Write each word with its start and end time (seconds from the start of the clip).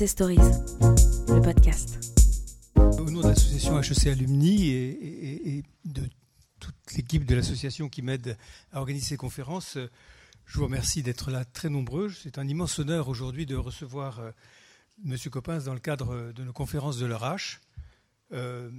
HEC 0.00 0.08
Stories, 0.08 0.36
le 0.36 1.40
podcast. 1.42 1.98
Au 2.76 3.10
nom 3.10 3.20
de 3.20 3.28
l'association 3.28 3.80
HEC 3.80 4.06
Alumni 4.06 4.68
et, 4.68 5.64
de 5.86 6.02
toute 6.60 6.76
l'équipe 6.96 7.24
de 7.24 7.34
l'association 7.34 7.88
qui 7.88 8.02
m'aide 8.02 8.36
à 8.70 8.78
organiser 8.78 9.06
ces 9.06 9.16
conférences, 9.16 9.76
je 10.44 10.58
vous 10.58 10.66
remercie 10.66 11.02
d'être 11.02 11.32
là 11.32 11.44
très 11.44 11.68
nombreux. 11.68 12.10
C'est 12.10 12.38
un 12.38 12.46
immense 12.46 12.78
honneur 12.78 13.08
aujourd'hui 13.08 13.44
de 13.44 13.56
recevoir 13.56 14.20
euh, 14.20 14.30
M. 15.04 15.16
Coppens 15.32 15.64
dans 15.64 15.74
le 15.74 15.80
cadre 15.80 16.30
de 16.30 16.44
nos 16.44 16.52
conférences 16.52 16.98
de 16.98 17.06
l'ERH. 17.06 17.60
Euh, 18.30 18.70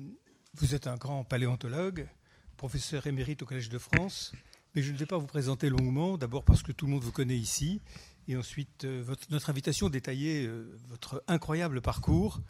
vous 0.54 0.74
êtes 0.74 0.88
un 0.88 0.96
grand 0.96 1.26
paléontologue, 1.26 2.08
professeur 2.56 3.08
émérite 3.08 3.42
au 3.42 3.46
Collège 3.46 3.68
de 3.68 3.78
France, 3.78 4.32
mais 4.74 4.82
je 4.82 4.94
ne 4.94 4.98
vais 4.98 5.06
pas 5.06 5.18
vous 5.18 5.28
présenter 5.28 5.70
longuement, 5.70 6.18
d'abord 6.18 6.46
parce 6.46 6.64
que 6.64 6.72
tout 6.72 6.86
le 6.86 6.94
monde 6.94 7.04
vous 7.04 7.12
connaît 7.12 7.38
ici, 7.38 7.82
et 8.30 8.38
ensuite 8.38 8.86
euh, 8.86 9.04
notre 9.32 9.50
invitation 9.50 9.90
détaillait 9.90 10.46
euh, 10.46 10.78
votre 10.88 11.24
incroyable 11.28 11.82
parcours. 11.82 12.42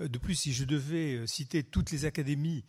Euh, 0.00 0.08
de 0.08 0.16
plus, 0.16 0.36
si 0.36 0.52
je 0.52 0.64
devais 0.64 1.26
citer 1.26 1.64
toutes 1.64 1.90
les 1.90 2.06
académies 2.06 2.64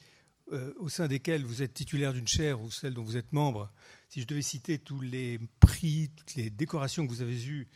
au 0.77 0.89
sein 0.89 1.07
desquelles 1.07 1.43
vous 1.43 1.63
êtes 1.63 1.73
titulaire 1.73 2.13
d'une 2.13 2.27
chaire 2.27 2.61
ou 2.61 2.69
celles 2.69 2.93
dont 2.93 3.03
vous 3.03 3.17
êtes 3.17 3.33
membre, 3.33 3.71
si 4.09 4.21
je 4.21 4.27
devais 4.27 4.43
citer 4.43 4.77
tous 4.77 5.01
les 5.01 5.39
prix, 5.59 6.11
toutes 6.15 6.35
les 6.35 6.51
décorations 6.51 7.03
que 7.07 7.11
vous 7.11 7.23
avez 7.23 7.47
eues 7.47 7.67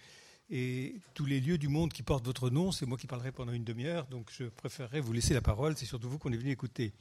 et 0.52 1.02
tous 1.16 1.26
les 1.26 1.40
lieux 1.42 1.58
du 1.58 1.68
monde 1.68 1.92
qui 1.92 2.04
portent 2.04 2.28
votre 2.28 2.52
nom, 2.52 2.72
c'est 2.72 2.86
moi 2.86 3.00
qui 3.00 3.08
parlerai 3.08 3.32
pendant 3.32 3.54
une 3.54 3.64
demi-heure, 3.64 4.06
donc 4.06 4.30
je 4.32 4.44
préférerais 4.44 5.00
vous 5.00 5.14
laisser 5.14 5.34
la 5.34 5.42
parole, 5.42 5.76
c'est 5.78 5.88
surtout 5.88 6.12
vous 6.12 6.20
qu'on 6.20 6.32
est 6.32 6.38
venu 6.38 6.52
écouter. 6.52 6.94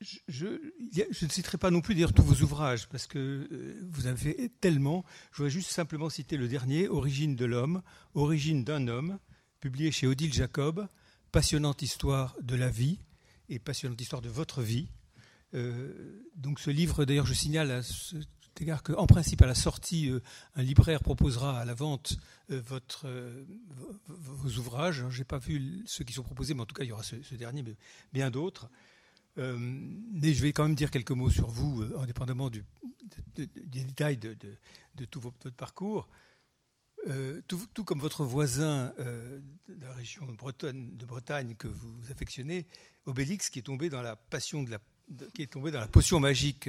Je, 0.00 0.46
ne 0.46 1.28
citerai 1.28 1.58
pas 1.58 1.72
non 1.72 1.80
plus 1.80 1.94
d'ailleurs 1.94 2.12
tous 2.12 2.22
vos 2.22 2.44
ouvrages 2.44 2.88
parce 2.88 3.08
que 3.08 3.48
euh, 3.50 3.80
vous 3.90 4.06
avez 4.06 4.16
fait 4.16 4.52
tellement. 4.60 5.04
Je 5.32 5.38
voudrais 5.38 5.50
juste 5.50 5.70
simplement 5.70 6.08
citer 6.08 6.36
le 6.36 6.46
dernier, 6.46 6.88
Origine 6.88 7.34
de 7.34 7.44
l'homme, 7.44 7.82
Origine 8.14 8.62
d'un 8.62 8.86
homme, 8.86 9.18
publié 9.58 9.90
chez 9.90 10.06
Odile 10.06 10.32
Jacob, 10.32 10.86
passionnante 11.32 11.82
histoire 11.82 12.36
de 12.40 12.54
la 12.54 12.68
vie 12.68 13.00
et 13.48 13.58
passionnante 13.58 14.00
histoire 14.00 14.22
de 14.22 14.28
votre 14.28 14.62
vie. 14.62 14.88
Euh, 15.54 16.22
donc 16.36 16.60
ce 16.60 16.70
livre, 16.70 17.04
d'ailleurs, 17.04 17.26
je 17.26 17.34
signale 17.34 17.72
à 17.72 17.82
cet 17.82 18.28
égard 18.60 18.84
qu'en 18.84 19.08
principe, 19.08 19.42
à 19.42 19.46
la 19.46 19.56
sortie, 19.56 20.10
euh, 20.10 20.20
un 20.54 20.62
libraire 20.62 21.02
proposera 21.02 21.58
à 21.58 21.64
la 21.64 21.74
vente 21.74 22.18
votre, 22.48 23.08
vos 24.06 24.58
ouvrages. 24.58 25.04
Je 25.10 25.18
n'ai 25.18 25.24
pas 25.24 25.38
vu 25.38 25.82
ceux 25.86 26.04
qui 26.04 26.12
sont 26.12 26.22
proposés, 26.22 26.54
mais 26.54 26.62
en 26.62 26.66
tout 26.66 26.74
cas, 26.74 26.84
il 26.84 26.88
y 26.88 26.92
aura 26.92 27.02
ce, 27.02 27.20
ce 27.20 27.34
dernier, 27.34 27.64
mais 27.64 27.76
bien 28.12 28.30
d'autres. 28.30 28.70
Euh, 29.38 29.56
mais 29.58 30.34
je 30.34 30.42
vais 30.42 30.52
quand 30.52 30.64
même 30.64 30.74
dire 30.74 30.90
quelques 30.90 31.12
mots 31.12 31.30
sur 31.30 31.48
vous, 31.48 31.82
euh, 31.82 31.98
indépendamment 31.98 32.50
du, 32.50 32.64
des 33.36 33.46
détails 33.84 34.16
de, 34.16 34.34
tout 35.10 35.20
votre 35.20 35.50
parcours. 35.50 36.08
Euh, 37.06 37.40
tout, 37.46 37.84
comme 37.84 38.00
votre 38.00 38.24
voisin 38.24 38.92
de 38.98 39.80
la 39.80 39.92
région 39.94 40.26
de 40.26 40.32
Bretagne, 40.32 40.96
de 40.96 41.06
Bretagne, 41.06 41.54
que 41.54 41.68
vous 41.68 42.10
affectionnez, 42.10 42.66
Obélix, 43.06 43.50
qui 43.50 43.60
est 43.60 43.62
tombé 43.62 43.88
dans 43.88 44.02
la 44.02 44.16
passion 44.16 44.64
de 44.64 44.70
la, 44.72 44.78
qui 45.32 45.42
est 45.42 45.52
tombé 45.52 45.70
dans 45.70 45.78
la 45.78 45.86
potion 45.86 46.18
magique 46.18 46.68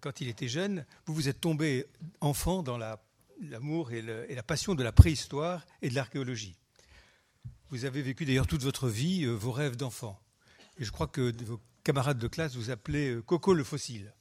quand 0.00 0.20
il 0.20 0.28
était 0.28 0.48
jeune, 0.48 0.84
vous 1.06 1.14
vous 1.14 1.28
êtes 1.28 1.40
tombé 1.40 1.86
enfant 2.20 2.64
dans 2.64 2.78
l'amour 3.40 3.92
et, 3.92 4.02
la 4.02 4.42
passion 4.42 4.74
de 4.74 4.82
la 4.82 4.92
préhistoire 4.92 5.64
et 5.80 5.88
de 5.88 5.94
l'archéologie. 5.94 6.56
Vous 7.70 7.84
avez 7.84 8.02
vécu 8.02 8.24
d'ailleurs 8.24 8.48
toute 8.48 8.62
votre 8.62 8.88
vie 8.88 9.24
vos 9.24 9.52
rêves 9.52 9.76
d'enfant. 9.76 10.20
Et 10.78 10.84
je 10.84 10.90
crois 10.90 11.06
que 11.06 11.32
vos 11.44 11.60
camarades 11.84 12.18
de 12.18 12.26
classe 12.26 12.56
vous 12.56 12.70
appelaient 12.70 13.10
euh, 13.10 13.22
Coco 13.22 13.54
le 13.54 13.62
fossile. 13.62 14.12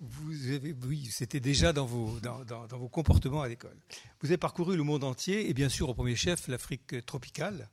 Vous 0.00 0.50
avez, 0.50 0.74
oui, 0.86 1.08
c'était 1.10 1.40
déjà 1.40 1.74
dans 1.74 1.84
vos, 1.84 2.18
dans, 2.20 2.66
vos 2.78 2.88
comportements 2.88 3.42
à 3.42 3.48
l'école. 3.48 3.76
Vous 4.22 4.28
avez 4.28 4.38
parcouru 4.38 4.74
le 4.74 4.82
monde 4.82 5.04
entier 5.04 5.50
et 5.50 5.54
bien 5.54 5.68
sûr 5.68 5.90
au 5.90 5.94
premier 5.94 6.16
chef 6.16 6.48
l'Afrique 6.48 7.04
tropicale. 7.04 7.68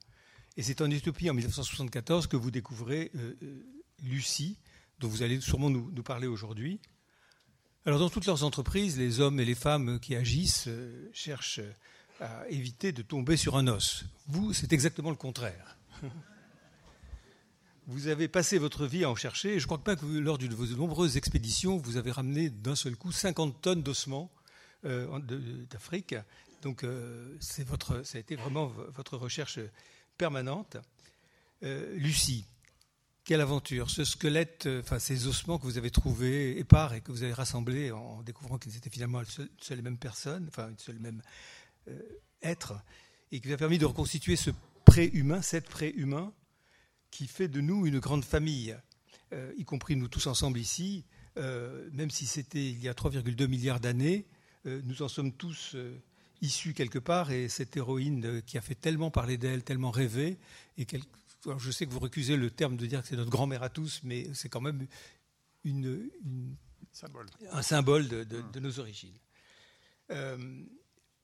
Et 0.58 0.62
c'est 0.62 0.82
en 0.82 0.90
Éthiopie 0.90 1.30
en 1.30 1.34
1974 1.34 2.26
que 2.26 2.36
vous 2.36 2.50
découvrez 2.50 3.10
euh, 3.16 3.34
euh, 3.42 3.64
Lucie, 4.02 4.58
dont 4.98 5.08
vous 5.08 5.22
allez 5.22 5.40
sûrement 5.40 5.70
nous, 5.70 5.90
parler 6.02 6.26
aujourd'hui. 6.26 6.80
Alors 7.86 7.98
dans 7.98 8.10
toutes 8.10 8.26
leurs 8.26 8.44
entreprises, 8.44 8.98
les 8.98 9.20
hommes 9.20 9.40
et 9.40 9.46
les 9.46 9.54
femmes 9.54 9.98
qui 9.98 10.14
agissent 10.14 10.68
cherchent 11.14 11.62
à 12.20 12.46
éviter 12.50 12.92
de 12.92 13.00
tomber 13.00 13.38
sur 13.38 13.56
un 13.56 13.68
os. 13.68 14.04
Vous, 14.26 14.52
c'est 14.52 14.74
exactement 14.74 15.10
le 15.10 15.16
contraire. 15.16 15.78
Vous 17.88 18.08
avez 18.08 18.28
passé 18.28 18.58
votre 18.58 18.84
vie 18.84 19.04
à 19.04 19.10
en 19.10 19.14
chercher, 19.14 19.54
et 19.54 19.58
je 19.58 19.64
crois 19.64 19.82
pas 19.82 19.96
que 19.96 20.04
lors 20.04 20.36
de 20.36 20.46
vos 20.54 20.66
nombreuses 20.76 21.16
expéditions, 21.16 21.78
vous 21.78 21.96
avez 21.96 22.10
ramené 22.10 22.50
d'un 22.50 22.76
seul 22.76 22.96
coup 22.96 23.12
50 23.12 23.62
tonnes 23.62 23.82
d'ossements 23.82 24.30
euh, 24.84 25.18
d'Afrique. 25.70 26.14
Donc, 26.60 26.84
euh, 26.84 27.38
votre, 27.66 28.02
ça 28.04 28.18
a 28.18 28.20
été 28.20 28.36
vraiment 28.36 28.66
votre 28.94 29.16
recherche 29.16 29.58
permanente. 30.18 30.76
Euh, 31.62 31.96
Lucie, 31.96 32.44
quelle 33.24 33.40
aventure? 33.40 33.88
Ce 33.88 34.04
squelette, 34.04 34.68
enfin 34.80 34.98
ces 34.98 35.26
ossements 35.26 35.56
que 35.56 35.64
vous 35.64 35.78
avez 35.78 35.90
trouvés 35.90 36.58
épars 36.58 36.92
et 36.92 37.00
que 37.00 37.10
vous 37.10 37.22
avez 37.22 37.32
rassemblés 37.32 37.90
en 37.90 38.20
découvrant 38.20 38.58
qu'ils 38.58 38.76
étaient 38.76 38.90
finalement 38.90 39.20
une 39.20 39.48
seule, 39.62 39.78
et 39.78 39.82
même 39.82 39.96
personne, 39.96 40.44
enfin 40.48 40.68
une 40.68 40.78
seule 40.78 40.98
même 40.98 41.22
être, 42.42 42.74
et 43.32 43.40
qui 43.40 43.48
vous 43.48 43.54
a 43.54 43.56
permis 43.56 43.78
de 43.78 43.86
reconstituer 43.86 44.36
ce 44.36 44.50
pré-humain, 44.84 45.40
cet 45.40 45.70
pré-humain, 45.70 46.34
qui 47.10 47.26
fait 47.26 47.48
de 47.48 47.60
nous 47.60 47.86
une 47.86 47.98
grande 47.98 48.24
famille, 48.24 48.76
euh, 49.32 49.52
y 49.56 49.64
compris 49.64 49.96
nous 49.96 50.08
tous 50.08 50.26
ensemble 50.26 50.58
ici, 50.58 51.04
euh, 51.36 51.88
même 51.92 52.10
si 52.10 52.26
c'était 52.26 52.70
il 52.70 52.80
y 52.80 52.88
a 52.88 52.94
3,2 52.94 53.46
milliards 53.46 53.80
d'années, 53.80 54.26
euh, 54.66 54.80
nous 54.84 55.02
en 55.02 55.08
sommes 55.08 55.32
tous 55.32 55.76
issus 56.40 56.72
quelque 56.72 56.98
part, 56.98 57.30
et 57.30 57.48
cette 57.48 57.76
héroïne 57.76 58.42
qui 58.42 58.58
a 58.58 58.60
fait 58.60 58.74
tellement 58.74 59.10
parler 59.10 59.36
d'elle, 59.36 59.64
tellement 59.64 59.90
rêver, 59.90 60.38
et 60.76 60.86
je 61.58 61.70
sais 61.70 61.86
que 61.86 61.92
vous 61.92 61.98
recusez 61.98 62.36
le 62.36 62.50
terme 62.50 62.76
de 62.76 62.86
dire 62.86 63.02
que 63.02 63.08
c'est 63.08 63.16
notre 63.16 63.30
grand-mère 63.30 63.62
à 63.62 63.68
tous, 63.68 64.00
mais 64.04 64.28
c'est 64.34 64.48
quand 64.48 64.60
même 64.60 64.86
une, 65.64 66.10
un 67.50 67.62
symbole 67.62 68.08
de, 68.08 68.24
de 68.24 68.60
nos 68.60 68.78
origines. 68.78 69.18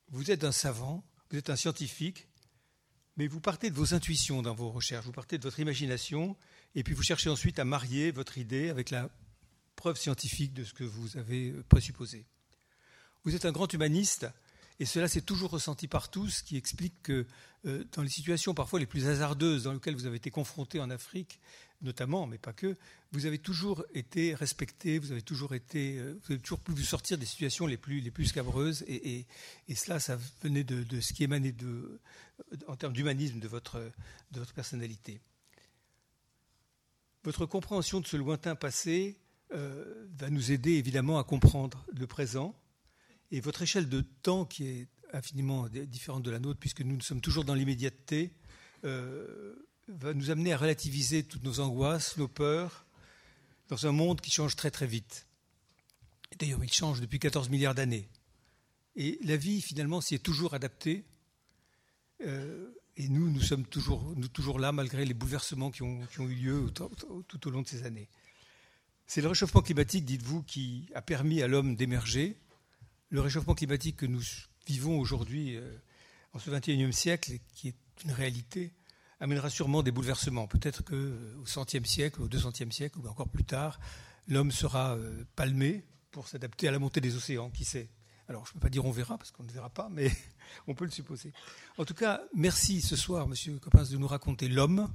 vous 0.09 0.31
êtes 0.31 0.45
un 0.45 0.53
savant, 0.53 1.05
vous 1.31 1.39
êtes 1.39 1.51
un 1.51 1.57
scientifique, 1.57 2.29
mais 3.17 3.27
vous 3.27 3.41
partez 3.41 3.71
de 3.71 3.75
vos 3.75 3.95
intuitions 3.95 4.43
dans 4.43 4.55
vos 4.55 4.71
recherches, 4.71 5.07
vous 5.07 5.13
partez 5.13 5.39
de 5.39 5.43
votre 5.43 5.61
imagination, 5.61 6.37
et 6.75 6.83
puis 6.83 6.95
vous 6.95 7.03
cherchez 7.03 7.31
ensuite 7.31 7.59
à 7.59 7.65
marier 7.65 8.11
votre 8.11 8.39
idée 8.39 8.71
avec 8.71 8.91
la 8.91 9.09
preuve 9.77 9.97
scientifique 9.97 10.55
de 10.55 10.65
ce 10.65 10.73
que 10.73 10.85
vous 10.85 11.17
avez 11.17 11.53
présupposé. 11.69 12.25
Vous 13.25 13.35
êtes 13.35 13.45
un 13.45 13.53
grand 13.53 13.73
humaniste, 13.73 14.27
et 14.81 14.87
cela 14.87 15.09
s'est 15.09 15.21
toujours 15.21 15.51
ressenti 15.51 15.87
par 15.87 16.11
tous, 16.11 16.31
ce 16.31 16.43
qui 16.43 16.57
explique 16.57 17.03
que 17.03 17.27
euh, 17.67 17.85
dans 17.93 18.03
les 18.03 18.09
situations 18.09 18.55
parfois 18.55 18.81
les 18.81 18.87
plus 18.87 19.07
hasardeuses 19.07 19.65
dans 19.65 19.73
lesquelles 19.73 19.95
vous 19.95 20.07
avez 20.07 20.17
été 20.17 20.31
confronté 20.31 20.81
en 20.81 20.91
Afrique, 20.91 21.39
notamment, 21.81 22.27
mais 22.27 22.39
pas 22.39 22.53
que, 22.53 22.77
vous 23.13 23.27
avez 23.27 23.39
toujours 23.39 23.85
été 23.95 24.35
respecté, 24.35 24.99
vous 24.99 25.13
avez 25.13 25.23
toujours 25.23 25.55
été, 25.55 25.99
euh, 25.99 26.19
vous 26.25 26.33
avez 26.33 26.43
toujours 26.43 26.59
pu 26.59 26.73
vous 26.73 26.83
sortir 26.83 27.17
des 27.19 27.27
situations 27.27 27.67
les 27.67 27.77
plus, 27.77 28.01
les 28.01 28.11
plus 28.11 28.27
scabreuses, 28.27 28.85
et, 28.89 29.27
cela, 29.75 30.01
ça 30.01 30.19
venait 30.43 30.65
de, 30.65 31.01
ce 31.01 31.13
qui 31.13 31.25
émanait 31.25 31.53
de, 31.53 32.01
en 32.67 32.77
termes 32.77 32.93
d'humanisme 32.93 33.39
de 33.39 33.49
votre, 33.49 33.79
de 34.31 34.39
votre 34.39 34.55
personnalité. 34.55 35.21
Votre 37.25 37.47
compréhension 37.47 38.01
de 38.01 38.07
ce 38.07 38.17
lointain 38.17 38.55
passé 38.55 39.19
euh, 39.53 40.07
va 40.19 40.31
nous 40.31 40.53
aider 40.53 40.73
évidemment 40.73 41.19
à 41.19 41.25
comprendre 41.25 41.87
le 41.93 42.07
présent, 42.07 42.55
et 43.31 43.41
votre 43.41 43.63
échelle 43.63 43.89
de 43.89 44.01
temps 44.01 44.45
qui 44.45 44.67
est 44.67 44.89
infiniment 45.13 45.69
différente 45.69 46.23
de 46.23 46.31
la 46.31 46.39
nôtre, 46.39 46.61
puisque 46.61 46.81
nous, 46.81 47.01
sommes 47.01 47.21
toujours 47.21 47.45
dans 47.45 47.55
l'immédiateté, 47.55 48.33
euh, 48.85 49.55
va 49.89 50.13
nous 50.13 50.31
amener 50.31 50.53
à 50.53 50.57
relativiser 50.57 51.25
toutes 51.25 51.45
nos 51.45 51.61
angoisses, 51.61 52.17
nos 52.17 52.29
peurs, 52.29 52.87
dans 53.69 53.87
un 53.87 53.93
monde 53.93 54.21
qui 54.21 54.31
change 54.31 54.57
très 54.57 54.71
très 54.71 54.87
vite. 54.87 55.27
D'ailleurs, 56.39 56.63
il 56.63 56.73
change 56.73 57.01
depuis 57.01 57.19
14 57.19 57.49
milliards 57.49 57.75
d'années. 57.75 58.09
Et 58.97 59.19
la 59.23 59.37
vie, 59.37 59.61
finalement, 59.61 60.01
s'y 60.01 60.15
est 60.15 60.19
toujours 60.25 60.55
adaptée. 60.55 61.05
Euh, 62.23 62.71
et 62.97 63.09
nous, 63.09 63.29
nous 63.29 63.41
sommes 63.41 63.67
toujours, 63.67 64.15
toujours 64.33 64.59
là, 64.59 64.73
malgré 64.73 65.05
les 65.05 65.15
bouleversements 65.15 65.71
qui 65.71 65.83
ont, 65.83 66.07
eu 66.19 66.35
lieu 66.35 66.73
tout 66.73 67.49
au 67.49 67.51
long 67.51 67.63
de 67.63 67.69
ces 67.69 67.85
années. 67.85 68.09
C'est 69.07 69.21
le 69.21 69.29
réchauffement 69.29 69.63
climatique, 69.63 70.05
dites-vous, 70.05 70.43
qui 70.43 70.89
a 70.95 71.03
permis 71.03 71.43
à 71.43 71.49
l'homme 71.49 71.77
d'émerger. 71.77 72.39
Le 73.11 73.21
réchauffement 73.21 73.55
climatique 73.55 73.97
que 73.97 74.07
nous 74.07 74.23
vivons 74.67 74.99
aujourd'hui, 74.99 75.57
euh, 75.57 75.77
en 76.33 76.39
ce 76.39 76.51
XXIe 76.51 76.93
siècle, 76.93 77.33
qui 77.55 77.69
est 77.69 77.77
une 78.05 78.13
réalité, 78.13 78.73
amènera 79.21 79.51
sûrement 79.51 79.83
des 79.83 79.91
bouleversements. 79.91 80.47
Peut-être 80.47 80.85
qu'au 80.85 80.95
euh, 80.95 81.45
centième 81.45 81.85
siècle, 81.85 82.23
au 82.23 82.29
200e 82.29 82.71
siècle, 82.71 82.99
ou 82.99 83.07
encore 83.09 83.29
plus 83.29 83.45
tard, 83.45 83.79
l'homme 84.29 84.51
sera 84.51 84.97
euh, 84.97 85.25
palmé 85.37 85.85
pour 86.11 86.29
s'adapter 86.29 86.69
à 86.69 86.71
la 86.71 86.79
montée 86.79 87.01
des 87.01 87.17
océans, 87.17 87.51
qui 87.51 87.65
sait. 87.65 87.89
Alors, 88.29 88.47
je 88.47 88.51
ne 88.51 88.55
peux 88.55 88.61
pas 88.61 88.71
dire 88.71 88.85
on 88.85 88.91
verra, 88.91 89.19
parce 89.19 89.31
qu'on 89.31 89.45
ne 89.45 89.53
verra 89.53 89.71
pas, 89.71 89.89
mais 89.91 90.11
on 90.67 90.75
peut 90.75 90.85
le 90.85 90.91
supposer. 90.91 91.33
En 91.79 91.85
tout 91.85 91.95
cas, 91.95 92.23
merci 92.35 92.81
ce 92.81 92.97
soir, 92.97 93.29
Monsieur 93.29 93.59
Coppens, 93.59 93.91
de 93.91 93.97
nous 93.97 94.07
raconter 94.07 94.49
l'homme. 94.49 94.93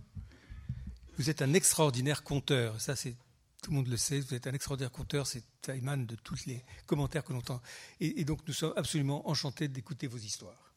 Vous 1.18 1.30
êtes 1.30 1.42
un 1.42 1.54
extraordinaire 1.54 2.24
conteur. 2.24 2.80
Ça, 2.80 2.96
c'est 2.96 3.16
tout 3.62 3.72
le 3.72 3.78
monde 3.78 3.88
le 3.88 3.98
sait, 3.98 4.20
vous 4.22 4.34
êtes 4.34 4.48
un 4.48 4.54
extraordinaire 4.54 4.92
conteur, 4.92 5.28
c'est 5.28 5.44
ça 5.66 5.76
émane 5.76 6.06
de 6.06 6.16
tous 6.16 6.46
les 6.46 6.64
commentaires 6.86 7.24
que 7.24 7.34
l'on 7.34 7.40
entend. 7.40 7.62
Et, 8.00 8.22
et, 8.22 8.24
donc 8.24 8.40
nous 8.48 8.54
sommes 8.54 8.74
absolument 8.78 9.30
enchantés 9.30 9.68
d'écouter 9.68 10.08
vos 10.08 10.18
histoires. 10.18 10.74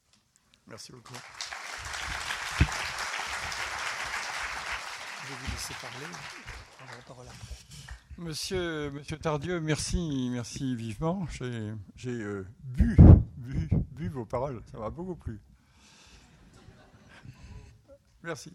Merci 0.67 0.93
beaucoup. 0.93 1.15
Je 5.23 5.29
vais 5.29 5.35
vous 5.41 5.53
laisser 5.53 5.75
parler, 5.81 6.07
on 6.07 6.77
prendra 6.77 6.97
la 6.97 7.03
parole 7.03 7.29
après. 7.29 7.92
Monsieur, 8.19 8.93
Tardieu, 9.21 9.61
merci, 9.61 10.29
merci 10.31 10.77
vivement. 10.77 11.27
J'ai 11.97 12.11
euh, 12.11 12.47
bu, 12.63 12.97
vos 14.09 14.27
paroles, 14.27 14.61
ça 14.71 14.79
m'a 14.79 14.91
beaucoup 14.91 15.17
plu. 15.17 15.41
Merci. 18.23 18.53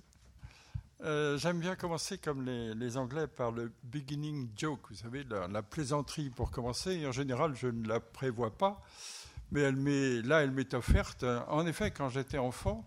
Euh, 1.01 1.37
J'aime 1.37 1.59
bien 1.59 1.75
commencer 1.75 2.17
comme 2.17 2.45
les, 2.45 2.97
Anglais 2.97 3.27
par 3.27 3.51
le 3.51 3.71
beginning 3.83 4.49
joke, 4.55 4.89
vous 4.89 4.95
savez, 4.95 5.23
la, 5.23 5.47
la, 5.47 5.61
plaisanterie 5.63 6.29
pour 6.29 6.51
commencer. 6.51 7.05
En 7.05 7.11
général, 7.11 7.55
je 7.55 7.67
ne 7.67 7.87
la 7.87 7.99
prévois 7.99 8.55
pas, 8.55 8.81
mais 9.51 9.71
là, 10.21 10.43
elle 10.43 10.51
m'est 10.51 10.73
offerte. 10.73 11.25
En 11.47 11.65
effet, 11.65 11.91
quand 11.91 12.09
j'étais 12.09 12.37
enfant, 12.37 12.85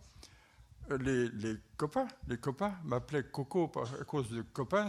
les, 0.98 1.56
copains, 1.76 2.08
les 2.28 2.38
copains 2.38 2.74
m'appelaient 2.84 3.24
Coco 3.24 3.70
à 3.76 4.04
cause 4.04 4.30
de 4.30 4.42
copains 4.42 4.88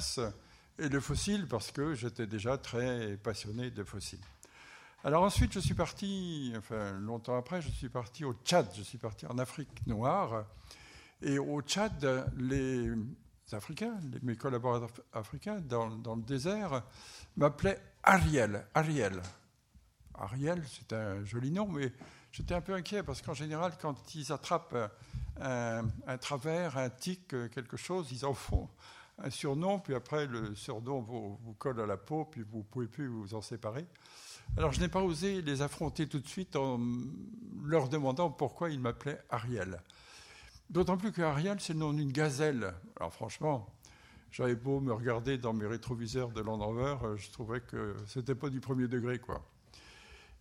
et 0.79 0.89
de 0.89 0.99
fossiles 0.99 1.47
parce 1.47 1.71
que 1.71 1.93
j'étais 1.93 2.27
déjà 2.27 2.57
très 2.57 3.17
passionné 3.17 3.71
de 3.71 3.83
fossiles. 3.83 4.19
Alors 5.03 5.23
ensuite, 5.23 5.51
je 5.53 5.59
suis 5.59 5.73
parti, 5.73 6.53
enfin 6.55 6.91
longtemps 6.99 7.35
après, 7.35 7.61
je 7.61 7.69
suis 7.69 7.89
parti 7.89 8.23
au 8.23 8.33
Tchad, 8.45 8.67
je 8.75 8.83
suis 8.83 8.99
parti 8.99 9.25
en 9.25 9.39
Afrique 9.39 9.85
noire. 9.87 10.45
Et 11.23 11.39
au 11.39 11.61
Tchad, 11.61 12.31
les 12.37 12.91
Africains, 13.51 13.99
mes 14.21 14.35
collaborateurs 14.35 14.91
africains 15.13 15.59
dans, 15.59 15.87
le 15.87 16.21
désert, 16.21 16.83
m'appelaient 17.35 17.81
Ariel. 18.03 18.65
Ariel. 18.75 19.21
Ariel, 20.13 20.63
c'est 20.67 20.93
un 20.93 21.23
joli 21.25 21.49
nom, 21.49 21.67
mais 21.67 21.91
j'étais 22.31 22.53
un 22.53 22.61
peu 22.61 22.73
inquiet 22.75 23.01
parce 23.01 23.23
qu'en 23.23 23.33
général, 23.33 23.73
quand 23.81 24.13
ils 24.13 24.31
attrapent 24.31 24.77
un, 25.39 26.17
travers, 26.19 26.77
un 26.77 26.91
tic, 26.91 27.27
quelque 27.27 27.77
chose, 27.77 28.11
ils 28.11 28.23
en 28.23 28.35
font 28.35 28.69
un 29.23 29.29
surnom, 29.29 29.79
puis 29.79 29.95
après 29.95 30.25
le 30.27 30.55
surnom 30.55 31.01
vous, 31.01 31.53
colle 31.59 31.79
à 31.79 31.85
la 31.85 31.97
peau, 31.97 32.25
puis 32.25 32.43
vous 32.49 32.59
ne 32.59 32.63
pouvez 32.63 32.87
plus 32.87 33.07
vous 33.07 33.33
en 33.33 33.41
séparer. 33.41 33.85
Alors 34.57 34.71
je 34.73 34.79
n'ai 34.79 34.87
pas 34.87 35.01
osé 35.01 35.41
les 35.41 35.61
affronter 35.61 36.07
tout 36.07 36.19
de 36.19 36.27
suite 36.27 36.55
en 36.55 36.79
leur 37.63 37.89
demandant 37.89 38.29
pourquoi 38.29 38.69
ils 38.69 38.79
m'appelaient 38.79 39.21
Ariel. 39.29 39.81
D'autant 40.69 40.97
plus 40.97 41.11
que 41.11 41.21
Ariel, 41.21 41.59
c'est 41.59 41.73
le 41.73 41.79
nom 41.79 41.93
d'une 41.93 42.11
gazelle. 42.11 42.73
Alors 42.97 43.13
franchement, 43.13 43.67
j'avais 44.31 44.55
beau 44.55 44.79
me 44.79 44.93
regarder 44.93 45.37
dans 45.37 45.53
mes 45.53 45.67
rétroviseurs 45.67 46.31
de 46.31 46.41
Land 46.41 46.57
Rover, 46.57 46.95
je 47.17 47.29
trouvais 47.31 47.61
que 47.61 47.95
c'était 48.07 48.35
pas 48.35 48.49
du 48.49 48.59
premier 48.59 48.87
degré, 48.87 49.19
quoi. 49.19 49.45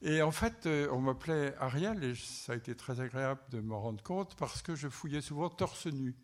Et 0.02 0.22
en 0.22 0.30
fait, 0.30 0.66
on 0.90 1.00
m'appelait 1.00 1.54
Ariel, 1.58 2.02
et 2.02 2.14
ça 2.14 2.54
a 2.54 2.56
été 2.56 2.74
très 2.74 3.00
agréable 3.00 3.40
de 3.50 3.60
m'en 3.60 3.80
rendre 3.80 4.02
compte, 4.02 4.34
parce 4.36 4.62
que 4.62 4.74
je 4.74 4.88
fouillais 4.88 5.20
souvent 5.20 5.50
torse 5.50 5.86
nu. 5.86 6.14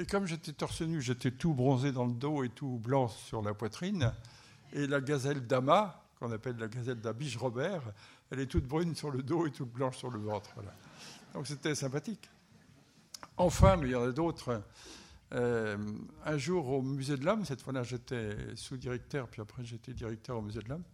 Et 0.00 0.06
comme 0.06 0.24
j'étais 0.24 0.54
torse 0.54 0.80
nu, 0.80 1.02
j'étais 1.02 1.30
tout 1.30 1.52
bronzé 1.52 1.92
dans 1.92 2.06
le 2.06 2.14
dos 2.14 2.42
et 2.42 2.48
tout 2.48 2.80
blanc 2.82 3.08
sur 3.08 3.42
la 3.42 3.52
poitrine. 3.52 4.10
Et 4.72 4.86
la 4.86 5.02
gazelle 5.02 5.46
d'Ama, 5.46 6.02
qu'on 6.18 6.32
appelle 6.32 6.56
la 6.56 6.68
gazelle 6.68 7.02
d'Abiche 7.02 7.36
Robert, 7.36 7.82
elle 8.30 8.40
est 8.40 8.46
toute 8.46 8.64
brune 8.64 8.94
sur 8.94 9.10
le 9.10 9.22
dos 9.22 9.46
et 9.46 9.50
toute 9.50 9.70
blanche 9.70 9.98
sur 9.98 10.10
le 10.10 10.18
ventre. 10.18 10.54
Donc 11.34 11.46
c'était 11.46 11.74
sympathique. 11.74 12.30
Enfin, 13.36 13.76
mais 13.76 13.88
il 13.88 13.90
y 13.90 13.94
en 13.94 14.04
a 14.04 14.10
d'autres. 14.10 14.62
Euh, 15.34 15.76
un 16.24 16.38
jour 16.38 16.70
au 16.70 16.80
musée 16.80 17.18
de 17.18 17.26
l'homme, 17.26 17.44
cette 17.44 17.60
fois-là 17.60 17.82
j'étais 17.82 18.34
sous-directeur, 18.54 19.28
puis 19.28 19.42
après 19.42 19.66
j'étais 19.66 19.92
directeur 19.92 20.38
au 20.38 20.42
musée 20.42 20.60
de 20.60 20.68
l'homme, 20.70 20.84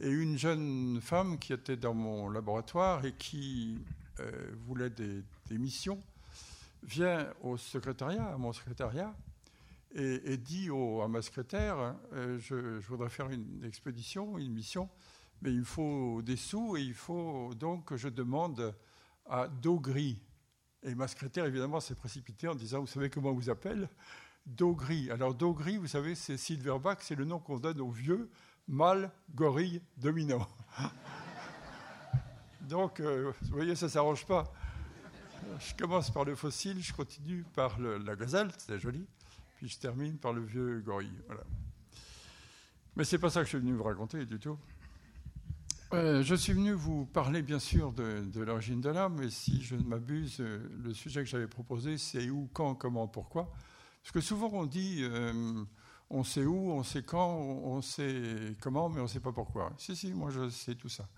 et 0.00 0.08
une 0.08 0.38
jeune 0.38 0.98
femme 1.02 1.38
qui 1.38 1.52
était 1.52 1.76
dans 1.76 1.92
mon 1.92 2.30
laboratoire 2.30 3.04
et 3.04 3.12
qui 3.12 3.84
euh, 4.18 4.30
voulait 4.66 4.88
des 4.88 5.58
missions 5.58 6.02
vient 6.82 7.32
au 7.42 7.56
secrétariat, 7.56 8.24
à 8.26 8.36
mon 8.36 8.52
secrétariat, 8.52 9.14
et, 9.92 10.36
dit 10.36 10.68
à 11.02 11.08
ma 11.08 11.20
secrétaire 11.20 11.96
euh, 12.12 12.38
je, 12.38 12.78
voudrais 12.86 13.08
faire 13.08 13.28
une 13.30 13.64
expédition, 13.64 14.38
une 14.38 14.52
mission, 14.52 14.88
mais 15.42 15.52
il 15.52 15.64
faut 15.64 16.22
des 16.22 16.36
sous 16.36 16.76
et 16.76 16.82
il 16.82 16.94
faut 16.94 17.52
donc 17.54 17.86
que 17.86 17.96
je 17.96 18.08
demande 18.08 18.74
à 19.26 19.48
Dogri. 19.48 20.22
Et 20.82 20.94
ma 20.94 21.08
secrétaire, 21.08 21.44
évidemment, 21.44 21.80
s'est 21.80 21.94
précipitée 21.94 22.48
en 22.48 22.54
disant 22.54 22.80
Vous 22.80 22.86
savez 22.86 23.10
comment 23.10 23.30
on 23.30 23.34
vous 23.34 23.50
appelle? 23.50 23.88
Dogri. 24.46 25.10
Alors, 25.10 25.34
Dogri, 25.34 25.76
vous 25.76 25.86
savez, 25.86 26.14
c'est 26.14 26.36
Silverbach, 26.36 26.98
c'est 27.00 27.14
le 27.14 27.24
nom 27.24 27.38
qu'on 27.38 27.58
donne 27.58 27.80
aux 27.80 27.90
vieux 27.90 28.30
mâles 28.68 29.10
gorilles 29.34 29.82
dominants. 29.96 30.46
donc, 32.62 33.00
euh, 33.00 33.32
vous 33.42 33.56
voyez, 33.56 33.74
ça 33.74 33.86
ne 33.86 33.90
s'arrange 33.90 34.24
pas 34.24 34.52
je 35.58 35.74
commence 35.74 36.10
par 36.10 36.24
le 36.24 36.34
fossile, 36.34 36.82
je 36.82 36.92
continue 36.92 37.44
par 37.54 37.78
la 37.78 38.16
gazelle, 38.16 38.50
c'est 38.58 38.78
joli, 38.78 39.06
puis 39.56 39.68
je 39.68 39.78
termine 39.78 40.16
par 40.16 40.32
le 40.32 40.42
vieux 40.42 40.80
gorille. 40.80 41.12
Voilà. 41.26 41.42
Mais 42.96 43.04
c'est 43.04 43.18
pas 43.18 43.30
ça 43.30 43.40
que 43.40 43.46
je 43.46 43.50
suis 43.50 43.58
venu 43.58 43.72
vous 43.72 43.84
raconter 43.84 44.24
du 44.26 44.38
tout. 44.38 44.58
Euh, 45.92 46.22
je 46.22 46.36
suis 46.36 46.52
venu 46.52 46.72
vous 46.72 47.04
parler 47.06 47.42
bien 47.42 47.58
sûr 47.58 47.92
de, 47.92 48.40
l'origine 48.40 48.80
de 48.80 48.90
l'âme, 48.90 49.20
et 49.22 49.30
si 49.30 49.60
je 49.60 49.74
ne 49.74 49.82
m'abuse, 49.82 50.36
euh, 50.38 50.60
le 50.84 50.94
sujet 50.94 51.24
que 51.24 51.28
j'avais 51.28 51.48
proposé, 51.48 51.98
c'est 51.98 52.30
où, 52.30 52.48
quand, 52.52 52.76
comment, 52.76 53.08
pourquoi. 53.08 53.52
Parce 54.02 54.12
que 54.12 54.20
souvent 54.20 54.50
on 54.52 54.66
dit, 54.66 54.98
euh, 55.00 55.64
on 56.08 56.22
sait 56.22 56.44
où, 56.44 56.70
on 56.70 56.84
sait 56.84 57.02
quand, 57.02 57.28
on 57.28 57.82
sait 57.82 58.56
comment, 58.60 58.88
mais 58.88 59.00
on 59.00 59.04
ne 59.04 59.08
sait 59.08 59.20
pas 59.20 59.32
pourquoi. 59.32 59.72
Si, 59.78 59.96
si, 59.96 60.12
moi 60.14 60.30
je 60.30 60.48
sais 60.48 60.76
tout 60.76 60.88
ça. 60.88 61.08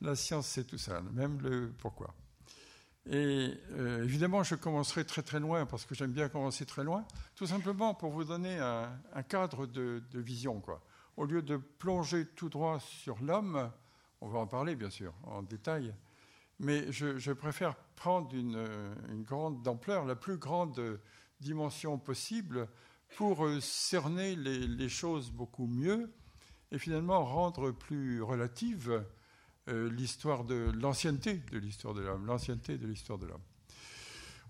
La 0.00 0.14
science 0.14 0.46
sait 0.46 0.64
tout 0.64 0.78
ça, 0.78 1.02
même 1.12 1.40
le 1.42 1.74
pourquoi. 1.78 2.14
Et 3.08 3.54
euh, 3.72 4.02
évidemment, 4.02 4.42
je 4.42 4.56
commencerai 4.56 5.04
très 5.04 5.22
très 5.22 5.38
loin 5.38 5.64
parce 5.64 5.84
que 5.84 5.94
j'aime 5.94 6.10
bien 6.10 6.28
commencer 6.28 6.66
très 6.66 6.82
loin, 6.82 7.06
tout 7.36 7.46
simplement 7.46 7.94
pour 7.94 8.10
vous 8.10 8.24
donner 8.24 8.58
un, 8.58 9.22
cadre 9.28 9.66
de, 9.66 10.02
vision. 10.14 10.60
Quoi. 10.60 10.82
Au 11.16 11.24
lieu 11.24 11.40
de 11.40 11.56
plonger 11.56 12.26
tout 12.26 12.48
droit 12.48 12.80
sur 12.80 13.22
l'homme, 13.22 13.70
on 14.20 14.28
va 14.28 14.40
en 14.40 14.46
parler 14.46 14.74
bien 14.74 14.90
sûr 14.90 15.14
en 15.24 15.42
détail, 15.42 15.94
mais 16.58 16.90
je, 16.90 17.32
préfère 17.32 17.76
prendre 17.94 18.34
une, 18.34 18.66
grande 19.22 19.66
ampleur, 19.68 20.04
la 20.04 20.16
plus 20.16 20.36
grande 20.36 20.98
dimension 21.40 21.98
possible 21.98 22.66
pour 23.16 23.46
cerner 23.60 24.34
les, 24.34 24.88
choses 24.88 25.30
beaucoup 25.30 25.68
mieux 25.68 26.12
et 26.72 26.78
finalement 26.78 27.24
rendre 27.24 27.70
plus 27.70 28.20
relative 28.20 28.90
euh, 28.90 29.00
l'histoire 29.66 30.44
de 30.44 30.70
l'ancienneté 30.74 31.42
de 31.50 31.58
l'histoire 31.58 31.94
de 31.94 32.02
l'homme, 32.02 32.26
l'ancienneté 32.26 32.78
de 32.78 32.86
l'histoire 32.86 33.18
de 33.18 33.26
l'homme. 33.26 33.42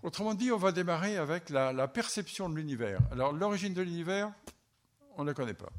Autrement 0.03 0.35
dit, 0.35 0.51
on 0.51 0.57
va 0.57 0.71
démarrer 0.71 1.17
avec 1.17 1.49
la, 1.49 1.73
la 1.73 1.87
perception 1.87 2.49
de 2.49 2.55
l'univers. 2.55 2.99
Alors, 3.11 3.31
l'origine 3.33 3.73
de 3.73 3.81
l'univers, 3.81 4.31
on 5.15 5.23
ne 5.23 5.29
la 5.29 5.33
connaît 5.33 5.55
pas. 5.55 5.71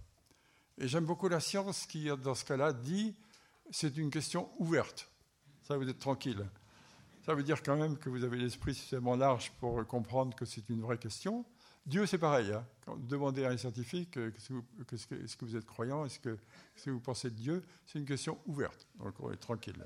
Et 0.79 0.89
j'aime 0.89 1.05
beaucoup 1.05 1.29
la 1.29 1.41
science 1.41 1.87
qui, 1.87 2.09
dans 2.23 2.35
ce 2.35 2.45
cas-là, 2.45 2.73
dit 2.73 3.15
c'est 3.71 3.97
une 3.97 4.11
question 4.11 4.51
ouverte. 4.59 5.11
Ça, 5.63 5.77
vous 5.77 5.89
êtes 5.89 5.99
tranquille. 5.99 6.49
Ça 7.27 7.35
veut 7.35 7.43
dire 7.43 7.63
quand 7.63 7.77
même 7.77 7.99
que 7.99 8.09
vous 8.09 8.25
avez 8.25 8.39
l'esprit 8.39 8.75
suffisamment 8.75 9.15
large 9.15 9.53
pour 9.61 9.87
comprendre 9.87 10.35
que 10.35 10.47
c'est 10.47 10.69
une 10.71 10.81
vraie 10.81 10.99
question. 10.99 11.45
Dieu, 11.89 12.05
c'est 12.05 12.19
pareil. 12.19 12.53
Hein. 12.53 12.65
Demandez 12.99 13.47
à 13.47 13.51
un 13.51 13.57
scientifique 13.57 14.19
est-ce 14.19 15.07
que, 15.07 15.45
vous 15.45 15.57
êtes 15.57 15.65
croyant, 15.65 16.05
est-ce 16.05 16.21
que, 16.21 16.37
vous 16.87 17.01
pensez 17.01 17.31
de 17.31 17.35
Dieu, 17.35 17.65
c'est 17.87 17.99
une 17.99 18.05
question 18.05 18.39
ouverte. 18.47 18.87
Donc 18.99 19.15
on 19.21 19.33
est 19.33 19.37
tranquille. 19.37 19.83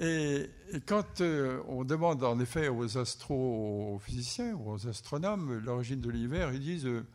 Et, 0.00 0.50
et 0.72 0.80
quand 0.80 1.20
euh, 1.20 1.62
on 1.68 1.84
demande 1.84 2.24
en 2.24 2.40
effet 2.40 2.66
aux 2.66 2.98
astrophysiciens 2.98 4.54
ou 4.54 4.72
aux 4.72 4.88
astronomes 4.88 5.58
l'origine 5.58 6.00
de 6.00 6.10
l'univers, 6.10 6.52
ils 6.52 6.60
disent 6.60 6.86
euh, 6.86 7.06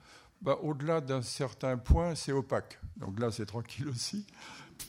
bah, 0.41 0.57
au-delà 0.63 1.01
d'un 1.01 1.21
certain 1.21 1.77
point, 1.77 2.15
c'est 2.15 2.31
opaque. 2.31 2.79
Donc 2.95 3.19
là, 3.19 3.29
c'est 3.29 3.45
tranquille 3.45 3.89
aussi. 3.89 4.25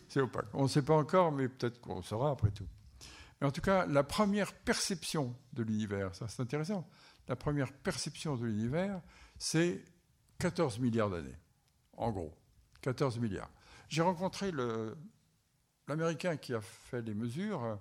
C'est 0.08 0.20
opaque. 0.20 0.46
On 0.54 0.64
ne 0.64 0.68
sait 0.68 0.82
pas 0.82 0.94
encore, 0.94 1.32
mais 1.32 1.48
peut-être 1.48 1.80
qu'on 1.80 2.02
saura 2.02 2.30
après 2.30 2.52
tout. 2.52 2.68
Mais 3.40 3.48
en 3.48 3.50
tout 3.50 3.62
cas, 3.62 3.84
la 3.86 4.04
première 4.04 4.52
perception 4.52 5.34
de 5.54 5.64
l'univers, 5.64 6.14
ça 6.14 6.28
c'est 6.28 6.40
intéressant 6.40 6.88
la 7.30 7.36
première 7.36 7.72
perception 7.72 8.36
de 8.36 8.44
l'univers, 8.44 9.00
c'est 9.38 9.84
14 10.40 10.80
milliards 10.80 11.10
d'années, 11.10 11.38
en 11.96 12.10
gros. 12.10 12.34
14 12.82 13.20
milliards. 13.20 13.52
J'ai 13.88 14.02
rencontré 14.02 14.50
l'Américain 15.86 16.36
qui 16.36 16.54
a 16.54 16.60
fait 16.60 17.02
les 17.02 17.14
mesures, 17.14 17.78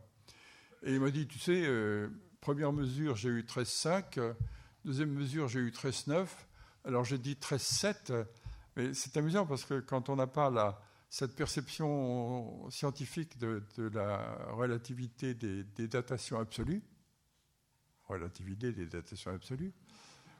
et 0.83 0.93
il 0.93 1.01
m'a 1.01 1.09
dit, 1.09 1.25
tu 1.25 1.39
sais, 1.39 1.63
euh, 1.65 2.09
première 2.41 2.71
mesure, 2.71 3.15
j'ai 3.15 3.29
eu 3.29 3.41
13,5, 3.41 4.35
deuxième 4.85 5.13
mesure, 5.13 5.47
j'ai 5.47 5.61
eu 5.61 5.71
13,9, 5.71 6.27
alors 6.85 7.03
j'ai 7.03 7.17
dit 7.17 7.33
13,7, 7.33 8.27
mais 8.75 8.93
c'est 8.93 9.17
amusant 9.17 9.47
parce 9.47 9.65
que 9.65 9.79
quand 9.79 10.09
on 10.09 10.15
n'a 10.15 10.27
pas 10.27 10.79
cette 11.09 11.35
perception 11.35 12.69
scientifique 12.69 13.39
de, 13.39 13.63
la 13.95 14.37
relativité 14.51 15.33
des 15.33 15.87
datations 15.87 16.39
absolues, 16.39 16.83
relativité 18.09 18.71
des 18.71 18.85
datations 18.85 19.31
absolues, 19.31 19.73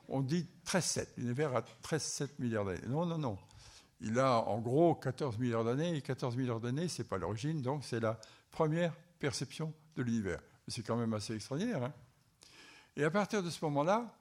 on 0.07 0.21
dit 0.21 0.47
13,7. 0.65 1.07
L'univers 1.17 1.55
a 1.55 1.61
13,7 1.61 2.29
milliards 2.39 2.65
d'années. 2.65 2.87
Non, 2.87 3.05
non, 3.05 3.17
non. 3.17 3.37
Il 4.01 4.17
a 4.19 4.39
en 4.39 4.59
gros 4.59 4.95
14 4.95 5.37
milliards 5.37 5.63
d'années, 5.63 5.95
et 5.95 6.01
14 6.01 6.35
milliards 6.37 6.59
d'années, 6.59 6.87
ce 6.87 7.01
n'est 7.01 7.07
pas 7.07 7.17
l'origine, 7.17 7.61
donc 7.61 7.83
c'est 7.83 7.99
la 7.99 8.19
première 8.51 8.93
perception 9.19 9.73
de 9.95 10.03
l'univers. 10.03 10.41
C'est 10.67 10.83
quand 10.83 10.95
même 10.95 11.13
assez 11.13 11.35
extraordinaire. 11.35 11.83
Hein. 11.83 11.93
et 12.95 13.03
à 13.03 13.11
partir 13.11 13.43
de 13.43 13.49
ce 13.49 13.63
moment-là, 13.65 14.15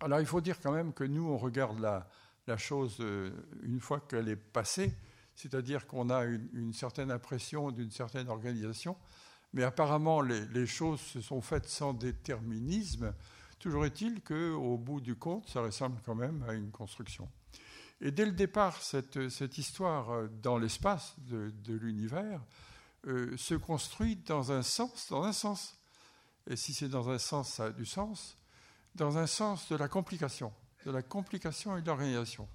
alors 0.00 0.20
il 0.20 0.26
faut 0.26 0.40
dire 0.40 0.60
quand 0.60 0.72
même 0.72 0.92
que 0.92 1.04
nous, 1.04 1.28
on 1.28 1.36
regarde 1.36 1.78
la, 1.80 2.56
chose 2.56 2.98
euh, 3.00 3.30
une 3.62 3.80
fois 3.80 4.00
qu'elle 4.00 4.28
est 4.28 4.36
passée, 4.36 4.94
c'est-à-dire 5.34 5.86
qu'on 5.86 6.10
a 6.10 6.24
une, 6.24 6.72
certaine 6.72 7.10
impression 7.10 7.70
d'une 7.70 7.90
certaine 7.90 8.28
organisation, 8.28 8.96
mais 9.56 9.62
apparemment 9.62 10.20
les, 10.20 10.66
choses 10.66 11.00
se 11.00 11.22
sont 11.22 11.40
faites 11.40 11.66
sans 11.66 11.94
déterminisme. 11.94 13.14
Toujours 13.58 13.86
est-il 13.86 14.22
qu'au 14.22 14.76
bout 14.76 15.00
du 15.00 15.16
compte, 15.16 15.48
ça 15.48 15.62
ressemble 15.62 15.98
quand 16.04 16.14
même 16.14 16.44
à 16.46 16.52
une 16.52 16.70
construction. 16.70 17.26
Et 18.02 18.10
dès 18.10 18.26
le 18.26 18.32
départ, 18.32 18.82
cette, 18.82 19.16
histoire 19.56 20.10
euh, 20.10 20.28
dans 20.42 20.58
l'espace 20.58 21.14
de, 21.20 21.54
de 21.64 21.74
l'univers 21.74 22.42
euh, 23.06 23.34
se 23.38 23.54
construit 23.54 24.16
dans 24.16 24.52
un 24.52 24.60
sens, 24.60 25.08
dans 25.08 25.22
un 25.22 25.32
sens. 25.32 25.78
Et 26.50 26.56
si 26.56 26.74
c'est 26.74 26.90
dans 26.90 27.08
un 27.08 27.18
sens, 27.18 27.54
ça 27.54 27.64
a 27.64 27.70
du 27.70 27.86
sens, 27.86 28.36
dans 28.94 29.16
un 29.16 29.26
sens 29.26 29.70
de 29.70 29.76
la 29.76 29.88
complication, 29.88 30.52
de 30.84 30.90
la 30.90 31.00
complication 31.00 31.78
et 31.78 31.80
de 31.80 31.86
l'organisation. 31.86 32.46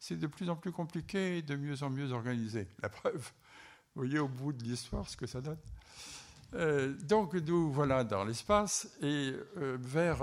C'est 0.00 0.18
de 0.18 0.26
plus 0.26 0.50
en 0.50 0.56
plus 0.56 0.72
compliqué 0.72 1.38
et 1.38 1.42
de 1.42 1.54
mieux 1.54 1.84
en 1.84 1.90
mieux 1.90 2.10
organisé. 2.10 2.66
La 2.82 2.88
preuve, 2.88 3.30
vous 3.94 4.02
voyez 4.02 4.18
au 4.18 4.26
bout 4.26 4.52
de 4.52 4.64
l'histoire 4.64 5.08
ce 5.08 5.16
que 5.16 5.28
ça 5.28 5.40
donne. 5.40 5.58
Euh, 6.54 6.94
donc 7.02 7.34
nous 7.34 7.70
voilà 7.70 8.04
dans 8.04 8.24
l'espace 8.24 8.88
et 9.02 9.34
vers 9.56 10.22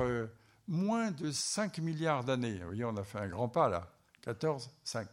moins 0.67 1.11
de 1.11 1.31
5 1.31 1.77
milliards 1.79 2.23
d'années, 2.23 2.57
vous 2.59 2.65
voyez 2.65 2.85
on 2.85 2.97
a 2.97 3.03
fait 3.03 3.19
un 3.19 3.27
grand 3.27 3.49
pas 3.49 3.69
là, 3.69 3.91
14, 4.23 4.69
5. 4.83 5.07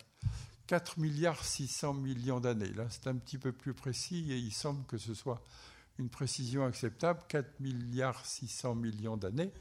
4 0.67 0.99
milliards 0.99 1.45
600 1.45 1.93
millions 1.95 2.41
d'années. 2.41 2.73
Là, 2.73 2.87
c'est 2.89 3.07
un 3.07 3.17
petit 3.17 3.37
peu 3.37 3.53
plus 3.53 3.75
précis 3.75 4.33
et 4.33 4.39
il 4.39 4.53
semble 4.53 4.87
que 4.87 4.97
ce 4.97 5.13
soit 5.13 5.43
une 5.99 6.09
précision 6.09 6.65
acceptable. 6.65 7.21
4 7.29 7.61
milliards 7.61 8.25
600 8.25 8.75
millions 8.77 9.19
d'années. 9.19 9.53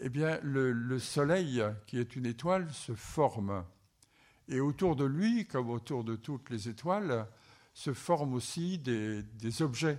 Eh 0.00 0.08
bien, 0.08 0.40
le, 0.42 0.98
Soleil, 0.98 1.64
qui 1.86 1.98
est 1.98 2.16
une 2.16 2.26
étoile, 2.26 2.68
se 2.72 2.94
forme. 2.94 3.64
Et 4.48 4.58
autour 4.58 4.96
de 4.96 5.04
lui, 5.04 5.46
comme 5.46 5.70
autour 5.70 6.02
de 6.02 6.16
toutes 6.16 6.50
les 6.50 6.68
étoiles, 6.68 7.28
se 7.72 7.92
forment 7.92 8.34
aussi 8.34 8.78
des, 8.78 9.62
objets. 9.62 9.98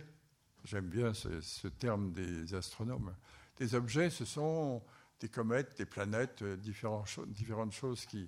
J'aime 0.65 0.87
bien 0.87 1.13
ce, 1.13 1.67
terme 1.67 2.11
des 2.11 2.55
astronomes. 2.55 3.13
Des 3.57 3.75
objets, 3.75 4.09
ce 4.09 4.25
sont 4.25 4.81
des 5.19 5.29
comètes, 5.29 5.77
des 5.77 5.85
planètes, 5.85 6.41
euh, 6.41 6.57
différentes 6.57 7.71
choses 7.71 8.05
qui, 8.07 8.27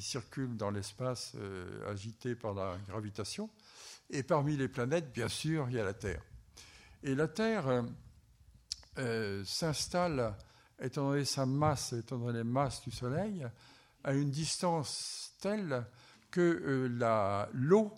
circulent 0.00 0.56
dans 0.56 0.72
l'espace 0.72 1.32
euh, 1.36 1.88
agité 1.88 2.34
par 2.34 2.52
la 2.52 2.76
gravitation. 2.88 3.48
Et 4.10 4.24
parmi 4.24 4.56
les 4.56 4.66
planètes, 4.66 5.12
bien 5.12 5.28
sûr, 5.28 5.68
il 5.70 5.76
y 5.76 5.78
a 5.78 5.84
la 5.84 5.94
Terre. 5.94 6.22
Et 7.04 7.14
la 7.14 7.28
Terre 7.28 7.68
euh, 7.68 7.82
euh, 8.98 9.44
s'installe, 9.44 10.34
étant 10.80 11.10
donné 11.10 11.24
sa 11.24 11.46
masse, 11.46 11.92
étant 11.92 12.18
donné 12.18 12.38
les 12.38 12.44
masses 12.44 12.82
du 12.82 12.90
Soleil, 12.90 13.46
à 14.02 14.14
une 14.14 14.30
distance 14.30 15.32
telle 15.40 15.86
que 16.32 17.48
l'eau 17.52 17.94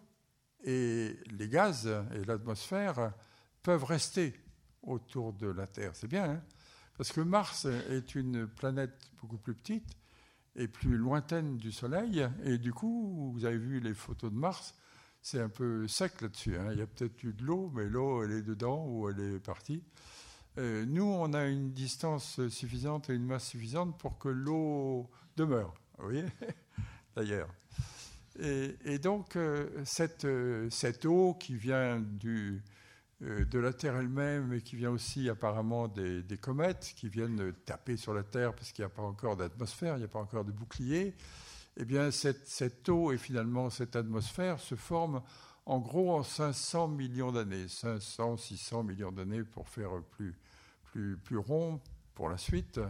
et 0.65 1.19
les 1.31 1.49
gaz 1.49 1.87
et 2.15 2.25
l'atmosphère 2.25 3.13
peuvent 3.63 3.85
rester 3.85 4.35
autour 4.83 5.33
de 5.33 5.47
la 5.47 5.67
Terre. 5.67 5.93
C'est 5.95 6.09
bien, 6.09 6.31
hein 6.31 6.43
parce 7.01 7.13
que 7.13 7.23
Mars 7.23 7.65
est 7.65 8.15
une 8.15 8.47
planète 8.47 9.11
beaucoup 9.23 9.39
plus 9.39 9.55
petite 9.55 9.97
et 10.55 10.69
plus 10.69 10.99
lointaine 10.99 11.57
du 11.57 11.73
Soleil. 11.73 12.29
Et 12.45 12.59
du 12.59 12.75
coup, 12.75 13.33
vous 13.33 13.47
avez 13.47 13.57
vu 13.57 13.81
les 13.81 13.95
photos 13.95 14.31
de 14.31 14.37
Mars, 14.37 14.75
c'est 15.23 15.41
un 15.41 15.49
peu 15.49 15.89
sec 15.89 16.21
là-dessus. 16.21 16.59
Hein. 16.59 16.73
Il 16.73 16.79
y 16.79 16.83
a 16.83 16.87
peut-être 16.87 17.23
eu 17.25 17.33
de 17.33 17.43
l'eau, 17.43 17.71
mais 17.75 17.87
l'eau, 17.87 18.23
elle 18.23 18.33
est 18.33 18.43
dedans 18.43 18.85
ou 18.87 19.09
elle 19.09 19.19
est 19.19 19.39
partie. 19.39 19.83
Euh, 20.59 20.85
nous, 20.87 21.05
on 21.05 21.33
a 21.33 21.47
une 21.47 21.73
distance 21.73 22.47
suffisante 22.49 23.09
et 23.09 23.15
une 23.15 23.25
masse 23.25 23.47
suffisante 23.47 23.99
pour 23.99 24.19
que 24.19 24.29
l'eau 24.29 25.09
demeure. 25.37 25.73
Vous 25.99 26.05
voyez 26.05 26.27
D'ailleurs. 27.17 27.49
Et, 28.39 28.99
donc, 28.99 29.37
euh, 29.37 29.69
cette, 29.85 30.25
euh, 30.25 30.69
cette, 30.71 31.05
eau 31.05 31.35
qui 31.35 31.57
vient 31.57 31.99
du, 31.99 32.63
de 33.21 33.59
la 33.59 33.73
Terre 33.73 33.97
elle-même 33.97 34.55
et 34.55 34.63
qui 34.63 34.77
vient 34.77 34.91
aussi 34.91 35.29
apparemment 35.29 35.89
des, 35.89 36.39
comètes 36.41 36.95
qui 36.97 37.09
viennent 37.09 37.53
taper 37.67 37.97
sur 37.99 38.15
la 38.15 38.23
Terre 38.23 38.55
parce 38.55 38.73
qu'il 38.73 38.83
n'y 38.83 38.91
a 38.91 38.95
pas 38.95 39.03
encore 39.03 39.37
d'atmosphère, 39.37 39.97
il 39.97 39.99
n'y 39.99 40.05
a 40.05 40.09
pas 40.09 40.21
encore 40.21 40.45
de 40.45 40.53
bouclier, 40.53 41.15
eh 41.77 41.85
bien 41.85 42.11
cette, 42.11 42.89
eau 42.89 43.13
et 43.13 43.19
finalement 43.19 43.69
cette 43.69 43.95
atmosphère 43.95 44.59
se 44.59 44.75
forment 44.75 45.23
en 45.67 45.81
gros 45.81 46.15
en 46.15 46.23
500 46.23 46.89
millions 46.89 47.31
d'années, 47.31 47.69
500, 47.69 48.39
600 48.39 48.85
millions 48.85 49.13
d'années 49.13 49.45
pour 49.45 49.69
faire 49.69 49.91
plus, 50.13 50.35
plus, 50.85 51.19
plus 51.19 51.37
rond 51.37 51.79
pour 52.15 52.31
la 52.31 52.39
suite. 52.39 52.81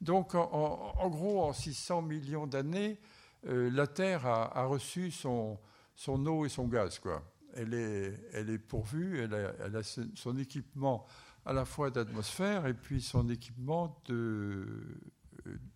Donc 0.00 0.34
en, 0.34 1.08
gros 1.08 1.44
en 1.44 1.52
600 1.52 2.02
millions 2.02 2.48
d'années, 2.48 2.98
euh, 3.46 3.70
la 3.70 3.86
Terre 3.86 4.26
a, 4.26 4.64
reçu 4.64 5.12
son, 5.12 5.56
son 5.94 6.26
eau 6.26 6.44
et 6.44 6.48
son 6.48 6.66
gaz. 6.66 6.98
quoi 6.98 7.22
elle 7.54 7.74
est, 7.74 8.58
pourvue, 8.58 9.20
elle 9.20 9.34
a, 9.34 9.82
son 9.82 10.36
équipement 10.36 11.06
à 11.44 11.52
la 11.52 11.64
fois 11.64 11.90
d'atmosphère 11.90 12.66
et 12.66 12.74
puis 12.74 13.00
son 13.00 13.28
équipement 13.28 14.02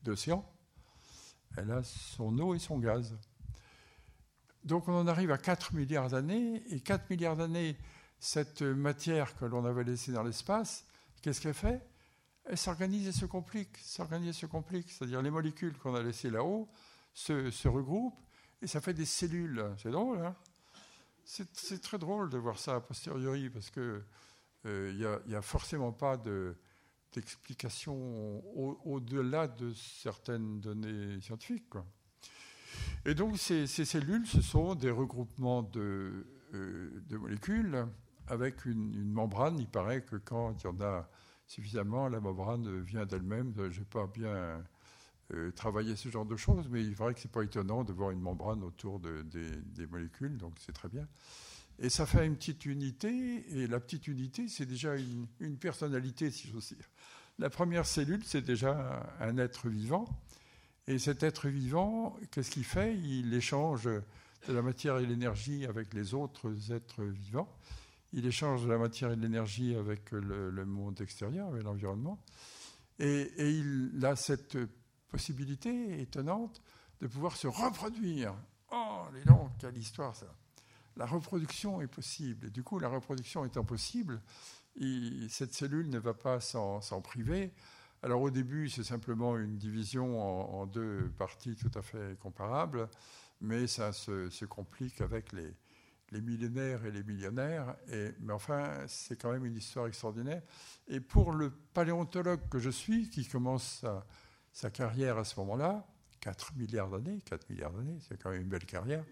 d'océan. 0.03 0.45
Elle 1.57 1.71
a 1.71 1.83
son 1.83 2.39
eau 2.39 2.55
et 2.55 2.59
son 2.59 2.79
gaz. 2.79 3.17
Donc 4.65 4.89
on 4.89 4.95
en 4.95 5.07
arrive 5.07 5.31
à 5.31 5.39
4 5.39 5.75
milliards 5.75 6.09
d'années, 6.09 6.63
et 6.71 6.81
4 6.81 7.11
milliards 7.11 7.37
d'années, 7.37 7.77
cette 8.19 8.63
matière 8.63 9.35
que 9.37 9.45
l'on 9.45 9.65
avait 9.65 9.85
laissée 9.85 10.13
dans 10.13 10.23
l'espace, 10.23 10.85
qu'est-ce 11.21 11.41
qu'elle 11.41 11.55
fait? 11.55 11.85
Elle 12.45 12.59
s'organise 12.59 13.09
et 13.09 13.13
se 13.13 13.27
complique, 13.27 13.77
s'organise 13.79 14.29
et 14.31 14.33
se 14.33 14.47
complique. 14.47 14.91
C'est-à-dire 14.91 15.23
les 15.23 15.31
molécules 15.31 15.77
qu'on 15.79 15.95
a 15.95 16.03
laissées 16.03 16.31
là-haut 16.31 16.69
se, 17.13 17.51
se, 17.51 17.69
regroupent, 17.69 18.21
et 18.61 18.67
ça 18.67 18.81
fait 18.81 18.95
des 18.95 19.05
cellules. 19.05 19.65
C'est 19.79 19.91
drôle, 19.91 20.25
hein? 20.25 20.37
C'est 21.25 21.81
très 21.81 21.99
drôle 21.99 22.31
de 22.31 22.39
voir 22.39 22.59
ça 22.59 22.77
a 22.77 22.81
posteriori 22.81 23.51
parce 23.51 23.71
que 23.71 24.03
il 24.65 24.71
euh, 24.71 25.19
n'y 25.27 25.35
a, 25.35 25.43
forcément 25.43 25.93
pas 25.93 26.17
d'explication 27.13 28.43
au-delà 28.87 29.49
de 29.49 29.73
certaines 29.73 30.61
données 30.61 31.21
scientifiques. 31.21 31.75
Et 33.05 33.15
donc 33.15 33.39
ces, 33.39 33.67
cellules, 33.67 34.27
ce 34.27 34.41
sont 34.41 34.75
des 34.77 34.91
regroupements 34.91 35.63
de, 35.63 36.27
euh, 36.55 37.03
molécules 37.11 37.87
avec 38.29 38.65
une, 38.65 39.13
membrane. 39.13 39.59
Il 39.59 39.69
paraît 39.69 40.03
que 40.03 40.17
quand 40.17 40.63
il 40.63 40.67
y 40.67 40.71
en 40.71 40.81
a 40.81 41.09
suffisamment, 41.47 42.09
la 42.09 42.21
membrane 42.21 42.81
vient 42.83 43.05
d'elle-même. 43.05 43.53
Je 43.71 43.81
n'ai 43.81 43.87
pas 43.87 44.07
bien 44.07 44.63
travailler 45.57 45.97
ce 45.97 46.09
genre 46.09 46.27
de 46.27 46.37
choses, 46.37 46.69
mais 46.71 46.83
il 46.83 46.95
paraît 46.95 47.15
que 47.15 47.21
c'est 47.21 47.31
pas 47.31 47.43
étonnant 47.43 47.85
de 47.85 47.93
voir 47.93 48.11
une 48.11 48.21
membrane 48.21 48.63
autour 48.63 49.01
des, 49.01 49.87
molécules, 49.87 50.37
donc 50.37 50.55
c'est 50.59 50.73
très 50.73 50.89
bien. 50.89 51.09
Et 51.79 51.89
ça 51.89 52.07
fait 52.07 52.27
une 52.27 52.37
petite 52.37 52.67
unité, 52.67 53.45
et 53.57 53.67
la 53.67 53.81
petite 53.81 54.09
unité, 54.09 54.49
c'est 54.49 54.67
déjà 54.67 54.95
une, 54.97 55.57
personnalité, 55.57 56.31
si 56.31 56.49
j'ose 56.49 56.69
dire. 56.69 56.89
La 57.39 57.51
première 57.51 57.87
cellule, 57.87 58.23
c'est 58.25 58.43
déjà 58.43 59.15
un 59.21 59.39
être 59.39 59.69
vivant, 59.69 60.07
et 60.87 60.99
cet 60.99 61.23
être 61.23 61.49
vivant, 61.49 62.17
qu'est-ce 62.31 62.51
qu'il 62.51 62.65
fait? 62.65 62.97
Il 62.99 63.33
échange 63.33 63.85
de 63.85 64.53
la 64.53 64.63
matière 64.63 64.99
et 64.99 65.03
de 65.03 65.07
l'énergie 65.07 65.65
avec 65.65 65.95
les 65.95 66.15
autres 66.15 66.73
êtres 66.73 67.05
vivants. 67.05 67.49
Il 68.13 68.27
échange 68.27 68.65
de 68.65 68.69
la 68.69 68.79
matière 68.79 69.13
et 69.13 69.17
de 69.17 69.23
l'énergie 69.23 69.75
avec 69.75 70.11
le, 70.11 70.65
monde 70.67 71.01
extérieur, 71.01 71.49
avec 71.49 71.63
l'environnement. 71.63 72.23
Et, 72.99 73.31
et, 73.37 73.51
il 73.51 74.05
a 74.05 74.17
cette 74.17 74.59
possibilité 75.13 76.01
étonnante 76.01 76.63
de 77.01 77.07
pouvoir 77.07 77.37
se 77.37 77.47
reproduire. 77.47 78.35
Oh, 78.73 79.03
les 79.13 79.23
donc, 79.25 79.51
quelle 79.59 79.77
histoire 79.77 80.17
ça 80.17 80.35
La 80.97 81.05
reproduction 81.05 81.83
est 81.83 81.87
possible. 81.87 82.47
Et 82.47 82.51
du 82.51 82.63
coup, 82.65 82.79
la 82.79 82.89
reproduction 82.89 83.45
étant 83.45 83.65
possible, 83.65 84.21
cette 85.29 85.53
cellule 85.53 85.91
ne 85.91 85.99
va 85.99 86.15
pas 86.15 86.41
s'en 86.41 87.01
priver. 87.03 87.53
Alors 88.03 88.23
au 88.23 88.31
début, 88.31 88.69
c'est 88.69 88.83
simplement 88.83 89.37
une 89.37 89.59
division 89.59 90.61
en, 90.61 90.67
deux 90.67 91.13
parties 91.19 91.55
tout 91.55 91.71
à 91.79 91.83
fait 91.83 92.19
comparables, 92.19 92.89
mais 93.41 93.67
ça 93.67 93.93
se, 93.93 94.45
complique 94.47 95.01
avec 95.01 95.33
les, 95.33 95.55
les, 96.11 96.21
millénaires 96.21 96.85
et 96.85 96.91
les 96.91 97.05
millionnaires. 97.05 97.77
Et, 97.93 98.11
mais 98.21 98.33
enfin, 98.33 98.85
c'est 98.89 99.21
quand 99.21 99.31
même 99.31 99.45
une 99.45 99.57
histoire 99.57 99.87
extraordinaire. 99.87 100.43
Et 100.89 100.99
pour 100.99 101.33
le 101.33 101.51
paléontologue 101.51 102.49
que 102.49 102.59
je 102.59 102.71
suis, 102.71 103.09
qui 103.09 103.25
commence 103.25 103.85
à 103.85 104.05
sa 104.53 104.71
carrière 104.71 105.19
à 105.19 105.25
ce 105.25 105.39
moment-là, 105.41 105.87
4 106.21 106.55
milliards 106.57 106.91
d'années, 106.91 107.21
4 107.25 107.51
milliards 107.51 107.73
d'années, 107.73 107.99
c'est 108.09 108.21
quand 108.23 108.31
même 108.31 108.43
une 108.43 108.49
belle 108.49 108.67
carrière. 108.67 109.05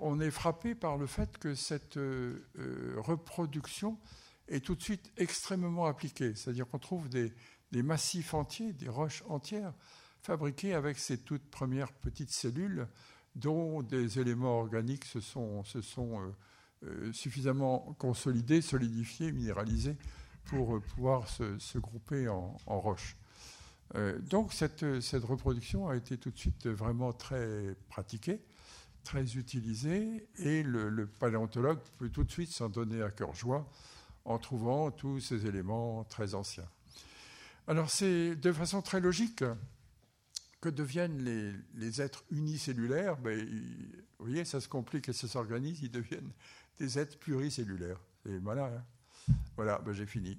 on 0.00 0.20
est 0.20 0.30
frappé 0.30 0.74
par 0.74 0.98
le 0.98 1.06
fait 1.06 1.38
que 1.38 1.54
cette 1.54 1.96
euh, 1.96 2.46
euh, 2.58 2.94
reproduction 2.98 3.98
est 4.48 4.64
tout 4.64 4.74
de 4.74 4.82
suite 4.82 5.10
extrêmement 5.16 5.86
appliquée. 5.86 6.34
C'est-à-dire 6.34 6.66
qu'on 6.66 6.78
trouve 6.78 7.08
des, 7.08 7.32
massifs 7.72 8.34
entiers, 8.34 8.72
des 8.72 8.88
roches 8.88 9.22
entières, 9.28 9.72
fabriquées 10.20 10.74
avec 10.74 10.98
ces 10.98 11.18
toutes 11.18 11.48
premières 11.50 11.92
petites 11.92 12.30
cellules 12.30 12.86
dont 13.34 13.82
des 13.82 14.18
éléments 14.18 14.58
organiques 14.58 15.06
se 15.06 15.20
sont, 15.20 15.62
euh, 15.74 16.34
euh, 16.84 17.12
suffisamment 17.12 17.94
consolidés, 17.98 18.60
solidifiés, 18.60 19.32
minéralisés 19.32 19.96
pour 20.44 20.80
pouvoir 20.82 21.28
se, 21.28 21.78
grouper 21.78 22.28
en, 22.28 22.56
roches. 23.94 24.20
donc 24.28 24.52
cette, 24.52 25.00
cette, 25.00 25.24
reproduction 25.24 25.88
a 25.88 25.96
été 25.96 26.16
tout 26.18 26.30
de 26.30 26.38
suite 26.38 26.66
vraiment 26.66 27.12
très 27.12 27.74
pratiquée, 27.88 28.40
très 29.04 29.36
utilisée, 29.36 30.28
et 30.36 30.62
le, 30.62 31.06
paléontologue 31.06 31.78
peut 31.98 32.08
tout 32.08 32.24
de 32.24 32.30
suite 32.30 32.50
s'en 32.50 32.68
donner 32.68 33.02
à 33.02 33.10
cœur 33.10 33.34
joie 33.34 33.68
en 34.24 34.38
trouvant 34.38 34.90
tous 34.90 35.20
ces 35.20 35.46
éléments 35.46 36.04
très 36.04 36.34
anciens. 36.34 36.68
Alors 37.66 37.90
c'est 37.90 38.36
de 38.36 38.52
façon 38.52 38.82
très 38.82 39.00
logique 39.00 39.44
que 40.60 40.68
deviennent 40.68 41.18
les, 41.74 42.00
êtres 42.00 42.24
unicellulaires. 42.30 43.16
Ben, 43.18 43.38
vous 44.18 44.26
voyez, 44.26 44.44
ça 44.44 44.60
se 44.60 44.68
complique 44.68 45.08
et 45.08 45.12
ça 45.12 45.26
s'organise, 45.26 45.80
ils 45.82 45.90
deviennent 45.90 46.30
des 46.78 46.98
êtres 46.98 47.18
pluricellulaires. 47.18 48.00
C'est 48.24 48.40
malin, 48.40 48.70
hein? 48.76 49.34
Voilà, 49.56 49.78
ben, 49.78 49.92
j'ai 49.92 50.06
fini. 50.06 50.38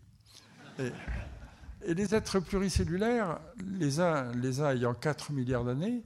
Les 1.88 2.16
êtres 2.16 2.40
pluricellulaires, 2.40 3.40
les 3.80 4.00
uns, 4.00 4.32
ayant 4.72 4.94
4 4.94 5.32
milliards 5.32 5.64
d'années, 5.64 6.04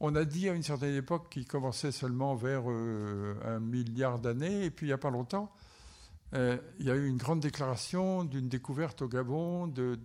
on 0.00 0.14
a 0.14 0.24
dit 0.24 0.48
à 0.48 0.52
une 0.52 0.62
certaine 0.62 0.94
époque 0.94 1.28
qu'ils 1.30 1.46
commençaient 1.46 1.92
seulement 1.92 2.36
vers 2.36 2.70
euh, 2.70 3.34
un 3.44 3.58
milliard 3.58 4.18
d'années, 4.18 4.66
et 4.66 4.70
puis 4.70 4.86
il 4.86 4.90
n'y 4.90 4.94
a 4.94 4.98
pas 4.98 5.10
longtemps, 5.10 5.52
euh, 6.34 6.56
il 6.78 6.86
y 6.86 6.90
a 6.90 6.94
eu 6.94 7.06
une 7.06 7.16
grande 7.16 7.40
déclaration 7.40 8.24
d'une 8.24 8.48
découverte 8.48 9.02
au 9.02 9.08
Gabon 9.08 9.66
de, 9.66 9.96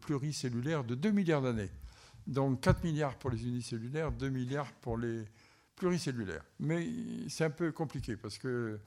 pluricellulaires 0.00 0.84
de 0.84 0.94
2 0.94 1.10
milliards 1.10 1.42
d'années. 1.42 1.70
Donc 2.26 2.60
4 2.62 2.82
milliards 2.84 3.16
pour 3.16 3.30
les 3.30 3.42
unicellulaires, 3.44 4.10
2 4.12 4.30
milliards 4.30 4.72
pour 4.80 4.96
les 4.96 5.24
pluricellulaires. 5.76 6.44
Mais 6.58 6.86
c'est 7.28 7.44
un 7.44 7.50
peu 7.50 7.72
compliqué 7.72 8.16
parce 8.16 8.38
que, 8.38 8.80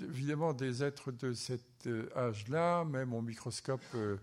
évidemment, 0.00 0.52
des 0.52 0.82
êtres 0.82 1.12
de 1.12 1.32
cet 1.32 1.86
euh, 1.86 2.08
âge-là, 2.16 2.84
même 2.84 3.12
au 3.12 3.22
microscope 3.22 3.82
euh, 3.94 4.16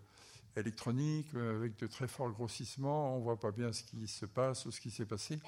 électronique, 0.56 1.28
avec 1.36 1.78
de 1.78 1.88
très 1.88 2.08
forts 2.08 2.32
grossissements, 2.32 3.16
on 3.16 3.20
ne 3.20 3.24
voit 3.24 3.40
pas 3.40 3.52
bien 3.52 3.72
ce 3.72 3.84
qui 3.84 4.08
se 4.08 4.26
passe 4.26 4.66
ou 4.66 4.72
ce 4.72 4.82
qui 4.82 4.92
s'est 4.92 5.06
passé. 5.06 5.40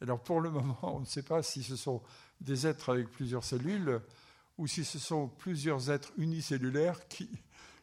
Alors 0.00 0.22
pour 0.22 0.40
le 0.40 0.50
moment, 0.58 0.78
on 0.82 1.00
ne 1.00 1.04
sait 1.04 1.22
pas 1.22 1.42
si 1.42 1.62
ce 1.62 1.76
sont 1.76 2.02
des 2.40 2.66
êtres 2.66 2.90
avec 2.90 3.10
plusieurs 3.10 3.44
cellules 3.44 4.00
ou 4.58 4.66
si 4.66 4.84
ce 4.84 4.98
sont 4.98 5.28
plusieurs 5.28 5.90
êtres 5.90 6.12
unicellulaires 6.16 7.08
qui, 7.08 7.30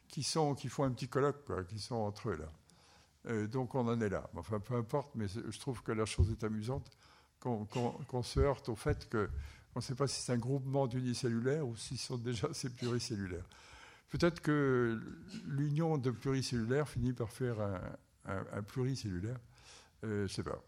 qui, 0.08 0.24
font 0.24 0.56
un 0.84 0.92
petit 0.92 1.08
colloque, 1.08 1.68
qui 1.68 1.80
sont 1.80 1.96
entre 1.96 2.30
eux 2.30 2.38
là. 2.38 2.52
Euh, 3.28 3.48
donc 3.48 3.76
on 3.76 3.88
en 3.88 4.00
est 4.02 4.10
là. 4.10 4.30
Enfin, 4.36 4.60
peu 4.60 4.76
importe, 4.76 5.12
mais 5.16 5.28
je 5.28 5.60
trouve 5.60 5.82
que 5.82 5.92
la 5.92 6.06
chose 6.06 6.32
est 6.32 6.44
amusante 6.44 6.90
qu'on 7.40 8.24
se 8.24 8.40
heurte 8.40 8.70
au 8.70 8.76
fait 8.76 9.08
qu'on 9.74 9.80
ne 9.80 9.84
sait 9.84 9.96
pas 9.96 10.08
si 10.08 10.22
c'est 10.22 10.34
un 10.34 10.38
groupement 10.38 10.88
d'unicellulaires 10.88 11.68
ou 11.68 11.76
si 11.76 11.98
ce 11.98 12.08
sont 12.08 12.18
déjà 12.18 12.48
ces 12.54 12.70
pluricellulaires. 12.70 13.46
Peut-être 14.10 14.42
que 14.42 15.00
l'union 15.46 15.98
de 15.98 16.10
pluricellulaires 16.10 16.90
finit 16.90 17.14
par 17.14 17.32
faire 17.32 17.58
un, 18.26 18.64
pluricellulaire. 18.64 19.38
Euh, 20.04 20.20
je 20.20 20.24
ne 20.24 20.28
sais 20.28 20.44
pas. 20.44 20.60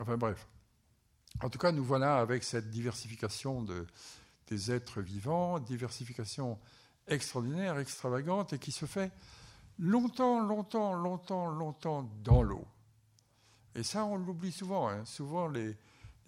Enfin 0.00 0.16
bref. 0.16 0.46
En 1.42 1.50
tout 1.50 1.58
cas, 1.58 1.72
nous 1.72 1.84
voilà 1.84 2.18
avec 2.18 2.42
cette 2.42 2.70
diversification 2.70 3.62
de, 3.62 3.86
des 4.48 4.72
êtres 4.72 5.02
vivants, 5.02 5.58
diversification 5.58 6.58
extraordinaire, 7.06 7.78
extravagante, 7.78 8.54
et 8.54 8.58
qui 8.58 8.72
se 8.72 8.86
fait 8.86 9.12
longtemps, 9.78 10.40
longtemps, 10.40 10.94
longtemps, 10.94 11.48
longtemps 11.48 12.10
dans 12.24 12.42
l'eau. 12.42 12.66
Et 13.74 13.82
ça, 13.82 14.06
on 14.06 14.16
l'oublie 14.16 14.52
souvent. 14.52 14.88
Hein. 14.88 15.04
Souvent, 15.04 15.48
les, 15.48 15.76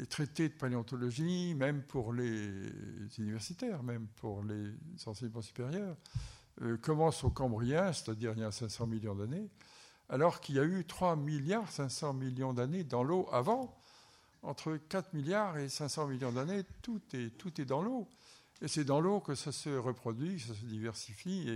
traités 0.07 0.49
de 0.49 0.55
paléontologie, 0.55 1.55
même 1.55 1.83
pour 1.83 2.13
les 2.13 2.71
universitaires, 3.19 3.83
même 3.83 4.07
pour 4.17 4.43
les 4.45 4.73
enseignements 5.07 5.43
supérieurs, 5.43 5.97
euh, 6.63 6.77
commencent 6.77 7.25
au 7.25 7.31
Cambrien, 7.31 7.93
c'est-à-dire 7.93 8.33
il 8.37 8.41
y 8.41 8.45
a 8.45 8.53
500 8.53 8.87
millions 8.87 9.15
d'années, 9.15 9.49
alors 10.09 10.41
qu'il 10.41 10.57
y 10.57 10.59
a 10.59 10.65
eu 10.65 10.85
3 10.85 11.17
milliards 11.17 11.71
500 11.71 12.15
millions 12.15 12.53
d'années 12.53 12.85
dans 12.85 13.03
l'eau 13.03 13.29
avant 13.33 13.79
entre 14.43 14.77
4 14.89 15.15
milliards 15.15 15.59
et 15.59 15.69
500 15.69 16.07
millions 16.07 16.33
d'années, 16.33 16.63
tout 16.83 17.01
est, 17.13 17.37
tout 17.37 17.61
est 17.61 17.65
dans 17.65 17.83
l'eau. 17.83 18.09
Et 18.63 18.69
c'est 18.69 18.85
dans 18.85 19.01
l'eau 19.01 19.21
que 19.21 19.35
ça 19.35 19.53
se 19.53 19.71
reproduit, 19.71 20.37
que 20.37 20.43
ça 20.43 20.55
se 20.55 20.65
diversifie, 20.65 21.49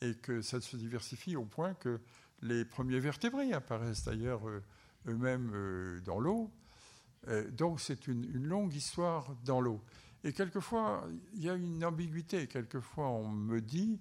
et, 0.00 0.08
et, 0.08 0.14
que 0.14 0.42
ça 0.42 0.60
se 0.60 0.76
diversifie 0.76 1.36
au 1.36 1.44
point 1.44 1.74
que 1.74 2.00
les 2.42 2.64
premiers 2.64 3.00
vertébrés 3.00 3.52
apparaissent 3.52 4.04
d'ailleurs 4.04 4.48
euh, 4.48 4.62
eux-mêmes 5.08 5.52
euh, 5.54 6.00
dans 6.00 6.18
l'eau. 6.18 6.50
Donc 7.52 7.80
c'est 7.80 8.08
une, 8.08 8.44
longue 8.44 8.74
histoire 8.74 9.36
dans 9.44 9.60
l'eau. 9.60 9.80
Et 10.24 10.32
quelquefois, 10.32 11.06
il 11.34 11.44
y 11.44 11.50
a 11.50 11.54
une 11.54 11.84
ambiguïté. 11.84 12.46
Quelquefois, 12.46 13.08
on 13.08 13.28
me 13.28 13.60
dit, 13.60 14.00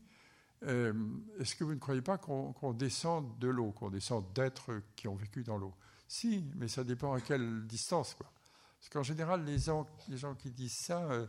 euh, 0.64 0.94
est-ce 1.40 1.56
que 1.56 1.64
vous 1.64 1.74
ne 1.74 1.80
croyez 1.80 2.02
pas 2.02 2.18
qu'on 2.18 2.74
descend 2.74 3.38
de 3.40 3.48
l'eau, 3.48 3.72
qu'on 3.72 3.90
descend 3.90 4.24
d'êtres 4.34 4.82
qui 4.96 5.08
ont 5.08 5.16
vécu 5.16 5.44
dans 5.44 5.58
l'eau? 5.58 5.74
Si, 6.08 6.46
mais 6.56 6.68
ça 6.68 6.84
dépend 6.84 7.14
à 7.14 7.22
quelle 7.22 7.66
distance. 7.66 8.16
Parce 8.16 8.90
qu'en 8.92 9.04
général, 9.04 9.44
les 9.46 9.58
gens, 9.58 9.86
qui 10.38 10.52
disent 10.52 10.74
ça 10.74 11.04
euh, 11.12 11.26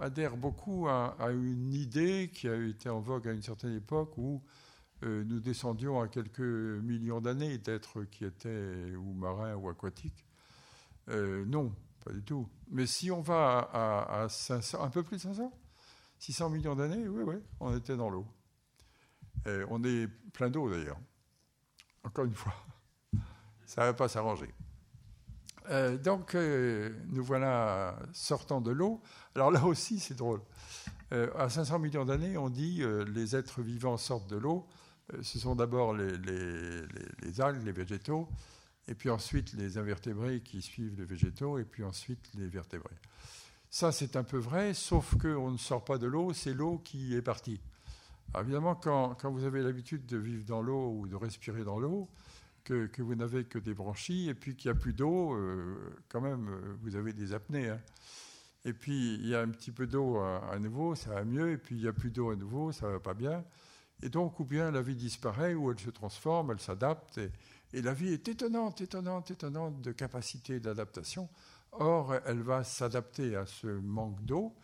adhèrent 0.00 0.36
beaucoup 0.36 0.88
à, 0.88 1.16
une 1.30 1.72
idée 1.72 2.30
qui 2.32 2.48
a 2.48 2.56
été 2.56 2.88
en 2.88 3.00
vogue 3.00 3.28
à 3.28 3.32
une 3.32 3.42
certaine 3.42 3.74
époque 3.74 4.16
où 4.18 4.42
euh, 5.02 5.24
nous 5.24 5.40
descendions 5.40 6.00
à 6.00 6.08
quelques 6.08 6.40
millions 6.40 7.20
d'années 7.20 7.58
d'êtres 7.58 8.04
qui 8.04 8.24
étaient 8.24 8.94
ou 8.96 9.12
marins 9.12 9.54
ou 9.54 9.68
aquatiques. 9.68 10.25
Euh, 11.08 11.44
non, 11.46 11.74
pas 12.04 12.12
du 12.12 12.22
tout. 12.22 12.48
Mais 12.70 12.86
si 12.86 13.10
on 13.10 13.20
va 13.20 13.58
à, 13.72 14.22
à 14.22 14.28
500, 14.28 14.82
un 14.82 14.90
peu 14.90 15.02
plus 15.02 15.16
de 15.16 15.22
500, 15.22 15.52
600 16.18 16.50
millions 16.50 16.74
d'années, 16.74 17.06
oui, 17.08 17.22
oui, 17.26 17.36
on 17.60 17.76
était 17.76 17.96
dans 17.96 18.10
l'eau. 18.10 18.26
on 19.46 19.82
est 19.84 20.08
plein 20.32 20.50
d'eau 20.50 20.70
d'ailleurs. 20.70 20.98
Encore 22.04 22.24
une 22.24 22.34
fois 22.34 22.54
ça 23.66 23.82
ne 23.82 23.86
va 23.86 23.94
pas 23.94 24.08
s'arranger. 24.08 24.52
Euh, 25.70 25.98
donc, 25.98 26.34
euh, 26.34 26.90
nous 27.08 27.24
voilà 27.24 27.98
sortant 28.12 28.60
de 28.60 28.70
l'eau. 28.70 29.02
Alors 29.34 29.50
là 29.50 29.64
aussi, 29.64 29.98
c'est 29.98 30.14
drôle. 30.14 30.40
Euh, 31.12 31.30
à 31.36 31.48
500 31.48 31.78
millions 31.78 32.04
d'années, 32.04 32.36
on 32.36 32.48
dit 32.48 32.82
les 33.08 33.36
êtres 33.36 33.62
vivants 33.62 33.96
sortent 33.96 34.28
de 34.28 34.36
l'eau. 34.36 34.66
ce 35.22 35.38
sont 35.38 35.54
d'abord 35.54 35.94
les, 35.94 37.40
algues, 37.40 37.64
les 37.64 37.72
végétaux, 37.72 38.28
et 38.88 38.94
puis 38.94 39.10
ensuite 39.10 39.52
les 39.54 39.78
invertébrés 39.78 40.40
qui 40.40 40.62
suivent 40.62 40.96
les 40.96 41.04
végétaux, 41.04 41.58
et 41.58 41.64
puis 41.64 41.82
ensuite 41.82 42.30
les 42.34 42.48
vertébrés. 42.48 42.96
Ça, 43.68 43.92
c'est 43.92 44.16
un 44.16 44.24
peu 44.24 44.38
vrai, 44.38 44.74
sauf 44.74 45.16
qu'on 45.18 45.50
ne 45.50 45.58
sort 45.58 45.84
pas 45.84 45.98
de 45.98 46.06
l'eau, 46.06 46.32
c'est 46.32 46.54
l'eau 46.54 46.78
qui 46.78 47.14
est 47.14 47.22
partie. 47.22 47.60
Évidemment, 48.38 48.74
quand, 48.74 49.14
quand 49.14 49.30
vous 49.30 49.44
avez 49.44 49.62
l'habitude 49.62 50.06
de 50.06 50.16
vivre 50.16 50.44
dans 50.44 50.62
l'eau 50.62 50.92
ou 50.92 51.08
de 51.08 51.16
respirer 51.16 51.64
dans 51.64 51.78
l'eau, 51.78 52.08
que, 52.66 53.02
vous 53.02 53.14
n'avez 53.14 53.44
que 53.44 53.58
des 53.58 53.74
branchies 53.74 54.28
et 54.28 54.34
puis 54.34 54.56
qu'il 54.56 54.70
n'y 54.70 54.76
a 54.76 54.80
plus 54.80 54.92
d'eau, 54.92 55.34
euh, 55.34 55.76
quand 56.08 56.20
même, 56.20 56.48
euh, 56.48 56.76
vous 56.82 56.96
avez 56.96 57.12
des 57.12 57.32
apnées. 57.32 57.68
Hein. 57.68 57.80
Et 58.64 58.72
puis, 58.72 59.14
il 59.14 59.26
y 59.28 59.34
a 59.34 59.40
un 59.40 59.48
petit 59.48 59.70
peu 59.70 59.86
d'eau 59.86 60.18
à, 60.18 60.58
nouveau, 60.58 60.96
ça 60.96 61.10
va 61.10 61.24
mieux, 61.24 61.52
et 61.52 61.58
puis 61.58 61.76
il 61.76 61.82
n'y 61.82 61.88
a 61.88 61.92
plus 61.92 62.10
d'eau 62.10 62.30
à 62.30 62.36
nouveau, 62.36 62.72
ça 62.72 62.88
va 62.88 62.98
pas 62.98 63.14
bien. 63.14 63.44
Et 64.02 64.08
donc, 64.08 64.40
ou 64.40 64.44
bien 64.44 64.72
la 64.72 64.82
vie 64.82 64.96
disparaît, 64.96 65.54
ou 65.54 65.70
elle 65.70 65.78
se 65.78 65.90
transforme, 65.90 66.50
elle 66.50 66.60
s'adapte, 66.60 67.20
la 67.72 67.92
vie 67.92 68.12
est 68.12 68.28
étonnante, 68.28 68.80
étonnante, 68.80 69.30
étonnante 69.30 69.80
de 69.82 69.92
capacité 69.92 70.60
d'adaptation. 70.60 71.28
Or, 71.72 72.14
elle 72.24 72.42
va 72.42 72.64
s'adapter 72.64 73.36
à 73.36 73.46
ce 73.46 73.66
manque 73.66 74.24
d'eau, 74.24 74.54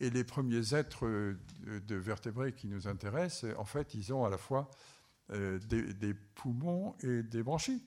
et 0.00 0.10
les 0.10 0.24
premiers 0.24 0.74
êtres 0.74 1.06
de, 1.06 1.78
de 1.78 1.94
vertébrés 1.96 2.52
qui 2.52 2.66
nous 2.66 2.88
intéressent, 2.88 3.50
en 3.56 3.64
fait, 3.64 3.94
ils 3.94 4.12
ont 4.12 4.24
à 4.24 4.30
la 4.30 4.38
fois 4.38 4.70
euh, 5.30 5.58
des, 5.68 6.14
poumons 6.34 6.94
et 7.02 7.22
des 7.22 7.42
branchies. 7.42 7.82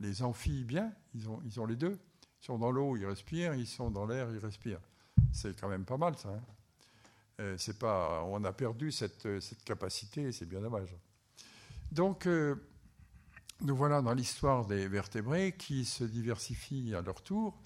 Les 0.00 0.22
amphibiens, 0.22 0.92
ils 1.14 1.28
ont, 1.28 1.40
ils 1.44 1.60
ont 1.60 1.66
les 1.66 1.76
deux. 1.76 1.98
Ils 2.42 2.46
sont 2.46 2.58
dans 2.58 2.72
l'eau, 2.72 2.96
ils 2.96 3.06
respirent, 3.06 3.54
ils 3.54 3.66
sont 3.66 3.90
dans 3.90 4.06
l'air, 4.06 4.28
ils 4.32 4.38
respirent. 4.38 4.80
C'est 5.32 5.58
quand 5.58 5.68
même 5.68 5.84
pas 5.84 5.96
mal, 5.96 6.16
ça. 6.16 6.30
Hein. 6.30 6.42
Euh, 7.40 7.56
c'est 7.58 7.78
pas, 7.78 8.24
on 8.24 8.42
a 8.44 8.52
perdu 8.52 8.90
cette, 8.90 9.40
cette 9.40 9.62
capacité, 9.62 10.32
c'est 10.32 10.46
bien 10.46 10.60
dommage. 10.60 10.96
Donc, 11.92 12.26
euh, 12.26 12.56
nous 13.60 13.76
voilà 13.76 14.02
dans 14.02 14.14
l'histoire 14.14 14.66
des 14.66 14.88
vertébrés 14.88 15.54
qui 15.56 15.84
se 15.84 16.04
diversifient 16.04 16.94
à 16.94 17.02
leur 17.02 17.22
tour. 17.22 17.60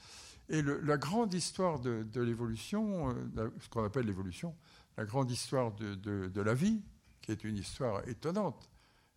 Et 0.51 0.63
la 0.63 0.97
grande 0.97 1.35
histoire 1.35 1.79
de, 1.79 2.07
l'évolution, 2.21 3.15
ce 3.61 3.69
qu'on 3.69 3.85
appelle 3.85 4.07
l'évolution, 4.07 4.57
la 4.97 5.05
grande 5.05 5.31
histoire 5.31 5.73
de, 5.73 6.41
la 6.41 6.55
vie, 6.55 6.83
qui 7.21 7.33
est 7.33 7.45
une 7.45 7.57
histoire 7.57 8.07
étonnante, 8.09 8.71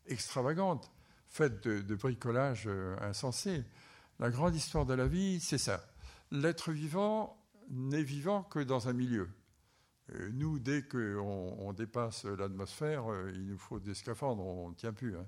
extravagante, 0.05 0.91
faite 1.29 1.65
de, 1.65 1.95
bricolage 1.95 2.65
euh, 2.67 2.97
insensé. 2.99 3.63
La 4.19 4.29
grande 4.29 4.55
histoire 4.55 4.85
de 4.85 4.93
la 4.93 5.07
vie, 5.07 5.39
c'est 5.39 5.57
ça. 5.57 5.85
L'être 6.31 6.71
vivant 6.71 7.41
n'est 7.69 8.03
vivant 8.03 8.43
que 8.43 8.59
dans 8.59 8.89
un 8.89 8.93
milieu. 8.93 9.29
Euh, 10.13 10.29
nous, 10.33 10.59
dès 10.59 10.83
qu'on 10.83 11.55
on 11.57 11.73
dépasse 11.73 12.25
l'atmosphère, 12.25 13.09
euh, 13.09 13.31
il 13.33 13.45
nous 13.45 13.57
faut 13.57 13.79
des 13.79 13.93
scaphandres, 13.93 14.45
on 14.45 14.69
ne 14.69 14.75
tient 14.75 14.93
plus. 14.93 15.15
Hein. 15.15 15.25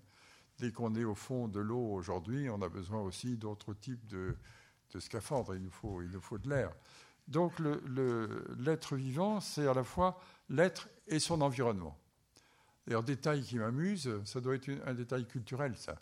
Dès 0.60 0.72
qu'on 0.72 0.96
est 0.96 1.04
au 1.04 1.16
fond 1.16 1.48
de 1.48 1.60
l'eau 1.60 1.94
aujourd'hui, 1.94 2.50
on 2.50 2.62
a 2.62 2.70
besoin 2.70 3.02
aussi 3.02 3.38
d'autres 3.38 3.74
types 3.74 4.06
de, 4.08 4.36
scaphandres. 5.00 5.56
Il 5.56 5.63
nous 5.63 5.72
faut, 5.72 6.02
il 6.02 6.10
nous 6.10 6.22
faut 6.22 6.38
de 6.38 6.50
l'air. 6.50 6.72
Donc 7.28 7.54
l'être 8.58 8.96
vivant, 8.96 9.39
c'est 9.39 9.68
à 9.68 9.74
la 9.74 9.84
fois 9.84 10.20
l'être 10.50 10.89
et 11.08 11.20
son 11.20 11.42
environnement. 11.42 11.98
D'ailleurs, 12.86 13.04
détail 13.04 13.44
qui 13.44 13.58
m'amuse, 13.58 14.12
ça 14.26 14.42
doit 14.42 14.56
être 14.56 14.70
un 14.86 14.94
détail 14.94 15.26
culturel, 15.26 15.76
ça. 15.78 16.02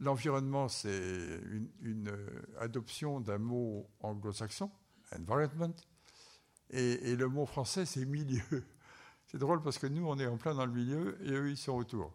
L'environnement, 0.00 0.68
c'est 0.68 1.40
une, 1.80 2.12
adoption 2.60 3.20
d'un 3.20 3.38
mot 3.38 3.88
anglo-saxon, 4.00 4.70
environment, 5.16 5.74
et, 6.70 7.16
le 7.16 7.28
mot 7.28 7.46
français, 7.46 7.86
c'est 7.86 8.04
milieu. 8.04 8.42
C'est 9.26 9.38
drôle 9.38 9.62
parce 9.62 9.78
que 9.78 9.86
nous, 9.86 10.06
on 10.06 10.18
est 10.18 10.26
en 10.26 10.36
plein 10.36 10.54
dans 10.54 10.66
le 10.66 10.72
milieu 10.72 11.18
et 11.22 11.32
eux, 11.32 11.50
ils 11.50 11.56
sont 11.56 11.72
autour. 11.72 12.12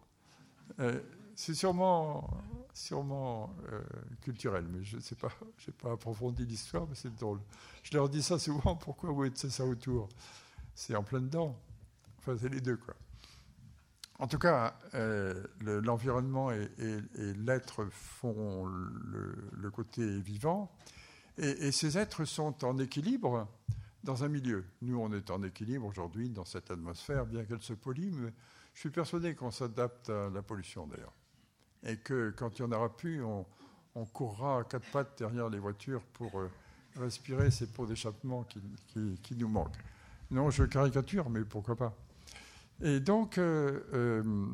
Euh, 0.80 1.00
c'est 1.36 1.54
sûrement, 1.54 2.30
sûrement 2.72 3.54
euh, 3.72 3.82
culturel, 4.22 4.66
mais 4.68 4.84
je 4.84 4.96
ne 4.96 5.00
sais 5.00 5.14
pas, 5.14 5.30
je 5.58 5.70
n'ai 5.70 5.76
pas 5.76 5.92
approfondi 5.92 6.46
l'histoire, 6.46 6.86
mais 6.88 6.94
c'est 6.94 7.14
drôle. 7.14 7.40
Je 7.82 7.96
leur 7.96 8.08
dis 8.08 8.22
ça 8.22 8.38
souvent, 8.38 8.76
pourquoi 8.76 9.10
vous 9.10 9.24
êtes 9.24 9.36
ça 9.36 9.64
autour? 9.64 10.08
C'est 10.74 10.94
en 10.94 11.02
plein 11.02 11.20
dedans. 11.20 11.58
Enfin, 12.18 12.36
c'est 12.40 12.48
les 12.48 12.60
deux, 12.60 12.76
quoi. 12.76 12.94
En 14.20 14.28
tout 14.28 14.38
cas, 14.38 14.78
euh, 14.94 15.44
l'environnement 15.60 16.52
et, 16.52 16.68
l'être 17.18 17.86
font 17.90 18.66
le, 18.66 19.70
côté 19.70 20.20
vivant, 20.20 20.70
et, 21.36 21.72
ces 21.72 21.98
êtres 21.98 22.24
sont 22.24 22.64
en 22.64 22.78
équilibre 22.78 23.48
dans 24.04 24.22
un 24.22 24.28
milieu. 24.28 24.64
Nous, 24.82 24.96
on 24.98 25.12
est 25.12 25.30
en 25.30 25.42
équilibre 25.42 25.86
aujourd'hui 25.86 26.30
dans 26.30 26.44
cette 26.44 26.70
atmosphère, 26.70 27.26
bien 27.26 27.44
qu'elle 27.44 27.62
se 27.62 27.72
polie, 27.72 28.12
mais 28.12 28.32
je 28.72 28.80
suis 28.80 28.90
persuadé 28.90 29.34
qu'on 29.34 29.50
s'adapte 29.50 30.10
à 30.10 30.30
la 30.30 30.42
pollution 30.42 30.86
d'ailleurs 30.86 31.12
et 31.84 31.96
que 31.96 32.32
quand 32.36 32.58
il 32.58 32.64
n'y 32.64 32.72
en 32.72 32.76
aura 32.76 32.94
plus, 32.94 33.22
on, 33.22 33.44
courra 34.12 34.60
à 34.60 34.64
quatre 34.64 34.90
pattes 34.90 35.18
derrière 35.18 35.48
les 35.48 35.58
voitures 35.58 36.02
pour 36.14 36.40
euh, 36.40 36.50
respirer 36.96 37.50
ces 37.50 37.66
pots 37.66 37.86
d'échappement 37.86 38.44
qui, 38.88 39.36
nous 39.36 39.48
manquent. 39.48 39.78
Non, 40.30 40.50
je 40.50 40.64
caricature, 40.64 41.30
mais 41.30 41.44
pourquoi 41.44 41.76
pas. 41.76 41.96
Et 42.82 42.98
donc, 42.98 43.38
euh, 43.38 43.80
euh, 43.92 44.46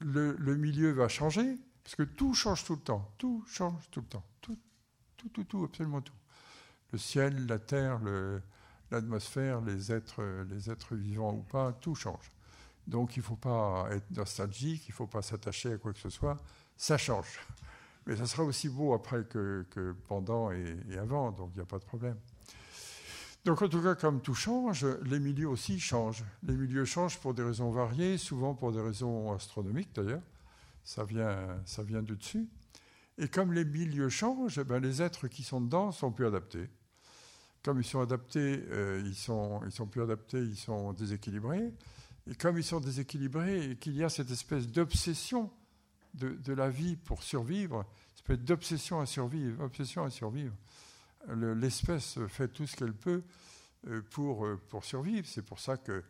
le, 0.00 0.56
milieu 0.56 0.92
va 0.92 1.08
changer, 1.08 1.58
parce 1.84 1.96
que 1.96 2.04
tout 2.04 2.32
change 2.32 2.64
tout 2.64 2.76
le 2.76 2.80
temps. 2.80 3.12
Tout 3.18 3.44
change 3.46 3.90
tout 3.90 4.00
le 4.00 4.06
temps. 4.06 4.24
Tout, 4.40 4.58
tout, 5.16 5.28
tout, 5.28 5.44
tout 5.44 5.64
absolument 5.64 6.00
tout. 6.00 6.14
Le 6.92 6.98
ciel, 6.98 7.46
la 7.46 7.58
terre, 7.58 8.00
l'atmosphère, 8.90 9.60
les 9.60 9.92
êtres, 9.92 10.22
les 10.48 10.70
êtres 10.70 10.94
vivants 10.94 11.34
ou 11.34 11.42
pas, 11.42 11.72
tout 11.72 11.94
change. 11.94 12.32
Donc 12.88 13.16
il 13.16 13.20
ne 13.20 13.24
faut 13.24 13.36
pas 13.36 13.86
être 13.90 14.10
nostalgique, 14.16 14.88
il 14.88 14.92
ne 14.92 14.94
faut 14.94 15.06
pas 15.06 15.20
s'attacher 15.20 15.74
à 15.74 15.76
quoi 15.76 15.92
que 15.92 15.98
ce 15.98 16.08
soit. 16.08 16.38
Ça 16.74 16.96
change. 16.96 17.38
Mais 18.06 18.16
ça 18.16 18.24
sera 18.24 18.42
aussi 18.44 18.70
beau 18.70 18.94
après 18.94 19.24
que, 19.24 19.94
pendant 20.08 20.50
et, 20.50 20.78
avant, 20.98 21.30
donc 21.30 21.50
il 21.54 21.58
n'y 21.58 21.62
a 21.62 21.66
pas 21.66 21.78
de 21.78 21.84
problème. 21.84 22.16
Donc 23.44 23.60
en 23.60 23.68
tout 23.68 23.82
cas, 23.82 23.94
comme 23.94 24.22
tout 24.22 24.34
change, 24.34 24.86
les 25.04 25.20
milieux 25.20 25.48
aussi 25.48 25.78
changent. 25.78 26.24
Les 26.42 26.56
milieux 26.56 26.86
changent 26.86 27.18
pour 27.18 27.34
des 27.34 27.42
raisons 27.42 27.70
variées, 27.70 28.16
souvent 28.16 28.54
pour 28.54 28.72
des 28.72 28.80
raisons 28.80 29.32
astronomiques 29.32 29.94
d'ailleurs. 29.94 30.22
Ça 30.82 31.04
vient, 31.04 31.60
ça 31.66 31.82
vient 31.82 32.02
du 32.02 32.16
dessus. 32.16 32.48
Et 33.18 33.28
comme 33.28 33.52
les 33.52 33.66
milieux 33.66 34.08
changent, 34.08 34.62
ben, 34.64 34.80
les 34.80 35.02
êtres 35.02 35.28
qui 35.28 35.42
sont 35.42 35.60
dedans 35.60 35.92
sont 35.92 36.10
plus 36.10 36.26
adaptés. 36.26 36.70
Comme 37.62 37.80
ils 37.80 37.84
sont 37.84 38.00
adaptés, 38.00 38.64
euh, 38.70 39.02
ils, 39.04 39.14
sont, 39.14 39.60
ils 39.66 39.72
sont 39.72 39.86
plus 39.86 40.00
adaptés, 40.00 40.40
ils 40.40 40.56
sont 40.56 40.94
déséquilibrés. 40.94 41.74
Et 42.30 42.34
comme 42.34 42.58
ils 42.58 42.64
sont 42.64 42.80
déséquilibrés 42.80 43.70
et 43.70 43.76
qu'il 43.76 43.96
y 43.96 44.04
a 44.04 44.10
cette 44.10 44.30
espèce 44.30 44.68
d'obsession 44.68 45.50
de, 46.14 46.52
la 46.52 46.68
vie 46.68 46.96
pour 46.96 47.22
survivre, 47.22 47.86
cette 48.08 48.30
espèce 48.30 48.44
d'obsession 48.44 49.00
à 49.00 49.06
survivre, 49.06 49.62
obsession 49.62 50.04
à 50.04 50.10
survivre, 50.10 50.54
l'espèce 51.28 52.18
fait 52.28 52.48
tout 52.48 52.66
ce 52.66 52.76
qu'elle 52.76 52.94
peut 52.94 53.22
euh, 53.86 54.02
pour, 54.10 54.44
euh, 54.44 54.60
pour 54.68 54.84
survivre. 54.84 55.26
C'est 55.26 55.44
pour 55.44 55.58
ça 55.58 55.76
qu'il 55.78 56.02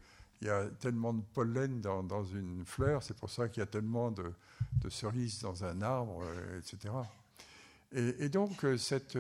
y 0.43 0.49
a 0.49 0.67
tellement 0.81 1.13
de 1.13 1.23
pollen 1.35 1.81
dans, 1.81 2.25
une 2.25 2.65
fleur, 2.65 3.03
c'est 3.03 3.17
pour 3.17 3.31
ça 3.31 3.49
qu'il 3.49 3.61
y 3.61 3.65
a 3.65 3.67
tellement 3.67 4.11
de, 4.11 4.33
cerises 4.89 5.41
dans 5.41 5.65
un 5.65 5.83
arbre, 5.83 6.23
euh, 6.23 6.59
etc. 6.59 6.95
Et, 7.93 8.25
et 8.25 8.29
donc 8.29 8.67
cette, 8.77 9.19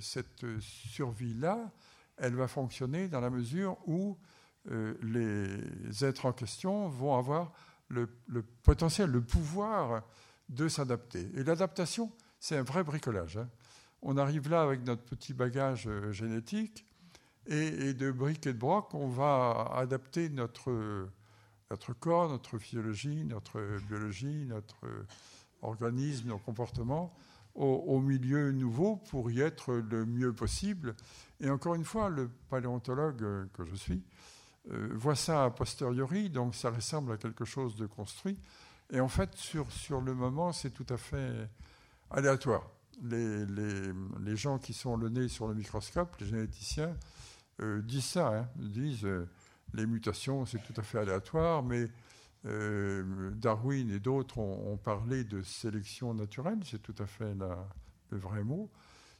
cette 0.00 0.44
survie-là, 0.60 1.70
elle 2.16 2.34
va 2.34 2.48
fonctionner 2.48 3.08
dans 3.08 3.20
la 3.20 3.30
mesure 3.30 3.76
où 3.86 4.18
euh, 4.70 4.94
les 5.02 6.04
êtres 6.04 6.26
en 6.26 6.32
question 6.32 6.88
vont 6.88 7.16
avoir 7.16 7.52
le, 7.88 8.08
potentiel, 8.62 9.10
le 9.10 9.22
pouvoir 9.22 10.02
de 10.48 10.68
s'adapter. 10.68 11.30
Et 11.34 11.44
l'adaptation, 11.44 12.12
c'est 12.38 12.56
un 12.56 12.62
vrai 12.62 12.84
bricolage. 12.84 13.38
Hein. 13.38 13.48
On 14.02 14.16
arrive 14.16 14.48
là 14.48 14.62
avec 14.62 14.84
notre 14.84 15.02
petit 15.02 15.32
bagage 15.32 15.86
euh, 15.88 16.12
génétique 16.12 16.86
et, 17.46 17.94
de 17.94 18.10
briques 18.10 18.46
et 18.46 18.52
de 18.52 18.58
broc, 18.58 18.94
on 18.94 19.08
va 19.08 19.72
adapter 19.74 20.28
notre, 20.28 21.08
corps, 21.98 22.28
notre 22.28 22.58
physiologie, 22.58 23.24
notre 23.24 23.60
biologie, 23.88 24.44
notre 24.46 24.86
organisme, 25.62 26.28
nos 26.28 26.38
comportements 26.38 27.12
au, 27.54 27.64
au, 27.64 28.00
milieu 28.00 28.52
nouveau 28.52 28.96
pour 28.96 29.30
y 29.30 29.40
être 29.40 29.74
le 29.74 30.06
mieux 30.06 30.32
possible. 30.32 30.94
Et 31.40 31.50
encore 31.50 31.74
une 31.74 31.84
fois, 31.84 32.08
le 32.08 32.28
paléontologue 32.50 33.48
que 33.52 33.64
je 33.64 33.74
suis 33.74 34.04
euh, 34.70 34.90
voit 34.94 35.16
ça 35.16 35.44
a 35.44 35.50
posteriori, 35.50 36.28
donc 36.28 36.54
ça 36.54 36.70
ressemble 36.70 37.12
à 37.12 37.16
quelque 37.16 37.44
chose 37.44 37.76
de 37.76 37.86
construit. 37.86 38.38
Et 38.92 39.00
en 39.00 39.08
fait, 39.08 39.34
sur, 39.36 39.70
sur 39.72 40.00
le 40.00 40.14
moment, 40.14 40.52
c'est 40.52 40.70
tout 40.70 40.86
à 40.90 40.96
fait 40.96 41.48
aléatoire. 42.10 42.68
Les, 43.02 43.46
les, 43.46 43.92
les, 44.20 44.36
gens 44.36 44.58
qui 44.58 44.74
sont 44.74 44.96
le 44.96 45.08
nez 45.08 45.28
sur 45.28 45.48
le 45.48 45.54
microscope, 45.54 46.14
les 46.20 46.26
généticiens, 46.26 46.94
euh, 47.62 47.80
disent 47.80 48.04
ça, 48.04 48.28
hein, 48.28 48.48
disent 48.56 49.06
euh, 49.06 49.26
les 49.72 49.86
mutations, 49.86 50.44
c'est 50.44 50.62
tout 50.62 50.74
à 50.76 50.82
fait 50.82 50.98
aléatoire, 50.98 51.62
mais 51.62 51.86
Darwin 52.42 53.90
et 53.90 54.00
d'autres 54.00 54.38
ont, 54.38 54.78
parlé 54.78 55.24
de 55.24 55.42
sélection 55.42 56.14
naturelle, 56.14 56.58
c'est 56.64 56.80
tout 56.80 56.94
à 56.98 57.06
fait 57.06 57.34
le 57.34 58.18
vrai 58.18 58.44
mot. 58.44 58.70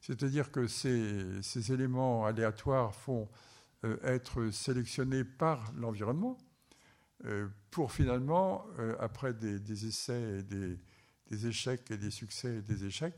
C'est-à-dire 0.01 0.51
que 0.51 0.67
ces, 0.67 1.43
ces 1.43 1.71
éléments 1.71 2.25
aléatoires 2.25 2.95
font 2.95 3.29
être 4.03 4.51
sélectionné 4.51 5.25
par 5.25 5.73
l'environnement 5.77 6.37
euh, 7.27 7.49
pour 7.71 7.93
finalement, 7.93 8.67
euh, 8.79 8.97
après 8.99 9.35
des, 9.35 9.87
essais 9.87 10.39
et 10.39 10.43
des, 10.43 11.47
échecs 11.47 11.91
et 11.91 11.99
des 11.99 12.11
succès 12.11 12.57
et 12.57 12.63
des 12.63 12.85
échecs, 12.85 13.15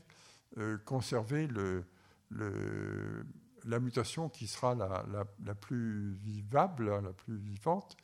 conserver 0.85 1.47
la 2.29 3.79
mutation 3.79 4.29
qui 4.29 4.45
sera 4.45 4.75
la, 4.75 5.55
plus 5.55 6.13
vivable, 6.23 6.91
la 7.01 7.13
plus 7.13 7.37
vivante, 7.37 7.97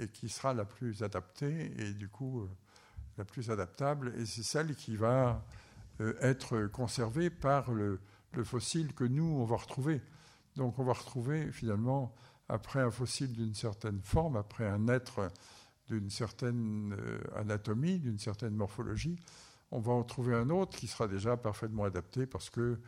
et 0.00 0.08
qui 0.08 0.28
sera 0.28 0.54
la 0.54 0.64
plus 0.64 1.04
adaptée, 1.04 1.72
et 1.78 1.92
du 1.92 2.08
coup 2.08 2.48
la 3.16 3.24
plus 3.24 3.48
adaptable, 3.48 4.12
et 4.18 4.26
c'est 4.26 4.42
celle 4.42 4.74
qui 4.74 4.96
va 4.96 5.46
être 6.20 6.66
conservée 6.66 7.30
par 7.30 7.70
le, 7.70 8.00
le, 8.32 8.42
fossile 8.42 8.92
que 8.92 9.04
nous, 9.04 9.36
on 9.38 9.44
va 9.44 9.54
retrouver. 9.54 10.02
Donc 10.56 10.78
on 10.78 10.84
va 10.84 10.92
retrouver 10.92 11.50
finalement, 11.52 12.14
après 12.48 12.80
un 12.80 12.90
fossile 12.90 13.32
d'une 13.32 13.54
certaine 13.54 14.00
forme, 14.02 14.36
après 14.36 14.66
un 14.66 14.88
être 14.88 15.30
d'une 15.88 16.10
certaine 16.10 16.94
euh, 16.98 17.18
anatomie, 17.36 17.98
d'une 17.98 18.18
certaine 18.18 18.54
morphologie, 18.54 19.16
on 19.70 19.80
va 19.80 19.92
en 19.92 20.02
trouver 20.02 20.34
un 20.34 20.50
autre 20.50 20.76
qui 20.76 20.86
sera 20.86 21.08
déjà 21.08 21.36
parfaitement 21.36 21.84
adapté 21.84 22.26
parce 22.26 22.50
que 22.50 22.78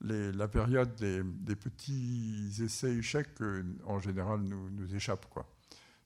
la 0.00 0.48
période 0.48 0.94
des, 0.96 1.56
petits 1.56 2.52
essais 2.62 2.94
échecs, 2.94 3.40
euh, 3.40 3.62
en 3.86 4.00
général, 4.00 4.40
nous, 4.40 4.94
échappe. 4.94 5.24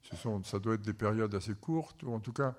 Ce 0.02 0.14
sont, 0.14 0.44
ça 0.44 0.60
doit 0.60 0.74
être 0.74 0.82
des 0.82 0.92
périodes 0.92 1.34
assez 1.34 1.54
courtes, 1.54 2.04
ou 2.04 2.12
en 2.12 2.20
tout 2.20 2.32
cas, 2.32 2.54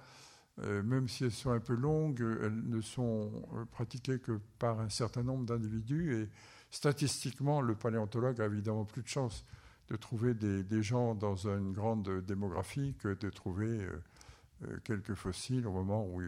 euh, 0.61 0.83
même 0.83 1.07
si 1.07 1.23
elles 1.23 1.31
sont 1.31 1.51
un 1.51 1.61
peu 1.61 1.75
longues, 1.75 2.19
elles 2.41 2.67
ne 2.67 2.81
sont 2.81 3.31
pratiquées 3.71 4.19
que 4.19 4.39
par 4.57 4.81
un 4.81 4.89
certain 4.89 5.23
nombre 5.23 5.45
d'individus 5.45 6.13
et 6.13 6.29
Statistiquement, 6.71 7.61
le 7.61 7.75
paléontologue 7.75 8.39
a 8.41 8.45
évidemment 8.45 8.85
plus 8.85 9.01
de 9.01 9.07
chance 9.07 9.43
de 9.89 9.95
trouver 9.95 10.35
des, 10.35 10.83
gens 10.83 11.15
dans 11.15 11.47
une 11.47 11.73
grande 11.73 12.23
démographie 12.25 12.95
que 12.99 13.15
de 13.15 13.29
trouver 13.31 13.67
euh, 13.67 14.03
euh, 14.65 14.77
quelques 14.83 15.15
fossiles 15.15 15.65
au 15.65 15.71
moment 15.71 16.05
où 16.05 16.21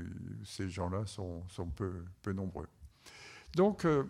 ces 0.44 0.68
gens-là 0.68 1.06
sont, 1.06 1.44
peu, 1.76 2.34
nombreux. 2.34 2.68
Donc, 3.56 3.86
euh, 3.86 4.04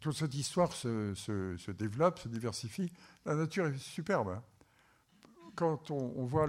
toute 0.00 0.16
cette 0.16 0.34
histoire 0.34 0.72
se, 0.72 1.70
développe, 1.70 2.18
se 2.18 2.28
diversifie. 2.28 2.92
La 3.24 3.36
nature 3.36 3.66
est 3.66 3.78
superbe. 3.78 4.30
Hein. 4.30 4.42
Quand 5.54 5.92
on, 5.92 6.24
voit 6.24 6.48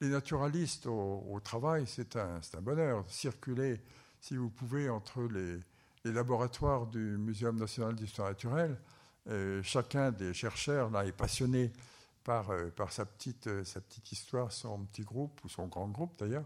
les 0.00 0.08
naturalistes 0.08 0.86
au, 0.86 1.38
travail, 1.44 1.84
c'est 1.86 2.16
un, 2.16 2.40
un, 2.56 2.60
bonheur. 2.60 3.04
Circuler, 3.08 3.80
si 4.20 4.36
vous 4.36 4.50
pouvez, 4.50 4.88
entre 4.88 5.22
les, 5.22 5.60
les 6.04 6.12
laboratoires 6.12 6.86
du 6.86 7.16
Muséum 7.18 7.58
national 7.58 7.94
d'histoire 7.94 8.28
naturelle. 8.28 8.78
Euh, 9.28 9.62
chacun 9.62 10.12
des 10.12 10.34
chercheurs 10.34 10.90
là 10.90 11.06
est 11.06 11.12
passionné 11.12 11.72
par, 12.22 12.50
euh, 12.50 12.68
par 12.70 12.92
sa, 12.92 13.06
petite, 13.06 13.46
euh, 13.46 13.64
sa 13.64 13.80
petite 13.80 14.12
histoire, 14.12 14.52
son 14.52 14.84
petit 14.84 15.02
groupe 15.02 15.42
ou 15.44 15.48
son 15.48 15.66
grand 15.66 15.88
groupe 15.88 16.18
d'ailleurs. 16.18 16.44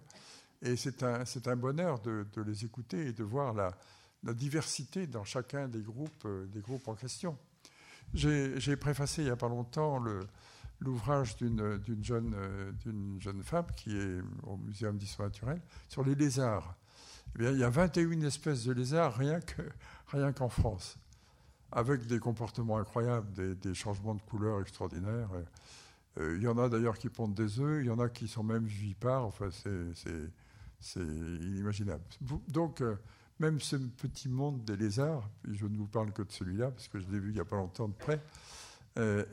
Et 0.62 0.76
c'est 0.76 1.02
un, 1.02 1.24
un, 1.46 1.56
bonheur 1.56 2.00
de, 2.00 2.26
de, 2.32 2.42
les 2.42 2.64
écouter 2.64 3.08
et 3.08 3.12
de 3.12 3.24
voir 3.24 3.52
la, 3.52 3.72
la 4.24 4.32
diversité 4.32 5.06
dans 5.06 5.24
chacun 5.24 5.68
des 5.68 5.82
groupes, 5.82 6.26
des 6.52 6.60
groupes 6.60 6.86
en 6.88 6.94
question. 6.94 7.36
J'ai 8.14 8.76
préfacé 8.76 9.22
il 9.22 9.26
n'y 9.26 9.30
a 9.30 9.36
pas 9.36 9.48
longtemps 9.48 10.02
l'ouvrage 10.80 11.36
d'une 11.36 11.80
jeune, 12.02 12.34
euh, 12.34 12.72
jeune 13.20 13.42
femme 13.42 13.66
qui 13.76 13.96
est 13.96 14.20
au 14.44 14.56
Muséum 14.56 14.96
d'histoire 14.96 15.28
naturelle 15.28 15.60
sur 15.88 16.04
les 16.04 16.14
lézards. 16.14 16.76
Eh 17.38 17.44
il 17.44 17.58
y 17.58 17.64
a 17.64 17.70
21 17.70 18.22
espèces 18.22 18.64
de 18.64 18.72
lézards 18.72 19.16
rien 19.16 19.40
qu'en 19.40 19.62
rien 20.18 20.32
qu'en 20.32 20.48
France, 20.48 20.98
avec 21.70 22.06
des 22.06 22.18
comportements 22.18 22.78
incroyables, 22.78 23.56
des, 23.56 23.74
changements 23.74 24.14
de 24.14 24.22
couleur 24.22 24.60
extraordinaires. 24.60 25.30
Euh, 26.18 26.36
il 26.36 26.42
y 26.42 26.48
en 26.48 26.58
a 26.58 26.68
d'ailleurs 26.68 26.98
qui 26.98 27.08
pondent 27.08 27.34
des 27.34 27.60
œufs, 27.60 27.82
il 27.82 27.86
y 27.86 27.90
en 27.90 27.98
a 27.98 28.08
qui 28.08 28.26
sont 28.26 28.42
même 28.42 28.64
vivipares, 28.64 29.24
enfin 29.24 29.50
c'est 30.80 31.00
inimaginable. 31.00 32.02
Donc, 32.48 32.82
même 33.38 33.60
ce 33.60 33.76
petit 33.76 34.28
monde 34.28 34.64
des 34.64 34.76
lézards, 34.76 35.28
je 35.48 35.66
ne 35.66 35.76
vous 35.76 35.86
parle 35.86 36.12
que 36.12 36.22
de 36.22 36.32
celui-là, 36.32 36.70
parce 36.70 36.88
que 36.88 36.98
je 36.98 37.06
l'ai 37.08 37.18
vu 37.18 37.30
il 37.30 37.34
n'y 37.34 37.40
a 37.40 37.44
pas 37.44 37.56
longtemps 37.56 37.88
de 37.88 37.94
près, 37.94 38.20
euh, 38.98 39.24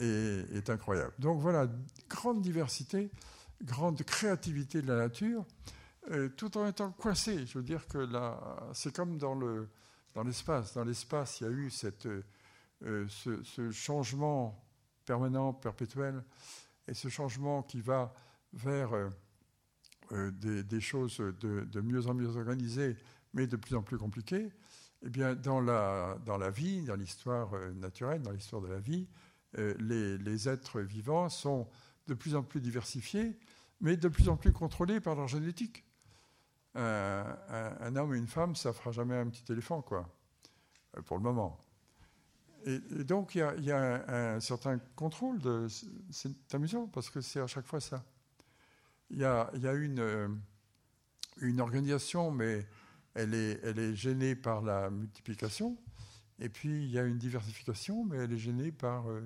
est, 0.53 0.69
incroyable. 0.69 1.13
Donc 1.17 1.39
voilà, 1.39 1.67
grande 2.07 2.41
diversité, 2.41 3.09
grande 3.63 4.01
créativité 4.03 4.81
de 4.81 4.87
la 4.87 4.97
nature, 4.97 5.43
euh, 6.11 6.29
tout 6.29 6.57
en 6.57 6.67
étant 6.67 6.91
coincé. 6.91 7.45
Je 7.45 7.57
veux 7.57 7.63
dire 7.63 7.87
que 7.87 8.07
c'est 8.73 8.95
comme 8.95 9.17
dans, 9.17 9.35
le, 9.35 9.69
dans 10.13 10.23
l'espace. 10.23 10.73
Dans 10.73 10.83
l'espace, 10.83 11.41
il 11.41 11.43
y 11.45 11.47
a 11.47 11.51
eu 11.51 11.69
cette, 11.69 12.07
euh, 12.83 13.07
ce, 13.07 13.71
changement 13.71 14.63
permanent, 15.05 15.53
perpétuel, 15.53 16.23
et 16.87 16.93
ce 16.93 17.09
changement 17.09 17.63
qui 17.63 17.81
va 17.81 18.13
vers 18.53 18.91
des, 20.11 20.81
choses 20.81 21.17
de, 21.17 21.81
mieux 21.81 22.07
en 22.07 22.13
mieux 22.13 22.35
organisées 22.35 22.95
mais 23.35 23.45
de 23.45 23.57
plus 23.57 23.75
en 23.75 23.83
plus 23.83 23.97
compliqué, 23.97 24.49
eh 25.03 25.09
bien, 25.09 25.35
dans, 25.35 25.59
la, 25.59 26.17
dans 26.25 26.37
la 26.37 26.49
vie, 26.49 26.81
dans 26.81 26.95
l'histoire 26.95 27.53
euh, 27.53 27.71
naturelle, 27.73 28.21
dans 28.21 28.31
l'histoire 28.31 28.61
de 28.61 28.67
la 28.67 28.79
vie, 28.79 29.07
euh, 29.57 29.75
les, 29.77 30.17
les, 30.17 30.49
êtres 30.49 30.81
vivants 30.81 31.29
sont 31.29 31.67
de 32.07 32.13
plus 32.13 32.35
en 32.35 32.43
plus 32.43 32.61
diversifiés, 32.61 33.37
mais 33.81 33.97
de 33.97 34.07
plus 34.07 34.29
en 34.29 34.37
plus 34.37 34.51
contrôlés 34.51 34.99
par 34.99 35.15
leur 35.15 35.27
génétique. 35.27 35.83
Un, 36.75 37.95
homme 37.95 38.13
et 38.13 38.17
une 38.17 38.27
femme, 38.27 38.55
ça 38.55 38.69
ne 38.69 38.73
fera 38.73 38.91
jamais 38.91 39.15
un 39.15 39.27
petit 39.27 39.51
éléphant, 39.51 39.81
quoi, 39.81 40.09
euh, 40.97 41.01
pour 41.01 41.17
le 41.17 41.23
moment. 41.23 41.57
Et, 42.65 42.79
donc, 43.03 43.35
il 43.35 43.63
y 43.63 43.71
a, 43.71 44.35
un, 44.35 44.39
certain 44.39 44.79
contrôle. 44.95 45.39
C'est 46.09 46.53
amusant, 46.53 46.87
parce 46.87 47.09
que 47.09 47.21
c'est 47.21 47.39
à 47.39 47.47
chaque 47.47 47.67
fois 47.67 47.79
ça. 47.79 48.03
Il 49.11 49.19
y 49.19 49.23
a, 49.23 49.41
a 49.41 49.73
une, 49.73 50.41
organisation, 51.59 52.31
mais 52.31 52.65
elle 53.13 53.33
est, 53.33 53.95
gênée 53.95 54.35
par 54.35 54.61
la 54.61 54.89
multiplication. 54.89 55.77
Et 56.39 56.49
puis, 56.49 56.83
il 56.83 56.91
y 56.91 56.99
a 56.99 57.03
une 57.03 57.17
diversification, 57.17 58.03
mais 58.03 58.17
elle 58.17 58.33
est 58.33 58.37
gênée 58.37 58.71
par, 58.71 59.09
euh, 59.09 59.21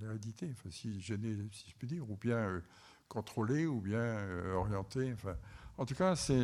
l'hérédité. 0.00 0.50
Enfin, 0.52 0.70
si 0.70 1.00
gênée, 1.00 1.36
si 1.52 1.70
je 1.70 1.76
puis 1.76 1.86
dire, 1.86 2.10
ou 2.10 2.16
bien 2.16 2.38
euh, 2.38 2.60
contrôlée, 3.08 3.66
ou 3.66 3.80
bien 3.80 3.98
euh, 3.98 4.54
orientée. 4.54 5.14
En 5.80 5.86
tout 5.86 5.94
cas, 5.94 6.14
c'est, 6.14 6.34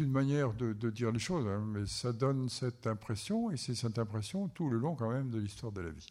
une 0.00 0.10
manière 0.10 0.52
de, 0.54 0.90
dire 0.90 1.12
les 1.12 1.20
choses, 1.20 1.46
hein, 1.46 1.62
mais 1.64 1.86
ça 1.86 2.12
donne 2.12 2.48
cette 2.48 2.88
impression, 2.88 3.52
et 3.52 3.56
c'est 3.56 3.76
cette 3.76 4.00
impression 4.00 4.48
tout 4.48 4.68
le 4.68 4.76
long 4.78 4.96
quand 4.96 5.10
même 5.10 5.30
de 5.30 5.38
l'histoire 5.38 5.70
de 5.70 5.82
la 5.82 5.90
vie. 5.90 6.08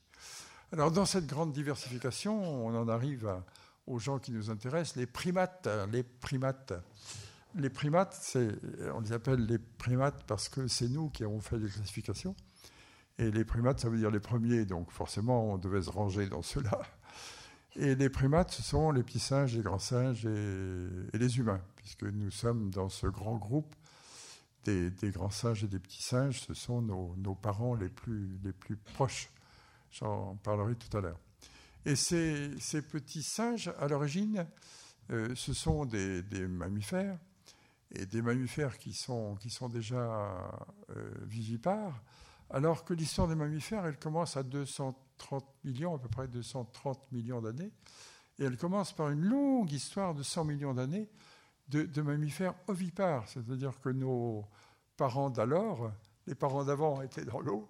Alors, 0.72 0.92
dans 0.92 1.06
cette 1.06 1.28
grande 1.28 1.52
diversification, 1.52 2.66
on 2.66 2.74
en 2.74 2.88
arrive 2.88 3.30
aux 3.88 4.00
gens 4.00 4.20
qui 4.20 4.32
nous 4.32 4.50
intéressent, 4.50 4.96
les 4.96 5.06
primates. 5.06 5.68
Les 5.92 6.04
primates 6.04 6.74
les 7.58 7.70
primates, 7.70 8.38
on 8.94 9.00
les 9.00 9.14
appelle 9.14 9.46
les 9.46 9.58
primates 9.58 10.26
parce 10.28 10.50
que 10.50 10.68
c'est 10.68 10.90
nous 10.90 11.10
qui 11.10 11.24
avons 11.24 11.40
fait 11.40 11.58
les 11.58 11.70
classifications. 11.70 12.36
Et 13.18 13.32
les 13.32 13.46
primates, 13.46 13.80
ça 13.80 13.90
veut 13.90 13.98
dire 13.98 14.12
les 14.12 14.20
premiers, 14.20 14.66
donc 14.66 14.92
forcément, 14.92 15.54
on 15.54 15.58
devait 15.58 15.82
se 15.82 15.90
ranger 15.90 16.28
dans 16.28 16.42
ceux-là. 16.42 16.82
Et 17.78 17.96
les 17.96 18.10
primates, 18.10 18.52
ce 18.52 18.62
sont 18.62 18.92
les 18.92 19.04
petits 19.04 19.20
singes, 19.20 19.56
les 19.56 19.62
grands 19.62 19.80
singes 19.80 20.26
et, 20.26 21.18
les 21.18 21.38
humains, 21.38 21.62
puisque 21.76 22.04
nous 22.04 22.32
sommes 22.32 22.70
dans 22.70 22.90
ce 22.90 23.08
grand 23.08 23.36
groupe 23.36 23.76
des, 24.64 24.92
grands 25.12 25.30
singes 25.30 25.64
et 25.64 25.68
des 25.68 25.80
petits 25.80 26.02
singes. 26.02 26.42
Ce 26.42 26.54
sont 26.54 26.82
nos, 26.82 27.36
parents 27.36 27.76
les 27.76 27.90
plus, 27.90 28.40
les 28.44 28.54
plus 28.54 28.78
proches. 28.78 29.30
J'en 29.92 30.36
parlerai 30.38 30.76
tout 30.76 30.98
à 30.98 31.02
l'heure. 31.02 31.20
Et 31.86 31.96
ces, 31.96 32.82
petits 32.82 33.24
singes, 33.24 33.72
à 33.80 33.88
l'origine, 33.88 34.48
euh, 35.12 35.36
ce 35.36 35.54
sont 35.54 35.86
des 35.86 36.24
mammifères 36.48 37.18
et 37.96 38.06
des 38.06 38.22
mammifères 38.22 38.78
qui 38.78 38.94
sont, 38.94 39.36
qui 39.36 39.50
sont 39.50 39.70
déjà 39.70 39.98
euh, 40.96 41.12
vivipares, 41.22 42.02
alors 42.50 42.86
que 42.86 42.94
l'histoire 42.94 43.28
des 43.28 43.36
mammifères, 43.36 43.86
elle 43.86 43.98
commence 43.98 44.38
à 44.38 44.44
230 45.18 45.46
millions, 45.64 45.96
à 45.96 46.00
peu 46.00 46.10
près 46.10 46.28
230 46.28 47.12
millions 47.12 47.42
d'années, 47.42 47.72
et 48.40 48.44
elle 48.44 48.58
commence 48.58 48.94
par 48.94 49.10
une 49.10 49.22
longue 49.22 49.72
histoire 49.72 50.14
de 50.14 50.24
100 50.24 50.46
millions 50.46 50.74
d'années 50.74 51.10
de, 51.70 52.02
mammifères 52.02 52.54
ovipares, 52.68 53.28
c'est-à-dire 53.28 53.80
que 53.82 53.90
nos 53.90 54.46
parents 54.98 55.30
d'alors, 55.30 55.92
les 56.28 56.36
parents 56.36 56.64
d'avant 56.64 57.02
étaient 57.02 57.26
dans 57.26 57.40
l'eau, 57.40 57.70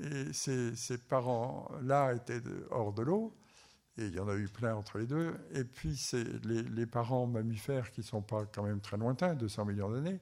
et 0.00 0.32
ces, 0.32 0.98
parents-là 1.08 2.14
étaient 2.14 2.40
hors 2.70 2.92
de 2.92 3.02
l'eau, 3.02 3.36
et 3.98 4.06
il 4.06 4.14
y 4.14 4.20
en 4.20 4.28
a 4.28 4.34
eu 4.36 4.48
plein 4.48 4.76
entre 4.76 4.98
les 4.98 5.06
deux. 5.06 5.34
Et 5.52 5.64
puis, 5.64 5.96
c'est 5.96 6.24
les, 6.44 6.86
parents 6.86 7.26
mammifères 7.26 7.90
qui 7.90 8.00
ne 8.00 8.06
sont 8.06 8.22
pas 8.22 8.46
quand 8.46 8.62
même 8.62 8.80
très 8.80 8.96
lointains, 8.96 9.34
200 9.34 9.64
millions 9.64 9.90
d'années, 9.90 10.20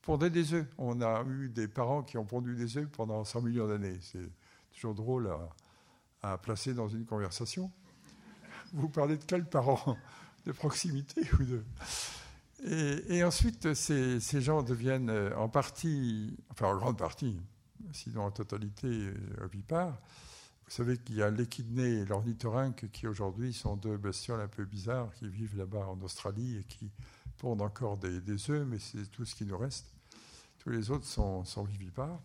pondaient 0.00 0.30
des 0.30 0.54
œufs. 0.54 0.66
On 0.78 1.00
a 1.02 1.24
eu 1.24 1.48
des 1.48 1.66
parents 1.66 2.04
qui 2.04 2.18
ont 2.18 2.24
pondu 2.24 2.54
des 2.54 2.78
œufs 2.78 2.88
pendant 2.88 3.24
100 3.24 3.42
millions 3.42 3.66
d'années. 3.66 3.98
C'est 4.00 4.30
toujours 4.72 4.94
drôle 4.94 5.28
placer 6.42 6.74
dans 6.74 6.88
une 6.88 7.04
conversation. 7.04 7.70
Vous 8.72 8.88
parlez 8.88 9.16
de 9.16 9.24
quels 9.24 9.48
parents? 9.48 9.96
De 10.44 10.52
proximité. 10.52 11.22
Et, 12.64 13.24
ensuite, 13.24 13.74
ces, 13.74 14.20
ces, 14.20 14.40
gens 14.40 14.62
deviennent 14.62 15.10
euh, 15.10 15.36
en 15.36 15.48
partie, 15.48 16.36
enfin 16.50 16.68
en 16.68 16.76
grande 16.76 16.96
partie, 16.96 17.38
sinon 17.92 18.22
en 18.22 18.30
totalité 18.30 18.86
euh, 18.86 19.44
ovipares, 19.44 19.98
vous 20.66 20.72
savez 20.72 20.98
qu'il 20.98 21.14
y 21.14 21.22
a 21.22 21.30
l'échidné 21.30 22.00
et 22.00 22.04
l'ornithorynque 22.04 22.90
qui 22.90 23.06
aujourd'hui 23.06 23.52
sont 23.52 23.76
deux 23.76 23.96
bestioles 23.96 24.40
un 24.40 24.48
peu 24.48 24.64
bizarres 24.64 25.14
qui 25.14 25.28
vivent 25.28 25.56
là-bas 25.56 25.86
en 25.86 26.00
Australie 26.02 26.56
et 26.58 26.64
qui 26.64 26.90
pondent 27.38 27.62
encore 27.62 27.98
des, 27.98 28.50
œufs, 28.50 28.66
mais 28.66 28.80
c'est 28.80 29.06
tout 29.12 29.24
ce 29.24 29.36
qui 29.36 29.44
nous 29.44 29.56
reste. 29.56 29.86
Tous 30.58 30.70
les 30.70 30.90
autres 30.90 31.06
sont, 31.06 31.44
vivipares. 31.62 32.20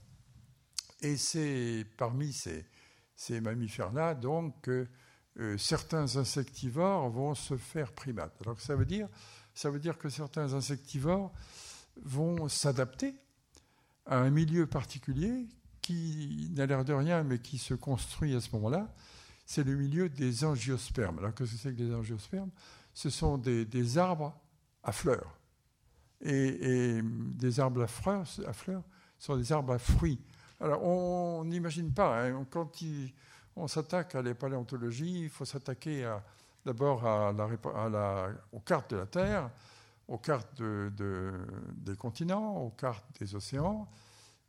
Et 1.01 1.17
c'est 1.17 1.85
parmi 1.97 2.33
ces, 2.33 2.65
mammifères-là, 3.29 4.15
donc, 4.15 4.69
euh, 5.37 5.57
certains 5.57 6.17
insectivores 6.17 7.09
vont 7.09 7.35
se 7.35 7.55
faire 7.55 7.93
primates. 7.93 8.35
Alors 8.41 8.59
ça 8.59 8.75
veut 8.75 8.85
dire, 8.85 9.07
que 9.97 10.09
certains 10.09 10.53
insectivores 10.53 11.31
vont 12.01 12.49
s'adapter 12.49 13.15
à 14.05 14.17
un 14.17 14.29
milieu 14.29 14.67
particulier 14.67 15.47
qui 15.81 16.49
n'a 16.53 16.65
l'air 16.65 16.83
de 16.83 16.93
rien, 16.93 17.23
mais 17.23 17.39
qui 17.39 17.57
se 17.57 17.73
construit 17.73 18.35
à 18.35 18.41
ce 18.41 18.51
moment-là, 18.53 18.93
c'est 19.45 19.63
le 19.63 19.75
milieu 19.75 20.09
des 20.09 20.43
angiospermes. 20.43 21.19
Alors, 21.19 21.33
qu'est-ce 21.33 21.51
que 21.51 21.57
c'est 21.57 21.73
que 21.73 21.81
les 21.81 21.93
angiospermes? 21.93 22.51
Ce 22.93 23.09
sont 23.09 23.37
des, 23.37 23.97
arbres 23.97 24.39
à 24.83 24.91
fleurs. 24.91 25.37
Et, 26.21 27.01
des 27.03 27.59
arbres 27.59 27.83
à 27.83 27.87
fleurs, 27.87 28.25
à 28.47 28.53
fleurs 28.53 28.83
sont 29.17 29.37
des 29.37 29.51
arbres 29.51 29.73
à 29.73 29.79
fruits. 29.79 30.19
Alors, 30.61 30.83
on 30.83 31.43
n'imagine 31.43 31.91
pas, 31.91 32.23
hein, 32.23 32.45
quand 32.51 32.71
on 33.55 33.67
s'attaque 33.67 34.13
à 34.13 34.21
la 34.21 34.35
paléontologie, 34.35 35.23
il 35.23 35.29
faut 35.29 35.43
s'attaquer 35.43 36.07
d'abord 36.63 37.03
aux 38.51 38.59
cartes 38.59 38.91
de 38.91 38.97
la 38.97 39.07
Terre, 39.07 39.49
aux 40.07 40.19
cartes 40.19 40.61
des 40.61 41.95
continents, 41.97 42.57
aux 42.57 42.69
cartes 42.69 43.03
des 43.19 43.33
océans, 43.33 43.89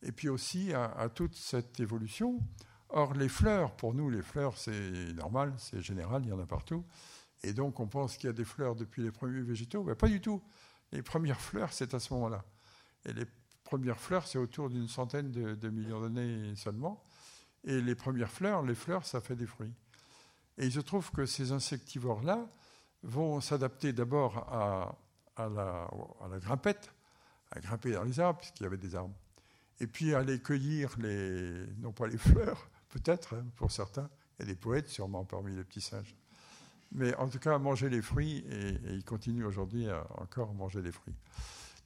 et 0.03 0.13
puis 0.13 0.29
aussi 0.29 0.75
à, 0.75 1.09
toute 1.09 1.35
cette 1.35 1.81
évolution. 1.81 2.41
Or, 2.91 3.15
les 3.15 3.31
fleurs, 3.31 3.75
pour 3.75 3.95
nous, 3.95 4.11
les 4.11 4.21
fleurs, 4.21 4.59
c'est 4.59 5.15
normal, 5.15 5.55
c'est 5.57 5.81
général, 5.81 6.23
il 6.27 6.29
y 6.29 6.33
en 6.33 6.41
a 6.41 6.47
partout. 6.47 6.85
Et 7.43 7.55
donc, 7.55 7.81
on 7.81 7.87
pense 7.87 8.19
qu'il 8.19 8.27
y 8.27 8.31
a 8.31 8.35
des 8.35 8.45
fleurs 8.45 8.77
depuis 8.77 9.03
les 9.03 9.11
premiers 9.11 9.41
végétaux. 9.41 9.83
Pas 9.95 10.09
du 10.09 10.21
tout. 10.21 10.43
Les 10.93 11.01
premières 11.01 11.41
fleurs, 11.41 11.73
c'est 11.73 11.95
à 11.95 11.99
ce 11.99 12.13
moment-là. 12.13 12.45
Et 13.07 13.15
les 13.15 13.25
premières 13.77 14.01
fleurs, 14.01 14.27
c'est 14.27 14.39
autour 14.39 14.69
d'une 14.69 14.89
centaine 14.89 15.31
de, 15.31 15.69
millions 15.71 16.01
d'années 16.01 16.55
seulement. 16.57 17.03
Et 17.65 17.81
les 17.81 17.95
premières 17.95 18.31
fleurs, 18.31 18.63
les 18.63 18.75
fleurs, 18.75 19.07
ça 19.07 19.21
fait 19.21 19.37
des 19.37 19.47
fruits. 19.47 19.73
Et 20.59 20.67
il 20.67 20.73
se 20.73 20.81
trouve 20.81 21.11
que 21.11 21.27
ces 21.27 21.53
insectivores-là 21.53 22.47
vont 23.03 23.41
s'adapter 23.41 23.93
d'abord 23.93 24.39
à, 24.39 24.97
à, 25.37 25.49
la, 25.49 25.89
à 26.21 26.39
grimpette, 26.39 26.93
à 27.51 27.61
grimper 27.61 27.93
dans 27.93 28.05
les 28.05 28.21
arbres, 28.21 28.41
puisqu'il 28.41 28.65
y 28.65 28.67
avait 28.67 28.77
des 28.77 28.95
arbres 28.95 29.15
et 29.83 29.87
puis 29.89 30.15
aller 30.15 30.39
cueillir 30.39 30.95
les, 30.99 31.67
non 31.79 31.93
pas 31.93 32.07
les 32.07 32.17
fleurs, 32.17 32.69
peut-être 32.91 33.35
hein, 33.35 33.45
pour 33.57 33.73
certains, 33.73 34.09
il 34.39 34.43
y 34.47 34.51
a 34.51 34.55
des 34.55 34.59
poètes 34.59 34.89
sûrement 34.89 35.25
parmi 35.25 35.55
les 35.57 35.65
petits 35.65 35.81
singes, 35.81 36.15
mais 36.93 37.15
en 37.17 37.29
tout 37.29 37.41
cas 37.41 37.59
manger 37.59 37.89
les 37.89 38.01
fruits, 38.01 38.45
et, 38.49 38.79
ils 38.91 39.05
continuent 39.05 39.45
aujourd'hui 39.45 39.89
à 39.89 40.07
encore 40.21 40.55
manger 40.55 40.83
les 40.83 40.93
fruits. 40.93 41.17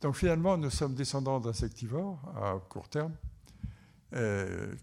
Donc 0.00 0.14
finalement, 0.16 0.59
nous 0.59 0.70
sommes 0.70 0.94
descendants 0.94 1.40
d'insectivores 1.40 2.20
à 2.37 2.59
court 2.68 2.88
terme, 2.88 3.14
euh, 4.12 4.74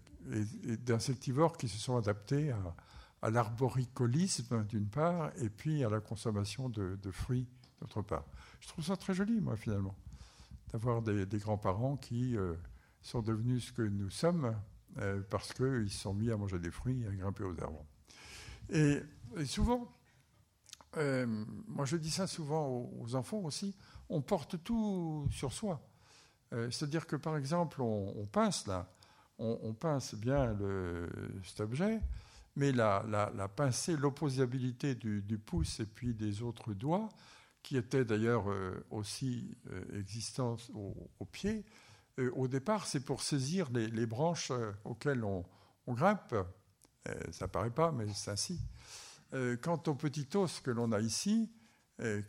et, 0.66 0.76
d'insectivores 0.76 1.56
qui 1.56 1.68
se 1.68 1.78
sont 1.78 1.96
adaptés 1.96 2.52
à, 3.22 3.30
l'arboricolisme 3.30 4.64
d'une 4.64 4.86
part, 4.86 5.30
et 5.38 5.48
puis 5.48 5.82
à 5.82 5.88
la 5.88 6.00
consommation 6.00 6.68
de, 6.68 7.10
fruits 7.10 7.48
d'autre 7.80 8.02
part. 8.02 8.24
Je 8.60 8.68
trouve 8.68 8.84
ça 8.84 8.96
très 8.96 9.14
joli, 9.14 9.40
moi, 9.40 9.56
finalement, 9.56 9.94
d'avoir 10.72 11.00
des, 11.00 11.38
grands-parents 11.38 11.96
qui 11.96 12.36
euh, 12.36 12.54
sont 13.00 13.22
devenus 13.22 13.68
ce 13.68 13.72
que 13.72 13.82
nous 13.82 14.10
sommes 14.10 14.54
euh, 14.98 15.22
parce 15.30 15.54
qu'ils 15.54 15.90
se 15.90 16.00
sont 16.00 16.12
mis 16.12 16.30
à 16.30 16.36
manger 16.36 16.58
des 16.58 16.70
fruits 16.70 17.02
et 17.02 17.06
à 17.06 17.12
grimper 17.12 17.44
aux 17.44 17.58
arbres. 17.62 17.84
Et, 18.68 19.00
souvent, 19.46 19.90
moi 21.66 21.86
je 21.86 21.96
dis 21.96 22.10
ça 22.10 22.26
souvent 22.26 22.68
aux, 23.00 23.14
enfants 23.14 23.38
aussi, 23.38 23.74
on 24.08 24.20
porte 24.20 24.62
tout 24.62 25.26
sur 25.30 25.52
soi. 25.52 25.80
C'est-à-dire 26.70 27.06
que 27.08 27.16
par 27.16 27.36
exemple, 27.36 27.82
on, 27.82 28.28
pince 28.30 28.68
là, 28.68 28.86
on, 29.38 29.74
pince 29.74 30.14
bien 30.14 30.56
cet 31.42 31.58
objet, 31.58 32.00
mais 32.54 32.70
la, 32.70 33.48
pincer, 33.56 33.96
l'opposabilité 33.96 34.94
du, 34.94 35.38
pouce 35.44 35.80
et 35.80 35.86
puis 35.86 36.14
des 36.14 36.42
autres 36.42 36.72
doigts, 36.72 37.08
qui 37.60 37.76
étaient 37.76 38.04
d'ailleurs 38.04 38.44
aussi 38.90 39.56
existants 39.92 40.56
au 41.18 41.24
pied, 41.24 41.64
euh, 42.18 42.30
au 42.34 42.48
départ, 42.48 42.86
c'est 42.86 43.00
pour 43.00 43.22
saisir 43.22 43.68
les, 43.72 44.06
branches 44.06 44.50
euh, 44.50 44.72
auxquelles 44.84 45.24
on, 45.24 45.44
grimpe. 45.88 46.32
Euh, 46.32 47.14
ça 47.32 47.46
ne 47.46 47.50
paraît 47.50 47.70
pas, 47.70 47.92
mais 47.92 48.06
c'est 48.14 48.30
ainsi. 48.30 48.60
quant 49.62 49.82
au 49.86 49.94
petit 49.94 50.28
os 50.34 50.60
que 50.60 50.70
l'on 50.70 50.92
a 50.92 51.00
ici, 51.00 51.50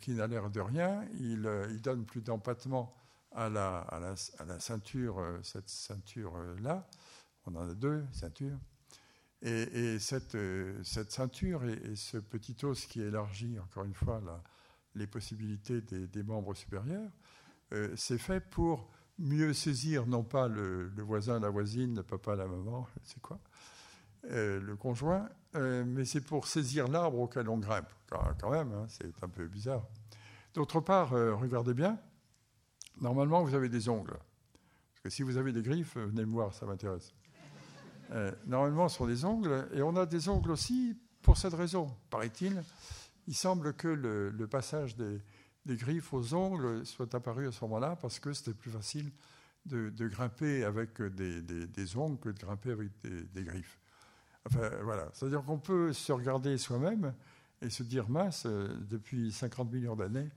qui 0.00 0.12
n'a 0.12 0.26
l'air 0.26 0.50
de 0.50 0.60
rien, 0.60 1.04
il, 1.18 1.42
donne 1.82 2.04
plus 2.04 2.22
d'empattement 2.22 2.94
à 3.32 3.48
la, 3.48 4.14
ceinture, 4.58 5.20
cette 5.42 5.68
ceinture-là. 5.68 6.88
On 7.46 7.54
en 7.56 7.68
a 7.68 7.74
deux 7.74 8.04
ceintures. 8.12 8.58
Et, 9.42 9.98
cette, 9.98 10.36
ceinture 10.82 11.64
et, 11.64 11.96
ce 11.96 12.18
petit 12.18 12.56
os 12.64 12.86
qui 12.86 13.00
élargit, 13.02 13.58
encore 13.58 13.84
une 13.84 13.94
fois, 13.94 14.22
les 14.94 15.06
possibilités 15.06 15.80
des, 15.80 16.22
membres 16.22 16.54
supérieurs, 16.54 17.10
c'est 17.96 18.18
fait 18.18 18.40
pour 18.40 18.88
mieux 19.18 19.52
saisir 19.52 20.06
non 20.06 20.22
pas 20.22 20.48
le, 20.48 20.90
voisin, 20.98 21.40
la 21.40 21.50
voisine, 21.50 21.96
le 21.96 22.02
papa, 22.02 22.36
la 22.36 22.46
maman, 22.46 22.86
c'est 23.04 23.20
quoi, 23.20 23.40
euh, 24.30 24.60
le 24.60 24.76
conjoint, 24.76 25.28
euh, 25.54 25.84
mais 25.86 26.04
c'est 26.04 26.20
pour 26.20 26.46
saisir 26.46 26.88
l'arbre 26.88 27.18
auquel 27.20 27.48
on 27.48 27.58
grimpe. 27.58 27.88
Quand 28.08 28.50
même, 28.50 28.72
hein, 28.72 28.86
c'est 28.88 29.12
un 29.22 29.28
peu 29.28 29.46
bizarre. 29.46 29.84
D'autre 30.54 30.80
part, 30.80 31.12
euh, 31.12 31.34
regardez 31.34 31.74
bien, 31.74 31.98
normalement 33.00 33.42
vous 33.42 33.54
avez 33.54 33.68
des 33.68 33.88
ongles. 33.88 34.16
Parce 34.92 35.00
que 35.02 35.10
si 35.10 35.22
vous 35.22 35.36
avez 35.36 35.52
des 35.52 35.62
griffes, 35.62 35.96
venez 35.96 36.24
me 36.24 36.32
voir, 36.32 36.54
ça 36.54 36.66
m'intéresse. 36.66 37.12
normalement, 38.46 38.88
ce 38.88 38.98
sont 38.98 39.06
des 39.06 39.24
ongles, 39.24 39.68
et 39.72 39.82
on 39.82 39.96
a 39.96 40.06
des 40.06 40.28
ongles 40.28 40.52
aussi 40.52 40.96
pour 41.22 41.36
cette 41.36 41.54
raison, 41.54 41.94
paraît-il. 42.10 42.62
Il 43.26 43.34
semble 43.34 43.74
que 43.74 43.88
le 43.88 44.46
passage 44.46 44.96
des, 44.96 45.20
griffes 45.76 46.12
aux 46.12 46.34
ongles 46.34 46.86
soient 46.86 47.14
apparues 47.14 47.48
à 47.48 47.52
ce 47.52 47.64
moment-là 47.64 47.96
parce 47.96 48.20
que 48.20 48.32
c'était 48.32 48.54
plus 48.54 48.70
facile 48.70 49.10
de, 49.66 50.08
grimper 50.08 50.64
avec 50.64 51.02
des, 51.02 51.96
ongles 51.96 52.18
que 52.18 52.28
de 52.28 52.38
grimper 52.38 52.70
avec 52.70 52.90
des, 53.02 53.44
griffes. 53.44 53.78
Enfin, 54.46 54.70
voilà. 54.82 55.08
C'est-à-dire 55.12 55.42
qu'on 55.44 55.58
peut 55.58 55.92
se 55.92 56.12
regarder 56.12 56.56
soi-même 56.58 57.12
et 57.62 57.70
se 57.70 57.82
dire 57.82 58.08
mince, 58.08 58.44
euh, 58.46 58.68
depuis 58.88 59.32
50 59.32 59.72
millions 59.72 59.96
d'années, 59.96 60.28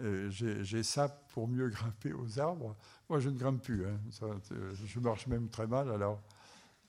euh, 0.00 0.30
j'ai 0.30 0.82
ça 0.82 1.08
pour 1.08 1.48
mieux 1.48 1.68
grimper 1.68 2.12
aux 2.12 2.38
arbres. 2.40 2.76
Moi, 3.08 3.20
je 3.20 3.28
ne 3.28 3.38
grimpe 3.38 3.62
plus. 3.62 3.86
Hein. 3.86 3.98
je 4.84 5.00
marche 5.00 5.26
même 5.26 5.48
très 5.48 5.66
mal, 5.66 5.90
alors 5.90 6.20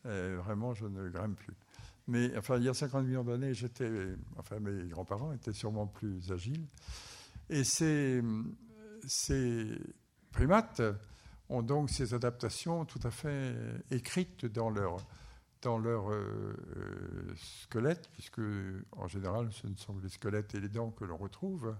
euh, 0.06 0.40
vraiment, 0.44 0.74
je 0.74 0.86
ne 0.86 1.10
grimpe 1.10 1.36
plus. 1.36 1.54
Mais 2.08 2.36
enfin, 2.38 2.58
il 2.58 2.64
y 2.64 2.70
a 2.70 2.74
50 2.74 3.06
millions 3.06 3.24
d'années, 3.24 3.54
j'étais, 3.54 3.90
enfin, 4.38 4.60
mes 4.60 4.88
grands-parents 4.90 5.32
étaient 5.34 5.54
sûrement 5.54 5.88
plus 5.88 6.32
agiles. 6.32 6.66
Et 7.50 7.64
ces, 7.64 8.22
primates 10.32 10.82
ont 11.50 11.62
donc 11.62 11.90
ces 11.90 12.14
adaptations 12.14 12.86
tout 12.86 13.00
à 13.04 13.12
fait 13.12 13.56
écrites 13.92 14.46
dans 14.46 14.70
leur, 14.70 14.98
dans 15.64 15.80
leur 15.80 16.12
euh, 16.12 16.54
squelette, 17.36 18.10
puisque 18.14 18.42
en 18.92 19.08
général 19.08 19.52
ce 19.52 19.68
ne 19.68 19.76
sont 19.76 19.94
que 19.94 20.04
les 20.04 20.10
squelettes 20.10 20.54
et 20.56 20.60
les 20.60 20.70
dents 20.70 20.92
que 20.92 21.06
l'on 21.06 21.18
retrouve. 21.18 21.76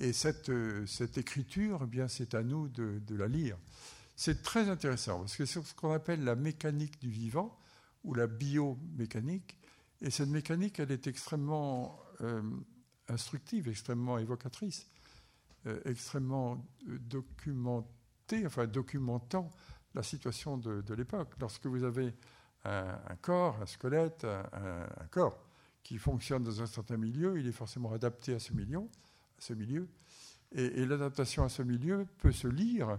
Et 0.00 0.12
cette, 0.12 0.50
cette 0.86 1.18
écriture, 1.18 1.82
eh 1.84 1.86
bien, 1.86 2.08
c'est 2.08 2.34
à 2.34 2.42
nous 2.42 2.68
de, 2.68 3.14
la 3.14 3.28
lire. 3.28 3.56
C'est 4.16 4.42
très 4.42 4.68
intéressant, 4.68 5.20
parce 5.20 5.36
que 5.36 5.46
c'est 5.46 5.62
ce 5.62 5.74
qu'on 5.74 5.92
appelle 5.92 6.24
la 6.24 6.34
mécanique 6.34 7.00
du 7.00 7.10
vivant, 7.10 7.56
ou 8.04 8.14
la 8.14 8.26
biomécanique. 8.26 9.56
Et 10.00 10.10
cette 10.10 10.28
mécanique, 10.28 10.80
elle 10.80 10.90
est 10.90 11.06
extrêmement 11.06 11.98
euh, 12.20 12.42
instructive, 13.08 13.68
extrêmement 13.68 14.18
évocatrice, 14.18 14.88
euh, 15.66 15.80
extrêmement 15.84 16.64
euh, 16.88 16.98
documentée, 16.98 18.46
enfin 18.46 18.66
documentant 18.66 19.50
la 19.94 20.02
situation 20.02 20.56
de, 20.56 20.94
l'époque. 20.94 21.34
Lorsque 21.38 21.66
vous 21.66 21.84
avez 21.84 22.14
un, 22.64 23.16
corps, 23.20 23.58
un 23.60 23.66
squelette, 23.66 24.24
un, 24.24 25.06
corps 25.10 25.38
qui 25.82 25.98
fonctionne 25.98 26.44
dans 26.44 26.62
un 26.62 26.66
certain 26.66 26.96
milieu, 26.96 27.38
il 27.38 27.46
est 27.46 27.52
forcément 27.52 27.92
adapté 27.92 28.34
à 28.34 28.38
ce 28.38 28.52
milieu. 28.52 28.78
À 28.78 29.40
ce 29.40 29.52
milieu. 29.52 29.88
Et, 30.52 30.84
l'adaptation 30.86 31.44
à 31.44 31.48
ce 31.48 31.62
milieu 31.62 32.06
peut 32.18 32.32
se 32.32 32.46
lire 32.46 32.98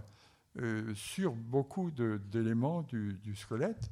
euh, 0.60 0.94
sur 0.94 1.34
beaucoup 1.34 1.90
d'éléments 1.90 2.82
du, 2.82 3.36
squelette. 3.36 3.90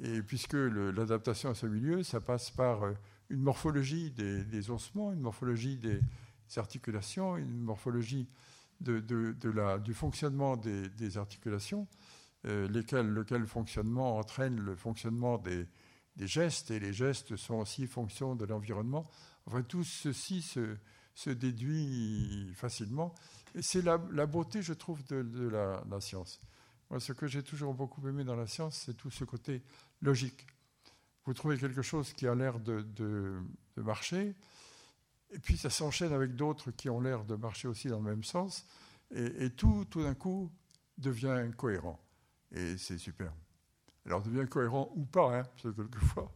Et 0.00 0.22
puisque 0.22 0.54
l'adaptation 0.54 1.50
à 1.50 1.54
ce 1.54 1.66
milieu, 1.66 2.02
ça 2.02 2.20
passe 2.20 2.50
par 2.50 2.82
une 3.30 3.40
morphologie 3.40 4.10
des, 4.10 4.70
ossements, 4.70 5.12
une 5.12 5.20
morphologie 5.20 5.76
des, 5.76 6.00
articulations, 6.56 7.36
une 7.36 7.60
morphologie 7.60 8.28
du 8.80 9.94
fonctionnement 9.94 10.56
des, 10.56 11.18
articulations, 11.18 11.86
euh, 12.46 12.68
lesquelles, 12.68 13.08
lequel 13.08 13.46
fonctionnement 13.46 14.18
entraîne 14.18 14.60
le 14.60 14.76
fonctionnement 14.76 15.38
des, 15.38 15.66
gestes, 16.18 16.70
et 16.70 16.80
les 16.80 16.92
gestes 16.92 17.36
sont 17.36 17.56
aussi 17.56 17.86
fonction 17.86 18.34
de 18.34 18.44
l'environnement. 18.44 19.08
Enfin, 19.46 19.62
tout 19.62 19.84
ceci 19.84 20.42
se, 20.42 20.76
déduit 21.30 22.52
facilement. 22.54 23.14
Et 23.54 23.62
c'est 23.62 23.82
la, 23.82 23.98
beauté, 23.98 24.62
je 24.62 24.72
trouve, 24.72 25.04
de, 25.06 25.48
la, 25.48 25.82
la, 25.90 26.00
science. 26.00 26.40
Moi, 26.90 27.00
ce 27.00 27.12
que 27.12 27.26
j'ai 27.26 27.42
toujours 27.42 27.74
beaucoup 27.74 28.06
aimé 28.08 28.24
dans 28.24 28.36
la 28.36 28.46
science, 28.46 28.82
c'est 28.86 28.94
tout 28.94 29.10
ce 29.10 29.24
côté 29.24 29.62
logique 30.00 30.46
vous 31.28 31.34
trouvez 31.34 31.58
quelque 31.58 31.82
chose 31.82 32.14
qui 32.14 32.26
a 32.26 32.34
l'air 32.34 32.58
de, 32.58 33.42
marcher, 33.76 34.34
et 35.30 35.38
puis 35.38 35.58
ça 35.58 35.68
s'enchaîne 35.68 36.14
avec 36.14 36.36
d'autres 36.36 36.70
qui 36.70 36.88
ont 36.88 37.02
l'air 37.02 37.22
de 37.26 37.34
marcher 37.34 37.68
aussi 37.68 37.88
dans 37.88 37.98
le 37.98 38.10
même 38.10 38.24
sens, 38.24 38.64
et, 39.14 39.50
tout, 39.50 39.84
tout 39.90 40.02
d'un 40.02 40.14
coup, 40.14 40.50
devient 40.96 41.50
cohérent. 41.54 42.00
Et 42.52 42.76
c'est 42.78 42.98
super. 42.98 43.32
Alors, 44.06 44.22
devient 44.22 44.48
cohérent 44.48 44.90
ou 44.94 45.04
pas, 45.04 45.38
hein, 45.38 45.42
parce 45.42 45.62
que 45.62 45.82
quelquefois, 45.82 46.32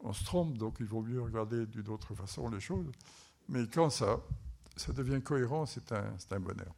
on 0.00 0.12
se 0.12 0.24
trompe, 0.24 0.58
donc 0.58 0.76
il 0.80 0.86
vaut 0.86 1.02
mieux 1.02 1.22
regarder 1.22 1.66
d'une 1.66 1.88
autre 1.88 2.14
façon 2.14 2.48
les 2.50 2.60
choses. 2.60 2.86
Mais 3.48 3.66
quand 3.66 3.90
ça, 3.90 4.20
ça 4.76 4.92
devient 4.92 5.22
cohérent, 5.22 5.66
c'est 5.66 5.92
un, 5.92 6.14
un 6.30 6.40
bonheur. 6.40 6.74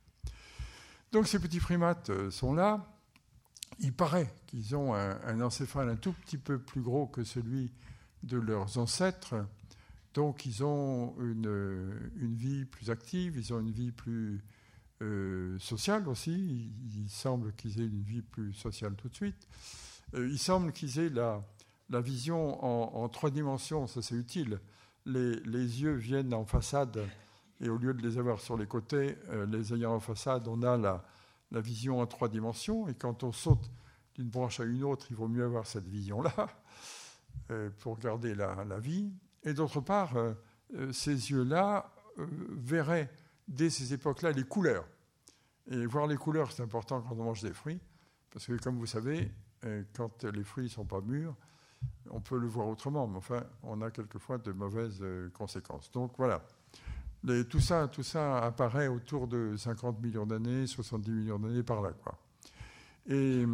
Donc 1.13 1.27
ces 1.27 1.41
petits 1.41 1.59
primates 1.59 2.11
euh, 2.11 2.31
sont 2.31 2.55
là 2.55 2.87
il 3.79 3.93
paraît 3.93 4.33
qu'ils 4.47 4.77
ont 4.77 4.95
un, 4.95 5.41
encéphale 5.41 5.89
un 5.89 5.97
tout 5.97 6.13
petit 6.13 6.39
peu 6.39 6.59
plus 6.59 6.83
gros 6.83 7.07
que 7.07 7.25
celui 7.25 7.71
de 8.23 8.39
leurs 8.39 8.79
ancêtres. 8.79 9.47
Donc 10.15 10.45
ils 10.45 10.65
ont 10.65 11.15
une, 11.21 12.09
vie 12.35 12.65
plus 12.65 12.91
active, 12.91 13.37
ils 13.37 13.53
ont 13.55 13.61
une 13.61 13.71
vie 13.71 13.93
plus 13.93 14.43
euh, 15.03 15.59
sociale 15.59 16.09
aussi. 16.09 16.71
Il, 16.97 17.09
semble 17.09 17.53
qu'ils 17.55 17.81
aient 17.81 17.87
une 17.87 18.03
vie 18.03 18.23
plus 18.23 18.53
sociale 18.53 18.95
tout 18.95 19.09
de 19.09 19.15
suite. 19.15 19.49
Euh, 20.15 20.29
il 20.29 20.39
semble 20.39 20.73
qu'ils 20.73 20.99
aient 20.99 21.09
la, 21.09 21.43
vision 22.01 22.65
en, 22.65 23.09
trois 23.09 23.31
dimensions, 23.31 23.87
ça 23.87 24.03
c'est 24.03 24.15
utile. 24.15 24.61
Les, 25.07 25.83
yeux 25.83 25.95
viennent 25.95 26.35
en 26.35 26.45
façade 26.45 27.01
et 27.61 27.69
au 27.69 27.77
lieu 27.77 27.95
de 27.95 28.03
les 28.03 28.19
avoir 28.19 28.41
sur 28.41 28.57
les 28.57 28.67
côtés, 28.67 29.19
euh, 29.31 29.47
les 29.47 29.75
ayant 29.75 29.95
en 29.95 30.01
façade, 30.01 30.47
on 30.49 30.63
a 30.63 30.77
la, 30.77 31.05
la 31.51 31.61
vision 31.61 32.01
en 32.01 32.07
trois 32.07 32.29
dimensions. 32.29 32.89
Et 32.89 32.95
quand 32.95 33.23
on 33.23 33.33
saute 33.33 33.71
d'une 34.15 34.29
branche 34.29 34.61
à 34.61 34.65
une 34.65 34.85
autre, 34.85 35.07
il 35.11 35.17
vaut 35.17 35.29
mieux 35.29 35.45
avoir 35.45 35.67
cette 35.67 35.89
vision-là 35.89 36.49
euh, 37.51 37.71
pour 37.81 37.99
garder 37.99 38.35
la, 38.35 38.79
vie. 38.79 39.11
Et 39.43 39.53
d'autre 39.55 39.81
part, 39.81 40.15
ces 40.93 41.31
yeux-là 41.31 41.91
verraient 42.19 43.11
dès 43.51 43.69
ces 43.69 43.93
époques-là 43.93 44.33
les 44.33 44.45
couleurs. 44.45 44.87
Et 45.71 45.85
voir 45.87 46.07
les 46.07 46.17
couleurs, 46.17 46.51
c'est 46.53 46.63
important 46.63 47.03
quand 47.03 47.15
on 47.19 47.25
mange 47.25 47.43
des 47.43 47.53
fruits, 47.53 47.81
parce 48.31 48.47
que 48.47 48.57
comme 48.57 48.79
vous 48.79 48.87
savez, 48.87 49.31
quand 49.95 50.25
les 50.25 50.43
fruits 50.43 50.65
ne 50.65 50.69
sont 50.71 50.87
pas 50.87 51.01
mûrs, 51.01 51.37
on 52.11 52.21
peut 52.21 52.39
le 52.39 52.47
voir 52.47 52.69
autrement, 52.69 53.07
mais 53.07 53.19
enfin, 53.19 53.45
on 53.63 53.81
a 53.83 53.91
quelquefois 53.91 54.39
de 54.39 54.53
mauvaises 54.53 55.05
conséquences. 55.35 55.91
Donc 55.93 56.13
voilà. 56.17 56.43
tout, 57.49 57.61
ça, 57.61 57.89
tout 57.89 58.03
ça 58.03 58.39
apparaît 58.39 58.89
autour 58.89 59.29
de 59.29 59.55
50 59.57 60.01
millions 60.01 60.27
d'années, 60.27 60.67
70 60.67 61.11
millions 61.11 61.39
d'années 61.39 61.63
par 61.63 61.83
là. 61.83 61.93
Quoi. 61.93 62.19
Et, 63.07 63.45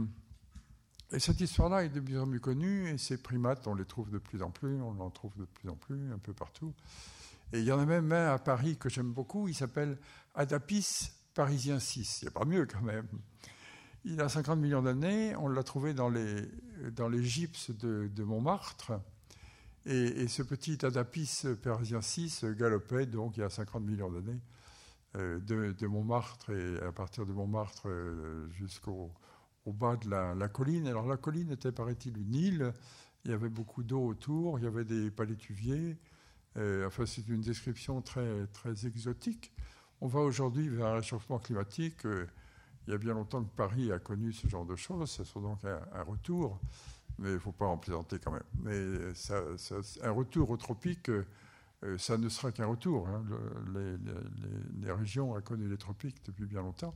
et 1.13 1.19
cette 1.19 1.41
histoire-là 1.41 1.85
est 1.85 1.89
de 1.89 2.01
plus 2.01 2.19
en 2.19 2.29
plus 2.29 2.41
connue, 2.41 2.89
et 2.89 2.99
ces 2.99 3.19
primates, 3.19 3.67
on 3.67 3.75
les 3.75 3.85
trouve 3.85 4.11
de 4.11 4.19
plus 4.19 4.43
en 4.43 4.51
plus, 4.51 4.81
on 4.81 4.99
en 5.01 5.11
trouve 5.11 5.37
de 5.37 5.45
plus 5.45 5.69
en 5.69 5.77
plus, 5.77 6.13
un 6.13 6.19
peu 6.19 6.33
partout. 6.33 6.73
Et 7.57 7.61
il 7.61 7.65
y 7.65 7.73
en 7.73 7.79
a 7.79 7.87
même 7.87 8.13
un 8.13 8.35
à 8.35 8.39
Paris 8.39 8.77
que 8.77 8.91
j'aime 8.91 9.13
beaucoup, 9.13 9.49
il 9.49 9.55
s'appelle 9.55 9.97
Adapis 10.35 11.11
parisien 11.33 11.79
6. 11.79 12.21
Il 12.21 12.25
n'y 12.27 12.29
a 12.29 12.31
pas 12.33 12.45
mieux 12.45 12.67
quand 12.67 12.83
même. 12.83 13.09
Il 14.05 14.21
a 14.21 14.29
50 14.29 14.59
millions 14.59 14.83
d'années, 14.83 15.35
on 15.37 15.49
l'a 15.49 15.63
trouvé 15.63 15.95
dans 15.95 16.11
les, 16.11 16.43
dans 16.95 17.09
les 17.09 17.25
gypses 17.25 17.71
de, 17.71 18.23
Montmartre. 18.23 18.93
Et, 19.87 20.29
ce 20.29 20.43
petit 20.43 20.85
Adapis 20.85 21.45
parisien 21.63 22.03
6 22.03 22.45
galopait 22.59 23.07
donc 23.07 23.39
il 23.39 23.41
y 23.41 23.43
a 23.43 23.49
50 23.49 23.83
millions 23.83 24.11
d'années 24.11 24.41
euh, 25.17 25.41
de, 25.41 25.87
Montmartre 25.87 26.51
et 26.51 26.79
à 26.87 26.93
partir 26.93 27.25
de 27.25 27.33
Montmartre 27.33 27.89
euh, 27.89 28.51
jusqu'au 28.51 29.13
au 29.65 29.73
bas 29.73 29.97
de 29.97 30.11
la, 30.11 30.49
colline. 30.49 30.87
Alors 30.89 31.07
la 31.07 31.17
colline 31.17 31.53
était, 31.53 31.73
paraît-il, 31.73 32.19
une 32.19 32.35
île. 32.35 32.73
Il 33.25 33.31
y 33.31 33.35
avait 33.35 33.49
beaucoup 33.49 33.83
d'eau 33.83 34.07
autour, 34.07 34.59
il 34.59 34.65
y 34.65 34.69
avait 34.69 34.85
des 34.85 35.11
palétuviers. 35.11 35.97
Euh, 36.57 36.87
enfin, 36.87 37.05
c'est 37.07 37.27
une 37.29 37.41
description 37.41 38.01
très, 38.03 38.47
très 38.49 38.87
exotique. 38.87 39.53
On 40.01 40.07
va 40.07 40.21
aujourd'hui 40.21 40.69
vers 40.69 40.87
un 40.87 40.95
réchauffement 40.95 41.39
climatique. 41.39 42.05
Euh, 42.07 42.27
il 42.87 42.93
y 42.93 42.95
a 42.95 42.99
bien 42.99 43.15
longtemps 43.15 43.43
que 43.43 43.55
Paris 43.57 43.91
a 43.93 43.99
connu 43.99 44.33
ce 44.33 44.47
genre 44.49 44.65
de 44.65 44.77
choses. 44.77 45.11
Ce 45.11 45.25
sont 45.25 45.41
donc 45.41 45.59
un, 45.65 46.03
retour, 46.03 46.61
mais 47.19 47.31
il 47.31 47.35
ne 47.35 47.39
faut 47.39 47.53
pas 47.53 47.67
en 47.67 47.77
plaisanter 47.77 48.19
quand 48.19 48.31
même. 48.31 48.43
Mais 48.63 48.81
un 50.03 50.11
retour 50.11 50.51
au 50.51 50.57
tropique, 50.57 51.11
euh, 51.11 51.25
ça 51.99 52.17
ne 52.17 52.29
sera 52.29 52.53
qu'un 52.53 52.67
retour. 52.67 53.09
Hein. 53.09 53.25
les, 54.81 54.93
régions 54.93 55.33
ont 55.33 55.41
connu 55.41 55.69
les 55.69 55.77
tropiques 55.77 56.25
depuis 56.25 56.47
bien 56.47 56.63
longtemps. 56.63 56.95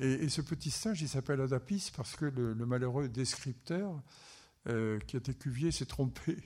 Et, 0.00 0.28
ce 0.28 0.40
petit 0.40 0.70
singe, 0.70 1.00
il 1.00 1.08
s'appelle 1.08 1.40
Adapis 1.40 1.92
parce 1.96 2.16
que 2.16 2.26
le, 2.26 2.54
malheureux 2.66 3.08
descripteur 3.08 4.02
qui 5.06 5.16
était 5.16 5.34
cuvier 5.34 5.70
s'est 5.70 5.86
trompé. 5.86 6.36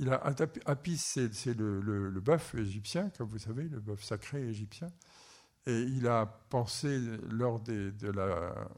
Il 0.00 0.12
Apis, 0.64 0.96
c'est 0.96 1.54
le, 1.58 2.20
bœuf 2.20 2.54
égyptien, 2.54 3.10
comme 3.18 3.28
vous 3.28 3.38
savez, 3.38 3.64
le 3.64 3.80
bœuf 3.80 4.04
sacré 4.04 4.40
égyptien. 4.48 4.92
Et 5.66 5.80
il 5.80 6.06
a 6.06 6.24
pensé, 6.50 7.00
lors 7.28 7.58
de 7.58 8.10
la 8.12 8.68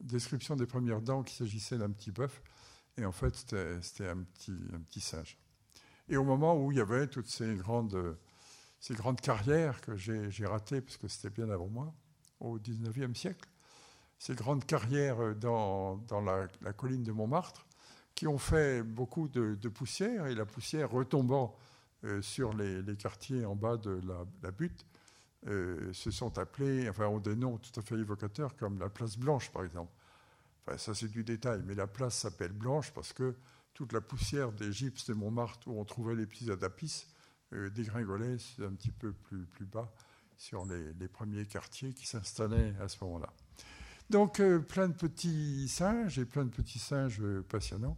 description 0.00 0.56
des 0.56 0.64
premières 0.64 1.02
dents, 1.02 1.22
qu'il 1.22 1.36
s'agissait 1.36 1.76
d'un 1.76 1.90
petit 1.90 2.10
bœuf. 2.10 2.40
Et 2.96 3.04
en 3.04 3.12
fait, 3.12 3.36
c'était 3.36 4.08
un 4.08 4.22
petit, 4.22 5.00
singe. 5.00 5.36
Et 6.08 6.16
au 6.16 6.24
moment 6.24 6.56
où 6.56 6.72
il 6.72 6.78
y 6.78 6.80
avait 6.80 7.06
toutes 7.08 7.28
ces 7.28 7.56
grandes, 7.56 8.16
carrières 9.22 9.82
que 9.82 9.96
j'ai 9.96 10.46
ratées, 10.46 10.80
parce 10.80 10.96
que 10.96 11.08
c'était 11.08 11.28
bien 11.28 11.50
avant 11.50 11.68
moi, 11.68 11.92
au 12.40 12.58
19e 12.58 13.14
siècle, 13.14 13.50
ces 14.18 14.34
grandes 14.34 14.64
carrières 14.64 15.34
dans 15.36 16.00
la, 16.24 16.72
colline 16.72 17.02
de 17.02 17.12
Montmartre, 17.12 17.66
qui 18.14 18.26
ont 18.26 18.38
fait 18.38 18.82
beaucoup 18.82 19.28
de, 19.28 19.68
poussière, 19.68 20.26
et 20.26 20.34
la 20.34 20.46
poussière 20.46 20.90
retombant 20.90 21.56
euh, 22.04 22.22
sur 22.22 22.52
les, 22.54 22.96
quartiers 22.96 23.44
en 23.44 23.56
bas 23.56 23.76
de 23.76 24.00
la, 24.42 24.50
butte, 24.50 24.86
euh, 25.46 25.92
se 25.92 26.10
sont 26.10 26.38
appelés, 26.38 26.88
enfin 26.88 27.06
ont 27.06 27.18
des 27.18 27.36
noms 27.36 27.58
tout 27.58 27.78
à 27.80 27.82
fait 27.82 27.96
évocateurs, 27.96 28.56
comme 28.56 28.78
la 28.78 28.88
place 28.88 29.16
Blanche 29.16 29.50
par 29.50 29.64
exemple. 29.64 29.92
Enfin, 30.66 30.76
ça 30.76 30.94
c'est 30.94 31.08
du 31.08 31.24
détail, 31.24 31.62
mais 31.64 31.74
la 31.74 31.86
place 31.86 32.16
s'appelle 32.18 32.52
Blanche 32.52 32.92
parce 32.92 33.12
que 33.12 33.34
toute 33.72 33.92
la 33.92 34.02
poussière 34.02 34.52
des 34.52 34.72
gypses 34.72 35.08
de 35.08 35.14
Montmartre 35.14 35.68
où 35.68 35.80
on 35.80 35.84
trouvait 35.84 36.14
les 36.14 36.26
petits 36.26 36.50
adapis 36.50 37.06
euh, 37.54 37.70
dégringolait 37.70 38.36
un 38.60 38.74
petit 38.74 38.90
peu 38.90 39.12
plus, 39.12 39.46
bas 39.64 39.90
sur 40.36 40.66
les 40.66 41.08
premiers 41.08 41.46
quartiers 41.46 41.92
qui 41.92 42.06
s'installaient 42.06 42.74
à 42.80 42.88
ce 42.88 43.02
moment-là. 43.04 43.32
Donc 44.10 44.40
euh, 44.40 44.58
plein 44.58 44.88
de 44.88 44.92
petits 44.92 45.68
singes 45.68 46.18
et 46.18 46.24
plein 46.24 46.44
de 46.44 46.50
petits 46.50 46.80
singes 46.80 47.20
euh, 47.20 47.42
passionnants 47.48 47.96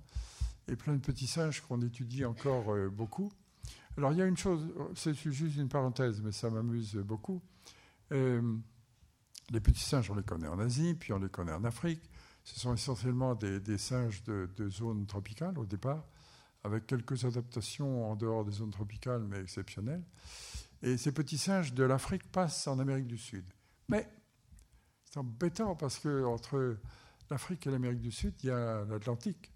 et 0.68 0.76
plein 0.76 0.92
de 0.92 1.00
petits 1.00 1.26
singes 1.26 1.62
qu'on 1.62 1.80
étudie 1.80 2.26
encore 2.26 2.70
euh, 2.74 2.90
beaucoup. 2.90 3.32
Alors 3.96 4.12
il 4.12 4.18
y 4.18 4.22
a 4.22 4.26
une 4.26 4.36
chose, 4.36 4.62
c'est 4.94 5.14
juste 5.14 5.56
une 5.56 5.70
parenthèse, 5.70 6.20
mais 6.20 6.32
ça 6.32 6.50
m'amuse 6.50 6.96
beaucoup. 6.96 7.40
les 8.10 9.60
petits 9.60 9.84
singes, 9.84 10.10
on 10.10 10.14
les 10.14 10.22
connaît 10.22 10.48
en 10.48 10.58
Asie, 10.58 10.94
puis 10.94 11.12
on 11.12 11.18
les 11.18 11.28
connaît 11.28 11.52
en 11.52 11.64
Afrique. 11.64 12.10
Ce 12.44 12.58
sont 12.58 12.74
essentiellement 12.74 13.34
des, 13.34 13.78
singes 13.78 14.22
de, 14.24 14.48
de 14.56 14.68
zones 14.68 15.06
tropicales 15.06 15.58
au 15.58 15.66
départ, 15.66 16.06
avec 16.64 16.86
quelques 16.86 17.24
adaptations 17.24 18.10
en 18.10 18.16
dehors 18.16 18.44
des 18.44 18.52
zones 18.52 18.70
tropicales, 18.70 19.24
mais 19.24 19.40
exceptionnelles. 19.40 20.02
Et 20.82 20.96
ces 20.96 21.12
petits 21.12 21.38
singes 21.38 21.74
de 21.74 21.84
l'Afrique 21.84 22.30
passent 22.32 22.66
en 22.66 22.78
Amérique 22.78 23.06
du 23.06 23.18
Sud. 23.18 23.44
Mais 23.88 24.08
c'est 25.12 25.20
embêtant 25.20 25.74
parce 25.74 25.98
que 25.98 26.24
entre 26.24 26.78
l'Afrique 27.30 27.66
et 27.66 27.70
l'Amérique 27.70 28.00
du 28.00 28.10
Sud, 28.10 28.34
il 28.42 28.46
y 28.46 28.50
a 28.50 28.84
l'Atlantique. 28.84 29.52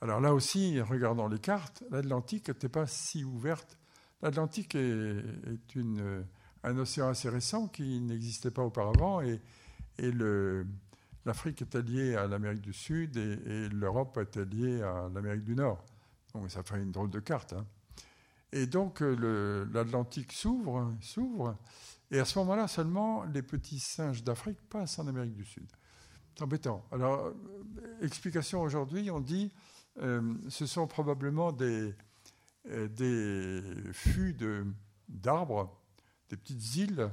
Alors 0.00 0.20
là 0.20 0.34
aussi, 0.34 0.80
regardant 0.80 1.26
les 1.26 1.38
cartes, 1.38 1.82
l'Atlantique 1.90 2.48
n'était 2.48 2.68
pas 2.68 2.86
si 2.86 3.24
ouverte. 3.24 3.78
L'Atlantique 4.22 4.74
est, 4.76 5.22
un 6.62 6.78
océan 6.78 7.08
assez 7.08 7.28
récent 7.28 7.66
qui 7.68 8.00
n'existait 8.00 8.50
pas 8.50 8.62
auparavant 8.62 9.20
et, 9.20 9.40
et 9.98 10.12
l'Afrique 11.24 11.62
est 11.62 11.74
liée 11.74 12.14
à 12.14 12.26
l'Amérique 12.26 12.62
du 12.62 12.72
Sud 12.72 13.16
et, 13.16 13.68
l'Europe 13.70 14.16
est 14.18 14.36
liée 14.36 14.80
à 14.82 15.08
l'Amérique 15.12 15.44
du 15.44 15.56
Nord. 15.56 15.84
Donc 16.34 16.50
ça 16.50 16.62
fait 16.62 16.80
une 16.80 16.92
drôle 16.92 17.10
de 17.10 17.20
carte. 17.20 17.52
Hein. 17.52 17.66
Et 18.52 18.66
donc 18.66 19.00
l'Atlantique 19.00 20.32
s'ouvre, 20.32 20.94
s'ouvre, 21.00 21.56
et 22.14 22.20
à 22.20 22.24
ce 22.24 22.38
moment-là 22.38 22.68
seulement, 22.68 23.24
les 23.24 23.42
petits 23.42 23.80
singes 23.80 24.22
d'Afrique 24.22 24.60
passent 24.70 25.00
en 25.00 25.08
Amérique 25.08 25.34
du 25.34 25.44
Sud. 25.44 25.66
C'est 26.32 26.44
embêtant. 26.44 26.86
Alors, 26.92 27.24
euh, 27.26 27.34
explication 28.02 28.62
aujourd'hui, 28.62 29.10
on 29.10 29.18
dit 29.18 29.50
euh, 29.98 30.34
ce 30.48 30.64
sont 30.64 30.86
probablement 30.86 31.50
des, 31.50 31.92
euh, 32.70 32.86
des 32.86 33.92
fûts 33.92 34.36
d'arbres, 35.08 35.76
des 36.28 36.36
petites 36.36 36.76
îles 36.76 37.10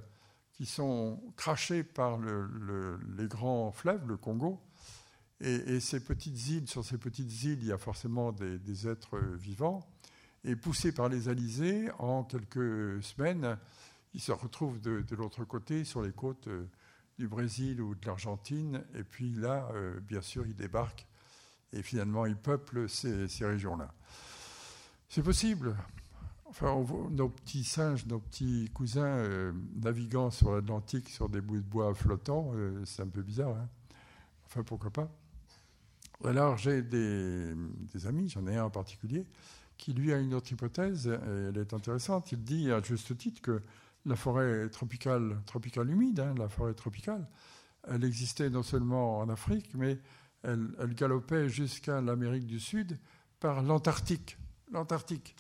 qui 0.54 0.68
sont 0.68 1.20
crachées 1.36 1.84
par 1.84 2.20
le, 2.20 3.00
les 3.18 3.28
grands 3.28 3.72
fleuves, 3.72 4.08
le 4.08 4.18
Congo. 4.18 4.62
Et, 5.40 5.80
ces 5.80 6.04
petites 6.04 6.48
îles, 6.50 6.68
sur 6.70 6.86
ces 6.86 7.00
petites 7.00 7.44
îles, 7.44 7.58
il 7.64 7.70
y 7.70 7.72
a 7.72 7.80
forcément 7.80 8.32
des, 8.32 8.60
des 8.60 8.88
êtres 8.88 9.18
vivants. 9.18 9.80
Et 10.44 10.56
poussés 10.56 10.92
par 10.92 11.10
les 11.10 11.28
alizés, 11.28 11.90
en 11.98 12.24
quelques 12.24 13.02
semaines, 13.02 13.58
ils 14.14 14.22
se 14.22 14.32
retrouvent 14.32 14.80
de, 14.80 15.16
l'autre 15.16 15.46
côté, 15.46 15.84
sur 15.84 16.02
les 16.02 16.12
côtes 16.12 16.48
euh, 16.48 16.66
du 17.18 17.28
Brésil 17.28 17.82
ou 17.82 17.96
de 17.96 18.06
l'Argentine, 18.06 18.84
et 18.96 19.04
puis 19.04 19.32
là, 19.34 19.70
euh, 19.74 20.00
bien 20.02 20.22
sûr, 20.22 20.46
ils 20.46 20.56
débarquent, 20.56 21.08
et 21.74 21.82
finalement, 21.82 22.26
ils 22.26 22.36
peuplent 22.36 22.90
ces, 22.90 23.28
régions-là. 23.42 23.94
C'est 25.08 25.24
possible. 25.24 25.76
Enfin, 26.46 26.84
nos 27.12 27.30
petits 27.30 27.64
singes, 27.64 28.06
nos 28.08 28.20
petits 28.20 28.70
cousins 28.74 29.06
euh, 29.06 29.54
naviguant 29.76 30.32
sur 30.32 30.54
l'Atlantique 30.54 31.08
sur 31.08 31.30
des 31.30 31.40
bouts 31.40 31.58
de 31.58 31.62
bois 31.62 31.94
flottants, 31.94 32.52
c'est 32.84 33.04
un 33.04 33.08
peu 33.08 33.22
bizarre. 33.22 33.56
Hein. 33.56 33.70
enfin, 34.46 34.64
pourquoi 34.64 34.92
pas 34.92 35.10
Alors, 36.26 36.58
j'ai 36.58 36.82
des, 36.82 37.54
des 37.94 38.08
amis, 38.08 38.28
j'en 38.28 38.46
ai 38.48 38.58
un 38.58 38.66
en 38.66 38.70
particulier, 38.70 39.26
qui 39.78 39.94
lui 39.94 40.12
a 40.12 40.18
une 40.18 40.34
autre 40.34 40.52
hypothèse, 40.52 41.08
et 41.08 41.50
elle 41.50 41.58
est 41.58 41.74
intéressante. 41.74 42.34
Il 42.34 42.44
dit 42.44 42.70
à 42.70 42.82
juste 42.82 43.18
titre 43.18 43.42
que 43.42 43.62
la 44.06 44.16
forêt 44.16 44.70
tropicale, 44.70 45.42
tropicale 45.46 45.90
humide, 45.90 46.20
hein, 46.20 46.34
la 46.38 46.50
forêt 46.50 46.74
tropicale, 46.74 47.28
elle 47.88 48.04
existait 48.04 48.50
non 48.50 48.64
seulement 48.64 49.20
en 49.20 49.30
Afrique, 49.30 49.74
mais 49.76 50.00
elle, 50.44 50.94
galopait 50.96 51.50
jusqu'à 51.50 52.02
l'Amérique 52.02 52.48
du 52.48 52.60
Sud 52.60 53.00
par 53.40 53.62
l'Antarctique. 53.62 54.38
L'Antarctique. 54.72 55.36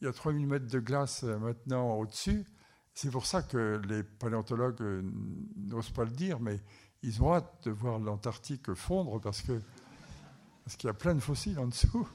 Il 0.00 0.06
y 0.06 0.08
a 0.08 0.12
3000 0.12 0.46
mètres 0.46 0.66
de 0.66 0.80
glace 0.80 1.24
euh, 1.24 1.38
maintenant 1.38 1.94
au-dessus. 1.94 2.46
C'est 2.94 3.10
pour 3.10 3.26
ça 3.26 3.42
que 3.42 3.80
les 3.88 4.02
paléontologues 4.02 4.80
euh, 4.80 5.02
n'osent 5.56 5.90
pas 5.90 6.04
le 6.04 6.10
dire, 6.10 6.40
mais 6.40 6.60
ils 7.02 7.22
ont 7.22 7.34
hâte 7.34 7.64
de 7.64 7.70
voir 7.70 7.98
l'Antarctique 7.98 8.72
fondre 8.74 9.20
parce 9.20 9.42
que 9.42 9.60
parce 10.64 10.76
qu'il 10.76 10.86
y 10.86 10.90
a 10.90 10.94
plein 10.94 11.14
de 11.14 11.20
fossiles 11.20 11.58
en 11.58 11.66
dessous. 11.66 12.08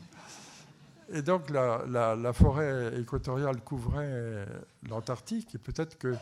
Et 1.09 1.21
donc 1.21 1.49
la, 1.49 2.33
forêt 2.33 2.99
équatoriale 2.99 3.61
couvrait 3.61 4.47
l'Antarctique, 4.89 5.55
et 5.55 5.57
peut-être 5.57 5.97
que 5.97 6.15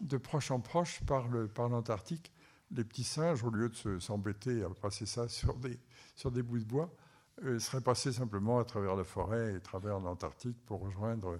de 0.00 0.16
proche 0.16 0.50
en 0.50 0.60
proche, 0.60 1.00
par, 1.04 1.28
l'Antarctique, 1.68 2.32
les 2.70 2.84
petits 2.84 3.04
singes, 3.04 3.42
au 3.44 3.50
lieu 3.50 3.68
de 3.68 3.98
s'embêter 3.98 4.62
à 4.62 4.68
passer 4.70 5.06
ça 5.06 5.28
sur 5.28 5.54
des, 5.56 6.42
bouts 6.42 6.58
de 6.58 6.64
bois, 6.64 6.90
euh, 7.44 7.58
seraient 7.58 7.80
passés 7.80 8.12
simplement 8.12 8.58
à 8.58 8.64
travers 8.64 8.96
la 8.96 9.04
forêt 9.04 9.52
et 9.52 9.56
à 9.56 9.60
travers 9.60 9.98
l'Antarctique 10.00 10.56
pour 10.66 10.80
rejoindre 10.80 11.38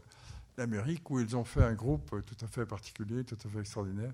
l'Amérique, 0.56 1.10
où 1.10 1.20
ils 1.20 1.36
ont 1.36 1.44
fait 1.44 1.62
un 1.62 1.74
groupe 1.74 2.24
tout 2.24 2.36
à 2.44 2.46
fait 2.46 2.66
particulier, 2.66 3.24
tout 3.24 3.38
à 3.44 3.48
fait 3.48 3.60
extraordinaire, 3.60 4.12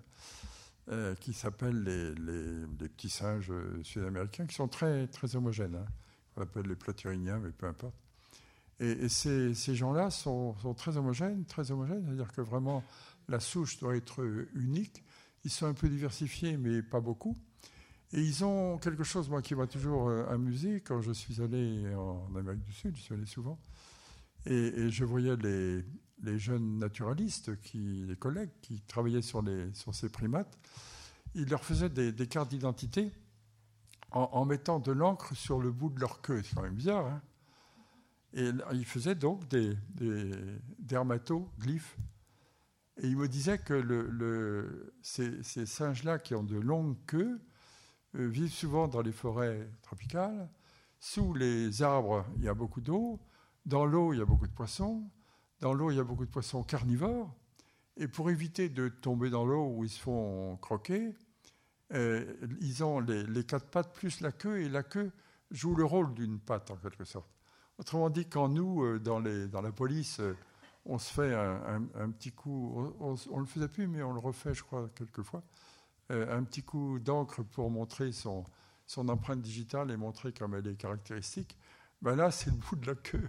euh, 0.90 1.14
qui 1.14 1.32
s'appelle 1.32 1.82
les, 1.82 2.88
petits 2.88 3.10
singes 3.10 3.52
sud-américains, 3.82 4.46
qui 4.46 4.54
sont 4.54 4.68
très, 4.68 5.06
très 5.06 5.36
homogènes. 5.36 5.76
Hein. 5.76 5.86
On 6.36 6.42
appelle 6.42 6.66
les 6.66 6.76
platyriniens, 6.76 7.38
mais 7.38 7.50
peu 7.50 7.66
importe. 7.66 7.94
Et, 8.80 9.10
ces, 9.10 9.54
gens-là 9.74 10.10
sont, 10.10 10.54
très 10.76 10.96
homogènes, 10.96 11.44
très 11.44 11.70
homogènes, 11.70 12.02
c'est-à-dire 12.06 12.32
que 12.32 12.40
vraiment 12.40 12.82
la 13.28 13.38
souche 13.38 13.78
doit 13.78 13.94
être 13.94 14.24
unique. 14.54 15.04
Ils 15.44 15.50
sont 15.50 15.66
un 15.66 15.74
peu 15.74 15.88
diversifiés, 15.88 16.56
mais 16.56 16.82
pas 16.82 17.00
beaucoup. 17.00 17.36
Et 18.12 18.22
ils 18.22 18.42
ont 18.44 18.78
quelque 18.78 19.04
chose, 19.04 19.28
moi, 19.28 19.42
qui 19.42 19.54
m'a 19.54 19.66
toujours 19.66 20.08
euh, 20.08 20.26
amusé 20.30 20.80
quand 20.80 21.00
je 21.00 21.12
suis 21.12 21.40
allé 21.40 21.94
en 21.94 22.34
Amérique 22.34 22.64
du 22.64 22.72
Sud, 22.72 22.96
je 22.96 23.02
suis 23.02 23.14
allé 23.14 23.26
souvent, 23.26 23.58
et, 24.46 24.90
je 24.90 25.04
voyais 25.04 25.36
les, 25.36 26.38
jeunes 26.38 26.78
naturalistes, 26.78 27.60
qui, 27.60 28.04
les 28.08 28.16
collègues 28.16 28.50
qui 28.62 28.80
travaillaient 28.80 29.22
sur, 29.22 29.44
ces 29.92 30.08
primates, 30.08 30.58
ils 31.34 31.48
leur 31.48 31.62
faisaient 31.62 31.90
des, 31.90 32.12
des 32.12 32.26
cartes 32.26 32.50
d'identité 32.50 33.12
en, 34.10 34.44
mettant 34.44 34.80
de 34.80 34.90
l'encre 34.90 35.36
sur 35.36 35.60
le 35.60 35.70
bout 35.70 35.90
de 35.90 36.00
leur 36.00 36.20
queue. 36.20 36.42
C'est 36.42 36.56
quand 36.56 36.62
même 36.62 36.74
bizarre. 36.74 37.06
Hein 37.06 37.22
et 38.32 38.50
ils 38.72 38.86
faisaient 38.86 39.14
donc 39.14 39.48
des, 39.48 39.76
des 39.94 40.30
dermatoglyphes. 40.78 41.96
Et 43.02 43.08
ils 43.08 43.16
me 43.16 43.28
disaient 43.28 43.58
que 43.58 44.92
ces, 45.02 45.66
singes-là 45.66 46.18
qui 46.18 46.34
ont 46.34 46.42
de 46.42 46.58
longues 46.58 46.96
queues 47.06 47.40
euh, 48.16 48.26
vivent 48.28 48.52
souvent 48.52 48.88
dans 48.88 49.00
les 49.00 49.12
forêts 49.12 49.70
tropicales. 49.82 50.50
Sous 50.98 51.32
les 51.32 51.82
arbres, 51.82 52.26
il 52.36 52.44
y 52.44 52.48
a 52.48 52.54
beaucoup 52.54 52.82
d'eau. 52.82 53.18
Dans 53.64 53.86
l'eau, 53.86 54.12
il 54.12 54.18
y 54.18 54.22
a 54.22 54.26
beaucoup 54.26 54.46
de 54.46 54.52
poissons. 54.52 55.10
Dans 55.60 55.72
l'eau, 55.72 55.90
il 55.90 55.96
y 55.96 56.00
a 56.00 56.04
beaucoup 56.04 56.26
de 56.26 56.30
poissons 56.30 56.62
carnivores. 56.62 57.34
Et 57.96 58.06
pour 58.06 58.30
éviter 58.30 58.68
de 58.68 58.88
tomber 58.88 59.30
dans 59.30 59.46
l'eau 59.46 59.66
où 59.66 59.84
ils 59.84 59.90
se 59.90 60.00
font 60.00 60.58
croquer, 60.58 61.14
euh, 61.92 62.34
ils 62.60 62.84
ont 62.84 63.00
les, 63.00 63.44
quatre 63.44 63.66
pattes 63.66 63.94
plus 63.94 64.20
la 64.20 64.32
queue, 64.32 64.60
et 64.60 64.68
la 64.68 64.82
queue 64.82 65.10
joue 65.50 65.74
le 65.74 65.84
rôle 65.84 66.12
d'une 66.14 66.38
patte 66.38 66.70
en 66.70 66.76
quelque 66.76 67.04
sorte. 67.04 67.39
Autrement 67.80 68.10
dit, 68.10 68.26
quand 68.26 68.50
nous, 68.50 68.84
euh, 68.84 68.98
dans, 68.98 69.18
la 69.18 69.72
police, 69.72 70.20
euh, 70.20 70.36
on 70.84 70.98
se 70.98 71.10
fait 71.10 71.34
un, 71.34 72.10
petit 72.10 72.30
coup, 72.30 72.94
on 73.00 73.14
ne 73.14 73.40
le 73.40 73.46
faisait 73.46 73.68
plus, 73.68 73.86
mais 73.86 74.02
on 74.02 74.12
le 74.12 74.18
refait, 74.18 74.52
je 74.52 74.62
crois, 74.62 74.90
quelquefois, 74.94 75.42
un 76.10 76.42
petit 76.42 76.62
coup 76.62 76.98
d'encre 76.98 77.42
pour 77.42 77.70
montrer 77.70 78.12
son, 78.12 78.44
empreinte 78.96 79.40
digitale 79.40 79.90
et 79.90 79.96
montrer 79.96 80.32
comme 80.32 80.54
elle 80.54 80.66
est 80.66 80.74
caractéristique, 80.74 81.56
ben 82.02 82.16
là, 82.16 82.30
c'est 82.30 82.50
le 82.50 82.56
bout 82.56 82.76
de 82.76 82.86
la 82.86 82.94
queue, 82.96 83.28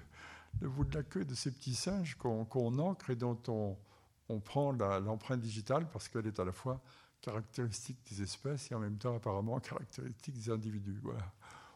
le 0.59 0.67
bout 0.67 0.83
de 0.83 0.95
la 0.95 1.03
queue 1.03 1.23
de 1.23 1.35
ces 1.35 1.51
petits 1.51 1.75
singes 1.75 2.15
qu'on 2.15 2.79
encre 2.79 3.09
et 3.09 3.15
dont 3.15 3.39
on, 3.47 4.39
prend 4.39 4.71
l'empreinte 4.71 5.41
digitale 5.41 5.87
parce 5.91 6.09
qu'elle 6.09 6.27
est 6.27 6.39
à 6.39 6.45
la 6.45 6.53
fois 6.53 6.81
caractéristique 7.21 7.99
des 8.09 8.21
espèces 8.21 8.71
et 8.71 8.75
en 8.75 8.79
même 8.79 8.97
temps 8.97 9.15
apparemment 9.15 9.59
caractéristique 9.59 10.35
des 10.35 10.49
individus. 10.49 11.01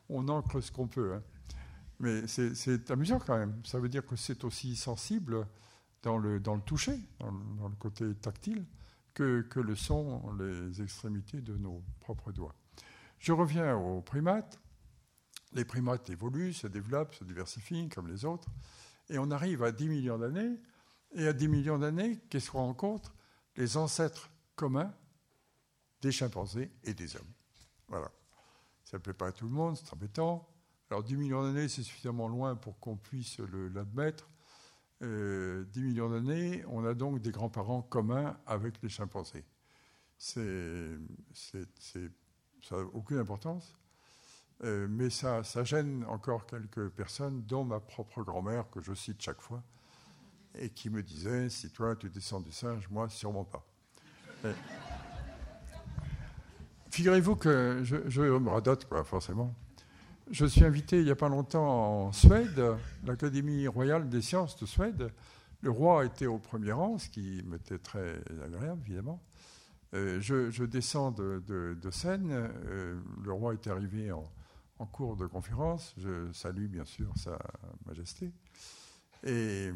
On 0.10 0.28
encre 0.30 0.62
ce 0.62 0.72
qu'on 0.72 0.88
peut. 0.88 1.14
Hein. 1.14 1.22
Mais 2.00 2.28
c'est 2.28 2.92
amusant 2.92 3.20
quand 3.20 3.38
même. 3.38 3.62
Ça 3.66 3.80
veut 3.80 3.90
dire 3.90 4.06
que 4.06 4.16
c'est 4.16 4.44
aussi 4.44 4.76
sensible 4.76 5.48
dans 6.04 6.18
le, 6.18 6.40
dans 6.40 6.56
le 6.56 6.62
toucher, 6.62 7.00
dans, 7.20 7.70
le 7.70 7.76
côté 7.76 8.14
tactile, 8.16 8.66
que, 9.14 9.42
que, 9.42 9.60
le 9.60 9.76
sont 9.76 10.34
les 10.34 10.82
extrémités 10.82 11.42
de 11.42 11.56
nos 11.56 11.84
propres 12.02 12.32
doigts. 12.32 12.56
Je 13.20 13.32
reviens 13.32 13.76
aux 13.78 14.02
primates. 14.02 14.60
Les 15.54 15.64
primates 15.64 16.10
évoluent, 16.10 16.54
se 16.54 16.68
développent, 16.68 17.16
se 17.16 17.24
diversifient 17.24 17.88
comme 17.88 18.08
les 18.08 18.26
autres. 18.26 18.50
Et 19.10 19.18
on 19.18 19.32
arrive 19.32 19.64
à 19.64 19.72
10 19.72 19.88
millions 19.88 20.18
d'années. 20.18 20.60
Et 21.14 21.28
à 21.28 21.34
10 21.34 21.48
millions 21.48 21.80
d'années, 21.80 22.20
qu'est-ce 22.30 22.52
qu'on 22.52 22.66
rencontre? 22.66 23.16
Les 23.56 23.78
ancêtres 23.78 24.30
communs 24.56 24.94
des 26.02 26.12
chimpanzés 26.12 26.72
et 26.84 26.94
des 26.94 27.16
hommes. 27.16 27.32
Voilà. 27.88 28.12
Ça 28.84 28.98
ne 28.98 29.02
plaît 29.02 29.14
pas 29.14 29.28
à 29.28 29.32
tout 29.32 29.46
le 29.46 29.52
monde, 29.52 29.78
c'est 29.78 29.92
embêtant. 29.94 30.48
Alors 30.90 31.04
10 31.04 31.18
millions 31.18 31.44
d'années, 31.44 31.68
c'est 31.68 31.84
suffisamment 31.84 32.28
loin 32.28 32.56
pour 32.56 32.80
qu'on 32.80 32.96
puisse 32.96 33.40
l'admettre. 33.74 34.30
Euh, 35.02 35.66
10 35.66 35.82
millions 35.82 36.10
d'années, 36.10 36.64
on 36.68 36.86
a 36.86 36.94
donc 36.94 37.22
des 37.22 37.32
grands-parents 37.32 37.82
communs 37.82 38.38
avec 38.46 38.82
les 38.82 38.90
chimpanzés. 38.90 39.46
C'est, 40.18 40.98
ça 41.34 42.78
n'a 42.78 42.84
aucune 42.94 43.18
importance, 43.18 43.76
euh, 44.64 44.88
mais 44.90 45.10
ça, 45.10 45.44
ça 45.44 45.64
gêne 45.64 46.06
encore 46.08 46.46
quelques 46.46 46.90
personnes, 46.90 47.44
dont 47.44 47.66
ma 47.66 47.80
propre 47.80 48.24
grand-mère, 48.24 48.70
que 48.70 48.80
je 48.80 48.94
cite 48.94 49.22
chaque 49.22 49.42
fois, 49.42 49.64
et 50.58 50.70
qui 50.70 50.90
me 50.90 51.04
disait, 51.04 51.50
si 51.50 51.70
toi 51.72 51.96
tu 51.96 52.10
descends 52.10 52.40
du 52.40 52.52
singe, 52.52 52.88
moi 52.90 53.10
sûrement 53.10 53.44
pas. 53.44 53.66
Figurez-vous 56.90 57.36
que 57.36 57.82
je, 57.84 58.22
me 58.22 58.50
radote, 58.50 58.86
quoi, 58.86 59.04
forcément. 59.04 59.54
Je 60.32 60.46
suis 60.46 60.64
invité 60.64 60.98
il 60.98 61.06
n'y 61.06 61.12
a 61.12 61.16
pas 61.16 61.30
longtemps 61.30 62.08
en 62.08 62.12
Suède, 62.12 62.60
l'Académie 63.06 63.68
royale 63.68 64.10
des 64.10 64.22
sciences 64.22 64.58
de 64.58 64.66
Suède. 64.66 65.12
Le 65.62 65.70
roi 65.70 66.04
était 66.04 66.26
au 66.26 66.40
premier 66.40 66.72
rang, 66.72 66.98
ce 66.98 67.10
qui 67.10 67.44
m'était 67.46 67.78
très 67.78 68.22
agréable, 68.44 68.82
évidemment. 68.88 69.22
Euh, 69.94 70.20
je, 70.20 70.64
descends 70.64 71.12
de, 71.12 71.44
de, 71.48 71.92
scène. 71.92 72.30
Euh, 72.32 73.00
le 73.24 73.32
roi 73.32 73.54
est 73.54 73.68
arrivé 73.68 74.12
en, 74.12 74.26
cours 74.88 75.16
de 75.16 75.28
conférence. 75.28 75.94
Je 75.98 76.32
salue 76.34 76.66
bien 76.66 76.86
sûr 76.86 77.12
Sa 77.16 77.38
Majesté. 77.86 78.32
Et, 79.24 79.70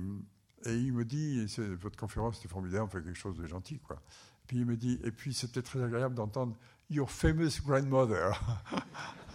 et 0.66 0.76
il 0.76 0.93
me 0.93 1.06
dit 1.06 1.45
Votre 1.80 1.97
conférence 1.97 2.39
était 2.39 2.47
formidable, 2.47 2.86
on 2.86 2.89
fait 2.89 3.04
quelque 3.04 3.14
chose 3.14 3.38
de 3.38 3.45
gentil. 3.45 3.80
Quoi. 3.80 4.02
Puis 4.47 4.58
il 4.58 4.66
me 4.66 4.76
dit 4.76 5.00
Et 5.04 5.12
puis 5.12 5.32
c'était 5.32 5.62
très 5.62 5.82
agréable 5.84 6.16
d'entendre 6.16 6.58
Your 6.89 7.10
famous 7.12 7.62
grandmother. 7.64 8.32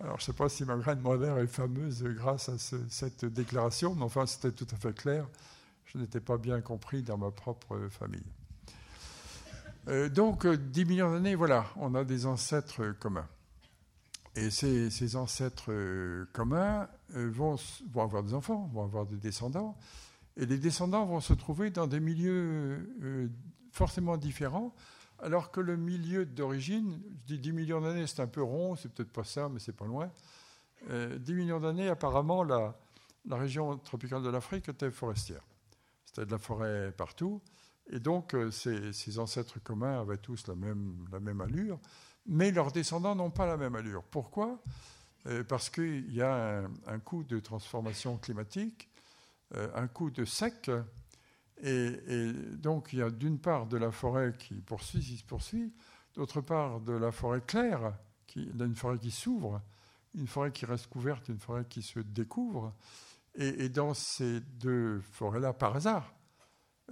Alors, 0.00 0.18
je 0.18 0.22
ne 0.22 0.26
sais 0.26 0.32
pas 0.32 0.48
si 0.48 0.64
ma 0.64 0.76
grandmother 0.76 1.38
est 1.38 1.48
fameuse 1.48 2.04
grâce 2.04 2.48
à 2.48 2.58
cette 2.58 3.24
déclaration, 3.24 3.94
mais 3.96 4.04
enfin, 4.04 4.26
c'était 4.26 4.52
tout 4.52 4.66
à 4.72 4.76
fait 4.76 4.94
clair. 4.94 5.26
Je 5.86 5.98
n'étais 5.98 6.20
pas 6.20 6.38
bien 6.38 6.60
compris 6.60 7.02
dans 7.02 7.18
ma 7.18 7.30
propre 7.32 7.88
famille. 7.90 8.22
Euh, 9.88 10.08
donc, 10.08 10.46
10 10.46 10.84
millions 10.84 11.12
d'années, 11.12 11.34
voilà, 11.34 11.66
on 11.76 11.94
a 11.94 12.04
des 12.04 12.26
ancêtres 12.26 12.94
communs. 13.00 13.26
Et 14.36 14.50
ces, 14.50 15.16
ancêtres 15.16 15.72
euh, 15.72 16.26
communs 16.32 16.88
euh, 17.16 17.28
vont, 17.32 17.56
avoir 17.96 18.22
des 18.22 18.34
enfants, 18.34 18.70
vont 18.72 18.84
avoir 18.84 19.04
des 19.04 19.16
descendants. 19.16 19.76
Et 20.36 20.46
les 20.46 20.58
descendants 20.58 21.06
vont 21.06 21.20
se 21.20 21.32
trouver 21.32 21.70
dans 21.70 21.88
des 21.88 21.98
milieux 21.98 23.32
forcément 23.72 24.16
différents 24.16 24.72
alors 25.20 25.50
que 25.50 25.60
le 25.60 25.76
milieu 25.76 26.24
d'origine, 26.24 27.00
je 27.20 27.34
dis 27.34 27.38
10 27.38 27.52
millions 27.52 27.80
d'années, 27.80 28.06
c'est 28.06 28.22
un 28.22 28.26
peu 28.26 28.42
rond, 28.42 28.76
c'est 28.76 28.92
peut-être 28.92 29.12
pas 29.12 29.24
ça, 29.24 29.48
mais 29.48 29.58
c'est 29.58 29.72
pas 29.72 29.86
loin. 29.86 30.10
10 30.86 30.90
euh, 30.90 31.18
millions 31.34 31.60
d'années, 31.60 31.88
apparemment, 31.88 32.44
la, 32.44 32.74
région 33.30 33.76
tropicale 33.78 34.22
de 34.22 34.30
l'Afrique 34.30 34.68
était 34.68 34.90
forestière. 34.90 35.42
C'était 36.04 36.24
de 36.24 36.30
la 36.30 36.38
forêt 36.38 36.92
partout. 36.96 37.42
Et 37.90 37.98
donc, 37.98 38.34
euh, 38.34 38.50
ces, 38.50 39.18
ancêtres 39.18 39.58
communs 39.62 40.00
avaient 40.00 40.18
tous 40.18 40.46
la 40.46 40.54
même, 40.54 41.06
la 41.10 41.20
même 41.20 41.40
allure, 41.40 41.80
mais 42.26 42.52
leurs 42.52 42.70
descendants 42.70 43.14
n'ont 43.14 43.30
pas 43.30 43.46
la 43.46 43.56
même 43.56 43.74
allure. 43.74 44.04
Pourquoi? 44.04 44.62
Euh, 45.26 45.42
Parce 45.42 45.68
qu'il 45.68 46.12
y 46.12 46.22
a 46.22 46.60
un, 46.60 46.70
un, 46.86 46.98
coup 47.00 47.24
de 47.24 47.40
transformation 47.40 48.16
climatique, 48.18 48.88
un 49.74 49.88
coup 49.88 50.10
de 50.10 50.26
sec, 50.26 50.70
et, 51.62 52.32
donc, 52.56 52.92
il 52.92 53.00
y 53.00 53.02
a 53.02 53.10
d'une 53.10 53.38
part 53.38 53.66
de 53.66 53.76
la 53.76 53.90
forêt 53.90 54.32
qui 54.38 54.54
poursuit, 54.54 55.00
qui 55.00 55.16
se 55.16 55.24
poursuit, 55.24 55.72
d'autre 56.14 56.40
part 56.40 56.80
de 56.80 56.92
la 56.92 57.10
forêt 57.10 57.40
claire, 57.40 57.94
qui, 58.26 58.50
une 58.58 58.76
forêt 58.76 58.98
qui 58.98 59.10
s'ouvre, 59.10 59.60
une 60.14 60.26
forêt 60.26 60.52
qui 60.52 60.66
reste 60.66 60.86
couverte, 60.86 61.28
une 61.28 61.38
forêt 61.38 61.64
qui 61.64 61.82
se 61.82 62.00
découvre. 62.00 62.74
Et, 63.34 63.68
dans 63.68 63.94
ces 63.94 64.40
deux 64.40 65.00
forêts-là, 65.12 65.52
par 65.52 65.76
hasard, 65.76 66.12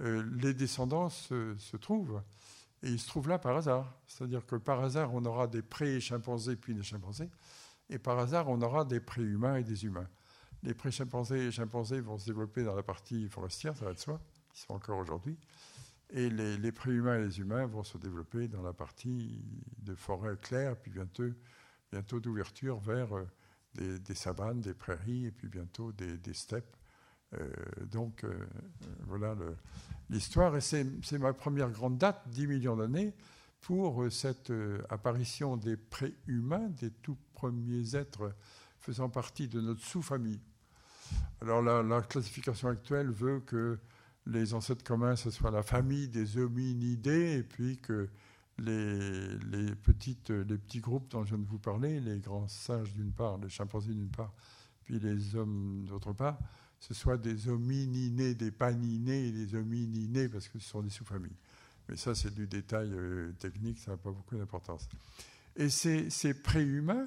euh, 0.00 0.24
les 0.40 0.54
descendants 0.54 1.08
se, 1.08 1.56
se, 1.56 1.76
trouvent. 1.76 2.22
Et 2.82 2.90
ils 2.90 3.00
se 3.00 3.08
trouvent 3.08 3.28
là 3.28 3.38
par 3.38 3.56
hasard. 3.56 3.98
C'est-à-dire 4.06 4.46
que 4.46 4.56
par 4.56 4.80
hasard, 4.84 5.12
on 5.14 5.24
aura 5.24 5.48
des 5.48 5.62
pré-chimpanzés 5.62 6.54
puis 6.54 6.74
des 6.74 6.84
chimpanzés. 6.84 7.30
Et 7.88 7.98
par 7.98 8.18
hasard, 8.18 8.48
on 8.48 8.60
aura 8.62 8.84
des 8.84 9.00
pré-humains 9.00 9.56
et 9.56 9.64
des 9.64 9.86
humains. 9.86 10.08
Les 10.62 10.74
pré-chimpanzés 10.74 11.46
et 11.46 11.50
chimpanzés 11.50 12.00
vont 12.00 12.18
se 12.18 12.26
développer 12.26 12.62
dans 12.62 12.76
la 12.76 12.82
partie 12.82 13.28
forestière, 13.28 13.76
ça 13.76 13.86
va 13.86 13.94
de 13.94 13.98
soi 13.98 14.20
sont 14.56 14.74
encore 14.74 14.98
aujourd'hui. 14.98 15.38
Et 16.10 16.30
les, 16.30 16.72
préhumains 16.72 17.18
et 17.18 17.24
les 17.24 17.40
humains 17.40 17.66
vont 17.66 17.82
se 17.82 17.98
développer 17.98 18.46
dans 18.46 18.62
la 18.62 18.72
partie 18.72 19.42
de 19.78 19.94
forêt 19.94 20.36
claire, 20.40 20.76
puis 20.76 20.90
bientôt, 20.90 21.24
bientôt 21.90 22.20
d'ouverture 22.20 22.78
vers 22.78 23.16
euh, 23.16 23.26
des, 23.74 24.14
savanes, 24.14 24.60
des 24.60 24.74
prairies, 24.74 25.26
et 25.26 25.32
puis 25.32 25.48
bientôt 25.48 25.92
des, 25.92 26.32
steppes. 26.32 26.76
Euh, 27.34 27.50
donc 27.86 28.22
euh, 28.22 28.46
voilà 29.06 29.34
l'histoire. 30.08 30.56
Et 30.56 30.60
c'est 30.60 31.18
ma 31.18 31.32
première 31.32 31.70
grande 31.70 31.98
date, 31.98 32.22
10 32.28 32.46
millions 32.46 32.76
d'années, 32.76 33.12
pour 33.60 34.04
cette 34.12 34.52
apparition 34.90 35.56
des 35.56 35.76
préhumains, 35.76 36.68
des 36.68 36.90
tout 36.90 37.16
premiers 37.34 37.96
êtres 37.96 38.32
faisant 38.78 39.08
partie 39.08 39.48
de 39.48 39.60
notre 39.60 39.82
sous-famille. 39.82 40.40
Alors 41.40 41.62
la, 41.62 42.00
classification 42.02 42.68
actuelle 42.68 43.10
veut 43.10 43.40
que 43.40 43.78
les 44.26 44.54
ancêtres 44.54 44.84
communs, 44.84 45.16
ce 45.16 45.30
soit 45.30 45.50
la 45.50 45.62
famille 45.62 46.08
des 46.08 46.36
hominidés, 46.38 47.38
et 47.38 47.42
puis 47.42 47.78
que 47.78 48.08
les, 48.58 49.74
petites, 49.82 50.30
les 50.30 50.58
petits 50.58 50.80
groupes 50.80 51.10
dont 51.10 51.24
je 51.24 51.34
viens 51.34 51.44
de 51.44 51.48
vous 51.48 51.58
parler, 51.58 52.00
les 52.00 52.18
grands 52.18 52.48
singes 52.48 52.92
d'une 52.92 53.12
part, 53.12 53.38
les 53.38 53.48
chimpanzés 53.48 53.92
d'une 53.92 54.10
part, 54.10 54.32
puis 54.84 54.98
les 54.98 55.36
hommes 55.36 55.84
d'autre 55.88 56.12
part, 56.12 56.38
ce 56.80 56.94
soit 56.94 57.18
des 57.18 57.48
homininés, 57.48 58.34
des 58.34 58.50
paninés 58.50 59.30
des 59.32 59.54
homininés, 59.54 60.28
parce 60.28 60.48
que 60.48 60.58
ce 60.58 60.68
sont 60.68 60.82
des 60.82 60.90
sous-familles. 60.90 61.36
Mais 61.88 61.96
ça, 61.96 62.14
c'est 62.14 62.34
du 62.34 62.46
détail 62.46 62.90
euh, 62.92 63.32
technique, 63.38 63.78
ça 63.78 63.92
n'a 63.92 63.96
pas 63.96 64.10
beaucoup 64.10 64.36
d'importance. 64.36 64.88
Et 65.54 65.68
ces, 65.68 66.10
ces 66.10 66.34
préhumains 66.34 67.06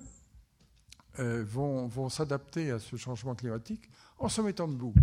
euh, 1.19 1.43
vont 1.43 2.09
s'adapter 2.09 2.71
à 2.71 2.79
ce 2.79 2.95
changement 2.95 3.35
climatique 3.35 3.89
en 4.17 4.29
se 4.29 4.41
mettant 4.41 4.67
debout. 4.67 4.93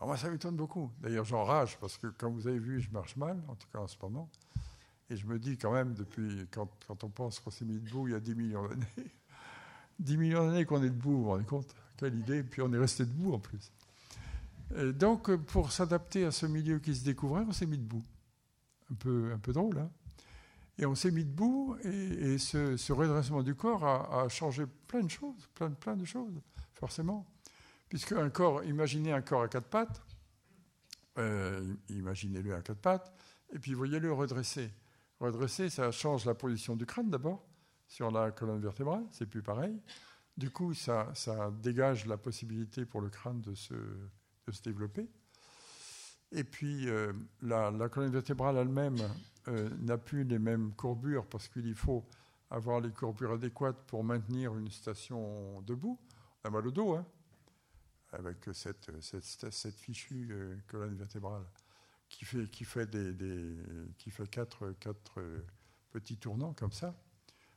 Alors 0.00 0.08
moi, 0.08 0.16
ça 0.16 0.30
m'étonne 0.30 0.56
beaucoup. 0.56 0.90
D'ailleurs, 1.02 1.26
j'enrage 1.26 1.76
parce 1.78 1.98
que, 1.98 2.06
comme 2.06 2.32
vous 2.32 2.46
avez 2.46 2.58
vu, 2.58 2.80
je 2.80 2.90
marche 2.90 3.16
mal, 3.16 3.38
en 3.48 3.54
tout 3.54 3.68
cas 3.70 3.80
en 3.80 3.86
ce 3.86 3.98
moment. 4.00 4.30
Et 5.10 5.16
je 5.16 5.26
me 5.26 5.38
dis 5.38 5.58
quand 5.58 5.72
même, 5.72 5.92
depuis 5.92 6.46
quand, 6.50 6.70
quand 6.86 7.04
on 7.04 7.10
pense 7.10 7.38
qu'on 7.38 7.50
s'est 7.50 7.66
mis 7.66 7.78
debout 7.78 8.08
il 8.08 8.12
y 8.12 8.16
a 8.16 8.20
10 8.20 8.34
millions 8.34 8.66
d'années, 8.66 8.86
10 9.98 10.16
millions 10.16 10.46
d'années 10.46 10.64
qu'on 10.64 10.82
est 10.82 10.88
debout, 10.88 11.10
vous 11.10 11.22
vous 11.24 11.28
rendez 11.28 11.44
compte? 11.44 11.74
Quelle 11.98 12.14
idée 12.14 12.42
puis 12.42 12.62
on 12.62 12.72
est 12.72 12.78
resté 12.78 13.04
debout 13.04 13.34
en 13.34 13.38
plus. 13.38 13.70
Donc, 14.94 15.34
pour 15.36 15.70
s'adapter 15.70 16.24
à 16.24 16.30
ce 16.30 16.46
milieu 16.46 16.78
qui 16.78 16.94
se 16.94 17.04
découvrait, 17.04 17.44
on 17.46 17.52
s'est 17.52 17.66
mis 17.66 17.76
debout. 17.76 18.02
Un 18.90 18.94
peu, 18.94 19.32
un 19.34 19.38
peu 19.38 19.52
drôle, 19.52 19.76
hein 19.76 19.90
Et 20.78 20.86
on 20.86 20.94
s'est 20.94 21.10
mis 21.10 21.24
debout, 21.26 21.76
et, 21.84 22.38
ce, 22.38 22.78
ce, 22.78 22.92
redressement 22.94 23.42
du 23.42 23.54
corps 23.54 23.84
a, 23.84 24.22
a, 24.22 24.28
changé 24.28 24.64
plein 24.86 25.02
de 25.02 25.10
choses, 25.10 25.46
plein, 25.54 25.70
plein 25.72 25.96
de 25.96 26.06
choses, 26.06 26.40
forcément. 26.72 27.26
Puisque 27.90 28.12
un 28.12 28.30
corps, 28.30 28.62
imaginez 28.62 29.12
un 29.12 29.20
corps 29.20 29.42
à 29.42 29.48
quatre 29.48 29.66
pattes, 29.66 30.00
euh, 31.18 31.74
imaginez-le 31.88 32.54
à 32.54 32.62
quatre 32.62 32.78
pattes, 32.78 33.12
et 33.52 33.58
puis 33.58 33.74
voyez-le 33.74 34.12
redresser. 34.12 34.72
Redresser, 35.18 35.68
ça 35.68 35.90
change 35.90 36.24
la 36.24 36.34
position 36.34 36.76
du 36.76 36.86
crâne 36.86 37.10
d'abord, 37.10 37.44
sur 37.88 38.12
la 38.12 38.30
colonne 38.30 38.60
vertébrale, 38.60 39.04
c'est 39.10 39.26
plus 39.26 39.42
pareil. 39.42 39.76
Du 40.36 40.50
coup, 40.50 40.72
ça, 40.72 41.12
dégage 41.60 42.06
la 42.06 42.16
possibilité 42.16 42.86
pour 42.86 43.00
le 43.00 43.08
crâne 43.08 43.40
de 43.40 43.54
se, 43.56 43.74
développer. 44.62 45.08
Et 46.30 46.44
puis, 46.44 46.88
euh, 46.88 47.12
la, 47.42 47.72
la, 47.72 47.88
colonne 47.88 48.12
vertébrale 48.12 48.56
elle-même 48.56 48.98
euh, 49.48 49.68
n'a 49.80 49.98
plus 49.98 50.22
les 50.22 50.38
mêmes 50.38 50.72
courbures 50.74 51.26
parce 51.26 51.48
qu'il 51.48 51.74
faut 51.74 52.06
avoir 52.50 52.80
les 52.80 52.90
courbures 52.90 53.32
adéquates 53.32 53.82
pour 53.88 54.04
maintenir 54.04 54.56
une 54.56 54.70
station 54.70 55.60
debout. 55.62 55.98
On 56.44 56.48
a 56.48 56.50
mal 56.52 56.68
au 56.68 56.70
dos, 56.70 56.94
hein 56.94 57.04
avec 58.12 58.48
cette, 58.52 58.90
fichue 59.72 60.28
euh, 60.30 60.56
colonne 60.66 60.94
vertébrale 60.96 61.44
qui 62.08 62.24
fait, 62.24 62.48
quatre, 64.30 64.72
quatre 64.80 65.22
petits 65.90 66.16
tournants 66.16 66.52
comme 66.54 66.72
ça. 66.72 66.94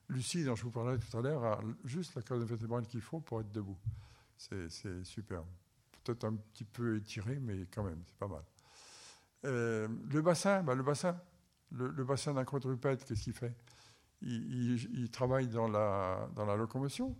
Lucie, 0.10 0.44
dont 0.44 0.56
je 0.56 0.64
vous 0.64 0.72
parlais 0.72 0.98
tout 1.00 1.18
à 1.18 1.22
l'heure, 1.22 1.44
a 1.44 1.62
juste 1.86 2.14
la 2.16 2.22
colonne 2.22 2.46
vertébrale 2.46 2.86
qu'il 2.86 3.02
faut 3.02 3.20
pour 3.20 3.42
être 3.42 3.52
debout. 3.52 3.78
C'est 4.38 4.70
superbe. 5.04 5.48
Peut-être 6.04 6.26
un 6.26 6.36
petit 6.36 6.66
peu 6.66 6.98
étiré, 6.98 7.40
mais 7.40 7.66
quand 7.74 7.84
même, 7.84 8.04
c'est 8.06 8.18
pas 8.18 8.28
mal. 8.28 8.44
Euh, 9.46 9.88
le 10.12 10.22
bassin, 10.22 10.64
bah, 10.64 10.76
le 10.76 10.84
bassin, 10.84 11.20
le, 11.72 12.04
bassin 12.04 12.34
d'un 12.34 12.46
quadrupède, 12.46 13.04
qu'est-ce 13.04 13.24
qu'il 13.24 13.34
fait? 13.34 13.56
Il, 14.22 15.10
travaille 15.12 15.48
dans 15.48 15.68
la, 15.68 16.30
dans 16.36 16.46
la 16.46 16.56
locomotion 16.56 17.18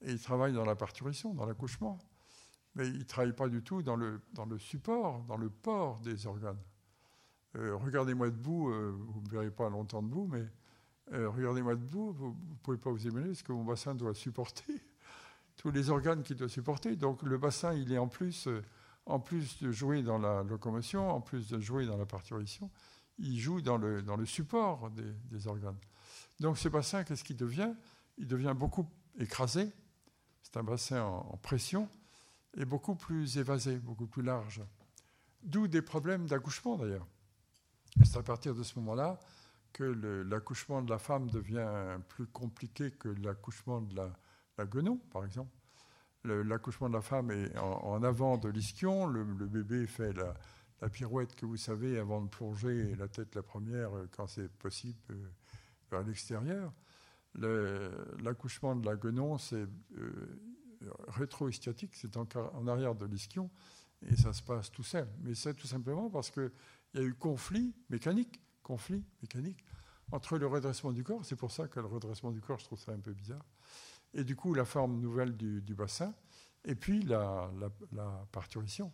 et 0.00 0.12
il 0.12 0.20
travaille 0.20 0.52
dans 0.52 0.64
la 0.64 0.74
parturition, 0.74 1.32
dans 1.32 1.46
l'accouchement 1.46 1.98
mais 2.74 2.86
il 2.88 2.98
ne 2.98 3.04
travaille 3.04 3.32
pas 3.32 3.48
du 3.48 3.62
tout 3.62 3.82
dans 3.82 3.96
le, 3.96 4.20
dans 4.32 4.46
le 4.46 4.58
support, 4.58 5.22
dans 5.24 5.36
le 5.36 5.50
port 5.50 6.00
des 6.00 6.26
organes. 6.26 6.60
Euh, 7.56 7.76
regardez-moi 7.76 8.30
debout, 8.30 8.70
euh, 8.70 8.94
vous 8.96 9.20
ne 9.20 9.26
me 9.26 9.30
verrez 9.30 9.50
pas 9.50 9.68
longtemps 9.68 10.02
debout, 10.02 10.28
mais 10.30 10.46
euh, 11.12 11.28
regardez-moi 11.28 11.74
debout, 11.74 12.12
vous 12.12 12.28
ne 12.28 12.54
pouvez 12.62 12.78
pas 12.78 12.90
vous 12.90 13.06
imaginer 13.06 13.34
ce 13.34 13.42
que 13.42 13.52
mon 13.52 13.64
bassin 13.64 13.94
doit 13.94 14.14
supporter, 14.14 14.80
tous 15.56 15.70
les 15.70 15.90
organes 15.90 16.22
qu'il 16.22 16.36
doit 16.36 16.48
supporter. 16.48 16.94
Donc 16.94 17.22
le 17.22 17.38
bassin, 17.38 17.74
il 17.74 17.92
est 17.92 17.98
en 17.98 18.06
plus, 18.06 18.48
en 19.06 19.18
plus 19.18 19.60
de 19.60 19.72
jouer 19.72 20.02
dans 20.02 20.18
la 20.18 20.44
locomotion, 20.44 21.10
en 21.10 21.20
plus 21.20 21.48
de 21.48 21.58
jouer 21.58 21.86
dans 21.86 21.96
la 21.96 22.06
parturition, 22.06 22.70
il 23.18 23.38
joue 23.38 23.60
dans 23.60 23.76
le, 23.76 24.02
dans 24.02 24.16
le 24.16 24.24
support 24.26 24.90
des, 24.90 25.46
organes. 25.48 25.76
Donc 26.38 26.56
ce 26.56 26.68
bassin, 26.68 27.02
qu'est-ce 27.02 27.24
qu'il 27.24 27.36
devient? 27.36 27.74
Il 28.16 28.28
devient 28.28 28.54
beaucoup 28.56 28.88
écrasé, 29.18 29.72
c'est 30.42 30.56
un 30.56 30.62
bassin 30.62 31.02
en 31.02 31.36
pression, 31.36 31.88
est 32.56 32.64
beaucoup 32.64 32.94
plus 32.94 33.38
évasé, 33.38 33.78
beaucoup 33.78 34.06
plus 34.06 34.22
large. 34.22 34.62
D'où 35.42 35.68
des 35.68 35.82
problèmes 35.82 36.26
d'accouchement 36.26 36.76
d'ailleurs. 36.76 37.06
C'est 38.04 38.18
à 38.18 38.22
partir 38.22 38.54
de 38.54 38.62
ce 38.62 38.78
moment-là 38.78 39.18
que 39.72 39.84
l'accouchement 40.28 40.82
de 40.82 40.90
la 40.90 40.98
femme 40.98 41.30
devient 41.30 41.98
plus 42.08 42.26
compliqué 42.26 42.90
que 42.90 43.08
l'accouchement 43.08 43.80
de 43.80 43.96
la, 43.96 44.12
la, 44.58 44.66
guenon, 44.66 44.98
par 45.10 45.24
exemple. 45.24 45.56
L'accouchement 46.24 46.88
de 46.88 46.94
la 46.94 47.00
femme 47.00 47.30
est 47.30 47.56
en, 47.56 48.02
avant 48.02 48.36
de 48.36 48.48
l'ischion, 48.48 49.06
le, 49.06 49.24
bébé 49.24 49.86
fait 49.86 50.12
la, 50.12 50.34
la, 50.82 50.88
pirouette 50.90 51.34
que 51.34 51.46
vous 51.46 51.56
savez 51.56 51.98
avant 51.98 52.20
de 52.20 52.28
plonger 52.28 52.94
la 52.96 53.08
tête 53.08 53.34
la 53.34 53.42
première 53.42 53.90
quand 54.14 54.26
c'est 54.26 54.50
possible 54.58 54.98
euh, 55.10 55.30
vers 55.90 56.02
l'extérieur. 56.02 56.72
L'accouchement 57.34 58.76
de 58.76 58.84
la 58.84 58.96
guenon, 58.96 59.38
c'est 59.38 59.66
euh, 59.96 60.40
rétro-ischiatique, 61.08 61.94
c'est 61.94 62.16
en, 62.16 62.26
en, 62.54 62.66
arrière 62.66 62.94
de 62.94 63.06
l'ischion, 63.06 63.50
et 64.02 64.16
ça 64.16 64.32
se 64.32 64.42
passe 64.42 64.70
tout 64.70 64.82
seul. 64.82 65.08
Mais 65.20 65.34
c'est 65.34 65.54
tout 65.54 65.66
simplement 65.66 66.10
parce 66.10 66.30
qu'il 66.30 66.50
y 66.94 66.98
a 66.98 67.02
eu 67.02 67.14
conflit 67.14 67.74
mécanique, 67.88 68.40
conflit 68.62 69.04
mécanique 69.22 69.64
entre 70.12 70.38
le 70.38 70.46
redressement 70.46 70.92
du 70.92 71.04
corps, 71.04 71.24
c'est 71.24 71.36
pour 71.36 71.50
ça 71.50 71.68
que 71.68 71.80
le 71.80 71.86
redressement 71.86 72.30
du 72.30 72.40
corps, 72.40 72.58
je 72.58 72.64
trouve 72.64 72.80
ça 72.80 72.92
un 72.92 72.98
peu 72.98 73.12
bizarre, 73.12 73.44
et 74.12 74.24
du 74.24 74.36
coup 74.36 74.54
la 74.54 74.64
forme 74.64 74.98
nouvelle 74.98 75.36
du, 75.36 75.74
bassin, 75.74 76.14
et 76.64 76.74
puis 76.74 77.02
la, 77.02 77.50
parturition. 78.32 78.92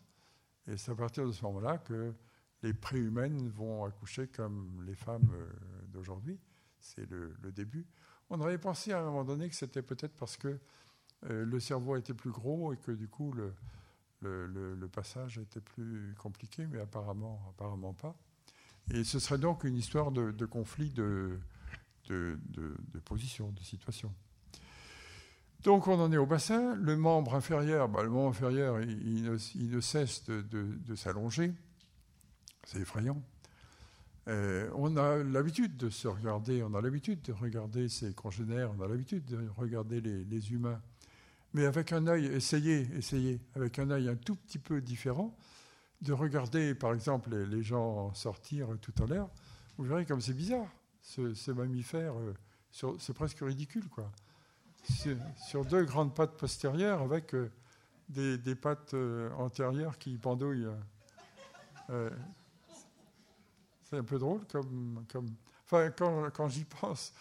Et 0.67 0.77
c'est 0.77 0.91
à 0.91 0.95
partir 0.95 1.27
de 1.27 1.33
ce 1.33 1.43
moment-là 1.45 1.79
que 1.79 2.13
les 2.63 2.75
préhumaines 2.75 3.49
vont 3.49 3.85
accoucher 3.85 4.29
comme 4.29 4.83
les 4.85 4.97
femmes 4.97 5.31
euh, 5.33 5.49
d'aujourd'hui. 5.87 6.41
C'est 6.81 7.09
le, 7.09 7.35
début. 7.53 7.87
On 8.31 8.41
avait 8.41 8.59
pensé 8.59 8.93
à 8.93 9.01
un 9.01 9.05
moment 9.05 9.25
donné 9.25 9.49
que 9.49 9.55
c'était 9.55 9.83
peut-être 9.83 10.17
parce 10.17 10.37
que 10.37 10.59
le 11.29 11.61
cerveau 11.61 11.97
était 11.97 12.15
plus 12.15 12.31
gros 12.31 12.73
et 12.73 12.77
que 12.77 12.93
du 12.93 13.09
coup 13.09 13.33
le, 13.33 14.89
passage 14.93 15.39
était 15.39 15.61
plus 15.61 16.15
compliqué, 16.19 16.67
mais 16.67 16.81
apparemment, 16.81 17.41
apparemment 17.51 17.95
pas. 17.95 18.15
Et 18.93 19.05
ce 19.05 19.19
serait 19.19 19.39
donc 19.39 19.65
une 19.65 19.77
histoire 19.77 20.13
de, 20.13 20.47
conflit 20.47 20.91
de, 20.91 21.39
de, 22.09 22.39
de, 22.49 22.99
position, 23.05 23.51
de 23.51 23.63
situation. 23.63 24.13
Donc 25.63 25.89
on 25.89 25.99
en 26.01 26.13
est 26.13 26.17
au 26.17 26.27
bassin. 26.27 26.77
Le 26.77 26.97
membre 26.97 27.35
inférieur, 27.35 27.89
bah, 27.89 28.03
le 28.03 28.11
membre 28.11 28.29
inférieur, 28.29 28.81
il, 28.81 29.25
ne, 29.25 29.81
cesse 29.81 30.25
de, 30.25 30.95
s'allonger. 30.95 31.53
C'est 32.65 32.79
effrayant. 32.79 33.21
Euh, 34.29 34.69
on 34.75 34.97
a 34.97 35.19
l'habitude 35.19 35.77
de 35.77 35.89
se 35.89 36.09
regarder, 36.09 36.63
on 36.63 36.75
a 36.75 36.81
l'habitude 36.81 37.23
de 37.23 37.33
regarder 37.33 37.89
ses 37.89 38.13
congénères, 38.13 38.73
on 38.77 38.83
a 38.83 38.89
l'habitude 38.89 39.25
de 39.25 39.49
regarder 39.57 40.01
les 40.01 40.53
humains 40.53 40.81
mais 41.57 41.65
avec 41.65 41.91
un 41.95 42.07
œil, 42.07 42.27
essayez, 42.27 42.87
essayez, 42.99 43.41
avec 43.55 43.79
un 43.79 43.91
œil 43.91 44.11
un 44.11 44.15
tout 44.15 44.37
petit 44.37 44.59
peu 44.59 44.83
différent, 44.83 45.35
de 46.03 46.13
regarder 46.13 46.75
par 46.75 46.93
exemple 46.93 47.35
les, 47.35 47.63
gens 47.63 48.13
sortir 48.13 48.69
tout 48.83 48.93
à 49.03 49.07
l'heure, 49.07 49.31
vous 49.79 49.85
verrez 49.85 50.05
comme 50.05 50.21
c'est 50.21 50.35
bizarre, 50.35 50.69
ce, 51.01 51.51
mammifère, 51.53 52.13
euh, 52.19 52.35
c'est 52.99 53.15
presque 53.15 53.39
ridicule, 53.41 53.89
quoi. 53.89 54.13
Sur 55.49 55.65
deux 55.65 55.87
grandes 55.87 56.15
pattes 56.15 56.37
postérieures 56.37 57.01
avec 57.01 57.35
euh, 57.35 57.51
des, 58.11 58.55
pattes 58.55 58.93
euh, 58.93 59.31
antérieures 59.39 59.97
qui 59.97 60.19
pendouillent. 60.19 60.69
C'est 63.83 63.97
un 63.97 64.05
peu 64.05 64.19
drôle 64.19 64.45
comme. 64.53 65.07
comme 65.11 65.31
enfin, 65.65 65.91
quand, 65.91 66.49
j'y 66.49 66.65
pense, 66.65 67.15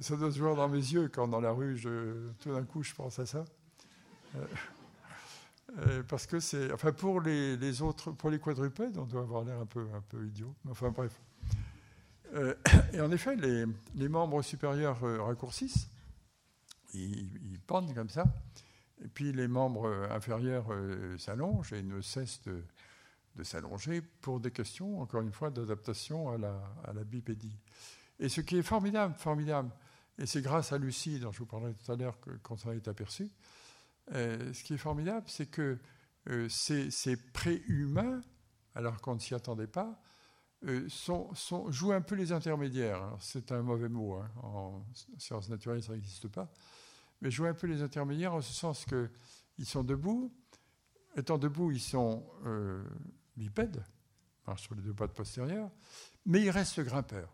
ça 0.00 0.16
doit 0.16 0.30
se 0.30 0.38
voir 0.38 0.56
dans 0.56 0.68
mes 0.68 0.78
yeux 0.78 1.08
quand 1.08 1.28
dans 1.28 1.40
la 1.40 1.52
rue, 1.52 1.80
tout 2.40 2.52
d'un 2.52 2.64
coup, 2.64 2.82
je 2.82 2.94
pense 2.94 3.18
à 3.18 3.26
ça. 3.26 3.44
Euh, 4.34 4.44
euh, 5.78 6.02
parce 6.08 6.26
que 6.26 6.40
c'est, 6.40 6.72
enfin, 6.72 6.92
pour 6.92 7.20
les, 7.20 7.82
autres, 7.82 8.12
pour 8.12 8.30
les 8.30 8.38
quadrupèdes, 8.38 8.96
on 8.98 9.04
doit 9.04 9.22
avoir 9.22 9.44
l'air 9.44 9.60
un 9.60 9.66
peu, 9.66 9.86
un 9.94 10.00
peu 10.00 10.24
idiot. 10.24 10.54
Enfin, 10.68 10.90
bref. 10.90 11.20
Euh, 12.34 12.54
et 12.92 13.00
en 13.00 13.10
effet, 13.10 13.36
les, 13.36 14.08
membres 14.08 14.42
supérieurs 14.42 15.02
euh, 15.04 15.22
raccourcissent, 15.22 15.88
ils, 16.94 17.58
pendent 17.66 17.94
comme 17.94 18.08
ça, 18.08 18.24
et 19.04 19.08
puis 19.08 19.32
les 19.32 19.48
membres 19.48 20.08
inférieurs 20.10 20.66
euh, 20.70 21.18
s'allongent 21.18 21.72
et 21.72 21.82
ne 21.82 22.00
cessent 22.00 22.40
de, 22.44 22.62
s'allonger 23.42 24.00
pour 24.00 24.40
des 24.40 24.50
questions, 24.50 25.00
encore 25.00 25.20
une 25.20 25.32
fois, 25.32 25.50
d'adaptation 25.50 26.30
à 26.30 26.38
la 26.38 27.04
bipédie. 27.04 27.54
Et 28.18 28.28
ce 28.28 28.40
qui 28.40 28.56
est 28.56 28.62
formidable, 28.62 29.14
formidable, 29.18 29.70
et 30.18 30.26
c'est 30.26 30.40
grâce 30.40 30.72
à 30.72 30.78
Lucie, 30.78 31.20
dont 31.20 31.32
je 31.32 31.38
vous 31.38 31.46
parlerai 31.46 31.74
tout 31.74 31.92
à 31.92 31.96
l'heure, 31.96 32.18
qu'on 32.42 32.56
s'en 32.56 32.72
est 32.72 32.88
aperçu, 32.88 33.30
euh, 34.12 34.52
ce 34.52 34.62
qui 34.62 34.74
est 34.74 34.78
formidable, 34.78 35.26
c'est 35.28 35.46
que 35.46 35.78
euh, 36.28 36.48
ces, 36.48 37.16
préhumains, 37.32 38.22
alors 38.74 39.00
qu'on 39.00 39.14
ne 39.14 39.20
s'y 39.20 39.34
attendait 39.34 39.66
pas, 39.66 40.00
euh, 40.64 40.88
jouent 41.68 41.92
un 41.92 42.00
peu 42.00 42.14
les 42.14 42.32
intermédiaires. 42.32 43.16
C'est 43.20 43.52
un 43.52 43.62
mauvais 43.62 43.88
mot, 43.88 44.14
hein, 44.14 44.30
en 44.42 44.84
sciences 45.18 45.48
naturelles, 45.48 45.82
ça 45.82 45.92
n'existe 45.92 46.28
pas, 46.28 46.50
mais 47.20 47.30
jouent 47.30 47.46
un 47.46 47.54
peu 47.54 47.66
les 47.66 47.82
intermédiaires 47.82 48.34
en 48.34 48.40
ce 48.40 48.52
sens 48.52 48.86
qu'ils 48.86 49.66
sont 49.66 49.84
debout, 49.84 50.32
étant 51.16 51.36
debout, 51.36 51.70
ils 51.72 51.80
sont 51.80 52.26
bipèdes, 53.36 53.84
marchent 54.46 54.62
sur 54.62 54.74
les 54.74 54.82
deux 54.82 54.94
pattes 54.94 55.12
postérieures, 55.12 55.70
mais 56.24 56.42
ils 56.42 56.50
restent 56.50 56.80
grimpeurs. 56.80 57.32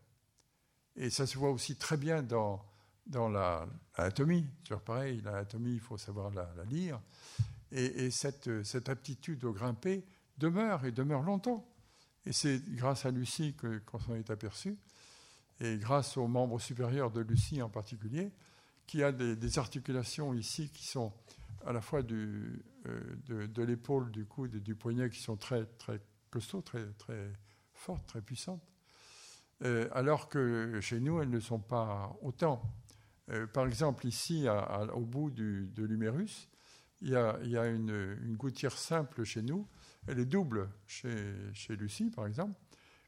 Et 0.97 1.11
ça 1.11 1.26
se 1.26 1.38
voit 1.38 1.51
aussi 1.51 1.76
très 1.76 1.97
bien 1.97 2.22
dans, 2.22 2.62
dans 3.07 3.28
l'anatomie. 3.28 4.47
Toujours 4.64 4.82
pareil, 4.82 5.20
l'anatomie, 5.22 5.74
il 5.74 5.80
faut 5.80 5.99
savoir 5.99 6.30
la, 6.30 6.49
lire. 6.68 7.01
Et, 7.70 8.11
cette, 8.11 8.62
cette, 8.64 8.90
aptitude 8.90 9.45
au 9.45 9.53
grimper 9.53 10.05
demeure 10.36 10.84
et 10.84 10.93
demeure 10.93 11.22
longtemps. 11.22 11.66
Et 12.26 12.32
c'est 12.32 12.62
grâce 12.74 13.07
à 13.07 13.11
Lucie 13.11 13.57
qu'on 13.86 13.99
s'en 13.99 14.14
est 14.14 14.30
aperçu, 14.30 14.76
et 15.61 15.76
grâce 15.78 16.16
aux 16.16 16.28
membres 16.28 16.61
supérieurs 16.61 17.11
de 17.11 17.20
Lucie 17.20 17.62
en 17.62 17.70
particulier, 17.70 18.30
qui 18.86 19.03
a 19.03 19.11
des, 19.11 19.59
articulations 19.59 20.34
ici 20.34 20.70
qui 20.70 20.86
sont 20.86 21.12
à 21.64 21.72
la 21.72 21.80
fois 21.80 22.03
du, 22.03 22.62
euh, 22.86 23.47
de, 23.47 23.62
l'épaule, 23.62 24.11
du 24.11 24.26
coude 24.26 24.55
et 24.57 24.61
du 24.61 24.74
poignet 24.74 25.09
qui 25.09 25.20
sont 25.20 25.36
très, 25.36 25.64
très 25.78 26.01
costauds, 26.30 26.62
très, 26.62 26.84
très 26.99 27.32
fortes, 27.72 28.07
très 28.07 28.20
puissantes, 28.20 28.62
alors 29.92 30.28
que 30.28 30.80
chez 30.80 31.00
nous, 31.00 31.20
elles 31.20 31.30
ne 31.30 31.40
sont 31.40 31.60
pas 31.60 32.16
autant. 32.22 32.62
Euh, 33.30 33.46
par 33.46 33.66
exemple, 33.66 34.06
ici, 34.06 34.46
au 34.94 35.00
bout 35.00 35.30
de 35.30 35.84
l'humérus, 35.84 36.48
il 37.00 37.10
y 37.10 37.16
a, 37.16 37.66
une, 37.66 38.36
gouttière 38.36 38.76
simple 38.76 39.24
chez 39.24 39.42
nous. 39.42 39.66
Elle 40.06 40.18
est 40.18 40.26
double 40.26 40.68
chez, 40.86 41.34
chez 41.52 41.76
Lucie, 41.76 42.10
par 42.10 42.26
exemple, 42.26 42.58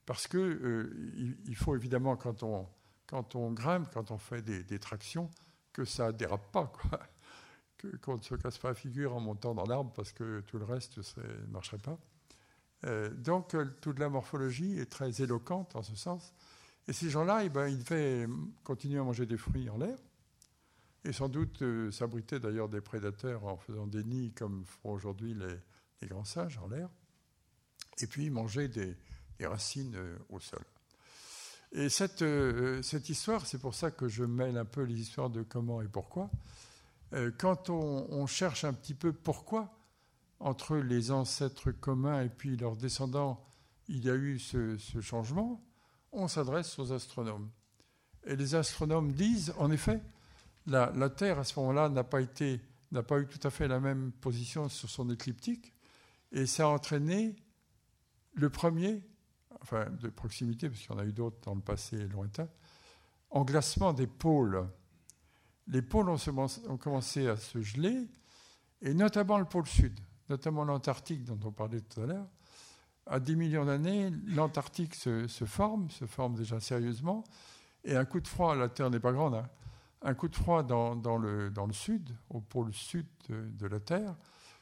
parce 0.06 0.26
que 0.26 0.90
il, 1.46 1.56
faut 1.56 1.76
évidemment, 1.76 2.16
quand 2.16 2.42
on, 2.42 2.68
quand 3.06 3.34
on 3.36 3.52
grimpe, 3.52 3.88
quand 3.92 4.10
on 4.10 4.18
fait 4.18 4.42
des, 4.42 4.78
tractions, 4.78 5.30
que 5.72 5.84
ça 5.84 6.12
dérape 6.12 6.52
pas, 6.52 6.66
quoi. 6.66 7.00
qu'on 8.02 8.16
ne 8.16 8.22
se 8.22 8.34
casse 8.36 8.56
pas 8.56 8.68
la 8.68 8.74
figure 8.74 9.14
en 9.14 9.20
montant 9.20 9.54
dans 9.54 9.66
l'arbre, 9.66 9.92
parce 9.92 10.12
que 10.12 10.40
tout 10.46 10.58
le 10.58 10.64
reste 10.64 10.98
ne 11.18 11.46
marcherait 11.52 11.78
pas. 11.78 11.98
Euh, 12.84 13.10
donc, 13.10 13.56
toute 13.80 13.98
la 13.98 14.08
morphologie 14.08 14.78
est 14.78 14.90
très 14.90 15.22
éloquente 15.22 15.74
en 15.76 15.82
ce 15.82 15.96
sens. 15.96 16.34
Et 16.86 16.92
ces 16.92 17.08
gens-là, 17.08 17.44
eh 17.44 17.48
ben, 17.48 17.68
ils 17.68 17.78
devaient 17.78 18.26
continuer 18.62 18.98
à 18.98 19.02
manger 19.02 19.26
des 19.26 19.38
fruits 19.38 19.70
en 19.70 19.78
l'air, 19.78 19.96
et 21.04 21.12
sans 21.12 21.28
doute 21.28 21.62
euh, 21.62 21.90
s'abriter 21.90 22.38
d'ailleurs 22.38 22.68
des 22.68 22.80
prédateurs 22.80 23.44
en 23.44 23.56
faisant 23.56 23.86
des 23.86 24.04
nids 24.04 24.32
comme 24.32 24.64
font 24.64 24.92
aujourd'hui 24.92 25.34
les, 25.34 26.08
grands 26.08 26.24
singes 26.24 26.58
en 26.58 26.68
l'air, 26.68 26.90
et 28.00 28.06
puis 28.06 28.28
manger 28.28 28.68
des, 28.68 28.96
racines 29.40 29.94
euh, 29.96 30.16
au 30.28 30.40
sol. 30.40 30.64
Et 31.72 31.88
cette, 31.88 32.22
euh, 32.22 32.82
cette 32.82 33.08
histoire, 33.08 33.46
c'est 33.46 33.58
pour 33.58 33.74
ça 33.74 33.90
que 33.90 34.08
je 34.08 34.24
mêle 34.24 34.56
un 34.58 34.64
peu 34.64 34.82
les 34.82 35.00
histoires 35.00 35.30
de 35.30 35.42
comment 35.42 35.82
et 35.82 35.88
pourquoi. 35.88 36.30
quand 37.38 37.70
on, 37.70 38.26
cherche 38.26 38.64
un 38.64 38.72
petit 38.72 38.94
peu 38.94 39.12
pourquoi, 39.12 39.72
entre 40.40 40.76
les 40.76 41.10
ancêtres 41.10 41.70
communs 41.70 42.22
et 42.22 42.28
puis 42.28 42.56
leurs 42.56 42.76
descendants, 42.76 43.44
il 43.88 44.04
y 44.04 44.10
a 44.10 44.14
eu 44.14 44.38
ce, 44.38 44.76
changement, 45.00 45.62
on 46.12 46.28
s'adresse 46.28 46.78
aux 46.78 46.92
astronomes. 46.92 47.50
Et 48.24 48.36
les 48.36 48.54
astronomes 48.54 49.12
disent, 49.12 49.54
en 49.58 49.70
effet, 49.70 50.02
la, 50.66 51.10
Terre 51.10 51.38
à 51.38 51.44
ce 51.44 51.58
moment-là 51.60 51.88
n'a 51.88 52.04
pas 52.04 52.20
pas 52.22 53.18
eu 53.20 53.26
tout 53.26 53.46
à 53.46 53.50
fait 53.50 53.68
la 53.68 53.80
même 53.80 54.12
position 54.12 54.68
sur 54.68 54.88
son 54.88 55.10
écliptique, 55.10 55.74
et 56.32 56.46
ça 56.46 56.64
a 56.64 56.68
entraîné 56.68 57.36
le 58.32 58.50
premier, 58.50 59.02
enfin 59.60 59.90
de 59.90 60.08
proximité, 60.08 60.68
parce 60.68 60.80
qu'il 60.80 60.90
y 60.90 60.94
en 60.94 60.98
a 60.98 61.04
eu 61.04 61.12
d'autres 61.12 61.38
dans 61.44 61.54
le 61.54 61.60
passé 61.60 61.96
lointain, 62.08 62.48
englacement 63.30 63.92
des 63.92 64.06
pôles. 64.06 64.66
Les 65.66 65.82
pôles 65.82 66.08
ont 66.08 66.78
commencé 66.78 67.28
à 67.28 67.36
se 67.36 67.60
geler, 67.60 68.08
et 68.80 68.94
notamment 68.94 69.38
le 69.38 69.44
pôle 69.44 69.66
sud, 69.66 69.98
notamment 70.28 70.64
l'Antarctique 70.64 71.24
dont 71.24 71.38
on 71.44 71.52
parlait 71.52 71.80
tout 71.80 72.00
à 72.00 72.06
l'heure, 72.06 72.26
à 73.06 73.20
10 73.20 73.36
millions 73.36 73.64
d'années, 73.64 74.10
l'Antarctique 74.26 74.94
se, 74.94 75.26
forme, 75.44 75.90
se 75.90 76.06
forme 76.06 76.34
déjà 76.34 76.60
sérieusement, 76.60 77.24
et 77.84 77.96
un 77.96 78.04
coup 78.04 78.20
de 78.20 78.28
froid, 78.28 78.54
la 78.54 78.68
Terre 78.68 78.90
n'est 78.90 79.00
pas 79.00 79.12
grande, 79.12 79.34
hein, 79.34 79.48
un 80.02 80.14
coup 80.14 80.28
de 80.28 80.36
froid 80.36 80.62
dans, 80.62 80.94
le, 81.18 81.50
dans, 81.50 81.66
le, 81.66 81.72
sud, 81.72 82.10
au 82.30 82.40
pôle 82.40 82.72
sud 82.72 83.06
de, 83.28 83.66
la 83.66 83.80
Terre, 83.80 84.14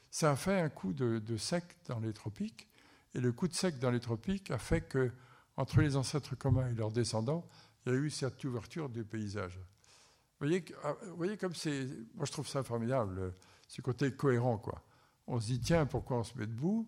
ça 0.09 0.31
a 0.31 0.35
fait 0.35 0.59
un 0.59 0.69
coup 0.69 0.93
de, 0.93 1.37
sec 1.37 1.63
dans 1.87 1.99
les 1.99 2.13
tropiques, 2.13 2.67
et 3.15 3.19
le 3.19 3.31
coup 3.31 3.47
de 3.47 3.53
sec 3.53 3.79
dans 3.79 3.91
les 3.91 3.99
tropiques 3.99 4.51
a 4.51 4.57
fait 4.57 4.81
que, 4.81 5.11
entre 5.55 5.81
les 5.81 5.95
ancêtres 5.95 6.35
communs 6.35 6.67
et 6.67 6.73
leurs 6.73 6.91
descendants, 6.91 7.47
il 7.85 7.93
y 7.93 7.95
a 7.95 7.99
eu 7.99 8.09
cette 8.09 8.43
ouverture 8.43 8.89
du 8.89 9.03
paysage. 9.03 9.57
Vous 9.57 10.47
voyez, 10.47 10.65
ah, 10.83 10.95
vous 11.09 11.15
voyez 11.15 11.37
comme 11.37 11.53
c'est. 11.53 11.85
Moi, 12.15 12.25
je 12.25 12.31
trouve 12.31 12.47
ça 12.47 12.63
formidable, 12.63 13.33
ce 13.67 13.81
côté 13.81 14.11
cohérent, 14.13 14.57
quoi. 14.57 14.81
On 15.27 15.39
se 15.39 15.47
dit, 15.47 15.59
tiens, 15.59 15.85
pourquoi 15.85 16.19
on 16.19 16.23
se 16.23 16.37
met 16.37 16.47
debout? 16.47 16.87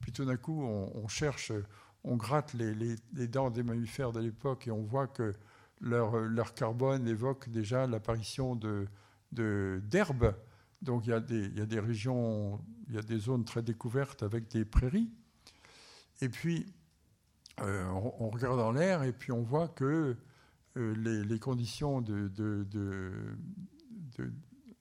Puis 0.00 0.12
tout 0.12 0.24
d'un 0.24 0.36
coup, 0.36 0.62
on, 0.62 1.08
cherche, 1.08 1.52
on 2.02 2.16
gratte 2.16 2.54
les, 2.54 2.96
dents 3.28 3.50
des 3.50 3.62
mammifères 3.62 4.12
de 4.12 4.20
l'époque 4.20 4.66
et 4.66 4.70
on 4.70 4.82
voit 4.82 5.06
que 5.06 5.34
leur, 5.80 6.16
leur 6.18 6.54
carbone 6.54 7.08
évoque 7.08 7.48
déjà 7.48 7.86
l'apparition 7.86 8.56
de, 8.56 8.88
d'herbes. 9.32 10.34
Donc 10.82 11.06
il 11.06 11.10
y, 11.10 11.12
a 11.14 11.20
des, 11.20 11.46
il 11.46 11.58
y, 11.58 11.62
a 11.62 11.66
des, 11.66 11.80
régions, 11.80 12.60
il 12.88 12.94
y 12.94 12.98
a 12.98 13.02
des 13.02 13.18
zones 13.18 13.44
très 13.44 13.62
découvertes 13.62 14.22
avec 14.22 14.48
des 14.50 14.64
prairies. 14.66 15.10
Et 16.20 16.28
puis, 16.28 16.66
euh, 17.60 17.86
on, 18.18 18.30
regarde 18.30 18.58
dans 18.58 18.72
l'air 18.72 19.04
et 19.04 19.12
puis 19.12 19.32
on 19.32 19.42
voit 19.42 19.68
que 19.68 20.16
euh, 20.76 20.94
les, 20.96 21.24
les, 21.24 21.38
conditions 21.38 22.00
de, 22.00 22.28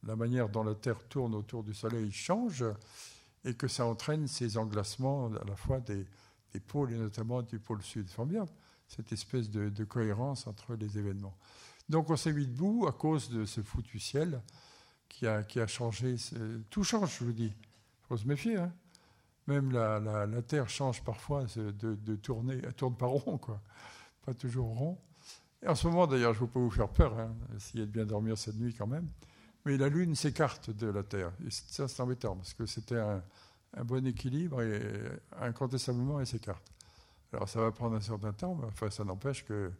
la 0.06 0.16
manière 0.16 0.50
dont 0.50 0.64
la 0.64 0.76
Terre 0.76 1.08
tourne 1.08 1.34
autour 1.36 1.64
du 1.64 1.74
Soleil 1.74 2.12
changent 2.12 2.66
et 3.46 3.54
que 3.54 3.68
ça 3.68 3.86
entraîne 3.86 4.28
ces 4.28 4.58
englacements 4.58 5.28
à 5.28 5.46
la 5.46 5.56
fois 5.56 5.80
des, 5.80 6.06
pôles 6.68 6.94
et 6.94 6.98
notamment 6.98 7.42
du 7.42 7.60
pôle 7.60 7.82
sud. 7.82 8.08
Cette 8.88 9.12
espèce 9.12 9.50
de, 9.50 9.84
cohérence 9.84 10.48
entre 10.48 10.76
les 10.76 10.98
événements. 10.98 11.36
Donc 11.90 12.10
on 12.10 12.16
s'est 12.16 12.34
mis 12.34 12.48
debout 12.48 12.86
à 12.88 12.92
cause 12.92 13.30
de 13.30 13.46
ce 13.46 13.62
foutu 13.62 14.00
ciel 14.00 14.42
qui 15.10 15.28
a, 15.28 15.44
qui 15.44 15.60
a 15.60 15.68
changé. 15.68 16.16
Tout 16.70 16.84
change, 16.84 17.18
je 17.20 17.26
vous 17.26 17.34
dis. 17.34 17.54
Il 17.54 18.08
faut 18.08 18.18
se 18.18 18.28
méfier. 18.28 18.58
Hein. 18.58 18.72
Même 19.48 19.72
la, 19.72 20.00
la, 20.00 20.42
Terre 20.42 20.70
change 20.70 21.04
parfois 21.04 21.46
de, 21.56 21.72
de, 21.96 22.16
tourner. 22.16 22.60
Elle 22.64 22.74
tourne 22.74 22.96
pas 22.96 23.08
rond, 23.08 23.38
quoi. 23.38 23.62
Pas 24.26 24.34
toujours 24.34 24.68
rond. 24.68 24.98
Et 25.62 25.68
en 25.68 25.76
ce 25.76 25.88
moment, 25.88 26.08
d'ailleurs, 26.08 26.34
je 26.34 26.40
ne 26.40 26.46
veux 26.46 26.52
pas 26.52 26.60
vous 26.60 26.70
faire 26.70 26.90
peur, 26.90 27.18
hein, 27.20 27.36
essayer 27.56 27.86
de 27.86 27.92
bien 27.92 28.06
dormir 28.06 28.38
cette 28.38 28.56
nuit 28.56 28.74
quand 28.74 28.88
même. 28.88 29.08
Mais 29.66 29.78
la 29.78 29.90
Lune 29.90 30.16
s'écarte 30.16 30.70
de 30.72 30.88
la 30.88 31.04
Terre. 31.04 31.32
Et 31.46 31.50
ça, 31.50 31.88
c'est 31.88 32.02
embêtant, 32.02 32.36
parce 32.36 32.54
que 32.54 32.66
c'était 32.66 33.00
un, 33.00 33.24
bon 33.84 34.06
équilibre 34.06 34.62
et 34.62 34.82
incontestablement, 35.40 36.20
elle 36.20 36.28
s'écarte. 36.28 36.64
Alors, 37.32 37.50
ça 37.50 37.60
va 37.62 37.72
prendre 37.72 37.96
un 37.96 38.02
certain 38.02 38.34
temps, 38.34 38.56
mais 38.56 38.68
enfin, 38.68 38.90
ça 38.90 39.04
n'empêche 39.04 39.46
que 39.46 39.72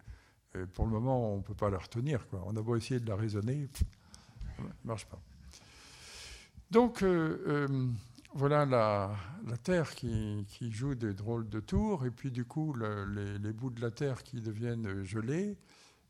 euh, 0.56 0.66
pour 0.74 0.86
le 0.86 0.92
moment, 0.92 1.34
on 1.34 1.38
ne 1.38 1.42
peut 1.42 1.54
pas 1.54 1.70
la 1.70 1.78
retenir. 1.78 2.26
On 2.46 2.56
a 2.56 2.62
beau 2.62 2.76
essayer 2.76 3.00
de 3.00 3.08
la 3.08 3.16
raisonner, 3.16 3.70
ça 3.74 4.64
ne 4.64 4.88
marche 4.88 5.06
pas. 5.06 5.20
Donc, 6.72 7.04
euh, 7.04 7.44
euh, 7.48 7.88
voilà 8.34 8.66
la, 8.66 9.16
Terre 9.64 9.94
qui, 9.94 10.46
joue 10.72 10.96
des 10.96 11.14
drôles 11.14 11.48
de 11.50 11.60
tours, 11.60 12.06
et 12.06 12.12
puis 12.12 12.32
du 12.32 12.46
coup, 12.46 12.74
les, 12.76 13.54
bouts 13.54 13.70
de 13.70 13.82
la 13.82 13.92
Terre 13.92 14.24
qui 14.24 14.42
deviennent 14.42 15.04
gelés, 15.04 15.58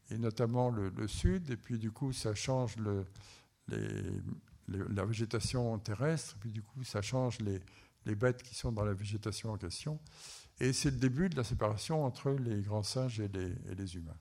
et 0.10 0.18
notamment 0.18 0.70
le, 0.70 1.08
sud, 1.08 1.50
et 1.50 1.58
puis 1.58 1.78
du 1.78 1.92
coup, 1.92 2.14
ça 2.14 2.34
change 2.34 2.78
le, 2.78 3.06
la 3.68 5.06
végétation 5.06 5.78
terrestre, 5.80 6.36
puis 6.40 6.52
du 6.52 6.62
coup, 6.62 6.84
ça 6.84 7.02
change 7.02 7.40
les, 7.40 7.60
les, 8.06 8.16
bêtes 8.16 8.44
qui 8.44 8.56
sont 8.56 8.72
dans 8.72 8.86
la 8.86 8.94
végétation 8.94 9.52
en 9.52 9.58
question. 9.58 10.00
Et 10.60 10.74
c'est 10.74 10.92
le 10.92 10.98
début 10.98 11.30
de 11.30 11.36
la 11.36 11.44
séparation 11.44 12.06
entre 12.06 12.32
les 12.32 12.62
grands 12.62 12.84
singes 12.84 13.20
et 13.20 13.28
les, 13.28 13.48
et 13.48 13.96
humains. 13.96 14.18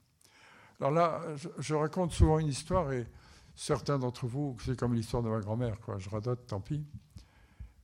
Alors 0.81 0.91
là, 0.91 1.23
je, 1.59 1.75
raconte 1.75 2.13
souvent 2.13 2.39
une 2.39 2.49
histoire, 2.49 2.93
et 2.93 3.07
certains 3.55 3.99
d'entre 3.99 4.27
vous, 4.27 4.57
c'est 4.65 4.77
comme 4.77 4.95
l'histoire 4.95 5.23
de 5.23 5.29
ma 5.29 5.41
grand-mère, 5.41 5.79
quoi. 5.81 5.99
Je 5.99 6.09
radote, 6.09 6.47
tant 6.47 6.61
pis. 6.61 6.85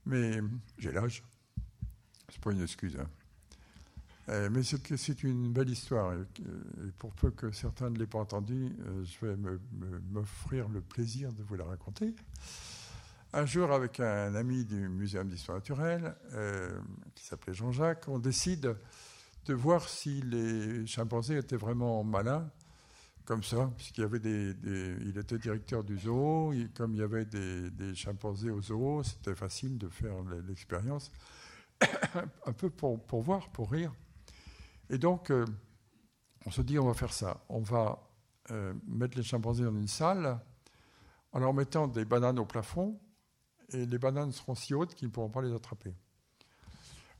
Mais 0.05 0.39
j'ai 0.77 0.91
l'âge. 0.91 1.23
C'est 2.29 2.41
pas 2.41 2.51
une 2.51 2.61
excuse. 2.61 2.97
Hein. 2.99 3.07
Euh, 4.29 4.49
mais 4.51 4.61
c'est 4.63 5.23
une 5.23 5.51
belle 5.51 5.69
histoire. 5.69 6.13
Et 6.13 6.91
pour 6.99 7.13
peu 7.13 7.31
que 7.31 7.51
certains 7.51 7.89
ne 7.89 7.97
l'aient 7.97 8.05
pas 8.05 8.19
entendue, 8.19 8.75
euh, 8.85 9.03
je 9.03 9.25
vais 9.25 9.35
m'offrir 10.11 10.69
le 10.69 10.81
plaisir 10.81 11.33
de 11.33 11.41
vous 11.41 11.55
la 11.55 11.65
raconter. 11.65 12.13
Un 13.33 13.45
jour, 13.45 13.71
avec 13.71 13.99
un 13.99 14.35
ami 14.35 14.65
du 14.65 14.87
Muséum 14.87 15.27
d'histoire 15.27 15.57
naturelle, 15.57 16.15
euh, 16.33 16.79
qui 17.15 17.25
s'appelait 17.25 17.53
Jean-Jacques, 17.53 18.07
on 18.07 18.19
décide 18.19 18.75
de 19.45 19.53
voir 19.53 19.87
si 19.87 20.21
les 20.21 20.85
chimpanzés 20.85 21.37
étaient 21.37 21.55
vraiment 21.55 22.03
malins, 22.03 22.49
comme 23.25 23.43
ça, 23.43 23.71
puisqu'il 23.77 24.07
des, 24.19 24.55
il 25.01 25.17
était 25.17 25.37
directeur 25.37 25.83
du 25.83 25.97
zoo, 25.97 26.51
comme 26.75 26.93
il 26.93 26.99
y 26.99 27.03
avait 27.03 27.25
des, 27.25 27.95
chimpanzés 27.95 28.49
au 28.49 28.61
zoo, 28.61 29.03
c'était 29.03 29.35
facile 29.35 29.77
de 29.77 29.87
faire 29.87 30.15
l'expérience, 30.47 31.11
un 32.45 32.53
peu 32.53 32.71
pour 32.71 33.21
voir, 33.21 33.49
pour 33.49 33.71
rire. 33.71 33.93
Et 34.89 34.97
donc, 34.97 35.31
euh, 35.31 35.45
on 36.45 36.51
se 36.51 36.61
dit, 36.61 36.79
on 36.79 36.85
va 36.85 36.93
faire 36.93 37.13
ça. 37.13 37.43
On 37.49 37.61
va 37.61 37.99
euh, 38.51 38.73
mettre 38.87 39.17
les 39.17 39.23
chimpanzés 39.23 39.63
dans 39.63 39.75
une 39.75 39.87
salle 39.87 40.39
en 41.31 41.39
leur 41.39 41.53
mettant 41.53 41.87
des 41.87 42.05
bananes 42.05 42.39
au 42.39 42.45
plafond 42.45 42.99
et 43.69 43.85
les 43.85 43.97
bananes 43.97 44.31
seront 44.31 44.55
si 44.55 44.73
hautes 44.73 44.95
qu'ils 44.95 45.07
ne 45.07 45.13
pourront 45.13 45.29
pas 45.29 45.41
les 45.41 45.53
attraper. 45.53 45.93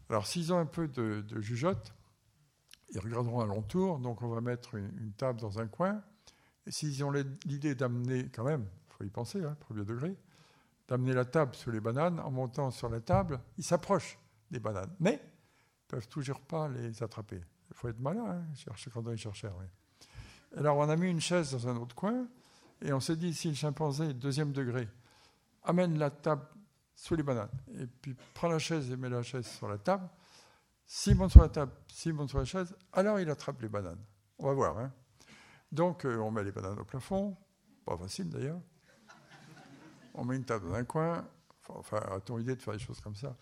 Alors 0.09 0.25
s'ils 0.25 0.51
ont 0.51 0.57
un 0.57 0.65
peu 0.65 0.87
de, 0.87 1.21
de 1.21 1.41
jugeote, 1.41 1.93
ils 2.91 2.99
regarderont 2.99 3.41
alentour, 3.41 3.99
donc 3.99 4.21
on 4.21 4.29
va 4.29 4.41
mettre 4.41 4.75
une, 4.75 5.13
table 5.13 5.39
dans 5.39 5.59
un 5.59 5.67
coin, 5.67 6.01
et 6.65 6.71
s'ils 6.71 7.03
ont 7.03 7.11
l'idée 7.45 7.75
d'amener, 7.75 8.29
quand 8.33 8.43
même, 8.43 8.65
il 8.87 8.93
faut 8.93 9.03
y 9.03 9.09
penser, 9.09 9.43
hein, 9.43 9.55
premier 9.59 9.85
degré, 9.85 10.15
d'amener 10.87 11.13
la 11.13 11.25
table 11.25 11.53
sur 11.55 11.71
les 11.71 11.79
bananes, 11.79 12.19
en 12.19 12.31
montant 12.31 12.71
sur 12.71 12.89
la 12.89 12.99
table, 12.99 13.39
ils 13.57 13.63
s'approchent 13.63 14.17
des 14.49 14.59
bananes, 14.59 14.91
mais 14.99 15.13
ne 15.13 15.87
peuvent 15.87 16.07
toujours 16.07 16.41
pas 16.41 16.67
les 16.67 17.03
attraper. 17.03 17.41
Faut 17.79 17.87
être 17.87 18.01
malin, 18.01 18.25
hein, 18.25 18.43
quand 18.93 19.07
on 19.07 19.15
chercheur. 19.15 19.55
Alors 20.57 20.75
on 20.75 20.89
a 20.89 20.97
mis 20.97 21.09
une 21.09 21.21
chaise 21.21 21.53
dans 21.53 21.69
un 21.69 21.77
autre 21.77 21.95
coin, 21.95 22.27
et 22.81 22.91
on 22.91 22.99
s'est 22.99 23.15
dit, 23.15 23.33
si 23.33 23.47
le 23.47 23.53
chimpanzé, 23.53 24.13
deuxième 24.13 24.51
degré, 24.51 24.85
amène 25.63 25.97
la 25.97 26.09
table 26.09 26.45
sous 26.93 27.15
les 27.15 27.23
bananes, 27.23 27.49
et 27.79 27.87
puis 27.87 28.17
prend 28.33 28.49
la 28.49 28.59
chaise 28.59 28.91
et 28.91 28.97
met 28.97 29.07
la 29.07 29.21
chaise 29.21 29.47
sur 29.47 29.69
la 29.69 29.77
table, 29.77 30.09
s'il 30.85 31.15
monte 31.15 31.31
sur 31.31 31.41
la 31.41 31.47
table, 31.47 31.71
s'il 31.87 32.13
monte 32.13 32.27
sur 32.27 32.39
la 32.39 32.43
chaise, 32.43 32.75
alors 32.91 33.17
il 33.17 33.29
attrape 33.29 33.61
les 33.61 33.69
bananes. 33.69 34.03
On 34.39 34.47
va 34.47 34.53
voir. 34.53 34.77
Hein. 34.77 34.91
Donc 35.71 36.03
euh, 36.03 36.17
on 36.17 36.31
met 36.31 36.43
les 36.43 36.51
bananes 36.51 36.79
au 36.79 36.83
plafond, 36.83 37.37
pas 37.85 37.95
facile 37.95 38.29
d'ailleurs. 38.29 38.59
On 40.13 40.25
met 40.25 40.35
une 40.35 40.43
table 40.43 40.67
dans 40.67 40.75
un 40.75 40.83
coin, 40.83 41.25
enfin, 41.69 41.99
a-t-on 42.11 42.39
idée 42.39 42.57
de 42.57 42.61
faire 42.61 42.73
des 42.73 42.79
choses 42.79 42.99
comme 42.99 43.15
ça? 43.15 43.37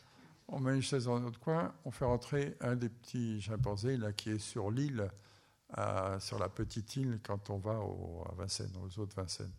On 0.50 0.60
met 0.60 0.76
une 0.76 0.82
chaise 0.82 1.06
dans 1.06 1.18
un 1.18 1.24
autre 1.26 1.39
coin, 1.39 1.74
on 1.84 1.91
fait 1.91 2.06
rentrer 2.06 2.56
un 2.62 2.76
des 2.76 2.89
petits 2.89 3.41
chimpanzés 3.41 3.98
là, 3.98 4.14
qui 4.14 4.30
est 4.30 4.39
sur 4.39 4.72
l'île 4.72 5.10
sur 6.20 6.39
la 6.39 6.50
petite 6.50 6.95
île 6.95 7.20
quand 7.24 7.50
on 7.50 7.58
va 7.58 7.72
à 7.74 8.36
Vincennes, 8.36 8.74
aux 8.82 9.00
autres 9.00 9.16
Vincennes, 9.16 9.52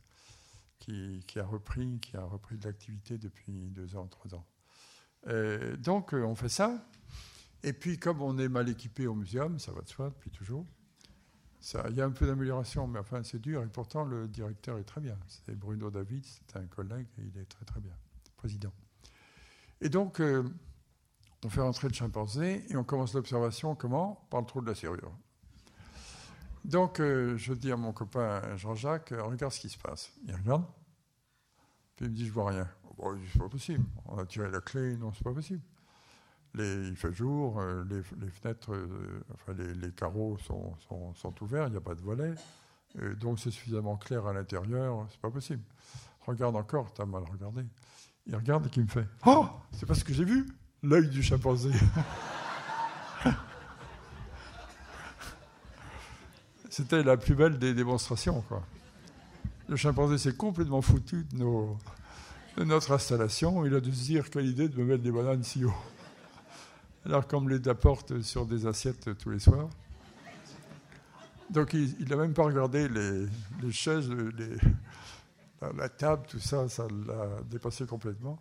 qui, 0.78 1.22
a 1.36 1.44
repris, 1.44 1.98
qui 2.00 2.16
a 2.16 2.24
repris 2.24 2.56
de 2.56 2.64
l'activité 2.64 3.18
depuis 3.18 3.70
deux 3.70 3.96
ans, 3.96 4.06
trois 4.06 4.34
ans. 4.34 4.46
donc 5.78 6.14
euh, 6.14 6.22
on 6.24 6.34
fait 6.34 6.48
ça. 6.48 6.82
Et 7.62 7.72
puis 7.72 7.98
comme 7.98 8.22
on 8.22 8.38
est 8.38 8.48
mal 8.48 8.68
équipé 8.68 9.06
au 9.06 9.14
muséum, 9.14 9.58
ça 9.58 9.72
va 9.72 9.82
de 9.82 9.88
soi 9.88 10.10
depuis 10.10 10.30
toujours. 10.30 10.64
Il 11.88 11.96
y 11.96 12.00
a 12.00 12.06
un 12.06 12.12
peu 12.12 12.26
d'amélioration, 12.26 12.86
mais 12.86 13.00
enfin 13.00 13.22
c'est 13.24 13.40
dur. 13.40 13.62
Et 13.62 13.66
pourtant 13.66 14.04
le 14.04 14.28
directeur 14.28 14.78
est 14.78 14.84
très 14.84 15.00
bien. 15.00 15.18
C'est 15.26 15.58
Bruno 15.58 15.90
David, 15.90 16.24
c'est 16.24 16.56
un 16.56 16.66
collègue 16.66 17.06
il 17.18 17.36
est 17.38 17.46
très 17.46 17.64
très 17.64 17.80
bien, 17.80 17.94
président. 18.36 18.72
Et 19.80 19.88
donc 19.88 20.20
euh, 20.20 20.44
on 21.44 21.48
fait 21.48 21.60
rentrer 21.60 21.88
le 21.88 21.94
chimpanzé 21.94 22.64
et 22.68 22.76
on 22.76 22.84
commence 22.84 23.14
l'observation 23.14 23.74
comment 23.74 24.26
Par 24.30 24.40
le 24.40 24.46
trou 24.46 24.60
de 24.60 24.66
la 24.66 24.74
serrure. 24.74 25.12
Donc, 26.64 27.00
euh, 27.00 27.36
je 27.36 27.54
dis 27.54 27.70
à 27.72 27.76
mon 27.76 27.92
copain 27.92 28.56
Jean-Jacques, 28.56 29.12
euh, 29.12 29.22
regarde 29.22 29.52
ce 29.52 29.60
qui 29.60 29.68
se 29.68 29.78
passe. 29.78 30.12
Il 30.26 30.34
regarde, 30.34 30.64
puis 31.96 32.06
il 32.06 32.10
me 32.10 32.14
dit, 32.14 32.26
je 32.26 32.32
vois 32.32 32.50
rien. 32.50 32.68
Bon, 32.96 33.16
c'est 33.32 33.38
pas 33.38 33.48
possible. 33.48 33.84
On 34.06 34.18
a 34.18 34.26
tiré 34.26 34.50
la 34.50 34.60
clé, 34.60 34.96
non, 34.96 35.12
c'est 35.12 35.22
pas 35.22 35.32
possible. 35.32 35.62
Les, 36.54 36.88
il 36.88 36.96
fait 36.96 37.12
jour, 37.12 37.60
euh, 37.60 37.84
les, 37.88 38.30
fenêtres, 38.30 38.72
enfin 39.34 39.52
les, 39.52 39.92
carreaux 39.92 40.36
sont, 40.38 40.74
sont, 41.14 41.34
ouverts, 41.42 41.68
il 41.68 41.72
n'y 41.72 41.76
a 41.76 41.80
pas 41.80 41.94
de 41.94 42.00
volet, 42.00 42.34
donc 43.20 43.38
c'est 43.38 43.50
suffisamment 43.50 43.98
clair 43.98 44.26
à 44.26 44.32
l'intérieur, 44.32 45.06
c'est 45.10 45.20
pas 45.20 45.30
possible. 45.30 45.62
Regarde 46.26 46.56
encore, 46.56 46.92
t'as 46.94 47.04
mal 47.04 47.22
regardé. 47.24 47.64
Il 48.26 48.34
regarde 48.34 48.66
et 48.66 48.70
qui 48.70 48.80
me 48.80 48.86
fait, 48.86 49.06
oh, 49.26 49.46
c'est 49.72 49.86
parce 49.86 50.02
que 50.02 50.12
j'ai 50.12 50.24
vu 50.24 50.46
l'œil 50.82 51.08
du 51.08 51.22
chimpanzé. 51.22 51.70
C'était 56.70 57.02
la 57.02 57.16
plus 57.16 57.34
belle 57.34 57.58
des 57.58 57.74
démonstrations. 57.74 58.44
Le 59.68 59.76
chimpanzé 59.76 60.18
s'est 60.18 60.36
complètement 60.36 60.80
foutu 60.80 61.26
de, 61.32 61.44
notre 62.64 62.92
installation. 62.92 63.66
Il 63.66 63.74
a 63.74 63.80
dû 63.80 63.92
se 63.92 64.04
dire 64.04 64.30
quelle 64.30 64.46
idée 64.46 64.68
de 64.68 64.78
me 64.78 64.84
mettre 64.84 65.02
des 65.02 65.10
bananes 65.10 65.42
si 65.42 65.64
haut. 65.64 65.74
Alors 67.04 67.26
qu'on 67.26 67.40
me 67.40 67.50
les 67.56 67.68
apporte 67.68 68.20
sur 68.22 68.46
des 68.46 68.66
assiettes 68.66 69.16
tous 69.18 69.30
les 69.30 69.40
soirs. 69.40 69.68
Donc 71.50 71.72
il 71.72 72.06
n'a 72.08 72.16
même 72.16 72.34
pas 72.34 72.44
regardé 72.44 72.88
les, 72.88 73.26
chaises, 73.72 74.10
la, 75.60 75.88
table, 75.88 76.26
tout 76.28 76.38
ça, 76.38 76.68
ça 76.68 76.86
l'a 77.06 77.40
dépassé 77.50 77.86
complètement. 77.86 78.38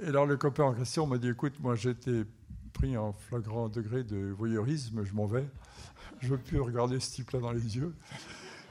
Et 0.00 0.06
alors 0.06 0.26
le 0.26 0.36
copain 0.36 0.64
en 0.64 0.74
question 0.74 1.06
m'a 1.06 1.18
dit, 1.18 1.28
écoute, 1.28 1.54
moi 1.60 1.74
j'étais 1.74 2.24
pris 2.72 2.96
en 2.96 3.12
flagrant 3.12 3.68
degré 3.68 4.04
de 4.04 4.32
voyeurisme, 4.36 5.04
je 5.04 5.12
m'en 5.14 5.26
vais 5.26 5.46
je 6.20 6.28
veux 6.28 6.38
plus 6.38 6.60
regarder 6.60 7.00
ce 7.00 7.12
type-là 7.12 7.40
dans 7.40 7.52
les 7.52 7.76
yeux. 7.76 7.94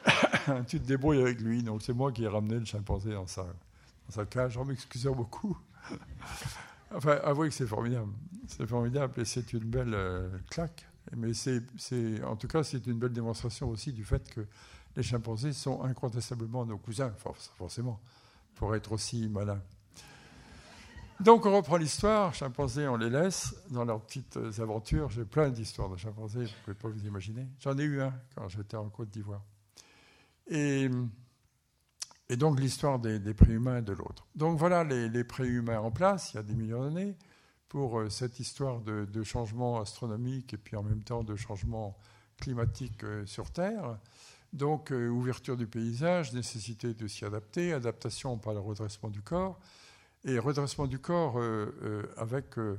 tu 0.67 0.80
te 0.80 0.86
débrouilles 0.86 1.21
avec 1.21 1.41
lui. 1.41 1.63
Donc 1.63 1.82
c'est 1.82 1.93
moi 1.93 2.11
qui 2.11 2.23
ai 2.23 2.28
ramené 2.28 2.59
le 2.59 2.65
chimpanzé 2.65 3.11
dans 3.11 3.28
sa, 3.28 3.43
dans 3.43 4.11
sa 4.11 4.25
cage, 4.25 4.57
en 4.57 4.65
m'excusant 4.65 5.13
beaucoup. 5.13 5.57
enfin, 6.91 7.19
avouez 7.23 7.49
que 7.49 7.55
c'est 7.55 7.67
formidable. 7.67 8.11
C'est 8.47 8.67
formidable 8.67 9.21
et 9.21 9.25
c'est 9.25 9.53
une 9.53 9.65
belle 9.65 9.93
euh, 9.93 10.30
claque. 10.49 10.88
Mais 11.15 11.34
c'est, 11.34 11.61
en 12.25 12.36
tout 12.36 12.47
cas, 12.47 12.63
c'est 12.63 12.86
une 12.86 12.99
belle 12.99 13.13
démonstration 13.13 13.69
aussi 13.69 13.93
du 13.93 14.03
fait 14.03 14.30
que 14.30 14.45
les 14.95 15.03
chimpanzés 15.03 15.53
sont 15.53 15.82
incontestablement 15.84 16.65
nos 16.65 16.78
cousins, 16.78 17.13
forcément, 17.57 18.01
pour 18.55 18.75
être 18.75 18.91
aussi 18.91 19.30
malins. 19.30 19.61
Donc 21.20 21.47
on 21.47 21.55
reprend 21.55 21.78
l'histoire, 21.78 22.36
chimpanzés, 22.36 22.88
on 22.88 22.95
les 22.95 23.09
laisse 23.09 23.55
dans 23.72 23.86
leurs 23.86 24.01
petites 24.01 24.38
aventures. 24.59 25.09
J'ai 25.09 25.26
plein 25.26 25.49
d'histoires 25.49 25.89
de 25.89 25.97
chimpanzés, 25.97 26.45
vous 26.45 26.45
ne 26.45 26.63
pouvez 26.63 26.76
pas 26.76 26.89
vous 26.89 27.07
imaginer. 27.07 27.47
J'en 27.59 27.76
ai 27.78 27.84
eu 27.84 28.01
un 28.01 28.13
quand 28.36 28.47
j'étais 28.49 28.78
en 28.78 28.88
Côte 28.89 29.09
d'Ivoire. 29.09 29.41
Et, 30.47 30.89
donc 32.38 32.59
l'histoire 32.59 32.99
des, 32.99 33.34
préhumains 33.34 33.82
de 33.82 33.93
l'autre. 33.93 34.28
Donc 34.36 34.59
voilà 34.59 34.84
les, 34.84 35.24
préhumains 35.24 35.80
en 35.80 35.91
place, 35.91 36.34
il 36.34 36.36
y 36.36 36.39
a 36.39 36.43
des 36.43 36.53
millions 36.53 36.84
d'années, 36.84 37.15
pour 37.68 37.99
euh, 37.99 38.09
cette 38.09 38.39
histoire 38.39 38.80
de, 38.82 39.24
changement 39.24 39.82
astronomique 39.82 40.53
et 40.53 40.57
puis 40.57 40.76
en 40.76 40.84
même 40.84 41.03
temps 41.03 41.24
de 41.24 41.36
changement 41.36 41.97
climatique 42.39 43.03
euh, 43.03 43.26
sur 43.26 43.49
Terre. 43.49 43.97
Donc 44.53 44.91
euh, 44.91 45.09
ouverture 45.09 45.57
du 45.57 45.65
paysage, 45.65 46.32
nécessité 46.34 46.93
de 46.93 47.07
s'y 47.07 47.26
adapter, 47.26 47.74
adaptation 47.74 48.38
par 48.38 48.53
le 48.53 48.59
redressement 48.59 49.09
du 49.09 49.22
corps 49.22 49.59
et 50.24 50.39
redressement 50.39 50.88
du 50.88 50.99
corps 50.99 51.39
euh, 51.39 51.74
euh, 51.84 52.03
avec 52.18 52.57
euh, 52.57 52.78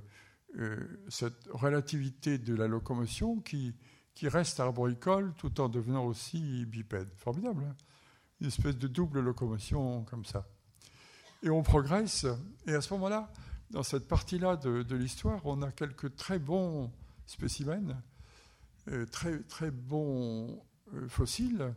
cette 1.08 1.48
relativité 1.50 2.38
de 2.38 2.54
la 2.54 2.66
locomotion 2.66 3.40
qui, 3.40 3.74
qui 4.14 4.28
reste 4.28 4.60
arboricole 4.60 5.34
tout 5.36 5.60
en 5.60 5.68
devenant 5.68 6.04
aussi 6.04 6.66
bipède. 6.66 7.08
Formidable, 7.16 7.64
hein 7.64 7.76
une 8.40 8.46
espèce 8.46 8.76
de 8.76 8.86
double 8.86 9.18
locomotion 9.18 10.04
comme 10.04 10.24
ça. 10.24 10.46
Et 11.42 11.50
on 11.50 11.64
progresse, 11.64 12.24
et 12.68 12.74
à 12.74 12.80
ce 12.80 12.92
moment-là, 12.94 13.32
dans 13.70 13.82
cette 13.82 14.06
partie-là 14.06 14.56
de, 14.56 14.94
l'histoire, 14.94 15.44
on 15.44 15.60
a 15.62 15.72
quelques 15.72 16.14
très 16.14 16.38
bons 16.38 16.92
spécimens, 17.26 18.00
très, 19.10 19.40
très 19.40 19.72
bons 19.72 20.62
fossiles. 21.08 21.74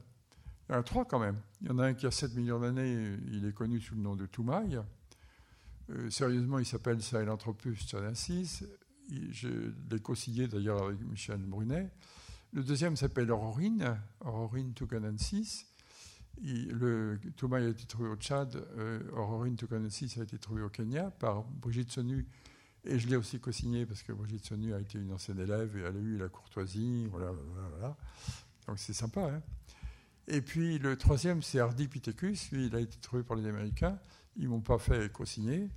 Il 0.70 0.74
y 0.74 0.76
en 0.76 0.82
a 0.82 0.84
trois 0.84 1.06
quand 1.06 1.18
même. 1.18 1.42
Il 1.62 1.70
y 1.70 1.72
en 1.72 1.80
a 1.80 1.88
un 1.88 1.94
qui 1.96 2.06
a 2.06 2.12
7 2.12 2.36
millions 2.36 2.60
d'années, 2.60 3.18
il 3.32 3.44
est 3.48 3.54
connu 3.54 3.82
sous 3.82 3.96
le 3.96 4.02
nom 4.02 4.16
de 4.16 4.28
Toumaï. 4.28 4.80
Euh, 5.90 6.10
sérieusement, 6.10 6.60
il 6.60 6.66
s'appelle 6.66 7.02
Sahelanthropus 7.02 7.86
tchalensis. 7.86 8.64
Je 9.32 9.50
l'ai 9.90 10.00
co-signé 10.00 10.48
d'ailleurs 10.48 10.84
avec 10.84 11.02
Michel 11.02 11.40
Brunet. 11.40 11.92
Le 12.54 12.64
deuxième 12.64 12.96
s'appelle 12.96 13.32
Aurorine, 13.32 13.98
Aurorine 14.22 14.74
tucanensis. 14.74 15.66
Le 16.44 17.20
Thomas 17.36 17.58
a 17.58 17.68
été 17.68 17.86
trouvé 17.86 18.10
au 18.10 18.16
Tchad, 18.16 18.56
euh, 18.78 19.00
Aurorine 19.14 19.56
a 19.72 20.24
été 20.24 20.38
trouvé 20.38 20.62
au 20.62 20.70
Kenya 20.70 21.12
par 21.12 21.44
Brigitte 21.44 21.92
Sonu. 21.92 22.28
Et 22.84 22.98
je 22.98 23.08
l'ai 23.08 23.16
aussi 23.16 23.40
co-signé 23.40 23.86
parce 23.86 24.02
que 24.02 24.12
Brigitte 24.12 24.46
Sonu 24.46 24.74
a 24.74 24.80
été 24.80 24.98
une 24.98 25.12
ancienne 25.12 25.40
élève 25.40 25.78
et 25.78 25.82
elle 25.82 25.98
a 25.98 26.00
eu 26.00 26.18
la 26.18 26.30
courtoisie. 26.30 27.08
Voilà, 27.12 27.32
voilà, 27.72 27.98
Donc 28.68 28.80
c'est 28.80 28.94
sympa. 28.94 29.22
Hein 29.22 29.42
et 30.28 30.42
puis 30.42 30.80
le 30.80 30.96
troisième, 30.98 31.42
c'est 31.42 31.60
Ardipithecus. 31.60 32.52
Lui, 32.52 32.68
il 32.68 32.76
a 32.76 32.80
été 32.80 32.98
trouvé 33.00 33.24
par 33.24 33.38
les 33.38 33.48
Américains. 33.48 34.00
Ils 34.38 34.50
m'ont 34.50 34.62
pas 34.62 34.78
fait 34.78 35.12
co-signer. 35.12 35.70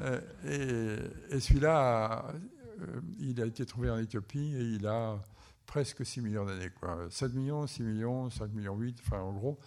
Euh, 0.00 1.08
et, 1.30 1.40
celui-là, 1.40 2.32
euh, 2.80 3.00
il 3.18 3.40
a 3.40 3.46
été 3.46 3.66
trouvé 3.66 3.90
en 3.90 3.98
Éthiopie 3.98 4.54
et 4.56 4.62
il 4.62 4.86
a 4.86 5.22
presque 5.66 6.04
6 6.04 6.20
millions 6.20 6.44
d'années. 6.44 6.70
7 7.10 7.34
millions, 7.34 7.66
6 7.66 7.82
millions, 7.82 8.30
5 8.30 8.52
millions 8.52 8.76
8, 8.76 8.98
enfin 9.04 9.20
en 9.20 9.32
gros. 9.32 9.58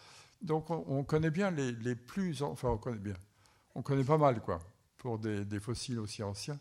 Donc 0.41 0.69
on, 0.69 1.03
connaît 1.03 1.31
bien 1.31 1.51
les, 1.51 1.95
plus... 1.95 2.41
Enfin 2.41 2.69
on 2.69 2.77
connaît 2.77 2.97
bien. 2.97 3.15
On 3.73 3.81
connaît 3.81 4.03
pas 4.03 4.17
mal, 4.17 4.41
quoi, 4.41 4.59
pour 4.97 5.17
des, 5.19 5.59
fossiles 5.59 5.99
aussi 5.99 6.21
anciens. 6.23 6.59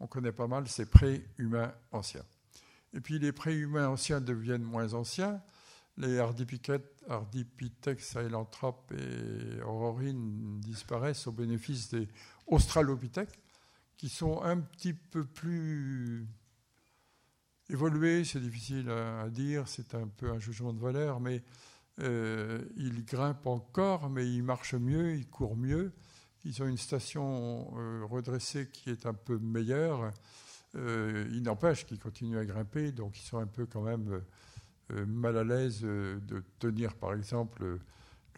On 0.00 0.06
connaît 0.06 0.32
pas 0.32 0.46
mal 0.46 0.68
ces 0.68 0.86
pré-humains 0.86 1.72
anciens. 1.92 2.24
Et 2.94 3.00
puis 3.00 3.18
les 3.18 3.32
pré-humains 3.32 3.88
anciens 3.88 4.20
deviennent 4.20 4.62
moins 4.62 4.94
anciens. 4.94 5.42
Les 5.96 6.20
Ardipithèques, 7.08 8.00
Sahelanthropes 8.00 8.92
et 8.92 9.62
Aurorines 9.62 10.60
disparaissent 10.60 11.26
au 11.26 11.32
bénéfice 11.32 11.90
des 11.90 12.08
australopithèques, 12.46 13.38
qui 13.96 14.08
sont 14.08 14.42
un 14.42 14.58
petit 14.58 14.92
peu 14.92 15.24
plus 15.24 16.26
évolués, 17.70 18.24
c'est 18.24 18.40
difficile 18.40 18.90
à 18.90 19.28
dire, 19.28 19.66
c'est 19.66 19.94
un 19.94 20.06
peu 20.06 20.30
un 20.30 20.38
jugement 20.38 20.72
de 20.72 20.80
valeur, 20.80 21.20
mais 21.20 21.42
euh, 22.00 22.62
ils 22.76 23.04
grimpent 23.04 23.46
encore, 23.46 24.08
mais 24.08 24.30
ils 24.30 24.42
marchent 24.42 24.74
mieux, 24.74 25.16
ils 25.16 25.28
courent 25.28 25.56
mieux, 25.56 25.92
Ils 26.44 26.62
ont 26.62 26.68
une 26.68 26.78
station 26.78 27.70
redressée 28.06 28.68
qui 28.70 28.90
est 28.90 29.04
un 29.06 29.14
peu 29.14 29.38
meilleure. 29.38 30.12
il 30.74 31.42
n'empêche 31.42 31.84
qu'ils 31.84 31.98
continuent 31.98 32.38
à 32.38 32.44
grimper, 32.44 32.92
donc 32.92 33.18
ils 33.18 33.26
sont 33.26 33.38
un 33.38 33.46
peu 33.46 33.66
quand 33.66 33.82
même 33.82 34.22
mal 34.90 35.36
à 35.36 35.44
l'aise 35.44 35.82
de 35.82 36.42
tenir, 36.58 36.94
par 36.94 37.14
exemple, 37.14 37.78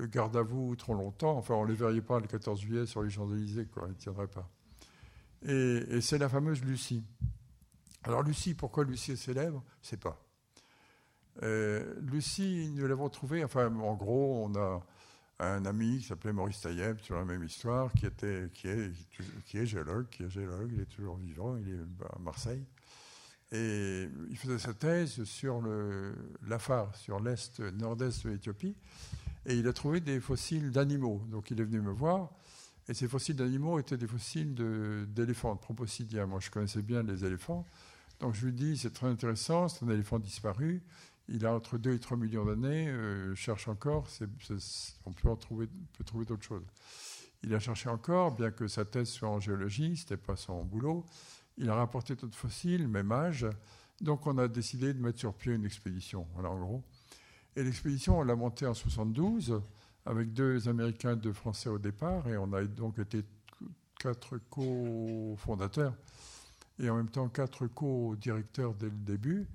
le 0.00 0.06
garde 0.06 0.36
à 0.36 0.42
vous 0.42 0.74
trop 0.76 0.94
longtemps. 0.94 1.36
Enfin, 1.36 1.54
on 1.54 1.64
ne 1.64 1.70
les 1.70 1.76
verrait 1.76 2.00
pas 2.00 2.18
le 2.18 2.26
14 2.26 2.60
juillet 2.60 2.86
sur 2.86 3.02
les 3.02 3.10
Champs-Élysées, 3.10 3.66
quoi. 3.66 3.84
Ils 3.86 3.90
ne 3.90 3.94
tiendraient 3.94 4.26
pas. 4.26 4.48
Et, 5.46 6.00
c'est 6.00 6.18
la 6.18 6.28
fameuse 6.28 6.62
Lucie. 6.64 7.04
Alors, 8.02 8.22
Lucie, 8.22 8.54
pourquoi 8.54 8.84
Lucie 8.84 9.12
est 9.12 9.16
célèbre? 9.16 9.62
Je 9.82 9.86
ne 9.86 9.90
sais 9.90 9.96
pas. 9.96 10.18
Euh, 11.42 11.94
Lucie, 12.00 12.70
nous 12.74 12.86
l'avons 12.86 13.08
trouvée, 13.08 13.44
enfin, 13.44 13.74
en 13.74 13.94
gros, 13.94 14.44
on 14.44 14.54
a 14.56 14.82
un 15.38 15.64
ami 15.64 15.98
qui 15.98 16.04
s'appelait 16.04 16.32
Maurice 16.32 16.60
Tailleb, 16.60 16.98
sur 17.00 17.16
la 17.16 17.24
même 17.24 17.42
histoire, 17.44 17.92
qui, 17.92 18.06
était, 18.06 18.48
qui, 18.52 18.68
est, 18.68 18.92
qui 19.46 19.58
est 19.58 19.66
géologue, 19.66 20.08
qui 20.10 20.24
est 20.24 20.30
géologue, 20.30 20.70
il 20.72 20.80
est 20.80 20.86
toujours 20.86 21.16
vivant, 21.16 21.56
il 21.56 21.68
est 21.68 22.04
à 22.14 22.18
Marseille. 22.18 22.64
Et 23.52 24.08
il 24.30 24.36
faisait 24.36 24.58
sa 24.58 24.74
thèse 24.74 25.24
sur 25.24 25.60
l'Afar, 26.46 26.94
sur 26.94 27.20
l'est, 27.20 27.58
nord-est 27.60 28.24
de 28.24 28.30
l'Éthiopie 28.30 28.76
et 29.46 29.54
il 29.54 29.66
a 29.68 29.72
trouvé 29.72 30.00
des 30.00 30.20
fossiles 30.20 30.70
d'animaux. 30.70 31.22
Donc 31.30 31.50
il 31.50 31.60
est 31.60 31.64
venu 31.64 31.80
me 31.80 31.92
voir, 31.92 32.30
et 32.88 32.94
ces 32.94 33.08
fossiles 33.08 33.36
d'animaux 33.36 33.78
étaient 33.78 33.96
des 33.96 34.06
fossiles 34.06 34.54
d'éléphants, 35.08 35.54
de, 35.54 35.60
Proposidia. 35.60 36.26
Moi, 36.26 36.40
je 36.40 36.50
connaissais 36.50 36.82
bien 36.82 37.02
les 37.02 37.24
éléphants. 37.24 37.66
Donc 38.20 38.34
je 38.34 38.46
lui 38.46 38.52
dis, 38.52 38.76
c'est 38.76 38.92
très 38.92 39.06
intéressant, 39.06 39.68
c'est 39.68 39.84
un 39.84 39.90
éléphant 39.90 40.18
disparu. 40.18 40.82
Il 41.28 41.46
a 41.46 41.54
entre 41.54 41.78
2 41.78 41.94
et 41.94 41.98
3 41.98 42.16
millions 42.16 42.44
d'années, 42.44 42.88
euh, 42.88 43.34
cherche 43.36 43.68
encore, 43.68 44.08
on 45.06 45.12
peut, 45.12 45.28
en 45.28 45.36
trouver, 45.36 45.68
peut 45.96 46.04
trouver 46.04 46.24
d'autres 46.24 46.42
choses. 46.42 46.66
Il 47.42 47.54
a 47.54 47.60
cherché 47.60 47.88
encore, 47.88 48.34
bien 48.34 48.50
que 48.50 48.66
sa 48.66 48.84
thèse 48.84 49.08
soit 49.08 49.28
en 49.28 49.40
géologie, 49.40 49.96
ce 49.96 50.02
n'était 50.02 50.16
pas 50.16 50.36
son 50.36 50.64
boulot. 50.64 51.06
Il 51.60 51.68
a 51.68 51.74
rapporté 51.74 52.16
d'autres 52.16 52.38
fossiles, 52.38 52.88
même 52.88 53.12
âge. 53.12 53.46
Donc 54.00 54.26
on 54.26 54.38
a 54.38 54.48
décidé 54.48 54.94
de 54.94 54.98
mettre 54.98 55.18
sur 55.18 55.34
pied 55.34 55.52
une 55.52 55.66
expédition. 55.66 56.26
Voilà, 56.32 56.48
en 56.48 56.58
gros. 56.58 56.82
Et 57.54 57.62
l'expédition, 57.62 58.18
on 58.18 58.22
l'a 58.22 58.34
montée 58.34 58.66
en 58.66 58.72
72 58.72 59.60
avec 60.06 60.32
deux 60.32 60.68
Américains, 60.68 61.16
deux 61.16 61.34
Français 61.34 61.68
au 61.68 61.78
départ, 61.78 62.26
et 62.28 62.38
on 62.38 62.50
a 62.54 62.64
donc 62.64 62.98
été 62.98 63.24
quatre 63.98 64.38
co-fondateurs 64.48 65.92
et 66.78 66.88
en 66.88 66.96
même 66.96 67.10
temps 67.10 67.28
quatre 67.28 67.66
co-directeurs 67.66 68.72
dès 68.72 68.86
le 68.86 68.96
début. 68.96 69.46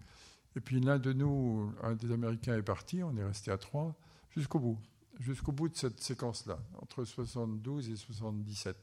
Et 0.55 0.59
puis 0.59 0.79
l'un 0.79 0.99
de 0.99 1.11
nous, 1.11 1.73
un 1.81 1.95
des 1.95 2.11
Américains 2.11 2.55
est 2.55 2.61
parti, 2.61 3.01
on 3.01 3.17
est 3.17 3.23
resté 3.23 3.49
à 3.49 3.57
trois 3.57 3.95
jusqu'au 4.29 4.59
bout, 4.59 4.77
jusqu'au 5.19 5.51
bout 5.51 5.69
de 5.69 5.75
cette 5.75 5.99
séquence-là, 5.99 6.59
entre 6.79 7.03
72 7.03 7.89
et 7.89 7.95
77. 7.95 8.77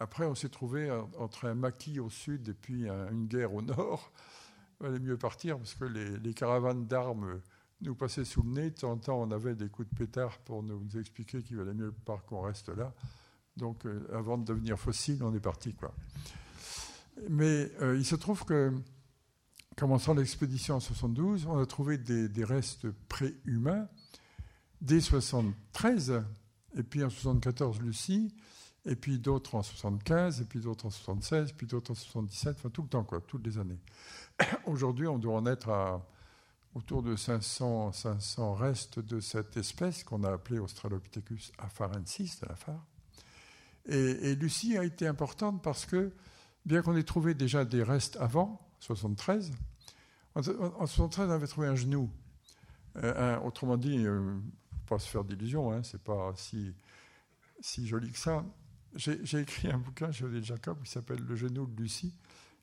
Après, 0.00 0.26
on 0.26 0.34
s'est 0.34 0.48
trouvé 0.48 0.90
entre 1.18 1.46
un 1.46 1.54
maquis 1.54 2.00
au 2.00 2.10
sud 2.10 2.48
et 2.48 2.54
puis 2.54 2.88
une 2.88 3.26
guerre 3.26 3.54
au 3.54 3.62
nord. 3.62 4.12
Il 4.80 4.86
valait 4.86 4.98
mieux 4.98 5.16
partir 5.16 5.56
parce 5.56 5.74
que 5.74 5.84
les, 5.84 6.18
les 6.18 6.34
caravanes 6.34 6.86
d'armes 6.86 7.40
nous 7.80 7.94
passer 7.94 8.24
sous 8.24 8.42
le 8.42 8.50
nez. 8.50 8.70
De 8.70 8.76
temps 8.76 8.92
en 8.92 8.96
temps, 8.96 9.20
on 9.20 9.30
avait 9.30 9.54
des 9.54 9.68
coups 9.68 9.88
de 9.88 9.94
pétard 9.94 10.38
pour 10.38 10.62
nous 10.62 10.98
expliquer 10.98 11.42
qu'il 11.42 11.56
valait 11.56 11.74
mieux 11.74 11.92
pas 11.92 12.18
qu'on 12.26 12.42
reste 12.42 12.68
là. 12.70 12.92
Donc, 13.56 13.86
euh, 13.86 14.06
avant 14.12 14.38
de 14.38 14.44
devenir 14.44 14.78
fossile, 14.78 15.22
on 15.22 15.34
est 15.34 15.40
parti. 15.40 15.74
Mais 17.28 17.70
euh, 17.80 17.96
il 17.96 18.04
se 18.04 18.16
trouve 18.16 18.44
que, 18.44 18.72
commençant 19.76 20.14
l'expédition 20.14 20.76
en 20.76 20.80
72, 20.80 21.46
on 21.46 21.58
a 21.58 21.66
trouvé 21.66 21.98
des, 21.98 22.44
restes 22.44 22.90
préhumains 23.08 23.88
dès 24.80 25.00
73, 25.00 26.24
et 26.76 26.82
puis 26.82 27.04
en 27.04 27.10
74, 27.10 27.80
Lucie, 27.80 28.34
et 28.86 28.96
puis 28.96 29.18
d'autres 29.18 29.54
en 29.54 29.62
75, 29.62 30.40
et 30.40 30.44
puis 30.44 30.60
d'autres 30.60 30.86
en 30.86 30.90
76, 30.90 31.52
puis 31.52 31.66
d'autres 31.66 31.92
en 31.92 31.94
77, 31.94 32.56
enfin 32.58 32.70
tout 32.70 32.82
le 32.82 32.88
temps, 32.88 33.04
quoi, 33.04 33.20
toutes 33.20 33.46
les 33.46 33.58
années. 33.58 33.78
Aujourd'hui, 34.66 35.06
on 35.06 35.18
doit 35.18 35.36
en 35.36 35.46
être 35.46 35.70
à 35.70 36.06
autour 36.74 37.02
de 37.02 37.14
500, 37.14 37.92
500 37.92 38.54
restes 38.54 38.98
de 38.98 39.20
cette 39.20 39.56
espèce 39.56 40.02
qu'on 40.02 40.24
a 40.24 40.32
appelée 40.32 40.58
Australopithecus 40.58 41.52
afarensis 41.58 42.40
de 42.40 42.48
la 42.48 42.56
phare. 42.56 42.84
Et, 43.86 44.34
Lucie 44.34 44.76
a 44.76 44.84
été 44.84 45.06
importante 45.06 45.62
parce 45.62 45.86
que, 45.86 46.12
bien 46.64 46.82
qu'on 46.82 46.96
ait 46.96 47.04
trouvé 47.04 47.34
déjà 47.34 47.64
des 47.64 47.82
restes 47.82 48.16
avant, 48.16 48.60
73, 48.80 49.52
en, 50.34 50.42
73, 50.42 51.28
on 51.28 51.30
avait 51.30 51.46
trouvé 51.46 51.68
un 51.68 51.76
genou. 51.76 52.10
Euh, 52.96 53.38
autrement 53.40 53.76
dit, 53.76 53.98
ne 53.98 54.08
euh, 54.08 54.34
faut 54.70 54.94
pas 54.94 54.98
se 54.98 55.08
faire 55.08 55.24
d'illusions, 55.24 55.70
hein, 55.72 55.82
c'est 55.82 56.02
pas 56.02 56.32
si 56.36 56.74
joli 57.86 58.10
que 58.10 58.18
ça. 58.18 58.44
J'ai 58.96 59.40
écrit 59.40 59.68
un 59.68 59.78
bouquin 59.78 60.12
chez 60.12 60.24
Odile 60.24 60.44
Jacob 60.44 60.80
qui 60.82 60.90
s'appelle 60.90 61.20
Le 61.26 61.34
genou 61.34 61.66
de 61.66 61.82
Lucie 61.82 62.14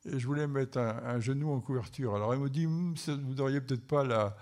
et 0.06 0.18
je 0.18 0.26
voulais 0.26 0.48
mettre 0.48 0.78
un, 0.80 1.20
genou 1.20 1.52
en 1.52 1.60
couverture. 1.60 2.16
Alors 2.16 2.34
elle 2.34 2.40
me 2.40 2.50
dit, 2.50 2.66
hum, 2.66 2.96
vous 2.96 3.36
n'auriez 3.36 3.62
peut-être 3.62 3.86
pas 3.86 4.04
la, 4.04 4.36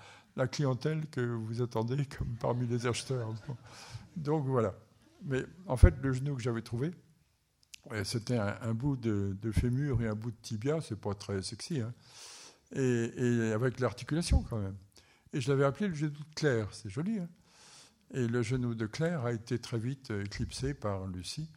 clientèle 0.47 1.05
que 1.09 1.19
vous 1.19 1.61
attendez 1.61 2.05
comme 2.05 2.35
parmi 2.39 2.65
les 2.65 2.87
acheteurs. 2.87 3.33
Donc 4.15 4.45
voilà. 4.45 4.73
Mais 5.25 5.43
en 5.67 5.75
fait, 5.75 5.93
le 6.01 6.13
genou 6.13 6.35
que 6.35 6.41
j'avais 6.41 6.61
trouvé, 6.61 6.91
c'était 8.03 8.37
un, 8.37 8.73
bout 8.73 8.95
de, 8.95 9.51
fémur 9.51 10.01
et 10.01 10.07
un 10.07 10.15
bout 10.15 10.31
de 10.31 10.37
tibia, 10.41 10.79
c'est 10.79 10.99
pas 10.99 11.13
très 11.13 11.41
sexy, 11.41 11.81
hein. 11.81 11.93
et, 12.71 13.51
avec 13.53 13.79
l'articulation 13.79 14.43
quand 14.43 14.59
même. 14.59 14.77
Et 15.33 15.41
je 15.41 15.49
l'avais 15.49 15.65
appelé 15.65 15.89
le 15.89 15.95
genou 15.95 16.11
de 16.11 16.35
Claire, 16.35 16.69
c'est 16.71 16.89
joli. 16.89 17.19
Hein. 17.19 17.27
et 18.11 18.25
le 18.25 18.41
genou 18.41 18.75
de 18.75 18.85
Claire 18.85 19.25
a 19.25 19.33
été 19.33 19.59
très 19.59 19.79
vite 19.79 20.11
éclipsé 20.11 20.73
par 20.73 21.05
Lucie. 21.07 21.49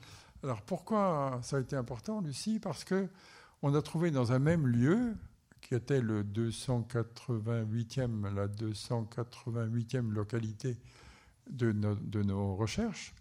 Alors 0.42 0.62
pourquoi 0.62 1.38
ça 1.42 1.58
a 1.58 1.60
été 1.60 1.76
important, 1.76 2.20
Lucie? 2.20 2.58
Parce 2.58 2.82
que 2.84 3.08
on 3.62 3.74
a 3.74 3.82
trouvé 3.82 4.10
dans 4.10 4.32
un 4.32 4.40
même 4.40 4.66
lieu, 4.66 5.14
qui 5.60 5.76
était 5.76 6.00
le 6.00 6.24
288e, 6.24 8.34
la 8.34 8.48
288e 8.48 10.10
localité 10.10 10.76
de 11.48 11.70
nos, 11.72 12.56
recherches, 12.56 13.14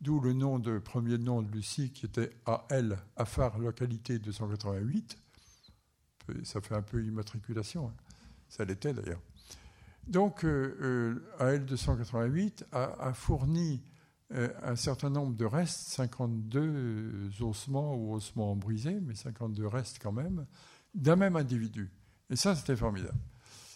d'où 0.00 0.18
le 0.20 0.32
nom 0.32 0.58
de 0.58 0.78
premier 0.78 1.18
nom 1.18 1.42
de 1.42 1.52
Lucie 1.52 1.92
qui 1.92 2.06
était 2.06 2.30
AL, 2.46 2.96
Afar 3.16 3.58
localité 3.58 4.18
288. 4.18 5.18
Ça 6.44 6.62
fait 6.62 6.74
un 6.74 6.82
peu 6.82 7.04
immatriculation, 7.04 7.88
hein. 7.88 7.94
ça 8.48 8.64
l'était 8.64 8.94
d'ailleurs. 8.94 9.20
Donc 10.06 10.44
euh, 10.44 10.78
euh, 10.80 11.20
AL 11.38 11.66
288 11.66 12.64
a 12.72 13.12
fourni 13.12 13.82
un 14.62 14.76
certain 14.76 15.10
nombre 15.10 15.34
de 15.36 15.44
restes, 15.44 15.88
52 15.90 17.30
ossements 17.40 17.94
ou 17.94 18.14
ossements 18.14 18.56
brisés, 18.56 18.98
mais 19.00 19.14
52 19.14 19.66
restes 19.66 19.98
quand 20.00 20.12
même, 20.12 20.46
d'un 20.94 21.16
même 21.16 21.36
individu. 21.36 21.90
Et 22.30 22.36
ça, 22.36 22.54
c'était 22.54 22.76
formidable. 22.76 23.18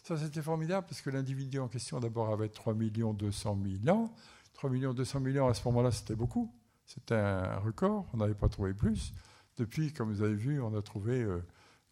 Ça, 0.03 0.17
c'était 0.17 0.43
formidable 0.43 0.87
parce 0.89 1.03
que 1.03 1.11
l'individu 1.11 1.59
en 1.59 1.69
question, 1.69 2.01
d'abord, 2.01 2.33
avait 2.33 2.49
3 2.49 2.75
200 2.75 3.59
000 3.85 3.97
ans. 3.97 4.15
3 4.55 4.71
200 4.71 5.21
000 5.23 5.45
ans, 5.45 5.49
à 5.49 5.55
ce 5.55 5.65
moment-là, 5.69 5.91
c'était 5.91 6.15
beaucoup. 6.15 6.55
C'était 6.87 7.17
un 7.17 7.59
record. 7.59 8.07
On 8.13 8.19
n'avait 8.19 8.35
pas 8.35 8.49
trouvé 8.49 8.73
plus. 8.73 9.13
Depuis, 9.57 9.93
comme 9.93 10.13
vous 10.13 10.23
avez 10.23 10.35
vu, 10.35 10.61
on 10.61 10.77
a 10.77 10.83
trouvé 10.83 11.27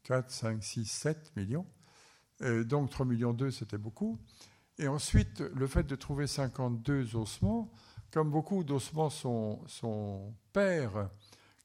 4, 0.04 0.30
5, 0.30 0.62
6, 0.62 0.84
7 0.86 1.32
millions. 1.36 1.66
Euh, 2.42 2.64
donc 2.64 2.90
3 2.90 3.06
millions 3.06 3.32
2, 3.32 3.50
c'était 3.50 3.78
beaucoup. 3.78 4.18
Et 4.78 4.88
ensuite, 4.88 5.40
le 5.40 5.66
fait 5.66 5.84
de 5.84 5.96
trouver 5.96 6.26
52 6.26 7.16
ossements, 7.16 7.72
comme 8.14 8.30
beaucoup 8.30 8.62
d'ossements 8.62 9.10
sont, 9.10 9.58
sont 9.66 10.32
pairs, 10.52 11.10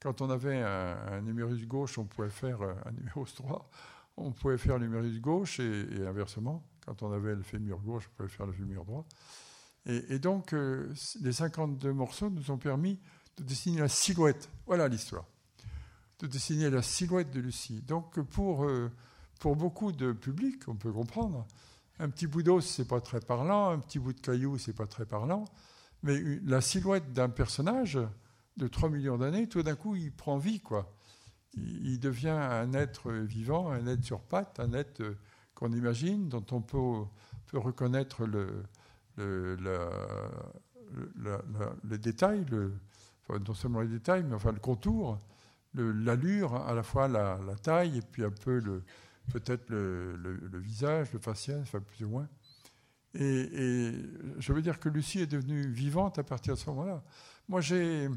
quand 0.02 0.20
on 0.22 0.32
avait 0.32 0.60
un, 0.60 1.22
numérus 1.22 1.68
gauche, 1.68 2.00
on 2.00 2.06
pouvait 2.06 2.32
faire 2.32 2.60
un 2.64 2.92
numérus 2.92 3.36
droit, 3.36 3.70
on 4.18 4.32
pouvait 4.32 4.58
faire 4.58 4.80
le 4.80 4.88
numérus 4.88 5.22
gauche 5.22 5.60
et, 5.60 5.86
inversement. 6.08 6.64
Quand 6.88 7.04
on 7.04 7.12
avait 7.12 7.36
le 7.36 7.44
fémur 7.44 7.78
gauche, 7.78 8.10
on 8.10 8.18
pouvait 8.18 8.30
faire 8.30 8.48
le 8.48 8.54
fémur 8.54 8.84
droit. 8.84 9.06
Et, 9.86 10.18
donc, 10.18 10.54
euh, 10.54 10.92
les 11.22 11.34
52 11.34 11.94
morceaux 11.94 12.32
nous 12.32 12.50
ont 12.50 12.58
permis 12.58 13.00
de 13.38 13.44
dessiner 13.44 13.82
la 13.82 13.88
silhouette. 13.88 14.50
Voilà 14.66 14.88
l'histoire. 14.88 15.26
De 16.18 16.26
dessiner 16.26 16.72
la 16.72 16.82
silhouette 16.82 17.30
de 17.30 17.42
Lucie. 17.42 17.84
Donc, 17.84 18.20
pour, 18.22 18.66
euh, 18.66 18.92
pour 19.40 19.56
beaucoup 19.56 19.92
de 19.92 20.14
public, 20.14 20.68
on 20.68 20.76
peut 20.76 20.92
comprendre, 20.92 21.46
un 22.00 22.10
petit 22.10 22.26
bout 22.26 22.42
d'os, 22.42 22.66
c'est 22.66 22.88
pas 22.88 23.02
très 23.02 23.20
parlant, 23.20 23.70
un 23.70 23.78
petit 23.78 24.00
bout 24.00 24.14
de 24.14 24.20
caillou, 24.20 24.58
c'est 24.58 24.74
pas 24.74 24.88
très 24.88 25.06
parlant. 25.06 25.46
Mais 26.04 26.20
la 26.46 26.62
silhouette 26.62 27.12
d'un 27.14 27.30
personnage 27.30 28.00
de 28.58 28.68
3 28.68 28.90
millions 28.90 29.18
d'années, 29.18 29.48
tout 29.48 29.64
d'un 29.64 29.76
coup, 29.76 29.96
il 29.96 30.12
prend 30.12 30.38
vie, 30.38 30.60
quoi. 30.60 30.94
Il, 31.56 32.00
devient 32.00 32.30
un 32.30 32.74
être 32.74 33.12
vivant, 33.12 33.72
un 33.72 33.88
être 33.88 34.04
sur 34.04 34.22
pattes, 34.22 34.60
un 34.60 34.74
être 34.74 35.02
qu'on 35.56 35.72
imagine, 35.72 36.30
dont 36.30 36.46
on 36.52 36.62
peut, 36.62 37.06
peut 37.48 37.58
reconnaître 37.58 38.26
le, 38.26 38.64
le, 39.18 39.58
les 41.84 41.98
détails, 41.98 42.46
non 43.30 43.54
seulement 43.54 43.82
les 43.82 43.88
détails, 43.88 44.24
mais 44.24 44.36
enfin 44.36 44.52
le 44.52 44.60
contour, 44.60 45.18
l'allure, 45.74 46.56
à 46.56 46.74
la 46.74 46.84
fois 46.84 47.08
la, 47.08 47.40
taille 47.62 47.98
et 47.98 48.02
puis 48.02 48.24
un 48.24 48.32
peu 48.32 48.62
peut-être 49.32 49.70
le, 49.70 50.60
visage, 50.60 51.12
le 51.14 51.20
enfin 51.20 51.80
plus 51.80 52.06
ou 52.06 52.10
moins. 52.10 52.28
Et, 53.16 53.92
je 54.38 54.54
veux 54.54 54.62
dire 54.62 54.80
que 54.80 54.90
Lucie 54.90 55.20
est 55.20 55.28
devenue 55.28 55.68
vivante 55.68 56.20
à 56.20 56.24
partir 56.24 56.54
de 56.54 56.60
ce 56.60 56.70
moment-là. 56.70 57.04
Moi, 57.48 57.62
j'ai, 57.62 58.08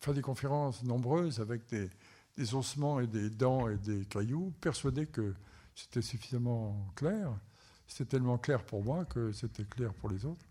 faire 0.00 0.14
des 0.14 0.22
conférences 0.22 0.82
nombreuses 0.84 1.40
avec 1.40 1.66
des, 1.66 1.90
des 2.36 2.54
ossements 2.54 3.00
et 3.00 3.06
des 3.06 3.30
dents 3.30 3.68
et 3.68 3.76
des 3.76 4.04
cailloux, 4.04 4.52
persuadé 4.60 5.06
que 5.06 5.34
c'était 5.74 6.02
suffisamment 6.02 6.86
clair. 6.94 7.32
C'était 7.86 8.16
tellement 8.16 8.38
clair 8.38 8.64
pour 8.64 8.84
moi 8.84 9.04
que 9.04 9.32
c'était 9.32 9.64
clair 9.64 9.92
pour 9.94 10.10
les 10.10 10.24
autres. 10.24 10.44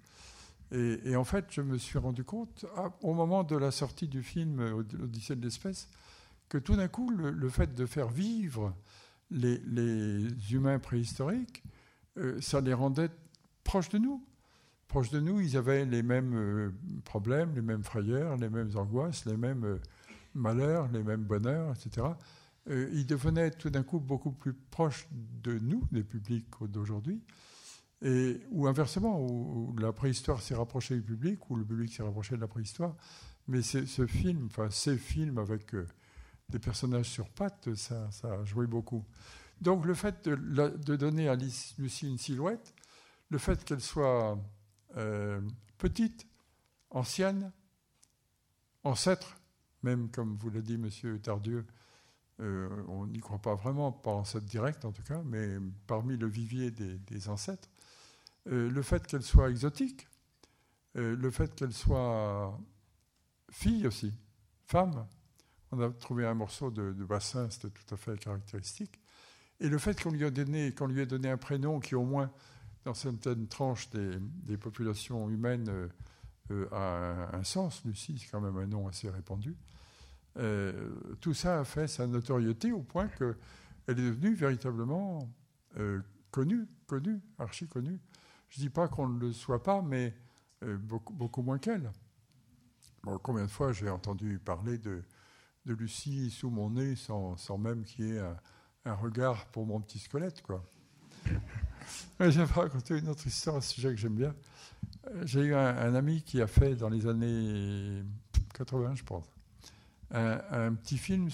Et, 0.72 1.16
en 1.16 1.24
fait, 1.24 1.46
je 1.50 1.62
me 1.62 1.78
suis 1.78 1.98
rendu 1.98 2.26
compte, 2.26 2.66
au 3.02 3.14
moment 3.14 3.46
de 3.46 3.56
la 3.56 3.72
sortie 3.72 4.08
du 4.10 4.22
film 4.22 4.60
Odyssée 5.02 5.38
de 5.38 5.42
l'espèce, 5.42 5.88
que 6.50 6.58
tout 6.58 6.76
d'un 6.76 6.90
coup, 6.90 7.10
le, 7.10 7.50
fait 7.50 7.74
de 7.74 7.86
faire 7.86 8.10
vivre 8.10 8.76
les, 9.32 9.62
humains 10.52 10.80
préhistoriques, 10.80 11.64
euh, 12.18 12.42
ça 12.42 12.60
les 12.60 12.74
rendait 12.74 13.12
proches 13.68 13.90
de 13.90 13.98
nous. 13.98 14.24
Proches 14.88 15.10
de 15.12 15.20
nous, 15.20 15.42
ils 15.42 15.58
avaient 15.58 15.84
les 15.84 16.02
mêmes 16.02 16.34
euh, 16.36 16.72
problèmes, 17.04 17.54
les 17.54 17.62
mêmes 17.62 17.84
frayeurs, 17.84 18.38
les 18.38 18.50
mêmes 18.50 18.72
angoisses, 18.76 19.26
les 19.26 19.36
mêmes 19.36 19.66
euh, 19.66 19.78
malheurs, 20.34 20.88
les 20.94 21.04
mêmes 21.04 21.24
bonheurs, 21.24 21.76
etc. 21.76 22.08
ils 22.70 23.06
devenaient 23.06 23.52
tout 23.52 23.70
d'un 23.70 23.84
coup 23.84 24.00
beaucoup 24.00 24.32
plus 24.32 24.54
proches 24.54 25.08
de 25.12 25.60
nous, 25.60 25.84
des 25.92 26.04
publics 26.04 26.48
d'aujourd'hui. 26.62 27.22
Et, 28.02 28.40
ou 28.52 28.68
inversement, 28.68 29.20
où, 29.20 29.76
la 29.80 29.92
préhistoire 29.92 30.42
s'est 30.42 30.56
rapprochée 30.56 30.96
du 30.96 31.02
public, 31.02 31.50
ou 31.50 31.56
le 31.56 31.66
public 31.66 31.94
s'est 31.94 32.04
rapproché 32.04 32.36
de 32.36 32.42
la 32.42 32.48
préhistoire. 32.48 32.96
Mais 33.48 33.62
ce 33.62 34.06
film, 34.06 34.48
enfin 34.48 34.70
ces 34.70 34.98
films 34.98 35.40
avec 35.40 35.74
euh, 35.74 35.86
des 36.50 36.60
personnages 36.60 37.10
sur 37.10 37.30
pattes, 37.30 37.74
ça, 37.76 38.10
ça, 38.12 38.34
a 38.34 38.46
joué 38.46 38.68
beaucoup. 38.68 39.04
Donc 39.60 39.86
le 39.86 39.94
fait 39.94 40.28
de, 40.30 40.96
donner 40.96 41.28
à 41.28 41.36
Lucie 41.36 42.08
une 42.08 42.18
silhouette, 42.18 42.74
le 43.30 43.38
fait 43.38 43.64
qu'elle 43.64 43.82
soit 43.82 44.38
euh, 44.96 45.42
petite, 45.78 46.28
ancienne, 46.90 47.52
ancêtre, 48.84 49.38
même 49.84 50.10
comme 50.10 50.38
vous 50.38 50.50
l'a 50.50 50.62
dit 50.62 50.78
Monsieur 50.78 51.20
Tardieu, 51.20 51.66
euh, 52.40 52.70
on 52.88 53.08
n'y 53.08 53.20
croit 53.20 53.42
pas 53.42 53.56
vraiment, 53.56 53.92
pas 53.92 54.12
ancêtre 54.12 54.46
direct 54.46 54.86
en 54.86 54.92
tout 54.92 55.04
cas, 55.04 55.22
mais 55.26 55.58
parmi 55.88 56.18
le 56.18 56.28
vivier 56.28 56.72
des 56.72 57.30
ancêtres, 57.30 57.70
euh, 58.48 58.70
le 58.70 58.82
fait 58.82 59.06
qu'elle 59.06 59.24
soit 59.24 59.50
exotique, 59.50 60.08
le 60.96 61.30
fait 61.30 61.54
qu'elle 61.54 61.74
soit 61.74 62.60
fille 63.52 63.86
aussi, 63.86 64.12
femme. 64.66 65.06
On 65.72 65.80
a 65.80 65.92
trouvé 65.92 66.26
un 66.26 66.34
morceau 66.34 66.72
de, 66.72 66.92
bassin, 67.04 67.50
c'était 67.52 67.70
tout 67.70 67.94
à 67.94 67.98
fait 67.98 68.18
caractéristique. 68.18 69.00
Et 69.60 69.70
le 69.70 69.78
fait 69.78 70.02
qu'on 70.02 70.12
lui, 70.12 70.24
ait 70.24 70.32
donné, 70.32 70.74
qu'on 70.74 70.88
lui 70.88 71.02
ait 71.02 71.06
donné 71.06 71.30
un 71.30 71.38
prénom 71.38 71.80
qui, 71.80 71.94
au 71.94 72.04
moins, 72.04 72.32
dans 72.88 72.94
certaines 72.94 73.48
tranches 73.48 73.90
des, 73.90 74.58
populations 74.58 75.30
humaines, 75.30 75.90
euh, 76.52 76.68
a 76.72 77.36
un, 77.36 77.44
sens. 77.44 77.84
Lucie, 77.86 78.18
c'est 78.18 78.32
quand 78.32 78.42
même 78.42 78.58
un 78.58 78.68
nom 78.68 78.88
assez 78.88 79.10
répandu. 79.10 79.56
tout 81.20 81.34
ça 81.34 81.60
a 81.60 81.64
fait 81.64 81.88
sa 81.88 82.08
notoriété 82.08 82.72
au 82.72 82.82
point 82.82 83.08
qu'elle 83.08 83.36
est 83.88 83.96
devenue 83.96 84.34
véritablement 84.34 85.30
connue, 86.32 86.68
connue, 86.86 87.20
archi 87.38 87.68
connue. 87.68 88.00
Je 88.50 88.60
ne 88.60 88.66
dis 88.66 88.70
pas 88.70 88.88
qu'on 88.88 89.10
ne 89.10 89.20
le 89.20 89.34
soit 89.34 89.64
pas, 89.64 89.82
mais 89.82 90.14
euh, 90.64 90.78
beaucoup, 90.78 91.14
beaucoup, 91.14 91.42
moins 91.42 91.60
qu'elle. 91.60 91.92
combien 93.24 93.46
de 93.46 93.50
fois 93.50 93.74
j'ai 93.74 93.90
entendu 93.90 94.40
parler 94.40 94.78
de, 94.78 95.04
de, 95.66 95.74
Lucie 95.74 96.32
sous 96.32 96.50
mon 96.50 96.72
nez 96.72 96.96
sans, 96.96 97.38
sans 97.38 97.58
même 97.58 97.84
qu'il 97.84 98.06
y 98.06 98.12
ait 98.14 98.22
un, 98.86 98.94
regard 98.96 99.46
pour 99.48 99.66
mon 99.66 99.82
petit 99.82 100.00
squelette, 100.00 100.42
quoi. 100.42 100.64
J'aimerais 102.20 102.62
raconter 102.62 102.98
une 102.98 103.10
autre 103.10 103.26
histoire, 103.28 103.58
un 103.58 103.62
sujet 103.62 103.90
que 103.90 103.98
j'aime 103.98 104.16
bien. 104.16 104.36
Euh, 105.08 105.24
j'ai 105.26 105.42
eu 105.42 105.56
un, 105.56 105.96
ami 105.96 106.22
qui 106.22 106.42
a 106.42 106.48
fait 106.48 106.76
dans 106.76 106.90
les 106.90 107.08
années 107.08 108.04
80, 108.54 108.96
je 108.96 109.04
pense, 109.04 109.26
un, 110.12 110.74
petit 110.74 110.98
film, 110.98 111.30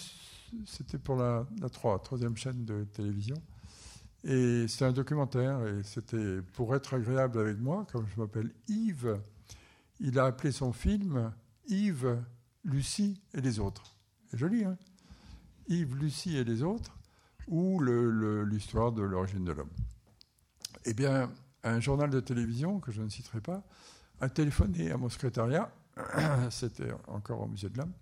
c'était 0.65 0.97
pour 0.97 1.15
la, 1.15 1.45
la 1.61 1.69
3, 1.69 2.01
troisième 2.01 2.35
chaîne 2.35 2.65
de 2.65 2.83
télévision, 2.85 3.35
et 4.23 4.67
c'est 4.67 4.85
un 4.85 4.91
documentaire, 4.91 5.65
et 5.67 5.83
c'était 5.83 6.41
pour 6.53 6.75
être 6.75 6.93
agréable 6.93 7.39
avec 7.39 7.59
moi, 7.59 7.85
comme 7.91 8.07
je 8.07 8.19
m'appelle 8.19 8.51
Yves, 8.67 9.19
il 9.99 10.17
a 10.17 10.25
appelé 10.25 10.51
son 10.51 10.73
film 10.73 11.31
Yves, 11.67 12.21
Lucie 12.63 13.21
et 13.33 13.41
les 13.41 13.59
autres. 13.59 13.95
C'est 14.29 14.37
joli, 14.37 14.63
hein? 14.63 14.77
Yves, 15.67 15.95
Lucie 15.95 16.37
et 16.37 16.43
les 16.43 16.63
autres, 16.63 16.97
ou 17.47 17.81
l'histoire 17.81 18.91
de 18.91 19.01
l'origine 19.01 19.45
de 19.45 19.51
l'homme. 19.51 19.69
Eh 20.85 20.93
bien, 20.93 21.31
un 21.63 21.79
journal 21.79 22.09
de 22.09 22.19
télévision, 22.19 22.79
que 22.79 22.91
je 22.91 23.01
ne 23.01 23.09
citerai 23.09 23.39
pas, 23.39 23.63
a 24.19 24.29
téléphoné 24.29 24.91
à 24.91 24.97
mon 24.97 25.09
secrétariat, 25.09 25.71
c'était 26.49 26.91
encore 27.07 27.41
au 27.41 27.47
musée 27.47 27.69
de 27.69 27.77
l'homme, 27.77 27.93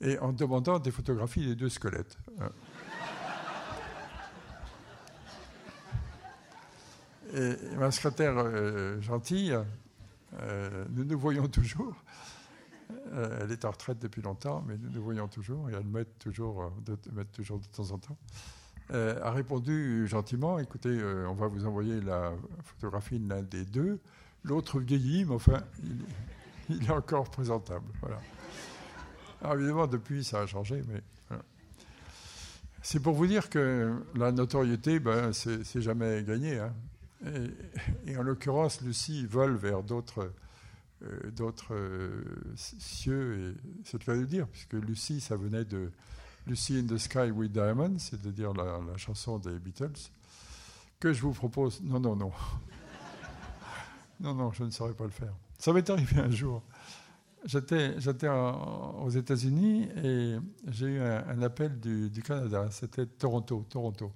et 0.00 0.18
en 0.18 0.32
demandant 0.32 0.80
des 0.80 0.90
photographies 0.90 1.46
des 1.46 1.54
deux 1.54 1.68
squelettes. 1.68 2.18
Et 7.34 7.56
ma 7.78 7.90
secrétaire 7.90 8.34
euh, 8.36 9.00
gentille, 9.00 9.56
euh, 10.40 10.84
nous 10.90 11.04
nous 11.04 11.18
voyons 11.18 11.48
toujours. 11.48 11.94
Euh, 13.12 13.38
elle 13.40 13.52
est 13.52 13.64
en 13.64 13.70
retraite 13.70 13.98
depuis 14.00 14.20
longtemps, 14.20 14.62
mais 14.66 14.76
nous 14.76 14.90
nous 14.90 15.02
voyons 15.02 15.28
toujours 15.28 15.70
et 15.70 15.72
elle 15.72 15.86
m'aide 15.86 16.18
toujours, 16.18 16.72
toujours 17.32 17.58
de 17.58 17.66
temps 17.66 17.90
en 17.90 17.98
temps. 17.98 18.18
A 18.90 19.30
répondu 19.30 20.06
gentiment 20.06 20.58
écoutez, 20.58 21.02
on 21.28 21.34
va 21.34 21.46
vous 21.46 21.66
envoyer 21.66 22.00
la 22.00 22.32
photographie 22.62 23.18
de 23.18 23.28
l'un 23.28 23.42
des 23.42 23.64
deux. 23.64 24.00
L'autre 24.44 24.80
vieillit, 24.80 25.24
mais 25.24 25.34
enfin, 25.34 25.62
il, 26.68 26.84
est 26.84 26.90
encore 26.90 27.30
présentable. 27.30 27.86
Voilà. 28.00 28.20
Alors 29.40 29.54
évidemment, 29.54 29.86
depuis, 29.86 30.24
ça 30.24 30.40
a 30.40 30.46
changé, 30.46 30.82
mais. 30.88 31.00
C'est 32.84 33.00
pour 33.00 33.14
vous 33.14 33.28
dire 33.28 33.48
que 33.48 33.94
la 34.16 34.32
notoriété, 34.32 34.98
ben, 34.98 35.32
c'est 35.32 35.80
jamais 35.80 36.24
gagné. 36.24 36.58
Hein. 36.58 36.72
Et, 38.06 38.16
en 38.16 38.22
l'occurrence, 38.22 38.80
Lucie 38.80 39.24
vole 39.24 39.54
vers 39.54 39.84
d'autres 39.84 40.32
euh, 41.04 41.30
d'autres 41.30 41.74
euh, 41.74 42.22
cieux, 42.56 43.54
c'est 43.84 43.98
le 44.00 44.04
cas 44.04 44.16
de 44.16 44.24
dire, 44.24 44.46
puisque 44.48 44.74
Lucie, 44.74 45.20
ça 45.20 45.36
venait 45.36 45.64
de 45.64 45.90
Lucy 46.46 46.78
in 46.78 46.86
the 46.86 46.98
Sky 46.98 47.30
with 47.30 47.52
Diamonds, 47.52 47.98
c'est-à-dire 47.98 48.52
la, 48.52 48.80
chanson 48.96 49.38
des 49.38 49.58
Beatles, 49.58 50.10
que 50.98 51.12
je 51.12 51.22
vous 51.22 51.32
propose. 51.32 51.80
Non, 51.82 52.00
non, 52.00 52.16
non. 52.16 52.32
non, 54.20 54.34
non, 54.34 54.52
je 54.52 54.64
ne 54.64 54.70
saurais 54.70 54.94
pas 54.94 55.04
le 55.04 55.10
faire. 55.10 55.34
Ça 55.58 55.72
m'est 55.72 55.88
arrivé 55.88 56.20
un 56.20 56.30
jour. 56.30 56.62
J'étais, 57.44 57.96
aux 59.00 59.10
États-Unis 59.10 59.88
et 59.96 60.36
j'ai 60.68 60.86
eu 60.86 61.00
un, 61.00 61.42
appel 61.42 61.80
du, 61.80 62.08
du 62.08 62.22
Canada. 62.22 62.68
C'était 62.70 63.06
Toronto, 63.06 63.66
Toronto. 63.68 64.12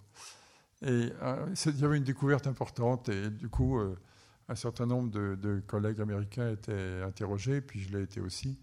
Et 0.83 1.13
euh, 1.23 1.55
il 1.67 1.81
y 1.81 1.85
avait 1.85 1.97
une 1.97 2.05
découverte 2.05 2.47
importante 2.47 3.09
et 3.09 3.31
du 3.31 3.49
coup, 3.49 3.79
euh, 3.79 3.97
un 4.49 4.55
certain 4.55 4.87
nombre 4.87 5.11
de, 5.11 5.63
collègues 5.67 6.01
américains 6.01 6.51
étaient 6.51 7.03
interrogés, 7.03 7.61
puis 7.61 7.81
je 7.81 7.97
l'ai 7.97 8.03
été 8.03 8.21
aussi, 8.21 8.59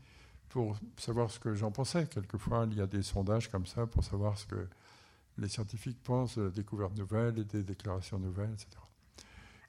pour 0.53 0.77
savoir 0.97 1.31
ce 1.31 1.39
que 1.39 1.55
j'en 1.55 1.71
pensais. 1.71 2.05
Quelquefois, 2.05 2.67
il 2.69 2.77
y 2.77 2.81
a 2.81 2.85
des 2.85 3.01
sondages 3.01 3.49
comme 3.49 3.65
ça 3.65 3.87
pour 3.87 4.03
savoir 4.03 4.37
ce 4.37 4.45
que 4.45 4.67
les 5.39 5.47
scientifiques 5.47 5.97
pensent 6.03 6.37
de 6.37 6.43
la 6.43 6.49
découverte 6.51 6.95
nouvelle 6.95 7.39
et 7.39 7.43
des 7.43 7.63
déclarations 7.63 8.19
nouvelles, 8.19 8.51
etc. 8.53 8.67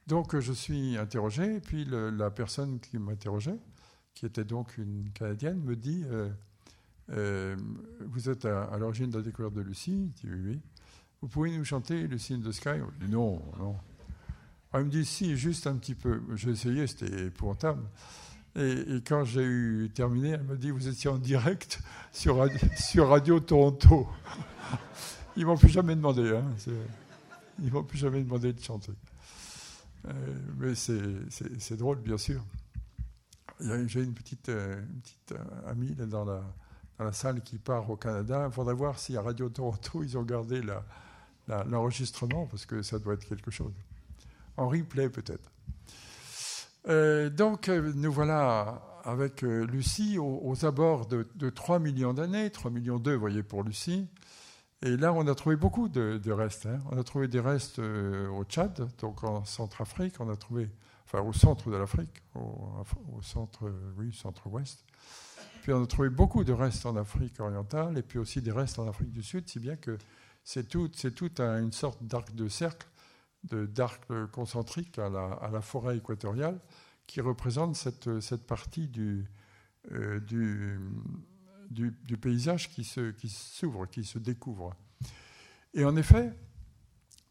Donc, 0.06 0.38
je 0.38 0.52
suis 0.52 0.98
interrogé, 0.98 1.56
et 1.56 1.60
puis 1.60 1.86
la 1.86 2.30
personne 2.30 2.80
qui 2.80 2.98
m'interrogeait, 2.98 3.58
qui 4.12 4.26
était 4.26 4.44
donc 4.44 4.76
une 4.76 5.08
Canadienne, 5.14 5.58
me 5.62 5.74
dit 5.74 6.04
euh, 7.08 7.56
Vous 8.00 8.28
êtes 8.28 8.44
à, 8.44 8.76
l'origine 8.76 9.08
de 9.08 9.16
la 9.16 9.24
découverte 9.24 9.54
de 9.54 9.62
Lucie? 9.62 10.12
Je 10.16 10.28
dis 10.28 10.34
Oui, 10.34 10.40
oui. 10.44 10.60
Vous 11.22 11.28
pouvez 11.28 11.56
nous 11.56 11.64
chanter 11.64 12.06
le 12.06 12.18
signe 12.18 12.42
de 12.42 12.52
Sky? 12.52 12.80
Dit, 13.00 13.08
Non, 13.08 13.40
non. 13.58 13.74
Elle 14.74 14.84
me 14.84 14.90
dit 14.90 15.06
Si, 15.06 15.34
juste 15.34 15.66
un 15.66 15.76
petit 15.76 15.94
peu. 15.94 16.20
J'ai 16.34 16.50
essayé, 16.50 16.86
c'était 16.86 17.28
épouvantable. 17.28 17.82
Et, 18.56 19.02
quand 19.06 19.24
j'ai 19.24 19.42
eu 19.42 19.90
terminé, 19.94 20.30
elle 20.30 20.44
m'a 20.44 20.54
dit 20.54 20.70
Vous 20.70 20.88
étiez 20.88 21.10
en 21.10 21.18
direct 21.18 21.80
sur 22.12 22.38
Radio, 23.08 23.40
Toronto. 23.40 24.08
Ils 25.36 25.44
m'ont 25.44 25.56
plus 25.56 25.68
jamais 25.68 25.96
demandé. 25.96 26.30
Hein, 26.30 26.44
ils 27.60 27.72
m'ont 27.72 27.82
plus 27.82 27.98
jamais 27.98 28.22
demandé 28.22 28.52
de 28.52 28.60
chanter. 28.60 28.92
Euh, 30.06 30.12
mais 30.58 30.74
c'est 30.74 31.76
drôle, 31.76 31.98
bien 31.98 32.18
sûr. 32.18 32.44
J'ai 33.60 34.02
une 34.02 34.14
petite, 34.14 34.48
euh, 34.48 34.82
euh, 35.32 35.70
amie 35.70 35.94
dans, 35.94 36.24
la, 36.24 37.12
salle 37.12 37.42
qui 37.42 37.58
part 37.58 37.88
au 37.90 37.96
Canada. 37.96 38.46
Il 38.46 38.52
faudrait 38.52 38.74
voir 38.74 38.98
si 38.98 39.16
à 39.16 39.22
Radio 39.22 39.48
Toronto, 39.48 40.02
ils 40.02 40.18
ont 40.18 40.22
gardé 40.22 40.60
l'enregistrement, 41.48 42.46
parce 42.46 42.66
que 42.66 42.82
ça 42.82 42.98
doit 42.98 43.14
être 43.14 43.26
quelque 43.26 43.50
chose. 43.50 43.72
En 44.56 44.68
replay 44.68 45.08
peut-être. 45.08 45.50
Euh, 46.88 47.30
donc 47.30 47.68
euh, 47.68 47.92
nous 47.94 48.12
voilà 48.12 48.82
avec 49.04 49.42
euh, 49.42 49.66
Lucie 49.66 50.18
aux, 50.18 50.64
abords 50.64 51.06
de, 51.06 51.50
3 51.50 51.78
millions 51.78 52.14
d'années, 52.14 52.50
3 52.50 52.70
millions 52.70 52.98
2, 52.98 53.14
vous 53.14 53.20
voyez, 53.20 53.42
pour 53.42 53.62
Lucie. 53.62 54.08
Et 54.82 54.96
là, 54.96 55.12
on 55.12 55.26
a 55.26 55.34
trouvé 55.34 55.56
beaucoup 55.56 55.88
de, 55.88 56.30
restes. 56.30 56.66
Hein. 56.66 56.80
On 56.90 56.98
a 56.98 57.04
trouvé 57.04 57.28
des 57.28 57.40
restes 57.40 57.78
au 57.78 58.44
Tchad, 58.44 58.88
donc 59.00 59.22
en 59.24 59.44
Centrafrique. 59.44 60.14
On 60.20 60.30
a 60.30 60.36
trouvé, 60.36 60.70
enfin, 61.04 61.20
au 61.20 61.34
centre 61.34 61.70
de 61.70 61.76
l'Afrique, 61.76 62.22
au, 62.34 63.20
centre, 63.22 63.70
oui, 63.98 64.12
centre-ouest. 64.14 64.84
puis 65.62 65.72
on 65.72 65.82
a 65.82 65.86
trouvé 65.86 66.08
beaucoup 66.08 66.44
de 66.44 66.52
restes 66.52 66.86
en 66.86 66.96
Afrique 66.96 67.40
orientale 67.40 67.98
et 67.98 68.02
puis 68.02 68.18
aussi 68.18 68.40
des 68.40 68.52
restes 68.52 68.78
en 68.78 68.88
Afrique 68.88 69.12
du 69.12 69.22
Sud, 69.22 69.48
si 69.48 69.58
bien 69.58 69.76
que 69.76 69.98
c'est 70.44 70.68
tout, 70.68 70.88
tout 70.88 71.40
une 71.40 71.72
sorte 71.72 72.02
d'arc 72.02 72.34
de 72.34 72.48
cercle, 72.48 72.86
d'arc 73.52 74.04
concentrique 74.32 74.98
à 74.98 75.08
la, 75.08 75.24
à 75.24 75.50
la, 75.50 75.60
forêt 75.60 75.98
équatoriale 75.98 76.58
qui 77.06 77.20
représente 77.20 77.76
cette, 77.76 78.46
partie 78.46 78.88
du, 78.88 79.26
euh, 79.92 80.78
paysage 82.20 82.70
qui, 82.70 82.84
s'ouvre, 82.84 83.86
qui 83.86 84.04
se 84.04 84.18
découvre. 84.18 84.74
Et 85.74 85.84
en 85.84 85.96
effet, 85.96 86.32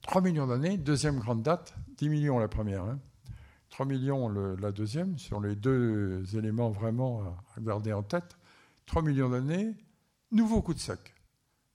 3 0.02 0.22
millions 0.22 0.48
d'années, 0.48 0.78
deuxième 0.78 1.20
grande 1.20 1.44
date, 1.44 1.74
10 1.98 2.10
millions 2.10 2.40
la 2.40 2.48
première, 2.48 2.86
3 3.70 3.86
hein. 3.86 3.90
millions 3.90 4.30
la 4.30 4.72
deuxième, 4.72 5.18
sur 5.18 5.40
les 5.40 5.56
deux 5.56 6.24
éléments 6.36 6.70
vraiment 6.70 7.24
à 7.56 7.62
garder 7.62 7.94
en 7.94 8.04
tête. 8.04 8.38
3 8.86 9.02
millions 9.02 9.30
d'années, 9.30 9.76
nouveau 10.32 10.62
coup 10.62 10.74
de 10.74 10.80
sec. 10.80 11.16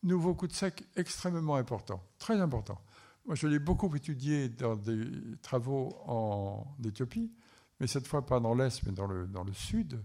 Nouveau 0.02 0.35
coup 0.35 0.47
de 0.47 0.52
sec 0.52 0.85
extrêmement 0.94 1.56
important, 1.56 2.05
très 2.19 2.40
important. 2.40 2.81
Moi, 3.29 3.35
je 3.35 3.47
l'ai 3.47 3.59
beaucoup 3.59 3.95
étudié 3.95 4.49
dans 4.49 4.75
des 4.75 5.05
travaux 5.43 5.95
en 6.07 6.67
Éthiopie, 6.83 7.31
mais 7.79 7.87
cette 7.87 8.07
fois 8.07 8.25
pas 8.25 8.41
dans 8.41 8.55
l'Est, 8.55 8.83
mais 8.87 8.93
dans 8.93 9.07
le, 9.07 9.27
dans 9.27 9.45
le 9.45 9.53
Sud, 9.53 10.03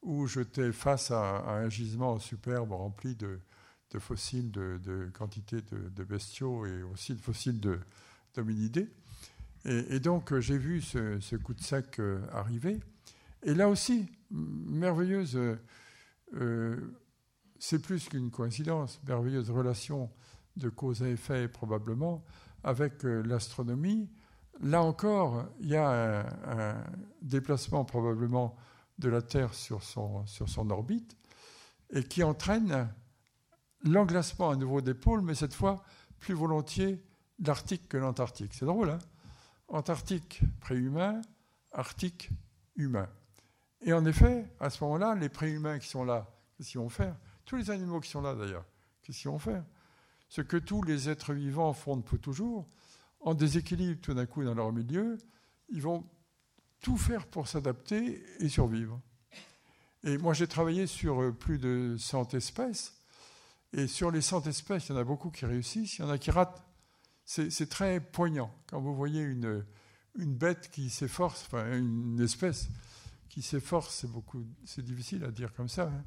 où 0.00 0.26
j'étais 0.26 0.72
face 0.72 1.10
à, 1.10 1.50
un 1.50 1.68
gisement 1.68 2.18
superbe 2.18 2.72
rempli 2.72 3.14
de, 3.14 3.38
fossiles, 3.98 4.50
de, 4.50 4.80
de 4.82 5.10
quantité 5.12 5.60
de, 5.60 6.04
bestiaux 6.04 6.64
et 6.64 6.82
aussi 6.82 7.14
de 7.14 7.20
fossiles 7.20 7.60
de 7.60 7.78
d'hominidés. 8.34 8.88
Et, 9.66 10.00
donc 10.00 10.34
j'ai 10.38 10.56
vu 10.56 10.80
ce, 10.80 11.36
coup 11.36 11.52
de 11.52 11.60
sec 11.60 11.98
euh, 11.98 12.22
arriver. 12.32 12.80
Et 13.42 13.52
là 13.52 13.68
aussi, 13.68 14.06
merveilleuse, 14.30 15.38
euh, 16.36 16.76
c'est 17.58 17.82
plus 17.82 18.08
qu'une 18.08 18.30
coïncidence, 18.30 18.98
merveilleuse 19.06 19.50
relation 19.50 20.10
de 20.56 20.70
cause 20.70 21.02
à 21.02 21.08
effet 21.08 21.48
probablement 21.48 22.24
avec 22.64 23.04
euh, 23.04 23.22
l'astronomie. 23.22 24.10
Là 24.60 24.82
encore, 24.82 25.46
il 25.60 25.68
y 25.68 25.76
a 25.76 26.24
un 26.46 26.84
déplacement 27.22 27.84
probablement 27.84 28.54
de 28.98 29.08
la 29.08 29.22
Terre 29.22 29.54
sur 29.54 29.82
son, 29.82 30.24
sur 30.26 30.48
son 30.48 30.70
orbite 30.70 31.16
et 31.90 32.04
qui 32.04 32.22
entraîne 32.22 32.88
l'englacement 33.82 34.50
à 34.50 34.56
nouveau 34.56 34.80
des 34.80 34.94
pôles, 34.94 35.22
mais 35.22 35.34
cette 35.34 35.54
fois 35.54 35.82
plus 36.18 36.34
volontiers 36.34 37.02
l'Arctique 37.44 37.88
que 37.88 37.96
l'Antarctique. 37.96 38.54
C'est 38.54 38.66
drôle, 38.66 38.90
hein? 38.90 38.98
Antarctique 39.68 40.42
préhumain, 40.60 41.20
Arctique 41.72 42.30
humain. 42.76 43.08
Et 43.80 43.92
en 43.92 44.04
effet, 44.04 44.46
à 44.60 44.70
ce 44.70 44.84
moment-là, 44.84 45.14
les 45.14 45.28
préhumains 45.28 45.78
qui 45.78 45.88
sont 45.88 46.04
là, 46.04 46.28
qu'est-ce 46.56 46.70
qu'ils 46.70 46.80
vont 46.80 46.88
faire? 46.88 47.16
Tous 47.44 47.56
les 47.56 47.70
animaux 47.70 48.00
qui 48.00 48.10
sont 48.10 48.20
là 48.20 48.34
d'ailleurs, 48.34 48.64
qu'est-ce 49.02 49.22
qu'ils 49.22 49.30
vont 49.30 49.38
faire? 49.38 49.64
Ce 50.32 50.40
que 50.40 50.56
tous 50.56 50.82
les 50.82 51.10
êtres 51.10 51.34
vivants 51.34 51.74
font 51.74 51.98
depuis 51.98 52.18
toujours, 52.18 52.66
en 53.20 53.34
déséquilibre 53.34 54.00
tout 54.00 54.14
d'un 54.14 54.24
coup 54.24 54.42
dans 54.42 54.54
leur 54.54 54.72
milieu, 54.72 55.18
ils 55.68 55.82
vont 55.82 56.08
tout 56.80 56.96
faire 56.96 57.26
pour 57.26 57.48
s'adapter 57.48 58.24
et 58.38 58.48
survivre. 58.48 58.98
Et 60.04 60.16
moi, 60.16 60.32
j'ai 60.32 60.46
travaillé 60.46 60.86
sur 60.86 61.20
euh, 61.20 61.32
plus 61.32 61.58
de 61.58 61.96
100 61.98 62.32
espèces. 62.32 62.94
Et 63.74 63.86
sur 63.86 64.10
les 64.10 64.22
100 64.22 64.46
espèces, 64.46 64.88
il 64.88 64.92
y 64.92 64.94
en 64.94 65.00
a 65.00 65.04
beaucoup 65.04 65.28
qui 65.28 65.44
réussissent, 65.44 65.98
il 65.98 66.00
y 66.00 66.04
en 66.06 66.08
a 66.08 66.16
qui 66.16 66.30
ratent. 66.30 66.64
C'est 67.26 67.68
très 67.68 68.00
poignant 68.00 68.54
quand 68.70 68.80
vous 68.80 68.94
voyez 68.94 69.20
une, 69.20 69.66
une 70.18 70.34
bête 70.34 70.70
qui 70.70 70.88
s'efforce, 70.88 71.44
enfin 71.44 71.76
une 71.76 72.18
espèce 72.20 72.70
qui 73.28 73.42
s'efforce, 73.42 73.96
c'est 73.96 74.10
beaucoup, 74.10 74.46
c'est 74.64 74.82
difficile 74.82 75.24
à 75.24 75.30
dire 75.30 75.52
comme 75.52 75.68
ça, 75.68 75.92
hein, 75.94 76.04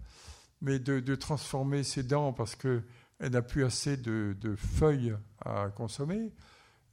mais 0.61 0.79
de, 0.79 1.15
transformer 1.15 1.83
ses 1.83 2.01
dents 2.01 2.33
parce 2.33 2.55
qu'elle 3.19 3.31
n'a 3.31 3.41
plus 3.41 3.63
assez 3.63 3.97
de, 3.97 4.55
feuilles 4.55 5.15
à 5.43 5.69
consommer. 5.69 6.33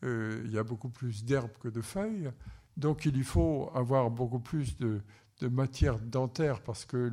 Euh, 0.05 0.43
il 0.44 0.53
y 0.53 0.59
a 0.59 0.65
beaucoup 0.65 0.89
plus 0.89 1.24
d'herbes 1.24 1.57
que 1.61 1.69
de 1.69 1.81
feuilles. 1.81 2.31
Donc 2.77 3.05
il 3.05 3.15
lui 3.15 3.24
faut 3.24 3.70
avoir 3.74 4.11
beaucoup 4.11 4.40
plus 4.40 4.77
de, 4.78 5.01
matière 5.43 5.99
dentaire 5.99 6.62
parce 6.62 6.85
que 6.85 7.11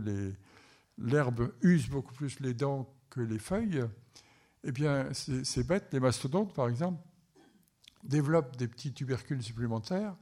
l'herbe 1.00 1.52
use 1.64 1.90
beaucoup 1.90 2.14
plus 2.14 2.40
les 2.40 2.54
dents 2.54 2.94
que 3.10 3.22
les 3.22 3.40
feuilles. 3.40 3.84
Eh 4.64 4.72
bien, 4.72 5.10
ces 5.14 5.64
bêtes, 5.64 5.88
les 5.94 6.00
mastodontes 6.00 6.54
par 6.54 6.70
exemple, 6.70 7.02
développent 8.04 8.56
des 8.58 8.68
petits 8.68 8.94
tubercules 8.94 9.42
supplémentaires, 9.42 10.16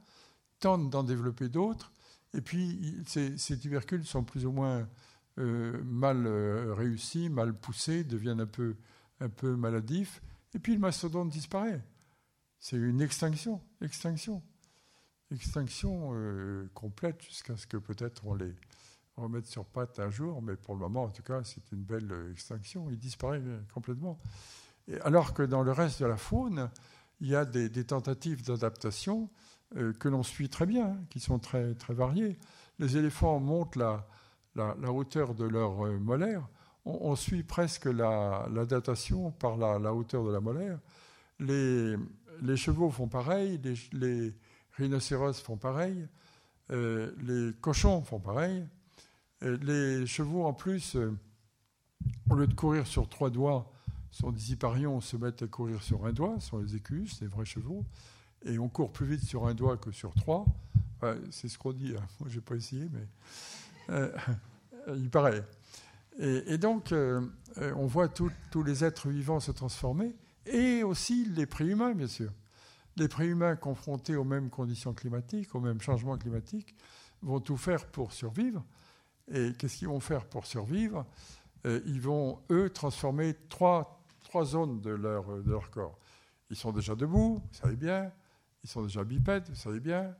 tentent 0.58 0.88
d'en 0.88 1.02
développer 1.02 1.48
d'autres, 1.50 1.92
et 2.34 2.40
puis 2.40 3.02
ces, 3.06 3.58
tubercules 3.58 4.04
sont 4.04 4.24
plus 4.24 4.44
ou 4.46 4.52
moins 4.52 4.88
euh, 5.38 5.80
mal 5.84 6.26
euh, 6.26 6.74
réussis, 6.74 7.28
mal 7.28 7.54
poussés, 7.54 8.02
deviennent 8.02 8.40
un 8.40 8.46
peu, 8.46 8.74
un 9.20 9.28
peu 9.28 9.54
maladifs, 9.54 10.20
et 10.52 10.58
puis 10.58 10.74
le 10.74 10.80
mastodonte 10.80 11.30
disparaît. 11.30 11.80
C'est 12.58 12.76
une 12.76 13.00
extinction, 13.00 13.60
extinction 13.80 14.42
extinction 15.30 16.12
euh, 16.14 16.70
complète 16.72 17.22
jusqu'à 17.22 17.54
ce 17.58 17.66
que 17.66 17.76
peut-être 17.76 18.26
on 18.26 18.34
les 18.34 18.54
remette 19.16 19.46
sur 19.46 19.66
pattes 19.66 20.00
un 20.00 20.08
jour, 20.08 20.40
mais 20.40 20.56
pour 20.56 20.74
le 20.74 20.80
moment, 20.80 21.04
en 21.04 21.10
tout 21.10 21.22
cas, 21.22 21.44
c'est 21.44 21.70
une 21.70 21.82
belle 21.82 22.10
extinction. 22.32 22.88
Il 22.90 22.98
disparaît 22.98 23.42
complètement. 23.74 24.18
alors 25.02 25.34
que 25.34 25.42
dans 25.42 25.62
le 25.62 25.70
reste 25.70 26.00
de 26.00 26.06
la 26.06 26.16
faune, 26.16 26.70
il 27.20 27.28
y 27.28 27.36
a 27.36 27.44
des, 27.44 27.84
tentatives 27.84 28.42
d'adaptation 28.42 29.28
que 29.74 30.08
l'on 30.08 30.22
suit 30.22 30.48
très 30.48 30.64
bien, 30.64 30.86
hein, 30.86 31.04
qui 31.10 31.20
sont 31.20 31.38
très, 31.38 31.74
très 31.74 31.92
variées. 31.92 32.38
Les 32.78 32.96
éléphants 32.96 33.38
montent 33.38 33.76
la, 33.76 34.08
la, 34.58 34.92
hauteur 34.92 35.34
de 35.34 35.44
leur 35.44 35.84
molaire. 36.00 36.46
On, 36.84 37.16
suit 37.16 37.42
presque 37.42 37.86
la, 37.86 38.48
datation 38.68 39.30
par 39.30 39.56
la, 39.56 39.94
hauteur 39.94 40.24
de 40.24 40.32
la 40.32 40.40
molaire. 40.40 40.78
Les, 41.40 41.96
chevaux 42.56 42.90
font 42.90 43.08
pareil. 43.08 43.60
les, 43.92 44.34
rhinocéros 44.78 45.34
font 45.42 45.56
pareil, 45.56 46.06
euh, 46.70 47.12
les 47.22 47.52
cochons 47.60 48.02
font 48.02 48.20
pareil, 48.20 48.64
les 49.42 50.06
chevaux 50.06 50.44
en 50.44 50.52
plus, 50.52 50.96
euh, 50.96 51.16
au 52.30 52.36
lieu 52.36 52.46
de 52.46 52.54
courir 52.54 52.86
sur 52.86 53.08
trois 53.08 53.30
doigts, 53.30 53.70
sont 54.10 54.30
des 54.30 54.52
hyparions, 54.52 55.00
se 55.00 55.16
mettent 55.16 55.42
à 55.42 55.46
courir 55.46 55.82
sur 55.82 56.06
un 56.06 56.12
doigt, 56.12 56.40
sont 56.40 56.58
les 56.58 56.76
écus, 56.76 57.20
les 57.20 57.26
vrais 57.26 57.44
chevaux, 57.44 57.84
et 58.44 58.58
on 58.58 58.68
court 58.68 58.92
plus 58.92 59.06
vite 59.06 59.24
sur 59.24 59.46
un 59.46 59.54
doigt 59.54 59.76
que 59.76 59.90
sur 59.90 60.14
trois. 60.14 60.46
c'est 61.30 61.48
ce 61.48 61.58
qu'on 61.58 61.72
dit, 61.72 61.94
hein. 61.96 62.06
moi 62.20 62.28
j'ai 62.28 62.40
pas 62.40 62.54
essayé, 62.54 62.88
mais 62.92 63.00
euh, 63.00 63.04
il 64.88 65.10
paraît. 65.10 65.44
Et, 66.18 66.58
donc, 66.58 66.92
on 66.92 67.86
voit 67.86 68.08
tous 68.08 68.62
les 68.64 68.84
êtres 68.84 69.08
vivants 69.08 69.40
se 69.40 69.52
transformer, 69.52 70.14
et 70.46 70.82
aussi 70.82 71.24
les 71.26 71.46
préhumains, 71.46 71.94
bien 71.94 72.08
sûr 72.08 72.32
les 72.98 73.08
préhumains 73.08 73.56
confrontés 73.56 74.16
aux 74.16 74.24
mêmes 74.24 74.50
conditions 74.50 74.92
climatiques, 74.92 75.54
aux 75.54 75.60
mêmes 75.60 75.80
changements 75.80 76.18
climatiques, 76.18 76.74
vont 77.22 77.40
tout 77.40 77.56
faire 77.56 77.86
pour 77.86 78.12
survivre. 78.12 78.64
Et 79.28 79.52
qu'est-ce 79.58 79.78
qu'ils 79.78 79.88
vont 79.88 80.00
faire 80.00 80.24
pour 80.24 80.46
survivre? 80.46 81.06
Euh, 81.66 81.80
Ils 81.86 82.00
vont, 82.00 82.40
eux, 82.50 82.70
transformer 82.70 83.34
trois, 83.48 84.02
trois 84.24 84.44
zones 84.44 84.80
de 84.80 84.90
leur, 84.90 85.42
de 85.42 85.50
leur 85.50 85.70
corps. 85.70 85.98
Ils 86.50 86.56
sont 86.56 86.72
déjà 86.72 86.94
debout, 86.94 87.42
vous 87.42 87.58
savez 87.58 87.76
bien. 87.76 88.12
Ils 88.64 88.70
sont 88.70 88.82
déjà 88.82 89.04
bipèdes, 89.04 89.48
vous 89.48 89.54
savez 89.54 89.80
bien. 89.80 90.14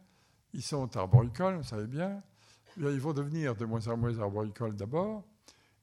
Ils 0.53 0.63
sont 0.63 0.97
arboricoles, 0.97 1.57
vous 1.57 1.65
savez 1.65 1.87
bien. 1.87 2.23
Ils 2.79 3.01
vont 3.01 3.13
devenir 3.13 3.57
de 3.57 3.65
moins 3.65 3.87
en 3.89 3.97
moins 3.97 4.19
arboricoles 4.19 4.77
d'abord. 4.77 5.25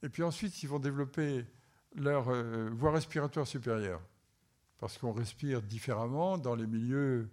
Et 0.01 0.09
puis 0.09 0.23
ensuite, 0.23 0.61
ils 0.63 0.69
vont 0.69 0.79
développer 0.79 1.45
leur 1.95 2.29
euh, 2.29 2.69
voie 2.71 2.91
respiratoire 2.91 3.47
supérieure 3.47 4.01
parce 4.77 4.97
qu'on 4.97 5.13
respire 5.13 5.61
différemment 5.61 6.37
dans 6.37 6.55
les 6.55 6.67
milieux 6.67 7.29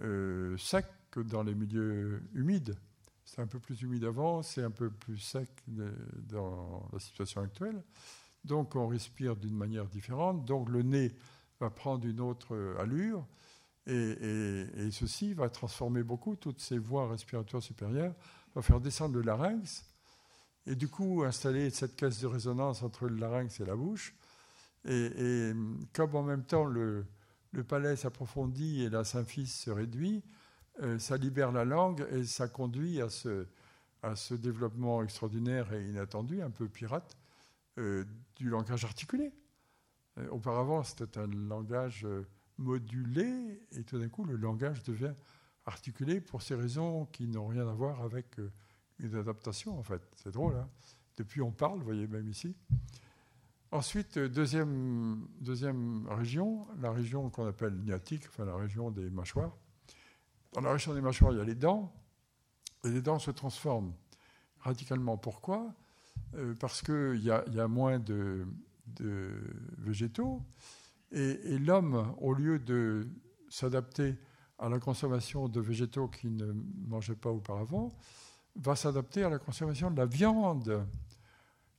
euh, 0.00 0.56
secs 0.58 0.86
que 1.10 1.20
dans 1.20 1.42
les 1.42 1.54
milieux 1.54 2.22
humides. 2.34 2.76
C'est 3.24 3.40
un 3.40 3.46
peu 3.46 3.58
plus 3.58 3.80
humide 3.82 4.04
avant, 4.04 4.42
c'est 4.42 4.62
un 4.62 4.70
peu 4.70 4.90
plus 4.90 5.18
sec 5.18 5.48
dans 5.66 6.88
la 6.92 6.98
situation 6.98 7.40
actuelle. 7.40 7.82
Donc 8.44 8.76
on 8.76 8.86
respire 8.86 9.36
d'une 9.36 9.56
manière 9.56 9.86
différente, 9.86 10.44
donc 10.44 10.68
le 10.68 10.82
nez 10.82 11.12
va 11.58 11.70
prendre 11.70 12.06
une 12.06 12.20
autre 12.20 12.76
allure, 12.78 13.26
et, 13.86 14.90
ceci 14.90 15.32
va 15.32 15.48
transformer 15.48 16.02
beaucoup 16.02 16.36
toutes 16.36 16.60
ces 16.60 16.78
voies 16.78 17.08
respiratoires 17.08 17.62
supérieures, 17.62 18.14
va 18.54 18.62
faire 18.62 18.80
descendre 18.80 19.14
le 19.16 19.22
larynx, 19.22 19.84
et 20.66 20.74
du 20.74 20.88
coup 20.88 21.24
installer 21.24 21.70
cette 21.70 21.96
caisse 21.96 22.20
de 22.20 22.26
résonance 22.26 22.82
entre 22.82 23.08
le 23.08 23.16
larynx 23.16 23.60
et 23.60 23.64
la 23.64 23.76
bouche, 23.76 24.14
et, 24.86 25.52
comme 25.94 26.14
en 26.14 26.22
même 26.22 26.44
temps 26.44 26.64
le, 26.64 27.06
palais 27.68 27.96
s'approfondit 27.96 28.82
et 28.82 28.90
la 28.90 29.04
symphyse 29.04 29.52
se 29.52 29.70
réduit, 29.70 30.22
euh, 30.82 30.98
ça 30.98 31.16
libère 31.16 31.52
la 31.52 31.64
langue 31.64 32.06
et 32.10 32.24
ça 32.24 32.48
conduit 32.48 33.00
à 33.00 33.08
ce, 33.08 34.34
développement 34.34 35.02
extraordinaire 35.02 35.72
et 35.72 35.86
inattendu, 35.86 36.42
un 36.42 36.50
peu 36.50 36.68
pirate, 36.68 37.16
euh, 37.78 38.04
du 38.36 38.50
langage 38.50 38.84
articulé. 38.84 39.32
Euh, 40.18 40.28
auparavant, 40.30 40.82
c'était 40.82 41.18
un 41.18 41.28
langage 41.28 42.06
modulé 42.58 43.62
et 43.72 43.84
tout 43.84 43.98
d'un 43.98 44.08
coup, 44.08 44.24
le 44.24 44.36
langage 44.36 44.82
devient 44.82 45.14
articulé 45.66 46.20
pour 46.20 46.42
ces 46.42 46.54
raisons 46.54 47.06
qui 47.06 47.26
n'ont 47.26 47.46
rien 47.46 47.66
à 47.68 47.72
voir 47.72 48.02
avec 48.02 48.36
une 48.98 49.14
adaptation, 49.16 49.78
en 49.78 49.82
fait. 49.82 50.02
C'est 50.16 50.32
drôle, 50.32 50.56
hein 50.56 50.68
Depuis, 51.16 51.40
on 51.42 51.52
parle, 51.52 51.78
vous 51.78 51.84
voyez 51.84 52.06
même 52.06 52.28
ici. 52.28 52.54
Ensuite, 53.74 54.18
deuxième, 54.18 55.26
deuxième 55.40 56.06
région, 56.06 56.66
la 56.80 56.92
région 56.92 57.28
qu'on 57.28 57.46
appelle 57.46 57.74
niatique, 57.74 58.22
enfin 58.28 58.44
la 58.44 58.54
région 58.54 58.92
des 58.92 59.10
mâchoires. 59.10 59.56
Dans 60.52 60.60
la 60.60 60.70
région 60.70 60.94
des 60.94 61.00
mâchoires, 61.00 61.32
il 61.32 61.38
y 61.38 61.40
a 61.40 61.44
les 61.44 61.56
dents, 61.56 61.92
et 62.84 62.88
les 62.88 63.02
dents 63.02 63.18
se 63.18 63.32
transforment 63.32 63.92
radicalement. 64.60 65.16
Pourquoi? 65.16 65.74
Euh, 66.36 66.54
Parce 66.60 66.82
qu'il 66.82 67.20
y, 67.20 67.26
y, 67.26 67.60
a 67.60 67.68
moins 67.68 67.98
de, 67.98 68.46
végétaux, 69.78 70.40
et, 71.10 71.58
l'homme, 71.58 72.14
au 72.18 72.32
lieu 72.32 72.60
de 72.60 73.08
s'adapter 73.48 74.14
à 74.58 74.68
la 74.68 74.78
consommation 74.78 75.48
de 75.48 75.60
végétaux 75.60 76.08
qu'il 76.08 76.36
ne 76.36 76.52
mangeait 76.86 77.16
pas 77.16 77.30
auparavant, 77.30 77.92
va 78.56 78.76
s'adapter 78.76 79.24
à 79.24 79.28
la 79.28 79.38
consommation 79.38 79.90
de 79.90 79.96
la 79.96 80.06
viande. 80.06 80.86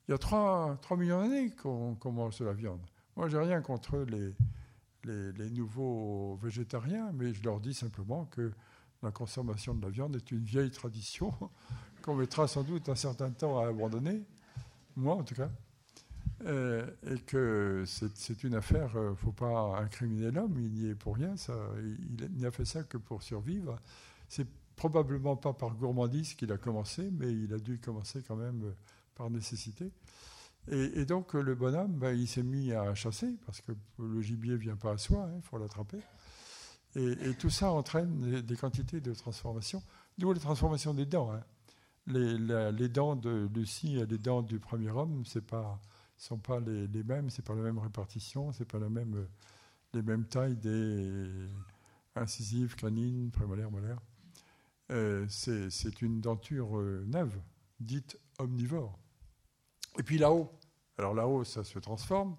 Il 0.07 0.11
y 0.11 0.14
a 0.14 0.18
3, 0.18 0.77
3 0.81 0.97
millions 0.97 1.22
d'années 1.22 1.52
qu'on 1.52 2.11
mange 2.11 2.38
de 2.39 2.45
la 2.45 2.53
viande. 2.53 2.85
Moi, 3.15 3.30
j'ai 3.30 3.39
rien 3.39 3.61
contre 3.61 3.97
les, 3.99 4.34
les, 5.06 5.49
nouveaux 5.49 6.35
végétariens, 6.41 7.11
mais 7.14 7.34
je 7.34 7.43
leur 7.43 7.60
dis 7.60 7.73
simplement 7.73 8.26
que 8.26 8.52
la 9.02 9.11
consommation 9.11 9.73
de 9.73 9.81
la 9.84 9.89
viande 9.89 10.15
est 10.15 10.31
une 10.31 10.43
vieille 10.43 10.72
tradition 10.72 11.34
qu'on 12.02 12.15
mettra 12.15 12.47
sans 12.47 12.64
doute 12.64 12.89
un 12.89 12.95
certain 12.95 13.31
temps 13.31 13.60
à 13.60 13.68
abandonner, 13.68 14.23
moi 14.95 15.15
en 15.15 15.23
tout 15.23 15.35
cas, 15.35 15.49
euh, 16.43 16.85
et 17.09 17.19
que 17.21 17.83
c'est 17.85 18.43
une 18.43 18.55
affaire, 18.55 18.91
il 18.93 18.99
euh, 18.99 19.09
ne 19.11 19.15
faut 19.15 19.31
pas 19.31 19.79
incriminer 19.79 20.31
l'homme, 20.31 20.57
il 20.59 20.71
n'y 20.71 20.89
est 20.89 20.95
pour 20.95 21.15
rien, 21.15 21.37
ça, 21.37 21.53
il, 21.81 22.29
il 22.35 22.41
n'a 22.41 22.51
fait 22.51 22.65
ça 22.65 22.83
que 22.83 22.97
pour 22.97 23.23
survivre. 23.23 23.79
C'est 24.27 24.47
probablement 24.75 25.35
pas 25.35 25.53
par 25.53 25.75
gourmandise 25.75 26.33
qu'il 26.33 26.51
a 26.51 26.57
commencé, 26.57 27.09
mais 27.11 27.31
il 27.31 27.53
a 27.53 27.57
dû 27.57 27.79
commencer 27.79 28.21
quand 28.27 28.35
même 28.35 28.63
euh, 28.63 28.71
par 29.15 29.29
nécessité. 29.29 29.91
Et, 30.67 31.05
donc 31.05 31.35
le 31.35 31.53
bonhomme, 31.53 31.93
ben, 31.93 32.17
il 32.17 32.27
s'est 32.27 32.41
mis 32.41 32.73
à 32.73 32.95
chasser, 32.95 33.35
parce 33.45 33.61
que 33.61 33.71
le 33.99 34.19
gibier 34.21 34.53
ne 34.53 34.57
vient 34.57 34.75
pas 34.75 34.93
à 34.93 34.97
soi, 34.97 35.27
il 35.31 35.37
hein, 35.37 35.41
faut 35.43 35.59
l'attraper. 35.59 35.99
Et, 36.95 37.35
tout 37.37 37.51
ça 37.51 37.71
entraîne 37.71 38.41
des, 38.41 38.55
quantités 38.55 38.99
de 38.99 39.13
transformations, 39.13 39.83
d'où 40.17 40.33
les 40.33 40.39
transformations 40.39 40.95
des 40.95 41.05
dents. 41.05 41.31
Hein. 41.31 41.43
Les, 42.07 42.89
dents 42.89 43.15
de 43.15 43.47
Lucie 43.53 43.97
et 43.97 44.07
les 44.07 44.17
dents 44.17 44.41
du 44.41 44.59
premier 44.59 44.89
homme 44.89 45.23
ne 45.35 45.39
sont 46.17 46.37
pas 46.37 46.59
les, 46.59 47.03
mêmes, 47.03 47.29
ce 47.29 47.41
n'est 47.41 47.45
pas 47.45 47.55
la 47.55 47.61
même 47.61 47.77
répartition, 47.77 48.51
ce 48.51 48.59
n'est 48.59 48.67
pas 48.67 48.79
la 48.79 48.89
même, 48.89 49.27
les 49.93 50.01
mêmes 50.01 50.25
tailles 50.25 50.55
des 50.55 51.49
incisives, 52.15 52.75
canines, 52.75 53.31
prémolaires, 53.31 53.71
molaires. 53.71 54.01
Euh, 54.91 55.25
c'est 55.29 56.01
une 56.01 56.21
denture 56.21 56.77
euh, 56.77 57.03
neuve, 57.07 57.35
dite 57.79 58.19
omnivore. 58.37 58.97
Et 59.97 60.03
puis 60.03 60.17
là-haut, 60.17 60.51
alors 60.97 61.13
là-haut, 61.13 61.43
ça 61.43 61.63
se 61.63 61.79
transforme. 61.79 62.35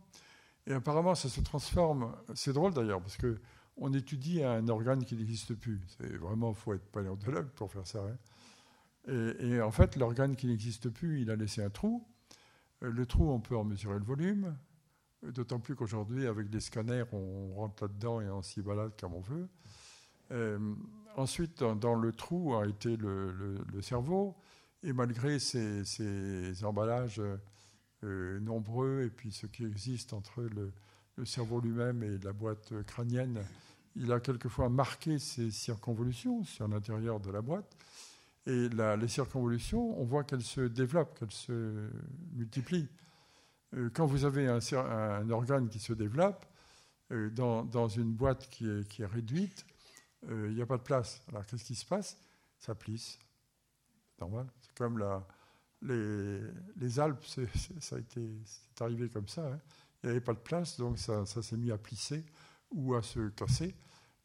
Et 0.66 0.72
apparemment, 0.72 1.14
ça 1.14 1.28
se 1.28 1.40
transforme. 1.40 2.14
C'est 2.34 2.52
drôle 2.52 2.72
d'ailleurs, 2.72 3.00
parce 3.00 3.16
que 3.16 3.40
on 3.76 3.92
étudie 3.92 4.42
un 4.42 4.68
organe 4.68 5.04
qui 5.04 5.16
n'existe 5.16 5.54
plus. 5.54 5.80
C'est 5.98 6.16
vraiment, 6.16 6.54
faut 6.54 6.72
être 6.72 6.86
paléontologue 6.86 7.48
pour 7.50 7.70
faire 7.70 7.86
ça. 7.86 8.00
Hein. 8.00 8.16
Et, 9.38 9.60
en 9.60 9.70
fait, 9.70 9.96
l'organe 9.96 10.34
qui 10.34 10.46
n'existe 10.46 10.88
plus, 10.88 11.20
il 11.20 11.30
a 11.30 11.36
laissé 11.36 11.62
un 11.62 11.70
trou. 11.70 12.04
Euh, 12.82 12.90
le 12.90 13.06
trou, 13.06 13.30
on 13.30 13.40
peut 13.40 13.56
en 13.56 13.64
mesurer 13.64 13.98
le 13.98 14.04
volume. 14.04 14.56
D'autant 15.22 15.58
plus 15.58 15.74
qu'aujourd'hui, 15.74 16.26
avec 16.26 16.50
des 16.50 16.60
scanners, 16.60 17.04
on 17.12 17.54
rentre 17.54 17.84
là-dedans 17.84 18.20
et 18.20 18.28
on 18.28 18.42
s'y 18.42 18.60
balade 18.60 18.92
comme 19.00 19.14
on 19.14 19.20
veut. 19.20 19.48
Euh, 20.30 20.74
ensuite, 21.16 21.62
dans, 21.62 21.94
le 21.94 22.12
trou 22.12 22.54
a 22.54 22.66
été 22.66 22.96
le, 22.96 23.64
cerveau. 23.80 24.36
Et 24.82 24.92
malgré 24.92 25.38
ces, 25.38 26.64
emballages 26.64 27.20
euh, 28.04 28.40
nombreux 28.40 29.02
et 29.04 29.10
puis 29.10 29.32
ce 29.32 29.46
qui 29.46 29.64
existe 29.64 30.12
entre 30.12 30.42
le, 30.42 30.72
le 31.16 31.24
cerveau 31.24 31.60
lui-même 31.60 32.02
et 32.02 32.18
la 32.18 32.32
boîte 32.32 32.72
crânienne, 32.84 33.42
il 33.96 34.12
a 34.12 34.20
quelquefois 34.20 34.68
marqué 34.68 35.18
ces 35.18 35.50
circonvolutions 35.50 36.44
sur 36.44 36.68
l'intérieur 36.68 37.18
de 37.18 37.30
la 37.30 37.40
boîte. 37.40 37.76
Et 38.46 38.68
les 38.68 39.08
circonvolutions, 39.08 40.00
on 40.00 40.04
voit 40.04 40.24
qu'elles 40.24 40.42
se 40.42 40.60
développent, 40.60 41.18
qu'elles 41.18 41.32
se 41.32 41.90
multiplient. 42.32 42.88
Euh, 43.74 43.90
quand 43.92 44.06
vous 44.06 44.24
avez 44.24 44.46
un, 44.46 45.30
organe 45.30 45.68
qui 45.68 45.80
se 45.80 45.92
développe, 45.92 46.46
euh, 47.12 47.30
dans, 47.30 47.88
une 47.88 48.12
boîte 48.12 48.48
qui 48.48 48.66
est, 48.68 49.06
réduite, 49.06 49.66
euh, 50.28 50.48
il 50.48 50.54
n'y 50.54 50.62
a 50.62 50.66
pas 50.66 50.78
de 50.78 50.82
place. 50.82 51.22
Alors 51.28 51.44
qu'est-ce 51.46 51.64
qui 51.64 51.74
se 51.74 51.84
passe? 51.84 52.18
Ça 52.58 52.74
plisse. 52.74 53.18
Normal. 54.20 54.46
C'est 54.60 54.74
comme 54.74 55.04
les, 55.82 57.00
Alpes, 57.00 57.24
ça 57.24 57.96
a 57.96 57.98
été, 57.98 58.30
c'est 58.44 58.82
arrivé 58.82 59.08
comme 59.08 59.28
ça. 59.28 59.46
Hein. 59.46 59.60
Il 60.02 60.06
n'y 60.06 60.10
avait 60.12 60.24
pas 60.24 60.34
de 60.34 60.38
place, 60.38 60.76
donc 60.76 60.98
ça 60.98 61.26
s'est 61.26 61.56
mis 61.56 61.72
à 61.72 61.78
plisser 61.78 62.24
ou 62.70 62.94
à 62.94 63.02
se 63.02 63.28
casser 63.30 63.74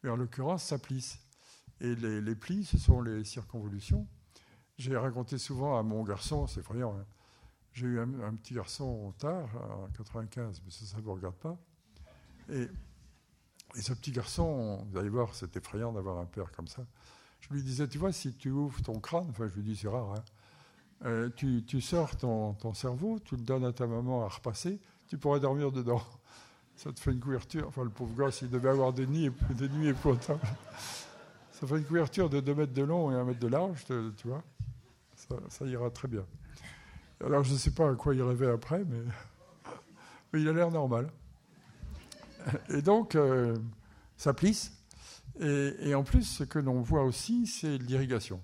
mais 0.02 0.10
en 0.10 0.16
l'occurrence, 0.16 0.64
ça 0.64 0.78
plisse. 0.78 1.18
Et 1.82 1.96
les, 1.96 2.34
plis, 2.36 2.64
ce 2.64 2.78
sont 2.78 3.02
les 3.02 3.24
circonvolutions. 3.24 4.06
J'ai 4.78 4.96
raconté 4.96 5.36
souvent 5.36 5.76
à 5.76 5.82
mon 5.82 6.04
garçon, 6.04 6.46
c'est 6.46 6.60
effrayant, 6.60 6.96
hein. 6.96 7.04
j'ai 7.72 7.86
eu 7.86 8.00
un, 8.00 8.34
petit 8.36 8.54
garçon 8.54 9.12
tard, 9.18 9.48
en 9.56 9.88
95, 9.88 10.62
mais 10.64 10.70
ça 10.70 10.96
ne 10.96 11.02
vous 11.02 11.12
regarde 11.12 11.34
pas. 11.34 11.58
Et, 12.48 12.68
ce 13.74 13.92
petit 13.94 14.12
garçon, 14.12 14.86
vous 14.90 14.98
allez 14.98 15.08
voir, 15.08 15.34
c'est 15.34 15.56
effrayant 15.56 15.92
d'avoir 15.92 16.18
un 16.18 16.26
père 16.26 16.52
comme 16.52 16.68
ça. 16.68 16.86
Je 17.40 17.52
lui 17.52 17.62
disais, 17.62 17.88
tu 17.88 17.98
vois, 17.98 18.12
si 18.12 18.32
tu 18.34 18.50
ouvres 18.50 18.80
ton 18.82 19.00
crâne, 19.00 19.26
enfin 19.30 19.48
je 19.48 19.54
lui 19.54 19.62
dis, 19.62 19.74
c'est 19.74 19.88
rare, 19.88 20.12
hein, 20.12 20.24
euh, 21.04 21.30
tu, 21.34 21.80
sors 21.80 22.16
ton, 22.16 22.74
cerveau, 22.74 23.18
tu 23.24 23.34
le 23.34 23.42
donnes 23.42 23.64
à 23.64 23.72
ta 23.72 23.88
maman 23.88 24.24
à 24.24 24.28
repasser, 24.28 24.78
tu 25.08 25.18
pourrais 25.18 25.40
dormir 25.40 25.72
dedans 25.72 26.02
ça 26.74 26.92
te 26.92 27.00
fait 27.00 27.12
une 27.12 27.20
couverture. 27.20 27.68
Enfin, 27.68 27.84
le 27.84 27.90
pauvre 27.90 28.14
gosse, 28.14 28.42
il 28.42 28.50
devait 28.50 28.70
avoir 28.70 28.92
des, 28.92 29.06
nids, 29.06 29.30
des 29.50 29.68
nuits 29.68 29.88
épouvantables. 29.88 30.40
Ça 31.62 31.68
fait 31.68 31.78
une 31.78 31.84
couverture 31.84 32.28
de 32.28 32.40
2 32.40 32.54
mètres 32.56 32.72
de 32.72 32.82
long 32.82 33.12
et 33.12 33.14
1 33.14 33.22
mètre 33.22 33.38
de 33.38 33.46
large, 33.46 33.84
tu 34.16 34.26
vois. 34.26 34.42
Ça, 35.48 35.64
ira 35.64 35.88
très 35.90 36.08
bien. 36.08 36.26
Alors, 37.24 37.44
je 37.44 37.52
ne 37.52 37.56
sais 37.56 37.70
pas 37.70 37.88
à 37.88 37.94
quoi 37.94 38.16
il 38.16 38.22
rêvait 38.22 38.50
après, 38.50 38.84
mais, 40.32 40.40
il 40.40 40.48
a 40.48 40.52
l'air 40.52 40.72
normal. 40.72 41.08
Et 42.70 42.82
donc, 42.82 43.14
euh, 43.14 43.56
ça 44.16 44.34
plisse. 44.34 44.72
Et, 45.38 45.94
en 45.94 46.02
plus, 46.02 46.24
ce 46.24 46.42
que 46.42 46.58
l'on 46.58 46.80
voit 46.80 47.04
aussi, 47.04 47.46
c'est 47.46 47.78
l'irrigation. 47.78 48.42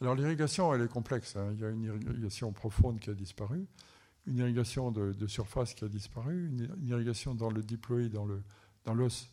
Alors, 0.00 0.14
l'irrigation, 0.14 0.72
elle 0.72 0.82
est 0.82 0.88
complexe. 0.88 1.34
Hein. 1.34 1.50
Il 1.54 1.60
y 1.62 1.64
a 1.64 1.68
une 1.68 1.82
irrigation 1.82 2.52
profonde 2.52 3.00
qui 3.00 3.10
a 3.10 3.14
disparu 3.14 3.66
une 4.28 4.38
irrigation 4.38 4.92
de, 4.92 5.26
surface 5.26 5.74
qui 5.74 5.84
a 5.84 5.88
disparu, 5.88 6.46
une, 6.46 6.88
irrigation 6.88 7.34
dans 7.34 7.50
le 7.50 7.60
diploïde, 7.60 8.12
dans 8.12 8.24
l'os, 8.24 8.40
dans, 8.84 8.94
l'os, 8.94 9.28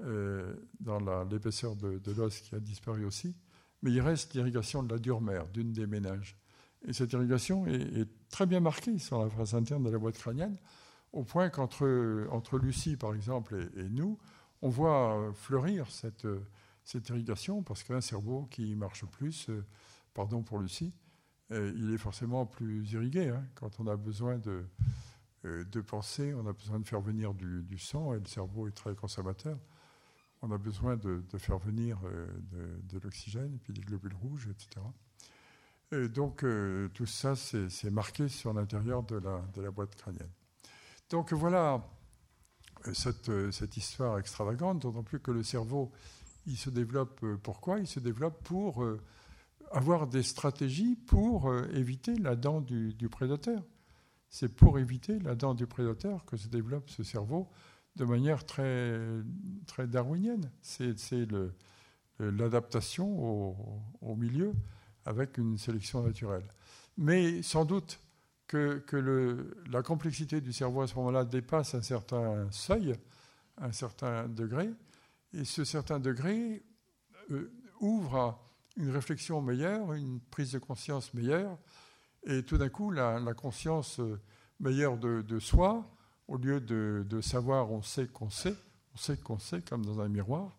euh, 0.00 0.54
dans 0.80 1.24
l'épaisseur 1.24 1.76
de, 1.76 2.00
l'os 2.12 2.40
qui 2.40 2.54
a 2.54 2.60
disparu 2.60 3.04
aussi, 3.04 3.36
mais 3.82 3.92
il 3.92 4.00
reste 4.00 4.34
l'irrigation 4.34 4.82
de 4.82 4.92
la 4.92 4.98
dure 4.98 5.20
mère, 5.20 5.48
d'une 5.48 5.72
des 5.72 5.86
ménages. 5.86 6.36
Et 6.86 6.92
cette 6.92 7.12
irrigation 7.12 7.66
est, 7.66 8.08
très 8.28 8.46
bien 8.46 8.60
marquée 8.60 8.98
sur 8.98 9.22
la 9.22 9.30
face 9.30 9.54
interne 9.54 9.84
de 9.84 9.90
la 9.90 9.98
boîte 9.98 10.18
crânienne, 10.18 10.56
au 11.12 11.22
point 11.22 11.48
qu'entre 11.48 12.26
entre 12.30 12.58
Lucie, 12.58 12.96
par 12.96 13.14
exemple, 13.14 13.70
et, 13.76 13.88
nous, 13.88 14.18
on 14.62 14.68
voit 14.68 15.32
fleurir 15.34 15.86
cette, 15.90 16.26
irrigation, 17.08 17.62
parce 17.62 17.84
qu'un 17.84 18.00
cerveau 18.00 18.46
qui 18.50 18.74
marche 18.74 19.04
plus, 19.06 19.48
euh, 19.48 19.64
pardon 20.12 20.42
pour 20.42 20.58
Lucie, 20.58 20.92
il 21.50 21.92
est 21.94 21.98
forcément 21.98 22.46
plus 22.46 22.90
irrigué. 22.92 23.28
Hein. 23.28 23.44
Quand 23.54 23.78
on 23.78 23.86
a 23.86 23.96
besoin 23.96 24.38
de, 24.38 24.64
euh, 25.44 25.64
de 25.64 25.80
penser, 25.80 26.32
on 26.34 26.46
a 26.46 26.52
besoin 26.52 26.80
de 26.80 26.86
faire 26.86 27.00
venir 27.00 27.34
du, 27.34 27.78
sang, 27.78 28.14
et 28.14 28.18
le 28.18 28.26
cerveau 28.26 28.66
est 28.66 28.72
très 28.72 28.94
consommateur. 28.94 29.58
On 30.46 30.52
a 30.52 30.58
besoin 30.58 30.96
de, 30.96 31.22
faire 31.38 31.58
venir 31.58 31.98
euh, 32.04 32.26
de, 32.82 32.98
l'oxygène, 32.98 33.58
puis 33.62 33.72
des 33.72 33.80
globules 33.80 34.14
rouges, 34.14 34.48
etc. 34.48 34.84
Et 35.92 36.08
donc 36.08 36.44
euh, 36.44 36.88
tout 36.94 37.06
ça, 37.06 37.34
c'est 37.36 37.90
marqué 37.90 38.28
sur 38.28 38.52
l'intérieur 38.52 39.02
de 39.02 39.20
la, 39.60 39.70
boîte 39.70 39.96
crânienne. 39.96 40.30
Donc 41.10 41.32
voilà 41.32 41.82
cette, 42.92 43.30
cette 43.50 43.76
histoire 43.76 44.18
extravagante, 44.18 44.80
d'autant 44.80 45.02
plus 45.02 45.20
que 45.20 45.30
le 45.30 45.42
cerveau, 45.42 45.92
il 46.46 46.56
se 46.56 46.70
développe 46.70 47.24
pourquoi? 47.42 47.78
Il 47.78 47.86
se 47.86 48.00
développe 48.00 48.42
pour 48.44 48.84
avoir 49.74 50.06
des 50.06 50.22
stratégies 50.22 50.96
pour 50.96 51.50
euh, 51.50 51.68
éviter 51.74 52.14
la 52.16 52.36
dent 52.36 52.60
du, 52.60 53.08
prédateur. 53.10 53.62
C'est 54.28 54.48
pour 54.48 54.78
éviter 54.78 55.18
la 55.18 55.34
dent 55.34 55.54
du 55.54 55.66
prédateur 55.66 56.24
que 56.24 56.36
se 56.36 56.48
développe 56.48 56.90
ce 56.90 57.02
cerveau 57.02 57.48
de 57.96 58.04
manière 58.04 58.44
très, 58.44 58.98
très 59.66 59.86
darwinienne. 59.86 60.50
C'est 60.62 61.26
l'adaptation 62.18 63.56
au, 64.00 64.16
milieu 64.16 64.52
avec 65.04 65.38
une 65.38 65.58
sélection 65.58 66.02
naturelle. 66.02 66.46
Mais 66.96 67.42
sans 67.42 67.64
doute 67.64 68.00
que, 68.46 68.78
que 68.86 68.96
le, 68.96 69.56
la 69.70 69.82
complexité 69.82 70.40
du 70.40 70.52
cerveau 70.52 70.82
à 70.82 70.86
ce 70.86 70.94
moment-là 70.96 71.24
dépasse 71.24 71.74
un 71.74 71.82
certain 71.82 72.46
seuil, 72.50 72.94
un 73.58 73.72
certain 73.72 74.28
degré, 74.28 74.70
et 75.32 75.44
ce 75.44 75.64
certain 75.64 75.98
degré 75.98 76.62
euh, 77.30 77.52
ouvre 77.80 78.16
à 78.16 78.40
une 78.76 78.90
réflexion 78.90 79.40
meilleure, 79.40 79.92
une 79.92 80.20
prise 80.20 80.52
de 80.52 80.58
conscience 80.58 81.12
meilleure, 81.14 81.58
Et 82.26 82.42
tout 82.42 82.56
d'un 82.56 82.68
coup, 82.68 82.90
la, 82.90 83.20
conscience 83.34 84.00
euh, 84.00 84.20
meilleure 84.60 84.96
de, 84.96 85.38
soi, 85.38 85.84
au 86.28 86.36
lieu 86.36 86.60
de, 86.60 87.20
savoir 87.20 87.70
on 87.70 87.82
sait 87.82 88.06
qu'on 88.06 88.30
sait, 88.30 88.56
on 88.94 88.98
sait 88.98 89.16
qu'on 89.16 89.38
sait 89.38 89.62
comme 89.62 89.84
dans 89.84 90.00
un 90.00 90.08
miroir, 90.08 90.56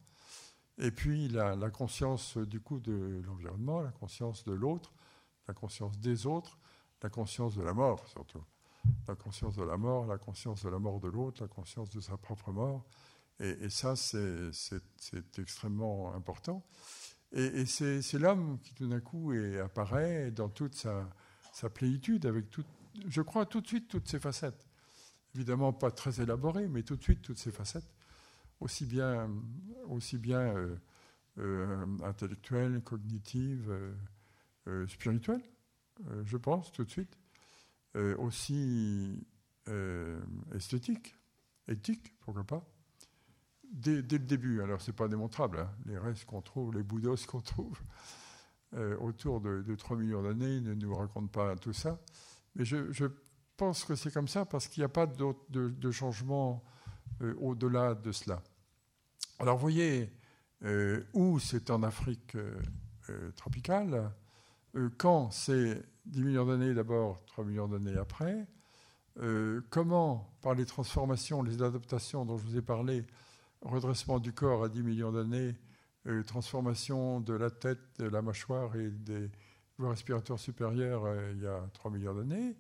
et 0.78 0.92
puis 0.92 1.28
la, 1.30 1.56
la 1.56 1.70
conscience 1.70 2.38
du 2.38 2.60
coup 2.60 2.80
de 2.80 3.22
l'environnement, 3.26 3.82
la 3.82 3.92
conscience 3.92 4.44
de 4.44 4.54
l'autre, 4.54 4.94
la 5.48 5.54
conscience 5.54 6.00
des 6.00 6.26
autres, 6.26 6.60
la 7.02 7.10
conscience 7.10 7.56
de 7.56 7.62
la 7.62 7.74
mort 7.74 8.08
surtout. 8.08 8.44
La 9.08 9.16
conscience 9.16 9.56
de 9.56 9.64
la 9.64 9.78
mort, 9.78 10.06
la 10.06 10.18
conscience 10.18 10.64
de 10.64 10.70
la 10.70 10.80
mort 10.80 11.00
de 11.00 11.08
l'autre, 11.08 11.42
la 11.42 11.48
conscience 11.48 11.90
de 11.90 12.00
sa 12.00 12.18
propre 12.18 12.52
mort. 12.52 12.86
Et, 13.40 13.70
ça, 13.70 13.96
c'est 13.96 14.52
extrêmement 15.38 16.14
important. 16.14 16.64
Et, 17.32 17.66
c'est 17.66 18.20
l'homme 18.20 18.60
qui 18.60 18.74
tout 18.74 18.88
d'un 18.88 19.02
coup 19.02 19.34
apparaît 19.64 20.32
dans 20.32 20.50
toute 20.50 20.76
sa, 20.76 21.10
sa 21.52 21.70
plénitude, 21.70 22.26
avec 22.26 22.50
tout, 22.50 22.64
je 23.08 23.22
crois 23.22 23.46
tout 23.46 23.62
de 23.62 23.68
suite 23.68 23.88
toutes 23.88 24.08
ses 24.08 24.20
facettes. 24.20 24.68
Évidemment 25.36 25.74
pas 25.74 25.92
très 25.92 26.22
élaborées, 26.22 26.70
mais 26.70 26.82
tout 26.84 26.96
de 26.96 27.04
suite 27.04 27.22
toutes 27.22 27.38
ses 27.38 27.52
facettes, 27.52 27.94
aussi 28.62 28.86
bien, 28.86 29.30
aussi 29.90 30.18
bien 30.18 30.40
euh, 30.40 30.76
euh, 31.40 31.86
intellectuelles, 32.04 32.82
cognitives, 32.82 33.70
euh, 34.68 34.88
spirituelles, 34.88 35.44
je 36.24 36.38
pense 36.38 36.72
tout 36.72 36.86
de 36.86 36.90
suite, 36.90 37.18
aussi 38.18 39.28
esthétiques, 40.54 41.16
éthiques, 41.68 42.18
pourquoi 42.22 42.46
pas. 42.46 42.66
Dès, 43.74 44.02
le 44.02 44.20
début, 44.20 44.62
alors 44.62 44.82
c'est 44.82 44.94
pas 44.94 45.10
démontrable, 45.10 45.60
hein, 45.60 45.70
les 45.86 45.98
restes 45.98 46.24
qu'on 46.24 46.42
trouve, 46.42 46.74
les 46.74 46.84
bouddhos 46.84 47.18
qu'on 47.28 47.42
trouve, 47.42 47.78
autour 49.02 49.42
de, 49.42 49.76
3 49.76 49.98
millions 49.98 50.24
d'années 50.24 50.62
ne 50.62 50.74
nous 50.74 50.96
raconte 50.96 51.30
pas 51.30 51.58
tout 51.58 51.74
ça. 51.74 52.00
Mais 52.56 52.64
je, 52.64 53.06
pense 53.58 53.84
que 53.84 53.96
c'est 53.96 54.14
comme 54.14 54.28
ça 54.28 54.46
parce 54.46 54.68
qu'il 54.68 54.82
n'y 54.82 54.86
a 54.86 54.90
pas 54.90 55.06
de, 55.06 55.36
de, 55.50 55.92
changement 55.92 56.64
euh, 57.22 57.34
au-delà 57.40 57.96
de 57.96 58.12
cela. 58.12 58.42
Alors 59.40 59.58
voyez, 59.58 60.12
euh, 60.64 61.04
où 61.14 61.40
c'est 61.40 61.70
en 61.70 61.84
Afrique 61.84 62.38
tropicale, 63.36 64.12
quand 64.98 65.30
c'est 65.30 65.84
10 66.08 66.24
millions 66.24 66.46
d'années 66.46 66.74
d'abord, 66.74 67.24
3 67.26 67.46
millions 67.46 67.68
d'années 67.68 67.98
après, 67.98 68.48
comment, 69.70 70.36
par 70.42 70.56
les 70.56 70.66
transformations, 70.66 71.44
les 71.44 71.62
adaptations 71.62 72.26
dont 72.26 72.38
je 72.38 72.46
vous 72.46 72.58
ai 72.58 72.64
parlé, 72.64 73.06
redressement 73.62 74.20
du 74.20 74.34
corps 74.34 74.64
à 74.64 74.70
10 74.70 74.82
millions 74.82 75.12
d'années, 75.12 75.56
euh, 76.08 76.24
transformation 76.24 77.20
de 77.20 77.34
la 77.34 77.50
tête, 77.50 77.80
de 77.98 78.06
la 78.06 78.22
mâchoire 78.22 78.76
et 78.76 78.90
des 78.90 79.28
voies 79.80 79.90
respiratoires 79.90 80.38
supérieures 80.38 81.04
euh, 81.06 81.32
il 81.36 81.42
y 81.42 81.48
a 81.48 81.68
3 81.74 81.90
milliards 81.90 82.14
d'années. 82.14 82.56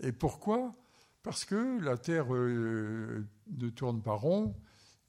Et 0.00 0.12
pourquoi? 0.12 0.74
Parce 1.22 1.44
que 1.44 1.80
la 1.80 1.96
Terre 1.96 2.32
euh, 2.34 3.26
ne 3.50 3.68
tourne 3.70 4.02
pas 4.02 4.14
rond 4.14 4.54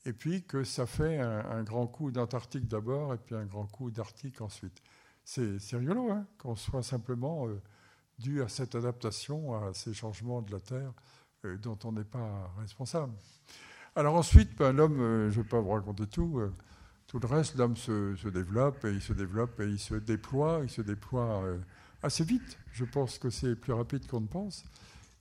et 0.05 0.13
puis 0.13 0.43
que 0.43 0.63
ça 0.63 0.85
fait 0.85 1.19
un, 1.19 1.63
grand 1.63 1.87
coup 1.87 2.11
d'Antarctique 2.11 2.67
d'abord 2.67 3.13
et 3.13 3.17
puis 3.17 3.35
un 3.35 3.45
grand 3.45 3.65
coup 3.65 3.91
d'Arctique 3.91 4.41
ensuite. 4.41 4.81
C'est 5.23 5.59
rigolo 5.73 6.09
hein, 6.09 6.25
qu'on 6.37 6.55
soit 6.55 6.81
simplement 6.81 7.47
dû 8.17 8.41
à 8.41 8.47
cette 8.47 8.73
adaptation, 8.75 9.53
à 9.53 9.73
ces 9.73 9.93
changements 9.93 10.41
de 10.41 10.51
la 10.51 10.59
Terre 10.59 10.93
dont 11.61 11.77
on 11.83 11.91
n'est 11.91 12.05
pas 12.05 12.51
responsable. 12.57 13.13
Alors 13.95 14.15
ensuite, 14.15 14.57
ben, 14.57 14.71
l'homme, 14.71 14.97
je 15.29 15.37
ne 15.37 15.43
vais 15.43 15.49
pas 15.49 15.59
vous 15.59 15.69
raconter 15.69 16.07
tout, 16.07 16.41
tout 17.09 17.17
le 17.17 17.25
reste, 17.25 17.55
l'homme 17.55 17.75
se, 17.75 18.29
développe 18.29 18.85
et 18.85 18.91
il 18.91 19.01
se 19.01 19.13
développe 19.13 19.59
et 19.61 19.65
il 19.65 19.79
se 19.79 19.95
déploie. 19.95 20.59
Il 20.61 20.69
se 20.69 20.83
déploie 20.83 21.41
euh, 21.43 21.57
assez 22.03 22.23
vite. 22.23 22.57
Je 22.71 22.85
pense 22.85 23.17
que 23.17 23.30
c'est 23.30 23.55
plus 23.55 23.73
rapide 23.73 24.07
qu'on 24.07 24.21
ne 24.21 24.27
pense. 24.27 24.63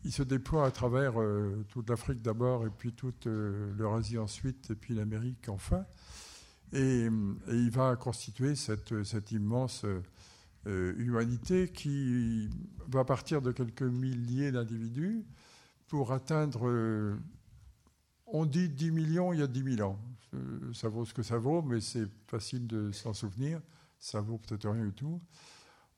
Il 0.05 0.13
se 0.13 0.23
déploie 0.23 0.67
à 0.67 0.71
travers 0.71 1.21
euh, 1.21 1.65
toute 1.69 1.91
l'Afrique 1.91 2.23
d'abord 2.23 2.67
et 2.67 2.71
puis 2.71 2.93
toute 2.93 3.27
euh, 3.27 3.73
l'Eurasie 3.77 4.19
ensuite 4.19 4.71
et 4.71 4.75
puis 4.75 4.95
l'Amérique 4.95 5.49
enfin. 5.49 5.85
Et, 6.73 7.09
il 7.49 7.71
va 7.71 7.97
constituer 7.97 8.55
cette, 8.55 8.93
immense 9.33 9.87
humanité 10.67 11.69
qui 11.69 12.51
va 12.87 13.07
partir 13.07 13.41
de 13.41 13.53
quelques 13.53 13.81
milliers 13.81 14.53
d'individus 14.53 15.25
pour 15.87 16.13
atteindre, 16.13 16.69
on 18.27 18.45
dit 18.45 18.69
10 18.69 18.91
millions 18.91 19.33
il 19.33 19.41
y 19.41 19.43
a 19.43 19.47
10 19.47 19.77
000 19.77 19.89
ans. 19.89 19.99
Euh, 20.35 20.73
ça 20.75 20.89
vaut 20.89 21.05
ce 21.05 21.15
que 21.15 21.23
ça 21.23 21.39
vaut, 21.39 21.63
mais 21.63 21.81
c'est 21.81 22.07
facile 22.27 22.67
de 22.67 22.93
s'en 22.93 23.15
souvenir. 23.15 23.61
Ça 23.99 24.21
vaut 24.21 24.39
peut-être 24.39 24.69
rien 24.69 24.85
du 24.85 24.93
tout. 24.93 25.21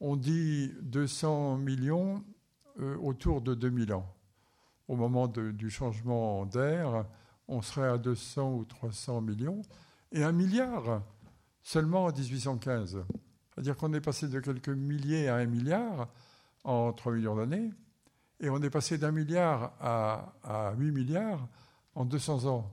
On 0.01 0.16
dit 0.16 0.72
200 0.81 1.59
millions 1.59 2.24
euh, 2.81 2.97
autour 2.97 3.43
de 3.43 3.55
2000 3.55 3.93
ans. 3.93 4.06
Au 4.89 4.97
moment 4.97 5.28
du 5.28 5.70
changement 5.70 6.47
d'air, 6.47 7.05
on 7.47 7.62
serait 7.62 7.89
à 7.89 7.98
200 7.98 8.55
ou 8.55 8.64
300 8.64 9.20
millions. 9.20 9.62
Et 10.10 10.24
un 10.24 10.32
milliard 10.32 11.02
seulement 11.62 12.06
en 12.06 12.12
1815. 12.12 13.05
C'est-à-dire 13.51 13.77
qu'on 13.77 13.93
est 13.93 14.01
passé 14.01 14.27
de 14.27 14.40
quelques 14.40 14.70
milliers 14.70 15.28
à 15.28 15.36
un 15.36 15.47
milliard 15.47 16.09
en 16.64 16.93
3 16.93 17.12
millions 17.12 17.36
d'années. 17.36 17.70
Et 18.40 18.48
on 18.48 18.60
est 18.62 18.70
passé 18.70 18.98
d'un 18.98 19.12
milliard 19.12 19.74
à, 19.81 20.32
à 20.43 20.74
8 20.77 20.93
milliards 20.93 21.47
en 21.94 22.05
200 22.05 22.47
ans. 22.47 22.70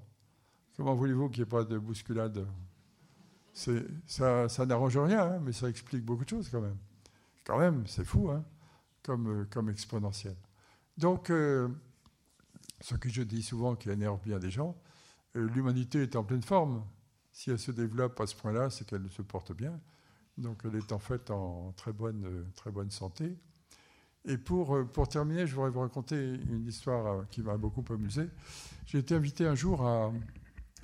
Comment 0.78 0.96
voulez-vous 0.96 1.30
qu'il 1.30 1.44
n'y 1.44 1.48
ait 1.48 1.50
pas 1.50 1.64
de 1.64 1.78
bousculade? 1.78 2.48
Ça, 3.54 4.48
ça 4.48 4.66
n'arrange 4.66 4.98
rien, 4.98 5.34
hein, 5.34 5.40
mais 5.44 5.52
ça 5.52 5.68
explique 5.68 6.06
beaucoup 6.06 6.24
de 6.24 6.30
choses 6.30 6.50
quand 6.50 6.62
même. 6.62 6.78
Quand 7.48 7.60
même, 7.60 7.88
c'est 7.88 8.04
fou, 8.04 8.30
hein, 8.30 8.44
comme, 9.04 9.28
euh, 9.28 9.46
comme 9.50 9.70
exponentiel. 9.70 10.36
Donc, 10.98 11.30
euh, 11.30 11.70
ce 12.82 12.96
que 12.96 13.08
je 13.08 13.22
dis 13.24 13.42
souvent 13.42 13.78
qui 13.78 13.90
énerve 13.90 14.20
bien 14.22 14.38
des 14.38 14.52
gens, 14.52 14.76
euh, 15.38 15.48
l'humanité 15.56 16.02
est 16.02 16.18
en 16.18 16.26
pleine 16.26 16.42
forme. 16.42 16.84
Si 17.32 17.50
elle 17.50 17.58
se 17.58 17.72
développe 17.72 18.20
à 18.20 18.28
ce 18.28 18.36
point-là, 18.36 18.70
c'est 18.70 18.86
qu'elle 18.86 19.10
se 19.10 19.22
porte 19.22 19.54
bien. 19.54 19.80
Donc, 20.38 20.64
elle 20.66 20.76
est 20.76 20.92
en 20.92 21.00
fait 21.00 21.32
en 21.32 21.72
très 21.78 21.94
bonne, 21.94 22.52
très 22.54 22.70
bonne 22.70 22.92
santé. 22.92 23.38
Et 24.26 24.38
pour, 24.38 24.78
terminer, 25.08 25.48
je 25.48 25.56
voudrais 25.56 25.70
vous 25.70 25.80
raconter 25.80 26.18
une 26.50 26.68
histoire 26.68 27.30
qui 27.30 27.42
m'a 27.42 27.56
beaucoup 27.56 27.86
amusé. 27.94 28.30
J'ai 28.86 28.98
été 28.98 29.16
invité 29.16 29.48
un 29.48 29.56
jour 29.56 29.88
à, 29.88 30.12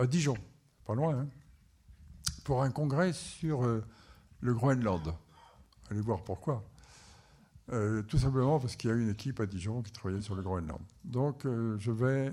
Dijon, 0.08 0.38
pas 0.86 0.96
loin, 0.96 1.20
hein, 1.20 1.28
pour 2.46 2.64
un 2.64 2.72
congrès 2.72 3.12
sur 3.12 3.64
le 3.64 4.54
Groenland. 4.54 5.14
Allez 5.90 6.02
voir 6.02 6.24
pourquoi. 6.24 6.64
Euh, 7.72 8.02
tout 8.04 8.18
simplement 8.18 8.60
parce 8.60 8.76
qu'il 8.76 8.90
y 8.90 8.94
a 8.94 8.96
une 8.96 9.10
équipe 9.10 9.40
à 9.40 9.46
Dijon 9.46 9.82
qui 9.82 9.92
travaillait 9.92 10.22
sur 10.22 10.36
le 10.36 10.42
Groenland. 10.42 10.82
Donc 11.04 11.46
euh, 11.46 11.78
je 11.80 11.92
vais 11.92 12.32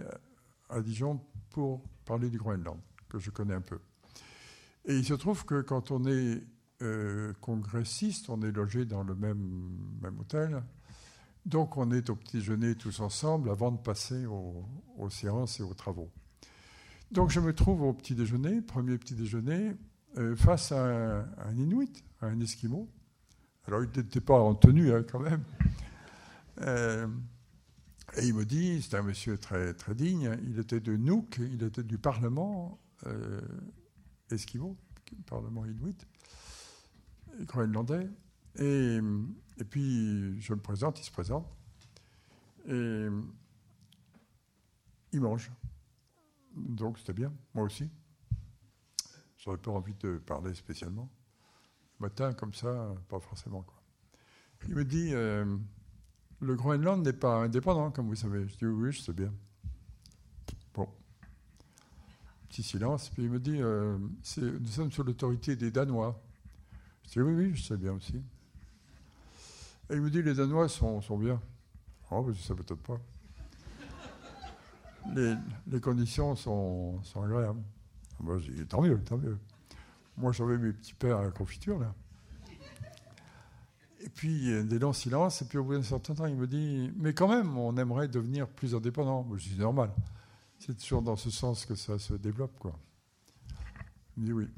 à 0.69 0.81
Dijon 0.81 1.21
pour 1.51 1.83
parler 2.05 2.31
du 2.31 2.39
Groenland, 2.39 2.79
que 3.09 3.19
je 3.19 3.31
connais 3.31 3.55
un 3.55 3.61
peu. 3.61 3.79
Et 4.87 4.97
il 4.97 5.05
se 5.05 5.15
trouve 5.15 5.45
que 5.45 5.61
quand 5.61 5.91
on 5.91 6.07
est 6.07 6.43
congressiste, 7.43 8.31
on 8.31 8.41
est 8.41 8.53
logé 8.53 8.87
dans 8.87 9.03
le 9.03 9.15
même, 9.15 9.77
même 10.01 10.19
hôtel. 10.19 10.63
Donc 11.45 11.77
on 11.77 11.91
est 11.91 12.09
au 12.09 12.17
petit 12.17 12.39
déjeuner 12.39 12.75
tous 12.75 13.01
ensemble 13.01 13.51
avant 13.51 13.71
de 13.71 13.77
passer 13.77 14.25
aux 14.25 15.11
séances 15.11 15.61
et 15.61 15.63
aux 15.63 15.75
travaux. 15.75 16.11
Donc 17.11 17.31
je 17.31 17.41
me 17.41 17.53
trouve 17.53 17.83
au 17.83 17.93
petit 17.93 18.15
déjeuner, 18.15 18.61
premier 18.63 18.97
petit 18.97 19.17
déjeuner, 19.17 19.73
euh, 20.17 20.37
face 20.37 20.71
à 20.71 21.27
un, 21.45 21.57
Inuit, 21.57 22.05
à 22.21 22.27
un 22.27 22.41
Esquimau. 22.41 22.89
Alors 23.67 23.83
il 23.83 23.91
n'était 23.97 24.21
pas 24.21 24.39
en 24.39 24.55
tenue 24.55 24.93
hein, 24.93 25.05
quand 25.09 25.21
même. 25.21 25.45
Euh, 26.63 27.07
et 28.17 28.27
il 28.27 28.35
me 28.35 28.45
dit, 28.45 28.83
c'est 28.83 28.97
un 28.97 29.03
monsieur 29.03 29.39
très, 29.39 29.73
très 29.75 29.95
digne, 29.95 30.37
il 30.45 30.59
était 30.59 30.81
de 30.81 30.97
Nuuk, 30.97 31.39
il 31.39 31.63
était 31.63 31.83
du 31.83 31.97
Parlement 31.99 32.81
euh, 33.07 33.41
Esquimau, 34.31 34.77
Parlement 35.27 35.65
Inuit, 35.65 36.07
groenlandais. 37.41 38.09
Et, 38.57 38.99
et 39.59 39.65
puis 39.65 40.41
je 40.41 40.53
me 40.55 40.61
présente, 40.61 40.99
il 40.99 41.05
se 41.05 41.11
présente. 41.13 41.47
Et 42.67 43.07
il 45.13 45.21
mange. 45.21 45.51
Donc 46.55 46.99
c'était 46.99 47.13
bien, 47.13 47.33
moi 47.55 47.65
aussi. 47.65 47.89
J'aurais 49.39 49.59
pas 49.59 49.71
envie 49.71 49.95
de 49.95 50.19
parler 50.19 50.55
spécialement. 50.55 51.09
Matin, 52.01 52.33
comme 52.33 52.55
ça, 52.55 52.95
pas 53.09 53.21
forcément. 53.21 53.63
Quoi. 53.63 53.75
Il 54.69 54.75
me 54.75 54.85
dit 54.85 55.11
euh, 55.13 55.57
Le 56.41 56.55
Groenland 56.55 57.05
n'est 57.05 57.13
pas 57.13 57.37
indépendant, 57.37 57.91
comme 57.91 58.09
vous 58.09 58.17
savez. 58.17 58.49
Je 58.49 58.57
dis 58.57 58.67
Oui, 58.67 58.93
je 58.93 59.01
sais 59.01 59.13
bien. 59.13 59.33
Bon. 60.75 60.89
Petit 62.49 62.63
silence. 62.63 63.11
Puis 63.11 63.25
il 63.25 63.31
me 63.31 63.39
dit 63.39 63.61
euh, 63.61 63.99
Nous 64.39 64.69
sommes 64.69 64.91
sous 64.91 65.03
l'autorité 65.03 65.57
des 65.57 65.71
Danois. 65.71 66.21
Je 67.05 67.13
dis 67.13 67.21
Oui, 67.21 67.35
oui, 67.35 67.55
je 67.55 67.63
sais 67.63 67.77
bien 67.77 67.93
aussi. 67.93 68.17
Et 69.91 69.95
il 69.95 70.01
me 70.01 70.11
dit 70.11 70.23
Les 70.23 70.35
Danois 70.35 70.69
sont, 70.69 71.01
sont 71.01 71.19
bien. 71.19 71.41
Oh, 72.11 72.25
je 72.27 72.31
ne 72.31 72.35
sais 72.35 72.55
peut-être 72.55 72.83
pas 72.83 72.99
les, 75.15 75.81
conditions 75.81 76.37
sont, 76.37 77.01
agréables. 77.17 77.63
Moi, 78.21 78.39
j'ai 78.39 78.67
tant 78.67 78.83
mieux, 78.83 78.99
tant 79.03 79.19
mieux. 79.19 79.39
Moi, 80.21 80.33
j'avais 80.33 80.59
mes 80.59 80.73
petits 80.73 80.95
pains 80.95 81.19
à 81.19 81.23
la 81.23 81.31
confiture, 81.31 81.79
là. 81.79 81.95
Et 84.03 84.09
puis, 84.09 84.65
des 84.65 84.79
longs 84.79 84.93
silences. 84.93 85.43
Et 85.43 85.45
puis, 85.45 85.59
au 85.59 85.65
bout 85.65 85.75
d'un 85.75 85.83
certain 85.83 86.15
temps, 86.15 86.27
il 86.27 86.37
me 86.37 86.47
dit 86.47 86.93
Mais 86.97 87.13
quand 87.13 87.29
même, 87.29 87.57
on 87.59 87.77
aimerait 87.77 88.09
devenir 88.09 88.49
plus 88.49 88.75
indépendant. 88.75 89.27
je 89.37 89.49
dis 89.49 89.59
Normal. 89.59 89.91
C'est 90.59 90.79
toujours 90.79 91.03
dans 91.03 91.17
ce 91.17 91.31
sens 91.31 91.65
que 91.65 91.75
ça 91.75 91.99
se 91.99 92.15
développe. 92.15 92.59
Quoi. 92.59 92.79
Il 94.17 94.23
me 94.23 94.27
dit 94.27 94.33
Oui. 94.33 94.49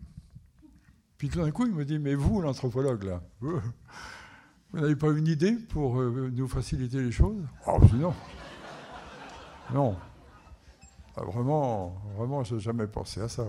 Puis 1.17 1.29
tout 1.29 1.39
d'un 1.39 1.51
coup, 1.53 1.67
il 1.67 1.73
me 1.73 1.85
dit 1.85 1.99
Mais 1.99 2.15
vous, 2.15 2.41
l'anthropologue, 2.41 3.05
là, 3.05 3.23
vous, 3.41 3.61
n'avez 4.73 4.97
pas 4.97 5.11
une 5.11 5.29
idée 5.29 5.53
pour 5.53 6.01
euh, 6.01 6.31
nous 6.33 6.49
faciliter 6.49 7.01
les 7.01 7.13
choses? 7.13 7.45
Oh, 7.67 7.79
dis 7.83 7.97
non. 7.97 8.15
Non. 9.73 9.97
Ah, 11.17 11.25
vraiment, 11.25 11.91
vraiment, 12.17 12.43
je 12.43 12.55
n'ai 12.55 12.61
jamais 12.61 12.87
pensé 12.87 13.21
à 13.21 13.29
ça. 13.29 13.45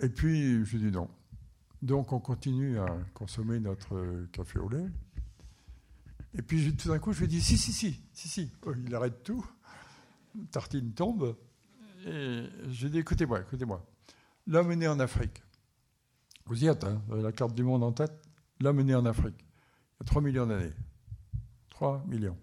Et 0.00 0.08
puis, 0.08 0.64
je 0.64 0.76
dis 0.76 0.90
non. 0.90 1.08
Donc, 1.82 2.12
on 2.12 2.20
continue 2.20 2.78
à 2.78 2.86
consommer 3.14 3.60
notre 3.60 4.26
café 4.32 4.58
au 4.58 4.68
lait. 4.68 4.86
Et 6.34 6.42
puis, 6.42 6.76
tout 6.76 6.88
d'un 6.88 6.98
coup, 6.98 7.12
je 7.12 7.20
lui 7.20 7.28
dis 7.28 7.40
si, 7.40 7.56
si, 7.56 7.72
si, 7.72 8.00
si, 8.12 8.28
si. 8.28 8.52
Oh, 8.66 8.72
il 8.84 8.94
arrête 8.94 9.22
tout. 9.22 9.44
Tartine 10.50 10.92
tombe. 10.92 11.36
Et 12.06 12.44
je 12.68 12.88
dis 12.88 12.98
écoutez-moi, 12.98 13.40
écoutez-moi. 13.40 13.84
L'homme 14.46 14.70
est 14.70 14.86
en 14.86 15.00
Afrique. 15.00 15.42
Vous 16.46 16.64
y 16.64 16.68
êtes, 16.68 16.84
hein, 16.84 17.02
vous 17.06 17.14
avez 17.14 17.22
la 17.22 17.32
carte 17.32 17.54
du 17.54 17.62
monde 17.62 17.82
en 17.82 17.92
tête. 17.92 18.12
L'homme 18.60 18.88
est 18.88 18.94
en 18.94 19.04
Afrique. 19.04 19.36
Il 19.40 20.00
y 20.00 20.02
a 20.02 20.04
3 20.06 20.22
millions 20.22 20.46
d'années. 20.46 20.72
3 21.70 22.04
millions. 22.06 22.36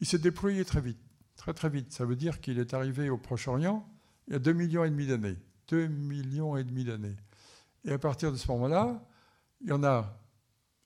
Il 0.00 0.06
s'est 0.06 0.18
déployé 0.18 0.64
très 0.64 0.80
vite. 0.80 0.98
Très, 1.36 1.52
très 1.52 1.68
vite. 1.68 1.92
Ça 1.92 2.04
veut 2.04 2.16
dire 2.16 2.40
qu'il 2.40 2.58
est 2.58 2.74
arrivé 2.74 3.10
au 3.10 3.18
Proche-Orient 3.18 3.86
il 4.28 4.32
y 4.32 4.36
a 4.36 4.38
2 4.38 4.52
millions 4.52 4.84
et 4.84 4.90
demi 4.90 5.06
d'années. 5.06 5.36
2 5.72 5.86
millions 5.86 6.58
et 6.58 6.64
demi 6.64 6.84
d'années. 6.84 7.16
Et 7.86 7.92
à 7.92 7.98
partir 7.98 8.30
de 8.30 8.36
ce 8.36 8.46
moment-là, 8.52 9.02
il 9.62 9.68
y 9.70 9.72
en 9.72 9.82
a 9.82 10.14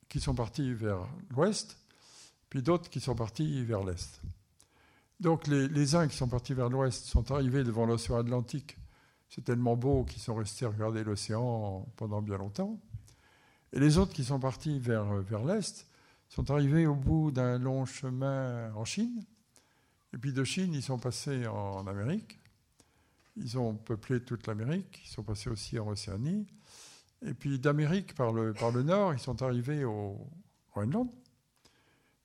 qui 0.09 0.21
sont 0.21 0.35
partis 0.35 0.73
vers 0.73 1.09
l'ouest, 1.31 1.77
puis 2.49 2.63
d'autres 2.63 2.89
qui 2.89 3.01
sont 3.01 3.17
partis 3.17 3.65
vers 3.65 3.83
l'est. 3.83 4.21
Donc 5.19 5.49
les, 5.49 5.67
les, 5.67 5.97
uns 5.97 6.07
qui 6.07 6.17
sont 6.17 6.29
partis 6.29 6.55
vers 6.55 6.69
l'ouest 6.69 7.05
sont 7.07 7.33
arrivés 7.33 7.65
devant 7.65 7.85
l'océan 7.85 8.19
Atlantique. 8.19 8.79
C'est 9.29 9.43
tellement 9.43 9.77
beau 9.77 10.05
qu'ils 10.05 10.23
sont 10.23 10.37
restés 10.37 10.67
regarder 10.67 11.03
l'océan 11.03 11.85
pendant 11.97 12.23
bien 12.23 12.39
longtemps. 12.39 12.81
Et 13.73 13.81
les 13.81 13.99
autres 13.99 14.13
qui 14.13 14.23
sont 14.23 14.39
partis 14.39 14.79
vers, 14.79 15.05
vers 15.17 15.45
l'est 15.45 15.85
sont 16.29 16.49
arrivés 16.53 16.87
au 16.87 16.95
bout 16.95 17.33
d'un 17.33 17.59
long 17.59 17.87
chemin 17.87 18.73
en 18.75 18.85
Chine. 18.85 19.25
Et 20.13 20.19
puis 20.19 20.33
de 20.33 20.45
Chine, 20.45 20.75
ils 20.75 20.83
sont 20.83 20.99
passés 21.01 21.49
en 21.49 21.89
Amérique. 21.89 22.39
Ils 23.37 23.59
ont 23.59 23.75
peuplé 23.75 24.21
toute 24.21 24.47
l'Amérique. 24.47 25.03
Ils 25.05 25.09
sont 25.09 25.23
passés 25.23 25.51
aussi 25.51 25.79
en 25.79 25.89
Océanie. 25.89 26.47
Et 27.23 27.35
puis 27.35 27.59
d'Amérique, 27.59 28.15
par 28.15 28.33
le, 28.33 28.53
par 28.53 28.71
le 28.71 28.83
nord, 28.83 29.15
ils 29.15 29.19
sont 29.19 29.43
arrivés 29.43 29.85
au 29.85 30.31
Groenland. 30.71 31.11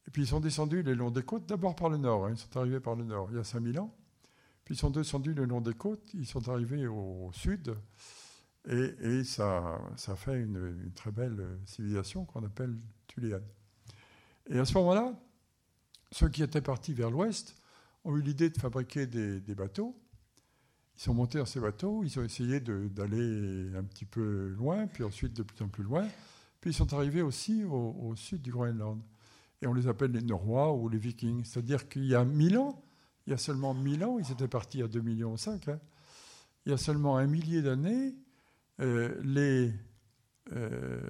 Et 0.07 0.11
puis 0.11 0.23
ils 0.23 0.27
sont 0.27 0.39
descendus 0.39 0.83
le 0.83 0.93
long 0.93 1.11
des 1.11 1.23
côtes, 1.23 1.45
d'abord 1.47 1.75
par 1.75 1.89
le 1.89 1.97
nord. 1.97 2.25
Hein. 2.25 2.31
ils 2.31 2.37
sont 2.37 2.57
arrivés 2.57 2.79
par 2.79 2.95
le 2.95 3.03
nord 3.03 3.29
il 3.31 3.37
y 3.37 3.39
a 3.39 3.43
5000 3.43 3.79
ans. 3.79 3.95
Puis 4.65 4.75
ils 4.75 4.77
sont 4.77 4.89
descendus 4.89 5.33
le 5.33 5.45
long 5.45 5.61
des 5.61 5.73
côtes, 5.73 6.13
ils 6.13 6.27
sont 6.27 6.47
arrivés 6.49 6.87
au, 6.87 7.31
sud. 7.33 7.75
Et, 8.69 9.23
ça, 9.23 9.81
ça 9.95 10.15
fait 10.15 10.39
une, 10.39 10.91
très 10.93 11.11
belle 11.11 11.59
civilisation 11.65 12.25
qu'on 12.25 12.43
appelle 12.43 12.77
Tuléane. 13.07 13.43
Et 14.47 14.59
à 14.59 14.65
ce 14.65 14.73
moment-là, 14.75 15.13
ceux 16.11 16.29
qui 16.29 16.43
étaient 16.43 16.61
partis 16.61 16.93
vers 16.93 17.09
l'ouest 17.09 17.55
ont 18.03 18.15
eu 18.15 18.21
l'idée 18.21 18.49
de 18.49 18.57
fabriquer 18.57 19.07
des 19.07 19.55
bateaux. 19.55 19.99
Ils 21.01 21.05
sont 21.05 21.15
montés 21.15 21.39
dans 21.39 21.47
ces 21.47 21.59
bateaux, 21.59 22.03
ils 22.03 22.19
ont 22.19 22.23
essayé 22.23 22.59
d'aller 22.59 23.75
un 23.75 23.83
petit 23.83 24.05
peu 24.05 24.49
loin, 24.49 24.85
puis 24.85 25.03
ensuite 25.03 25.33
de 25.33 25.41
plus 25.41 25.59
en 25.63 25.67
plus 25.67 25.83
loin. 25.83 26.07
Puis 26.59 26.69
ils 26.69 26.73
sont 26.75 26.93
arrivés 26.93 27.23
aussi 27.23 27.63
au, 27.63 28.13
sud 28.15 28.43
du 28.43 28.51
Groenland. 28.51 29.01
Et 29.63 29.67
on 29.67 29.73
les 29.73 29.87
appelle 29.87 30.11
les 30.11 30.21
Norrois 30.21 30.71
ou 30.75 30.89
les 30.89 30.99
Vikings. 30.99 31.43
C'est-à-dire 31.43 31.89
qu'il 31.89 32.05
y 32.05 32.13
a 32.13 32.23
mille 32.23 32.55
ans, 32.55 32.83
il 33.25 33.31
y 33.31 33.33
a 33.33 33.37
seulement 33.37 33.73
mille 33.73 34.03
ans, 34.03 34.19
ils 34.19 34.31
étaient 34.31 34.47
partis 34.47 34.83
à 34.83 34.85
2,5 34.85 35.01
millions. 35.01 35.35
Hein, 35.47 35.79
il 36.67 36.71
y 36.71 36.73
a 36.75 36.77
seulement 36.77 37.17
un 37.17 37.25
millier 37.25 37.63
d'années, 37.63 38.13
euh, 38.79 39.19
les 39.23 39.73
euh, 40.53 41.01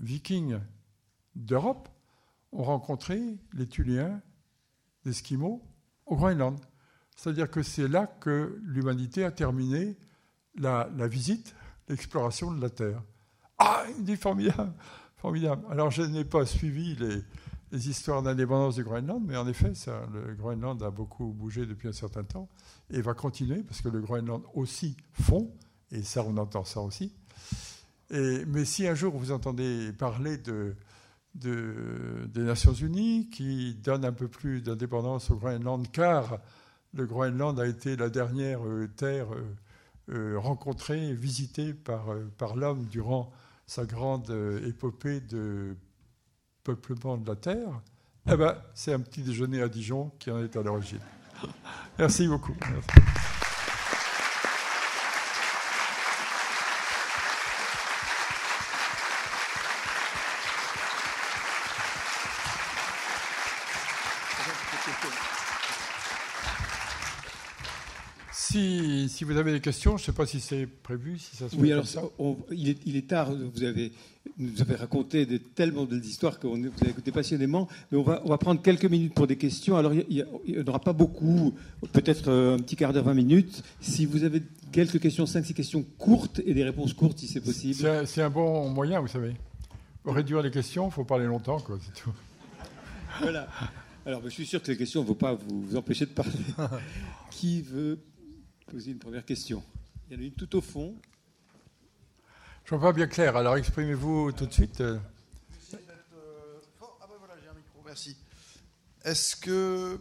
Vikings 0.00 0.58
d'Europe 1.34 1.88
ont 2.52 2.64
rencontré 2.64 3.38
les 3.54 3.66
Tuléens, 3.66 4.20
les 5.06 5.12
Esquimaux, 5.12 5.62
au 6.04 6.14
Groenland. 6.14 6.60
C'est-à-dire 7.18 7.50
que 7.50 7.64
c'est 7.64 7.88
là 7.88 8.06
que 8.06 8.60
l'humanité 8.62 9.24
a 9.24 9.32
terminé 9.32 9.96
la, 10.54 10.86
visite, 11.08 11.52
l'exploration 11.88 12.52
de 12.52 12.62
la 12.62 12.70
Terre. 12.70 13.02
Ah, 13.58 13.82
il 13.98 14.04
dit 14.04 14.16
formidable, 14.16 14.72
formidable. 15.16 15.66
Alors 15.68 15.90
je 15.90 16.02
n'ai 16.02 16.24
pas 16.24 16.46
suivi 16.46 16.94
les, 16.94 17.88
histoires 17.88 18.22
d'indépendance 18.22 18.76
du 18.76 18.84
Groenland, 18.84 19.20
mais 19.26 19.36
en 19.36 19.48
effet, 19.48 19.72
le 20.14 20.34
Groenland 20.36 20.80
a 20.80 20.90
beaucoup 20.90 21.26
bougé 21.32 21.66
depuis 21.66 21.88
un 21.88 21.92
certain 21.92 22.22
temps 22.22 22.48
et 22.88 23.02
va 23.02 23.14
continuer 23.14 23.64
parce 23.64 23.80
que 23.80 23.88
le 23.88 24.00
Groenland 24.00 24.42
aussi 24.54 24.96
fond, 25.12 25.52
et 25.90 26.04
ça 26.04 26.22
on 26.24 26.36
entend 26.36 26.64
ça 26.64 26.80
aussi. 26.80 27.12
Mais 28.10 28.64
si 28.64 28.86
un 28.86 28.94
jour 28.94 29.12
vous 29.18 29.32
entendez 29.32 29.92
parler 29.92 30.38
de, 30.38 30.76
des 31.34 32.42
Nations 32.42 32.74
Unies 32.74 33.28
qui 33.28 33.74
donnent 33.74 34.04
un 34.04 34.12
peu 34.12 34.28
plus 34.28 34.62
d'indépendance 34.62 35.32
au 35.32 35.36
Groenland, 35.36 35.90
car 35.90 36.38
le 36.94 37.06
Groenland 37.06 37.58
a 37.58 37.66
été 37.66 37.96
la 37.96 38.08
dernière 38.08 38.66
euh, 38.66 38.88
terre 38.96 39.28
euh, 39.34 39.56
euh, 40.10 40.38
rencontrée, 40.38 41.12
visitée 41.12 41.74
par, 41.74 42.06
par 42.38 42.56
l'homme 42.56 42.86
durant 42.86 43.30
sa 43.66 43.84
grande 43.84 44.30
épopée 44.66 45.20
de 45.20 45.76
peuplement 46.64 47.18
de 47.18 47.28
la 47.28 47.36
Terre. 47.36 47.82
Eh 48.26 48.34
ben, 48.34 48.56
c'est 48.72 48.94
un 48.94 49.00
petit 49.00 49.20
déjeuner 49.20 49.60
à 49.60 49.68
Dijon 49.68 50.10
qui 50.18 50.30
en 50.30 50.42
est 50.42 50.56
à 50.56 50.62
l'origine. 50.62 51.00
Merci 51.98 52.26
beaucoup. 52.26 52.56
Si, 69.08 69.24
vous 69.24 69.36
avez 69.36 69.52
des 69.52 69.60
questions, 69.60 69.96
je 69.96 70.02
ne 70.02 70.06
sais 70.06 70.12
pas 70.12 70.26
si 70.26 70.40
c'est 70.40 70.66
prévu, 70.66 71.18
si 71.18 71.36
ça 71.36 71.48
se 71.48 71.56
Oui, 71.56 71.72
alors 71.72 71.84
il, 72.50 72.68
est, 72.68 72.78
il, 72.86 72.96
est, 72.96 73.08
tard, 73.08 73.32
vous 73.32 73.64
avez, 73.64 73.92
nous 74.38 74.60
avez 74.60 74.76
raconté 74.76 75.26
de, 75.26 75.38
tellement 75.38 75.84
d'histoires 75.84 76.38
que 76.38 76.46
vous 76.46 76.56
avez 76.56 76.90
écouté 76.90 77.12
passionnément, 77.12 77.68
mais 77.90 77.98
on 77.98 78.02
va, 78.02 78.22
on 78.24 78.28
va 78.28 78.38
prendre 78.38 78.62
quelques 78.62 78.84
minutes 78.84 79.14
pour 79.14 79.26
des 79.26 79.36
questions. 79.36 79.76
Alors 79.76 79.92
il 79.94 80.26
n'y 80.46 80.58
en 80.58 80.66
aura 80.66 80.80
pas 80.80 80.92
beaucoup, 80.92 81.54
peut-être 81.92 82.28
euh, 82.28 82.56
un 82.56 82.58
petit 82.58 82.76
quart 82.76 82.92
d'heure, 82.92 83.04
20 83.04 83.14
minutes. 83.14 83.62
Si 83.80 84.06
vous 84.06 84.24
avez 84.24 84.42
quelques 84.72 85.00
questions, 85.00 85.24
5-6 85.24 85.54
questions 85.54 85.84
courtes 85.98 86.40
et 86.44 86.54
des 86.54 86.64
réponses 86.64 86.92
courtes 86.92 87.18
si 87.18 87.26
c'est 87.26 87.40
possible. 87.40 88.06
C'est 88.06 88.22
un, 88.22 88.30
bon 88.30 88.68
moyen, 88.68 89.00
vous 89.00 89.08
savez. 89.08 89.34
Pour 90.02 90.14
réduire 90.14 90.42
les 90.42 90.50
questions, 90.50 90.88
il 90.88 90.92
faut 90.92 91.04
parler 91.04 91.26
longtemps, 91.26 91.60
quoi, 91.60 91.78
c'est 91.82 92.02
tout. 92.02 92.12
Voilà. 93.20 93.48
Alors, 94.06 94.22
je 94.24 94.30
suis 94.30 94.46
sûr 94.46 94.62
que 94.62 94.70
les 94.70 94.76
questions 94.78 95.02
ne 95.02 95.06
vont 95.06 95.14
pas 95.14 95.34
vous 95.34 95.76
empêcher 95.76 96.06
de 96.06 96.12
parler. 96.12 96.32
Qui 97.30 97.60
veut 97.60 97.98
poser 98.68 98.90
une 98.92 98.98
première 98.98 99.24
question. 99.24 99.62
Il 100.08 100.16
y 100.16 100.18
en 100.18 100.22
a 100.22 100.26
une 100.26 100.32
tout 100.32 100.54
au 100.56 100.60
fond. 100.60 100.94
Je 102.64 102.74
ne 102.74 102.80
vois 102.80 102.90
pas 102.90 102.96
bien 102.96 103.06
clair, 103.06 103.36
alors 103.36 103.56
exprimez-vous 103.56 104.32
tout 104.32 104.46
de 104.46 104.52
suite. 104.52 104.82
Ah 104.82 104.96
ben 107.08 107.14
voilà, 107.18 107.34
j'ai 107.42 107.48
un 107.48 107.54
micro, 107.54 107.80
merci. 107.84 108.16
Est-ce 109.04 109.36
que 109.36 109.98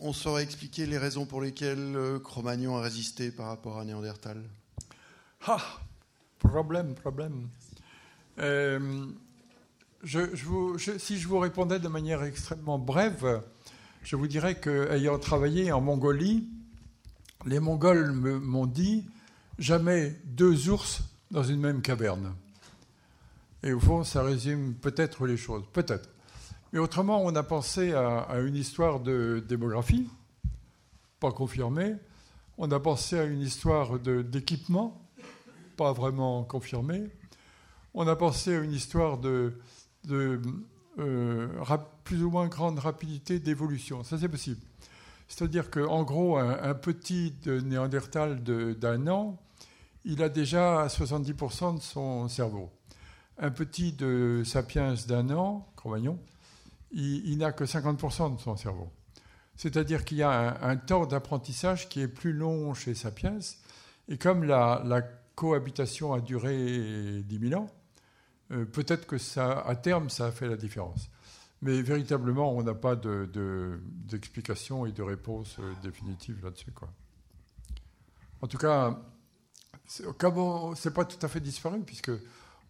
on 0.00 0.12
saurait 0.12 0.44
expliquer 0.44 0.86
les 0.86 0.96
raisons 0.96 1.26
pour 1.26 1.42
lesquelles 1.42 1.96
euh, 1.96 2.18
Cro-Magnon 2.18 2.76
a 2.76 2.80
résisté 2.80 3.30
par 3.30 3.46
rapport 3.46 3.78
à 3.78 3.84
Néandertal? 3.84 4.42
Ah, 5.46 5.62
problème, 6.38 6.94
problème. 6.94 7.48
Euh, 8.38 9.06
je, 10.04 10.20
vous, 10.44 10.78
si 10.78 11.18
je 11.18 11.28
vous 11.28 11.38
répondais 11.38 11.80
de 11.80 11.88
manière 11.88 12.22
extrêmement 12.22 12.78
brève, 12.78 13.42
je 14.02 14.16
vous 14.16 14.28
dirais 14.28 14.58
qu'ayant 14.58 15.18
travaillé 15.18 15.72
en 15.72 15.80
Mongolie, 15.80 16.48
les 17.46 17.60
Mongols 17.60 18.12
m'ont 18.12 18.66
dit 18.66 19.06
jamais 19.58 20.16
deux 20.24 20.68
ours 20.68 21.02
dans 21.30 21.42
une 21.42 21.60
même 21.60 21.82
caverne. 21.82 22.34
Et 23.62 23.72
au 23.72 23.80
fond, 23.80 24.04
ça 24.04 24.22
résume 24.22 24.74
peut-être 24.74 25.26
les 25.26 25.36
choses, 25.36 25.64
peut-être. 25.72 26.08
Mais 26.72 26.78
autrement, 26.78 27.22
on 27.24 27.34
a 27.34 27.42
pensé 27.42 27.92
à, 27.92 28.38
une 28.40 28.56
histoire 28.56 29.00
de 29.00 29.42
démographie, 29.46 30.08
pas 31.18 31.32
confirmée. 31.32 31.94
On 32.56 32.70
a 32.70 32.78
pensé 32.78 33.18
à 33.18 33.24
une 33.24 33.40
histoire 33.40 33.98
d'équipement, 33.98 35.00
pas 35.76 35.92
vraiment 35.92 36.44
confirmée. 36.44 37.08
On 37.94 38.06
a 38.06 38.16
pensé 38.16 38.54
à 38.54 38.60
une 38.60 38.72
histoire 38.72 39.18
de, 39.18 39.54
euh, 40.98 41.48
plus 42.04 42.22
ou 42.22 42.30
moins 42.30 42.48
grande 42.48 42.78
rapidité 42.78 43.38
d'évolution. 43.38 44.04
Ça, 44.04 44.18
c'est 44.18 44.28
possible. 44.28 44.60
C'est-à-dire 45.28 45.70
qu'en 45.70 46.02
gros, 46.04 46.38
un, 46.38 46.74
petit 46.74 47.34
néandertal 47.46 48.42
d'un 48.42 49.06
an, 49.08 49.38
il 50.04 50.22
a 50.22 50.28
déjà 50.28 50.86
70% 50.86 51.76
de 51.76 51.82
son 51.82 52.28
cerveau. 52.28 52.70
un 53.38 53.50
petit 53.50 53.92
de 53.92 54.42
Sapiens 54.44 54.94
d'un 55.06 55.30
an, 55.30 55.68
Cro-Magnon, 55.76 56.18
il, 56.90 57.36
n'a 57.38 57.52
que 57.52 57.64
50% 57.64 58.36
de 58.36 58.40
son 58.40 58.56
cerveau. 58.56 58.90
C'est-à-dire 59.54 60.04
qu'il 60.04 60.18
y 60.18 60.22
a 60.22 60.58
un, 60.62 60.76
temps 60.76 61.06
d'apprentissage 61.06 61.88
qui 61.88 62.00
est 62.00 62.08
plus 62.08 62.32
long 62.32 62.72
chez 62.74 62.94
Sapiens. 62.94 63.38
Et 64.08 64.16
comme 64.16 64.44
la, 64.44 65.02
cohabitation 65.34 66.14
a 66.14 66.20
duré 66.20 67.22
10 67.22 67.48
000 67.50 67.60
ans, 67.60 67.68
euh, 68.50 68.64
peut-être 68.64 69.06
que 69.06 69.18
ça, 69.18 69.60
à 69.60 69.76
terme, 69.76 70.10
ça 70.10 70.26
a 70.26 70.30
fait 70.32 70.48
la 70.48 70.56
différence. 70.56 71.10
Mais 71.60 71.82
véritablement, 71.82 72.54
on 72.56 72.62
n'a 72.62 72.74
pas 72.74 72.94
d'explication 72.96 74.84
de, 74.84 74.90
et 74.90 74.92
de 74.92 75.02
réponse 75.02 75.56
euh, 75.58 75.72
définitive 75.82 76.42
là-dessus. 76.44 76.72
En 78.40 78.46
tout 78.46 78.58
cas, 78.58 79.02
c'est 79.86 80.94
pas 80.94 81.04
tout 81.04 81.26
à 81.26 81.28
fait 81.28 81.40
disparu, 81.40 81.80
puisque 81.80 82.12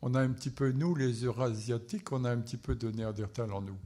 on 0.01 0.15
a 0.15 0.21
un 0.21 0.31
petit 0.31 0.51
peu, 0.51 0.73
nous, 0.73 0.95
les 0.95 1.25
Eurasiatiques, 1.25 2.11
on 2.13 2.25
a 2.25 2.31
un 2.31 2.39
petit 2.39 2.57
peu 2.57 2.75
de 2.75 2.91
Néandertal 2.91 3.53
en 3.53 3.61
nous. 3.61 3.77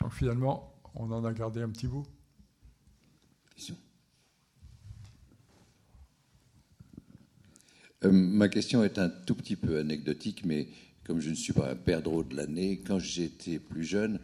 Donc 0.00 0.12
finalement, 0.12 0.72
on 0.94 1.10
en 1.10 1.24
a 1.24 1.32
gardé 1.32 1.62
un 1.62 1.70
petit 1.70 1.88
bout. 1.88 2.06
Euh, 8.04 8.12
ma 8.12 8.48
question 8.48 8.84
est 8.84 8.98
un 8.98 9.08
tout 9.08 9.34
petit 9.34 9.56
peu 9.56 9.78
anecdotique, 9.78 10.44
mais 10.44 10.68
comme 11.06 11.20
je 11.20 11.30
ne 11.30 11.34
suis 11.34 11.52
pas 11.52 11.70
un 11.70 11.76
perdreau 11.76 12.24
de 12.24 12.34
l'année, 12.34 12.80
quand 12.84 12.98
j'étais 12.98 13.58
plus 13.58 13.84
jeune, 13.84 14.18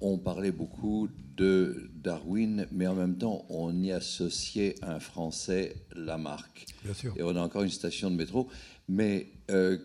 on 0.00 0.18
parlait 0.18 0.50
beaucoup 0.50 1.08
de 1.36 1.90
Darwin, 1.94 2.66
mais 2.72 2.86
en 2.86 2.94
même 2.94 3.18
temps, 3.18 3.44
on 3.50 3.82
y 3.82 3.92
associait 3.92 4.74
un 4.82 4.98
Français, 4.98 5.76
Lamarck. 5.94 6.66
Bien 6.84 6.94
sûr. 6.94 7.14
Et 7.16 7.22
on 7.22 7.36
a 7.36 7.40
encore 7.40 7.62
une 7.62 7.70
station 7.70 8.10
de 8.10 8.16
métro. 8.16 8.48
Mais 8.88 9.28
euh, 9.50 9.78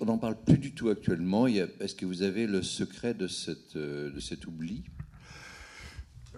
on 0.00 0.06
n'en 0.06 0.18
parle 0.18 0.36
plus 0.44 0.58
du 0.58 0.74
tout 0.74 0.90
actuellement. 0.90 1.46
Est-ce 1.46 1.94
que 1.94 2.04
vous 2.04 2.22
avez 2.22 2.46
le 2.46 2.62
secret 2.62 3.14
de, 3.14 3.28
cette, 3.28 3.76
euh, 3.76 4.10
de 4.10 4.20
cet 4.20 4.46
oubli? 4.46 4.84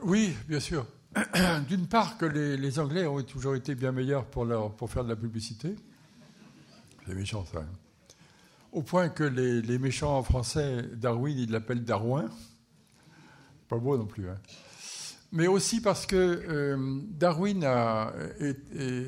Oui, 0.03 0.33
bien 0.49 0.61
sûr. 0.61 0.87
D'une 1.69 1.87
part, 1.87 2.19
que 2.19 2.27
les, 2.27 2.79
Anglais 2.79 3.07
ont 3.07 3.23
toujours 3.23 3.57
été 3.57 3.75
bien 3.75 3.93
meilleurs 3.93 4.27
pour, 4.27 4.45
leur, 4.45 4.77
pour 4.77 4.91
faire 4.91 5.05
de 5.05 5.09
la 5.09 5.17
publicité. 5.17 5.75
C'est 7.07 7.15
méchant, 7.15 7.45
ça. 7.47 7.59
Hein. 7.59 7.84
Au 8.75 8.83
point 8.83 9.09
que 9.09 9.23
les, 9.23 9.79
méchants 9.79 10.21
français, 10.25 10.83
Darwin, 10.95 11.39
ils 11.39 11.53
l'appellent 11.53 11.85
Darwin. 11.85 12.29
Pas 13.69 13.79
beau 13.79 13.97
non 13.97 14.05
plus. 14.05 14.29
Hein. 14.29 14.39
Mais 15.31 15.47
aussi 15.47 15.81
parce 15.81 16.07
que 16.07 16.17
euh, 16.17 17.01
Darwin 17.09 17.63
a, 17.63 18.13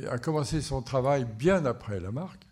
a, 0.08 0.18
commencé 0.18 0.62
son 0.62 0.82
travail 0.82 1.24
bien 1.24 1.64
après 1.64 1.98
Lamarck 1.98 2.46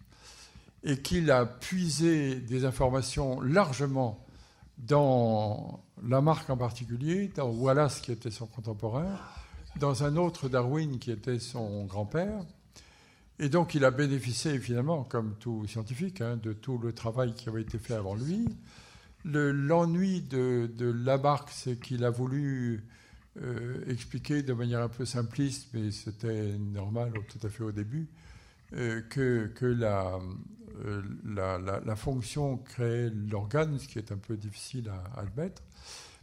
et 0.83 1.01
qu'il 1.03 1.31
a 1.31 1.47
puisé 1.47 2.35
des 2.35 2.65
informations 2.65 3.41
largement 3.41 4.27
dans 4.79 5.85
Lamarck 6.03 6.51
en 6.51 6.57
particulier, 6.57 7.29
dans 7.29 7.49
Wallace 7.49 8.01
qui 8.01 8.11
était 8.11 8.33
son 8.33 8.47
contemporain, 8.47 9.21
dans 9.79 10.03
un 10.03 10.17
autre 10.17 10.49
Darwin 10.49 10.99
qui 10.99 11.13
était 11.13 11.39
son 11.39 11.85
grand-père. 11.85 12.45
Et 13.39 13.49
donc 13.49 13.75
il 13.75 13.85
a 13.85 13.91
bénéficié 13.91 14.59
finalement, 14.59 15.05
comme 15.05 15.35
tout 15.39 15.67
scientifique, 15.67 16.21
hein, 16.21 16.37
de 16.37 16.53
tout 16.53 16.79
le 16.79 16.93
travail 16.93 17.35
qui 17.35 17.49
avait 17.49 17.63
été 17.63 17.79
fait 17.79 17.95
avant 17.95 18.15
lui. 18.15 18.47
L'ennui 19.25 20.21
de, 20.21 20.71
de, 20.77 20.87
Lamarck, 20.87 21.49
c'est 21.51 21.81
qu'il 21.81 22.05
a 22.05 22.11
voulu 22.11 22.85
euh, 23.43 23.83
expliquer 23.89 24.43
de 24.43 24.53
manière 24.53 24.81
un 24.81 24.89
peu 24.89 25.05
simpliste, 25.05 25.69
mais 25.75 25.91
c'était 25.91 26.57
normal 26.57 27.13
tout 27.27 27.45
à 27.45 27.51
fait 27.51 27.65
au 27.65 27.73
début, 27.73 28.07
euh, 28.75 29.01
que, 29.09 29.51
euh, 29.61 31.03
la, 31.25 31.97
fonction 31.97 32.59
crée 32.59 33.11
l'organe, 33.11 33.79
ce 33.81 33.89
qui 33.89 33.99
est 33.99 34.13
un 34.13 34.19
peu 34.19 34.37
difficile 34.37 34.89
à, 34.89 35.21
admettre. 35.21 35.63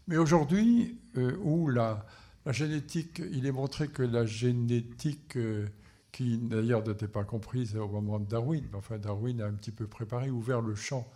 Mais 0.07 0.15
aujourd'hui, 0.15 0.99
où 1.43 1.67
la, 1.69 2.05
génétique, 2.47 3.21
il 3.31 3.45
est 3.45 3.51
montré 3.51 3.89
que 3.89 4.03
la 4.03 4.25
génétique, 4.25 5.37
qui 6.11 6.37
d'ailleurs 6.37 6.85
n'était 6.85 7.07
pas 7.07 7.23
comprise 7.23 7.75
au 7.75 7.87
moment 7.87 8.19
de 8.19 8.25
Darwin, 8.25 8.65
enfin 8.73 8.97
Darwin 8.97 9.41
a 9.41 9.45
un 9.45 9.53
petit 9.53 9.71
peu 9.71 9.87
préparé, 9.87 10.29
ouvert 10.29 10.61
le 10.61 10.75
champ, 10.75 11.07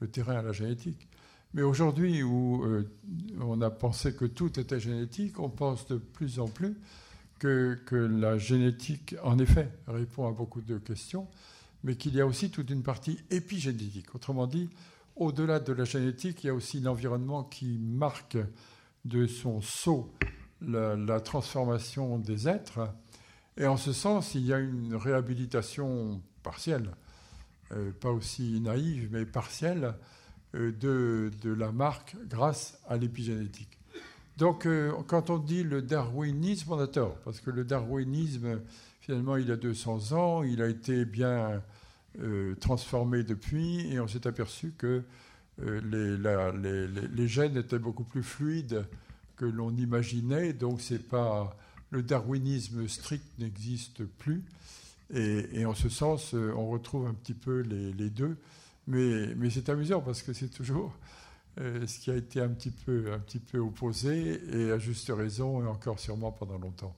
le 0.00 0.08
terrain 0.08 0.36
à 0.36 0.42
la 0.42 0.52
génétique. 0.52 1.08
Mais 1.54 1.62
aujourd'hui, 1.62 2.22
où 2.22 2.62
euh, 2.64 2.88
on 3.40 3.60
a 3.62 3.70
pensé 3.70 4.14
que 4.14 4.26
tout 4.26 4.60
était 4.60 4.80
génétique, 4.80 5.40
on 5.40 5.48
pense 5.48 5.86
de 5.88 5.96
plus 5.96 6.38
en 6.40 6.46
plus 6.46 6.76
que, 7.38 7.78
que, 7.86 7.96
la 7.96 8.36
génétique, 8.36 9.16
en 9.22 9.38
effet, 9.38 9.70
répond 9.86 10.28
à 10.28 10.32
beaucoup 10.32 10.60
de 10.60 10.78
questions, 10.78 11.26
mais 11.84 11.96
qu'il 11.96 12.14
y 12.14 12.20
a 12.20 12.26
aussi 12.26 12.50
toute 12.50 12.70
une 12.70 12.82
partie 12.82 13.18
épigénétique. 13.30 14.14
Autrement 14.14 14.46
dit, 14.46 14.68
au-delà 15.16 15.58
de 15.58 15.72
la 15.72 15.84
génétique, 15.84 16.44
il 16.44 16.48
y 16.48 16.50
a 16.50 16.54
aussi 16.54 16.80
l'environnement 16.80 17.44
qui 17.44 17.78
marque 17.78 18.36
de 19.04 19.26
son 19.26 19.60
saut 19.60 20.12
la, 20.60 21.20
transformation 21.20 22.18
des 22.18 22.48
êtres. 22.48 22.80
Et 23.58 23.66
en 23.66 23.76
ce 23.76 23.92
sens, 23.92 24.36
il 24.36 24.46
y 24.46 24.52
a 24.52 24.58
une 24.60 24.94
réhabilitation 24.94 26.22
partielle, 26.44 26.90
euh, 27.72 27.90
pas 27.90 28.10
aussi 28.10 28.60
naïve, 28.60 29.08
mais 29.10 29.26
partielle, 29.26 29.94
euh, 30.54 30.70
de, 30.70 31.32
de, 31.42 31.52
la 31.52 31.72
marque 31.72 32.16
grâce 32.28 32.78
à 32.88 32.96
l'épigénétique. 32.96 33.76
Donc, 34.36 34.64
euh, 34.64 34.92
quand 35.08 35.30
on 35.30 35.38
dit 35.38 35.64
le 35.64 35.82
darwinisme, 35.82 36.72
on 36.72 36.78
a 36.78 36.86
tort, 36.86 37.16
parce 37.24 37.40
que 37.40 37.50
le 37.50 37.64
darwinisme, 37.64 38.60
finalement, 39.00 39.36
il 39.36 39.50
a 39.50 39.56
200 39.56 40.12
ans, 40.12 40.44
il 40.44 40.62
a 40.62 40.68
été 40.68 41.04
bien 41.04 41.60
transformé 42.60 43.22
depuis, 43.22 43.92
et 43.92 44.00
on 44.00 44.08
s'est 44.08 44.26
aperçu 44.26 44.72
que 44.76 45.04
les, 45.58 46.16
les, 46.16 46.88
les, 46.88 47.28
gènes 47.28 47.56
étaient 47.56 47.78
beaucoup 47.78 48.02
plus 48.02 48.24
fluides 48.24 48.86
que 49.36 49.44
l'on 49.44 49.70
imaginait, 49.76 50.52
donc 50.52 50.80
c'est 50.80 51.06
pas 51.06 51.56
le 51.90 52.02
darwinisme 52.02 52.86
strict 52.88 53.24
n'existe 53.38 54.04
plus, 54.04 54.44
et, 55.14 55.60
et, 55.60 55.64
en 55.64 55.74
ce 55.74 55.88
sens, 55.88 56.34
on 56.34 56.68
retrouve 56.68 57.06
un 57.06 57.14
petit 57.14 57.34
peu 57.34 57.60
les 57.60 58.10
deux. 58.10 58.36
Mais, 58.86 59.34
mais 59.36 59.50
c'est 59.50 59.68
amusant 59.68 60.00
parce 60.00 60.22
que 60.22 60.32
c'est 60.32 60.48
toujours 60.48 60.94
euh, 61.60 61.86
ce 61.86 61.98
qui 61.98 62.10
a 62.10 62.14
été 62.14 62.40
un 62.40 62.48
petit, 62.48 62.70
peu, 62.70 63.12
un 63.12 63.18
petit 63.18 63.40
peu 63.40 63.58
opposé, 63.58 64.40
et 64.52 64.70
à 64.70 64.78
juste 64.78 65.10
raison, 65.14 65.62
et 65.62 65.66
encore 65.66 65.98
sûrement 65.98 66.30
pendant 66.30 66.56
longtemps. 66.56 66.94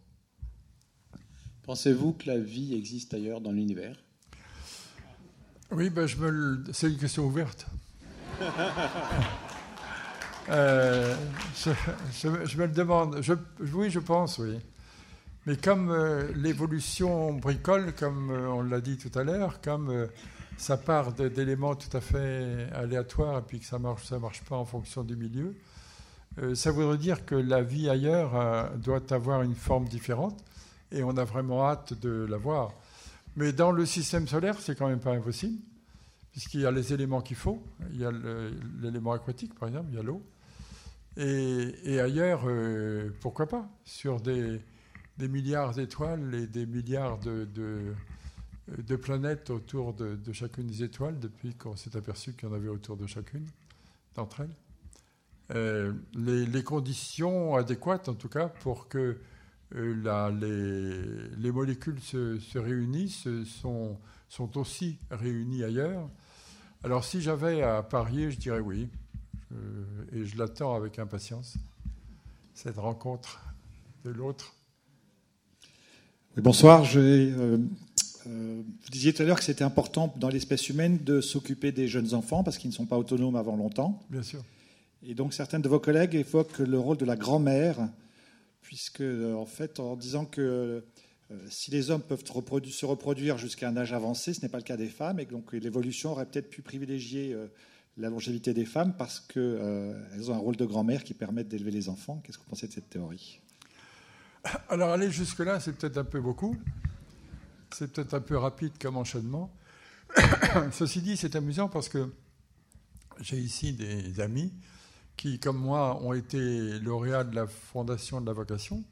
Pensez-vous 1.63 2.13
que 2.13 2.27
la 2.27 2.39
vie 2.39 2.75
existe 2.75 3.15
ailleurs 3.15 3.41
dans 3.41 3.53
l'univers? 3.53 3.97
Oui, 5.73 5.89
ben 5.89 6.07
je 6.07 6.17
me 6.17 6.65
c'est 6.73 6.91
une 6.91 6.99
question 6.99 7.27
ouverte. 7.27 7.67
Euh, 10.49 11.15
je, 11.55 12.29
me 12.59 12.67
le 12.67 12.73
demande. 12.73 13.23
Je, 13.23 13.35
oui, 13.73 13.89
je 13.89 14.01
pense, 14.01 14.39
oui. 14.39 14.59
Mais 15.47 15.57
comme 15.57 15.91
euh, 15.91 16.33
l'évolution 16.35 17.33
bricole, 17.33 17.95
comme 17.95 18.31
on 18.31 18.63
l'a 18.63 18.81
dit 18.81 18.99
tout 18.99 19.17
à 19.19 19.25
l'heure, 19.25 19.61
comme 19.61 20.09
ça 20.57 20.77
part 20.77 21.13
d'éléments 21.15 21.75
tout 21.75 21.97
à 21.97 22.01
fait 22.01 22.69
aléatoires 22.75 23.39
et 23.39 23.43
puis 23.43 23.61
que 23.61 23.67
ça 23.67 23.79
marche, 23.79 24.05
ça 24.05 24.19
marche 24.19 24.43
pas 24.43 24.57
en 24.57 24.67
fonction 24.67 25.03
du 25.03 25.17
milieu. 25.17 25.55
Euh, 26.39 26.55
ça 26.55 26.71
voudrait 26.71 26.99
dire 26.99 27.25
que 27.27 27.35
la 27.35 27.63
vie 27.63 27.89
ailleurs 27.89 28.37
euh, 28.37 28.69
doit 28.77 29.13
avoir 29.13 29.43
une 29.43 29.55
forme 29.55 29.89
différente 29.89 30.39
et 30.93 31.03
on 31.03 31.17
a 31.17 31.25
vraiment 31.25 31.67
hâte 31.67 31.95
de 31.95 32.27
la 32.29 32.37
voir. 32.37 32.73
Mais 33.37 33.53
dans 33.53 33.73
le 33.73 33.87
système 33.87 34.29
solaire, 34.29 34.57
c'est 34.61 34.77
quand 34.77 34.89
même 34.89 35.01
pas 35.01 35.13
impossible, 35.13 35.59
puisqu'il 36.33 36.61
y 36.61 36.67
a 36.67 36.71
les 36.71 36.93
éléments 36.93 37.21
qu'il 37.21 37.37
faut. 37.37 37.63
Il 37.93 38.01
y 38.01 38.05
a 38.05 38.13
l'élément 38.81 39.13
aquatique, 39.13 39.55
par 39.59 39.69
exemple, 39.69 39.89
il 39.91 39.97
y 39.97 39.99
a 39.99 40.03
l'eau. 40.03 40.23
Et, 41.17 42.01
ailleurs, 42.01 42.43
euh, 42.47 43.11
pourquoi 43.21 43.47
pas? 43.47 43.69
Sur 43.85 44.21
des, 44.21 44.61
milliards 45.29 45.75
d'étoiles 45.75 46.35
et 46.35 46.47
des 46.47 46.67
milliards 46.67 47.19
de 47.19 47.47
de 48.79 48.97
planètes 48.97 49.51
autour 49.51 49.95
de, 49.95 50.19
chacune 50.33 50.67
des 50.67 50.83
étoiles 50.83 51.19
depuis 51.19 51.55
qu'on 51.55 51.77
s'est 51.77 51.97
aperçu 51.97 52.35
qu'il 52.35 52.49
y 52.49 52.53
en 52.53 52.55
avait 52.55 52.69
autour 52.69 52.97
de 52.97 53.07
chacune 53.07 53.47
d'entre 54.15 54.41
elles. 54.41 54.55
Euh, 55.57 55.93
les, 56.15 56.63
conditions 56.63 57.57
adéquates, 57.57 58.09
en 58.09 58.15
tout 58.15 58.29
cas, 58.29 58.49
pour 58.49 58.89
que 58.89 59.19
euh, 59.75 61.31
les, 61.37 61.53
molécules 61.53 62.01
se, 62.01 62.59
réunissent 62.59 63.29
sont, 63.45 63.99
sont, 64.29 64.59
aussi 64.59 64.99
réunies 65.11 65.65
ailleurs. 65.65 66.09
Alors 66.85 67.05
si 67.05 67.21
j'avais 67.21 67.63
à 67.63 67.83
parier, 67.83 68.31
je 68.31 68.39
dirais 68.39 68.61
oui. 68.61 68.89
et 70.13 70.25
je 70.25 70.39
l'attends 70.39 70.75
avec 70.77 70.99
impatience, 70.99 71.57
cette 72.55 72.79
rencontre 72.79 73.45
de 74.05 74.11
l'autre. 74.11 74.55
Bonsoir, 76.37 76.85
je 76.85 77.01
euh, 77.01 77.59
euh, 78.27 78.63
vous 78.63 78.91
disiez 78.91 79.13
tout 79.13 79.23
à 79.23 79.27
l'heure 79.27 79.39
que 79.39 79.45
c'était 79.45 79.65
important 79.65 80.15
dans 80.17 80.29
l'espèce 80.29 80.69
humaine 80.69 80.99
de 81.05 81.21
s'occuper 81.21 81.73
des 81.73 81.89
jeunes 81.89 82.15
enfants 82.15 82.45
parce 82.45 82.59
qu'ils 82.59 82.71
ne 82.71 82.75
sont 82.75 82.87
pas 82.87 82.99
autonomes 82.99 83.37
avant 83.37 83.57
longtemps. 83.57 84.01
Bien 84.11 84.23
sûr. 84.23 84.43
Et 85.03 85.15
donc 85.15 85.35
certains 85.35 85.59
de 85.59 85.69
vos 85.69 85.81
collègues 85.81 86.15
évoquent 86.15 86.59
le 86.59 86.79
rôle 86.79 86.97
de 86.97 87.05
la 87.05 87.17
grand-mère, 87.17 87.89
puisque 88.63 89.03
en 89.03 89.47
fait, 89.47 89.81
en 89.81 89.97
disant 89.97 90.27
que 90.27 90.85
si 91.49 91.71
les 91.71 91.91
hommes 91.91 92.03
peuvent 92.03 92.25
se 92.25 92.87
reproduire 92.87 93.39
jusqu'à 93.39 93.69
un 93.69 93.77
âge 93.77 93.93
avancé, 93.93 94.35
ce 94.35 94.43
n'est 94.43 94.49
pas 94.49 94.59
le 94.59 94.65
cas 94.65 94.77
des 94.77 94.89
femmes, 94.89 95.21
et 95.21 95.25
donc 95.25 95.53
l'évolution 95.53 96.11
aurait 96.11 96.27
peut-être 96.27 96.51
pu 96.51 96.61
privilégier 96.61 97.35
la 97.97 98.11
longévité 98.11 98.53
des 98.53 98.67
femmes 98.67 98.95
parce 98.99 99.21
qu'elles 99.21 100.31
ont 100.31 100.35
un 100.35 100.39
rôle 100.39 100.57
de 100.57 100.67
grand-mère 100.67 101.03
qui 101.03 101.15
permet 101.15 101.45
d'élever 101.45 101.71
les 101.71 101.89
enfants. 101.89 102.21
Qu'est-ce 102.23 102.37
que 102.37 102.43
vous 102.45 102.51
pensez 102.51 102.69
de 102.69 102.73
cette 102.73 102.91
théorie? 102.91 103.41
Alors 104.69 104.93
aller 104.93 105.11
jusque-là, 105.11 105.61
c'est 105.61 105.73
peut-être 105.73 105.99
un 105.99 106.05
peu 106.05 106.21
beaucoup. 106.21 106.57
C'est 107.73 107.93
peut-être 107.93 108.15
un 108.15 108.21
peu 108.21 108.37
rapide 108.37 108.73
comme 108.81 108.97
enchaînement. 108.97 109.53
Ceci 110.73 111.03
dit, 111.03 111.17
c'est 111.17 111.37
amusant 111.37 111.69
parce 111.69 111.89
que 111.89 112.13
j'ai 113.21 113.39
ici 113.39 113.73
des 113.73 114.21
amis 114.21 114.53
qui, 115.17 115.39
comme 115.39 115.59
moi, 115.59 116.01
ont 116.03 116.13
été 116.13 116.79
lauréats 116.81 117.25
de 117.25 117.37
la 117.37 117.47
Fondation 117.47 118.21
de 118.21 118.27
la 118.27 118.33
vocation. 118.33 118.83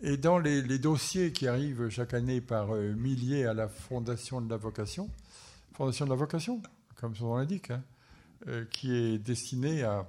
Et 0.00 0.18
dans 0.18 0.38
les, 0.38 0.78
dossiers 0.78 1.32
qui 1.32 1.48
arrivent 1.48 1.88
chaque 1.88 2.12
année 2.12 2.42
par 2.42 2.74
euh, 2.74 2.92
milliers 2.92 3.46
à 3.46 3.54
la 3.54 3.66
Fondation 3.66 4.42
de 4.42 4.50
la 4.50 4.58
vocation, 4.58 5.08
Fondation 5.72 6.04
de 6.04 6.10
la 6.10 6.16
vocation, 6.16 6.60
comme 6.96 7.16
son 7.16 7.28
nom 7.28 7.36
l'indique, 7.38 7.70
hein, 7.70 7.82
euh, 8.48 8.66
qui 8.70 8.94
est 8.94 9.18
destinée 9.18 9.82
à, 9.82 10.06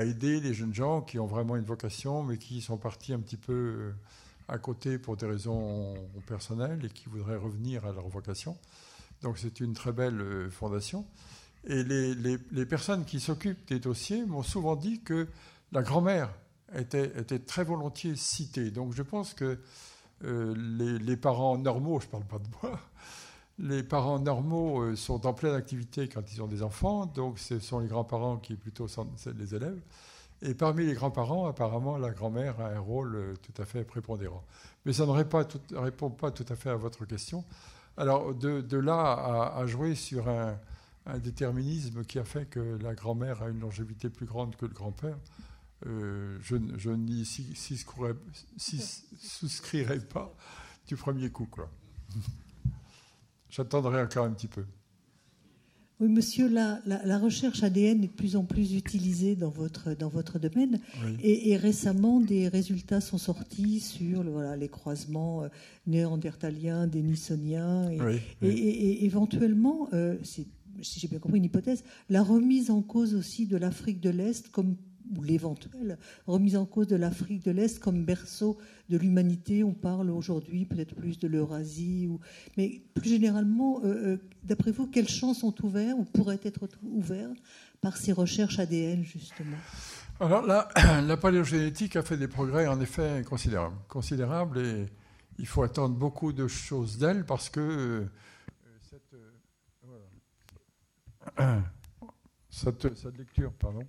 aider 0.00 0.40
les 0.40 0.54
jeunes 0.54 0.74
gens 0.74 1.02
qui 1.02 1.18
ont 1.18 1.26
vraiment 1.26 1.56
une 1.56 1.64
vocation, 1.64 2.22
mais 2.22 2.38
qui 2.38 2.60
sont 2.60 2.78
partis 2.78 3.12
un 3.12 3.20
petit 3.20 3.36
peu 3.36 3.52
euh, 3.52 3.94
à 4.48 4.58
côté 4.58 4.98
pour 4.98 5.16
des 5.16 5.26
raisons 5.26 5.94
personnelles 6.26 6.84
et 6.84 6.88
qui 6.88 7.08
voudraient 7.08 7.36
revenir 7.36 7.84
à 7.86 7.92
leur 7.92 8.08
vocation. 8.08 8.56
Donc 9.22 9.38
c'est 9.38 9.60
une 9.60 9.74
très 9.74 9.92
belle 9.92 10.50
fondation. 10.50 11.06
Et 11.64 11.84
les, 11.84 12.66
personnes 12.66 13.04
qui 13.04 13.20
s'occupent 13.20 13.68
des 13.68 13.78
dossiers 13.78 14.24
m'ont 14.24 14.42
souvent 14.42 14.74
dit 14.74 15.00
que 15.00 15.28
la 15.70 15.82
grand-mère 15.82 16.28
était, 16.74 17.20
était, 17.20 17.38
très 17.38 17.62
volontiers 17.62 18.16
citée. 18.16 18.70
Donc 18.70 18.94
je 18.94 19.02
pense 19.02 19.32
que 19.32 19.58
euh, 20.24 20.98
les, 21.00 21.16
parents 21.16 21.56
normaux, 21.56 22.00
je 22.00 22.06
ne 22.06 22.10
parle 22.10 22.24
pas 22.24 22.38
de 22.38 22.48
moi, 22.62 22.80
les 23.62 23.82
parents 23.84 24.18
normaux 24.18 24.82
euh, 24.82 24.96
sont 24.96 25.24
en 25.24 25.32
pleine 25.32 25.54
activité 25.54 26.08
quand 26.08 26.32
ils 26.32 26.42
ont 26.42 26.48
des 26.48 26.62
enfants, 26.62 27.06
donc 27.06 27.38
ce 27.38 27.60
sont 27.60 27.78
les 27.78 27.86
grands-parents 27.86 28.36
qui 28.38 28.56
plutôt 28.56 28.88
sont 28.88 29.08
les 29.38 29.54
élèves. 29.54 29.80
Et 30.42 30.54
parmi 30.54 30.84
les 30.84 30.94
grands-parents, 30.94 31.46
apparemment, 31.46 31.96
la 31.96 32.10
grand-mère 32.10 32.60
a 32.60 32.70
un 32.70 32.80
rôle 32.80 33.14
euh, 33.14 33.34
tout 33.40 33.62
à 33.62 33.64
fait 33.64 33.84
prépondérant. 33.84 34.42
Mais 34.84 34.92
ça 34.92 35.06
ne 35.06 35.12
répond 35.12 36.10
pas 36.10 36.32
tout 36.32 36.46
à 36.48 36.56
fait 36.56 36.70
à 36.70 36.74
votre 36.74 37.04
question. 37.04 37.44
Alors, 37.96 38.34
de, 38.34 38.76
là 38.76 39.52
à, 39.54 39.64
jouer 39.66 39.94
sur 39.94 40.28
un, 40.28 40.58
déterminisme 41.18 42.04
qui 42.04 42.18
a 42.18 42.24
fait 42.24 42.46
que 42.46 42.78
la 42.82 42.94
grand-mère 42.94 43.42
a 43.42 43.48
une 43.48 43.60
longévité 43.60 44.08
plus 44.08 44.26
grande 44.26 44.56
que 44.56 44.66
le 44.66 44.72
grand-père, 44.72 45.18
euh, 45.86 46.38
je, 46.40 46.56
je 46.78 46.90
n'y 46.90 47.24
souscrirai 49.20 50.00
pas 50.00 50.34
du 50.86 50.96
premier 50.96 51.30
coup. 51.30 51.48
J'attendrai 53.52 54.00
encore 54.00 54.24
un 54.24 54.32
petit 54.32 54.48
peu. 54.48 54.64
Oui, 56.00 56.08
monsieur, 56.08 56.48
la, 56.48 56.80
la, 56.86 57.18
recherche 57.18 57.62
ADN 57.62 58.02
est 58.02 58.08
de 58.08 58.12
plus 58.12 58.34
en 58.34 58.44
plus 58.44 58.74
utilisée 58.74 59.36
dans 59.36 59.50
votre, 59.50 59.94
dans 59.94 60.08
votre 60.08 60.40
domaine. 60.40 60.80
Et, 61.22 61.56
récemment, 61.56 62.18
des 62.18 62.48
résultats 62.48 63.00
sont 63.00 63.18
sortis 63.18 63.78
sur 63.78 64.24
voilà, 64.24 64.56
les 64.56 64.68
croisements 64.68 65.44
euh, 65.44 65.48
néandertaliens, 65.86 66.88
dénisoniens. 66.88 67.90
Et, 68.40 68.48
et, 68.48 69.04
éventuellement, 69.04 69.88
euh, 69.92 70.16
si 70.24 70.48
j'ai 70.80 71.06
bien 71.06 71.18
compris 71.18 71.38
une 71.38 71.44
hypothèse, 71.44 71.84
la 72.08 72.22
remise 72.22 72.70
en 72.70 72.82
cause 72.82 73.14
aussi 73.14 73.46
de 73.46 73.58
l'Afrique 73.58 74.00
de 74.00 74.10
l'Est 74.10 74.50
comme 74.50 74.76
ou 75.16 75.22
l'éventuelle 75.22 75.98
remise 76.26 76.56
en 76.56 76.66
cause 76.66 76.86
de 76.86 76.96
l'Afrique 76.96 77.44
de 77.44 77.50
l'Est 77.50 77.78
comme 77.78 78.04
berceau 78.04 78.58
de 78.88 78.96
l'humanité. 78.96 79.64
On 79.64 79.74
parle 79.74 80.10
aujourd'hui 80.10 80.64
peut-être 80.64 80.94
plus 80.94 81.18
de 81.18 81.28
l'Eurasie, 81.28 82.06
ou... 82.08 82.20
mais 82.56 82.82
plus 82.94 83.10
généralement, 83.10 83.80
euh, 83.84 83.86
euh, 83.86 84.16
d'après 84.42 84.72
vous, 84.72 84.86
quels 84.86 85.08
champs 85.08 85.34
sont 85.34 85.54
ouverts 85.64 85.98
ou 85.98 86.04
pourraient 86.04 86.40
être 86.44 86.68
ouverts 86.82 87.30
par 87.80 87.96
ces 87.96 88.12
recherches 88.12 88.58
ADN, 88.58 89.04
justement? 89.04 89.56
Alors 90.20 90.46
là, 90.46 90.68
la 91.02 91.16
paléogénétique 91.16 91.96
a 91.96 92.02
fait 92.02 92.16
des 92.16 92.28
progrès 92.28 92.66
en 92.66 92.80
effet 92.80 93.24
considérables, 93.28 93.76
considérables 93.88 94.58
et 94.58 94.86
il 95.38 95.46
faut 95.46 95.62
attendre 95.62 95.96
beaucoup 95.96 96.32
de 96.32 96.46
choses 96.46 96.98
d'elle 96.98 97.24
parce 97.24 97.50
que 97.50 98.06
euh, 101.40 101.60
cette, 102.50 102.94
cette 102.96 103.18
lecture, 103.18 103.52
pardon. 103.54 103.82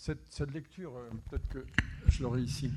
Cette, 0.00 0.54
lecture, 0.54 0.92
euh, 0.96 1.10
peut-être 1.28 1.48
que 1.48 1.58
je 2.08 2.22
l'aurai 2.22 2.40
ici, 2.40 2.70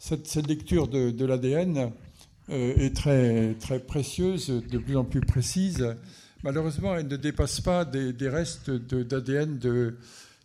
cette, 0.00 0.34
lecture 0.48 0.88
de, 0.88 1.24
l'ADN 1.24 1.92
euh, 2.50 2.74
est 2.76 2.94
très, 2.94 3.54
très 3.54 3.78
précieuse, 3.78 4.48
de 4.48 4.78
plus 4.78 4.96
en 4.96 5.04
plus 5.04 5.20
précise. 5.20 5.96
Malheureusement, 6.42 6.96
elle 6.96 7.06
ne 7.06 7.16
dépasse 7.16 7.60
pas 7.60 7.84
des, 7.84 8.28
restes 8.28 8.68
d'ADN 8.68 9.58
de, 9.58 9.96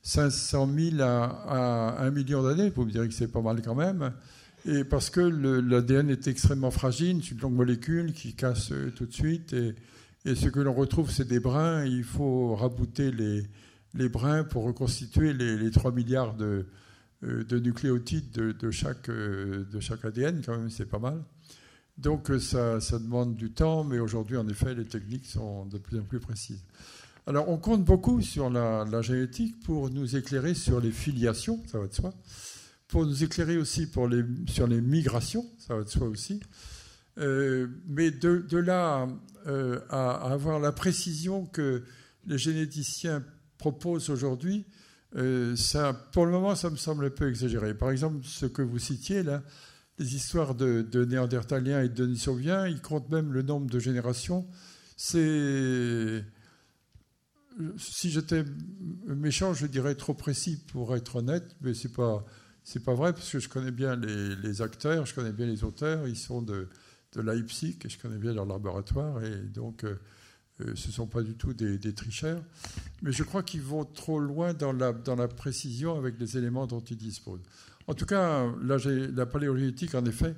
500 0.03 0.69
000 0.91 1.01
à, 1.01 1.97
1 1.99 2.11
million 2.11 2.43
d'années. 2.43 2.69
Vous 2.69 2.85
me 2.85 2.91
direz 2.91 3.07
que 3.07 3.13
c'est 3.13 3.31
pas 3.31 3.41
mal 3.41 3.63
quand 3.63 3.75
même. 3.75 4.13
Et 4.65 4.83
parce 4.83 5.09
que 5.09 5.21
l'ADN 5.21 6.11
est 6.11 6.27
extrêmement 6.27 6.71
fragile, 6.71 7.21
c'est 7.23 7.31
une 7.31 7.39
longue 7.39 7.55
molécule 7.55 8.13
qui 8.13 8.33
casse 8.33 8.71
euh, 8.71 8.91
tout 8.95 9.07
de 9.07 9.13
suite. 9.13 9.55
Et 10.23 10.35
ce 10.35 10.49
que 10.49 10.59
l'on 10.59 10.73
retrouve, 10.73 11.09
c'est 11.09 11.27
des 11.27 11.39
brins. 11.39 11.83
Il 11.83 12.03
faut 12.03 12.55
rabouter 12.55 13.11
les, 13.11 13.43
les 13.95 14.09
brins 14.09 14.43
pour 14.43 14.63
reconstituer 14.63 15.33
les, 15.33 15.71
3 15.71 15.91
milliards 15.91 16.35
de, 16.35 16.65
euh, 17.23 17.43
de 17.43 17.59
nucléotides 17.59 18.31
de, 18.31 18.71
chaque, 18.71 19.09
euh, 19.09 19.65
de 19.71 19.79
chaque 19.79 20.03
ADN, 20.03 20.41
quand 20.45 20.57
même, 20.57 20.69
c'est 20.69 20.85
pas 20.85 20.99
mal. 20.99 21.23
Donc 21.97 22.29
euh, 22.29 22.39
ça, 22.39 22.81
ça, 22.81 22.99
demande 22.99 23.35
du 23.35 23.51
temps, 23.51 23.85
mais 23.85 23.99
aujourd'hui, 23.99 24.35
en 24.37 24.47
effet, 24.49 24.75
les 24.75 24.85
techniques 24.85 25.25
sont 25.25 25.65
de 25.65 25.77
plus 25.77 25.97
en 25.97 26.03
plus 26.03 26.19
précises. 26.19 26.63
Alors 27.25 27.49
on 27.49 27.57
compte 27.57 27.83
beaucoup 27.83 28.21
sur 28.21 28.49
la, 28.49 29.01
génétique 29.01 29.59
pour 29.61 29.89
nous 29.89 30.15
éclairer 30.15 30.53
sur 30.53 30.79
les 30.79 30.91
filiations, 30.91 31.63
ça 31.65 31.79
va 31.79 31.87
de 31.87 31.93
soi, 31.93 32.13
pour 32.87 33.05
nous 33.05 33.23
éclairer 33.23 33.57
aussi 33.57 33.87
les, 34.09 34.23
sur 34.47 34.67
les 34.67 34.81
migrations, 34.81 35.45
ça 35.57 35.75
va 35.75 35.83
de 35.83 35.89
soi 35.89 36.07
aussi. 36.07 36.39
mais 37.17 38.11
de, 38.11 38.45
de 38.47 38.57
là 38.57 39.07
à, 39.89 40.31
avoir 40.31 40.59
la 40.59 40.71
précision 40.71 41.47
que 41.47 41.83
les 42.27 42.37
généticiens 42.37 43.23
propose 43.57 44.09
aujourd'hui, 44.09 44.65
euh, 45.15 45.55
pour 46.11 46.25
le 46.25 46.31
moment, 46.31 46.55
ça 46.55 46.69
me 46.69 46.75
semble 46.75 47.05
un 47.05 47.09
peu 47.09 47.29
exagéré. 47.29 47.73
Par 47.73 47.91
exemple, 47.91 48.19
ce 48.23 48.45
que 48.45 48.61
vous 48.61 48.79
citiez 48.79 49.23
là, 49.23 49.43
les 49.97 50.15
histoires 50.15 50.55
de, 50.55 51.05
Néandertaliens 51.05 51.81
et 51.81 51.89
de 51.89 51.93
Denisoviens, 51.93 52.67
ils 52.67 52.81
comptent 52.81 53.09
même 53.09 53.31
le 53.31 53.41
nombre 53.41 53.69
de 53.69 53.79
générations. 53.79 54.47
C'est. 54.97 56.23
Si 57.77 58.11
j'étais 58.11 58.43
méchant, 59.07 59.53
je 59.53 59.65
dirais 59.65 59.95
trop 59.95 60.13
précis 60.13 60.61
pour 60.73 60.93
être 60.95 61.17
honnête, 61.17 61.55
mais 61.61 61.73
c'est 61.73 61.93
pas. 61.93 62.25
Pas 62.83 62.95
vrai 62.95 63.13
parce 63.13 63.29
que 63.29 63.39
je 63.39 63.47
connais 63.47 63.71
bien 63.71 63.95
les, 63.95 64.61
acteurs, 64.61 65.05
je 65.05 65.13
connais 65.13 65.31
bien 65.31 65.45
les 65.45 65.63
auteurs, 65.63 66.07
ils 66.07 66.17
sont 66.17 66.41
de, 66.41 66.67
Leipzig 67.15 67.77
et 67.85 67.89
je 67.89 67.97
connais 67.99 68.17
bien 68.17 68.33
leur 68.33 68.45
laboratoire 68.45 69.23
et 69.23 69.37
donc 69.43 69.85
euh, 69.85 69.95
ce 70.59 70.87
ne 70.87 70.93
sont 70.93 71.07
pas 71.07 71.21
du 71.21 71.35
tout 71.35 71.53
des, 71.53 71.93
tricheurs, 71.93 72.41
mais 73.01 73.11
je 73.11 73.23
crois 73.23 73.43
qu'ils 73.43 73.61
vont 73.61 73.83
trop 73.83 74.19
loin 74.19 74.53
dans 74.53 74.71
la, 74.71 74.93
dans 74.93 75.15
la 75.15 75.27
précision 75.27 75.97
avec 75.97 76.19
les 76.19 76.37
éléments 76.37 76.65
dont 76.65 76.79
ils 76.79 76.97
disposent. 76.97 77.43
En 77.87 77.93
tout 77.93 78.05
cas, 78.05 78.45
la, 78.63 78.77
la 78.77 79.25
paléogénétique, 79.25 79.95
en 79.95 80.05
effet, 80.05 80.35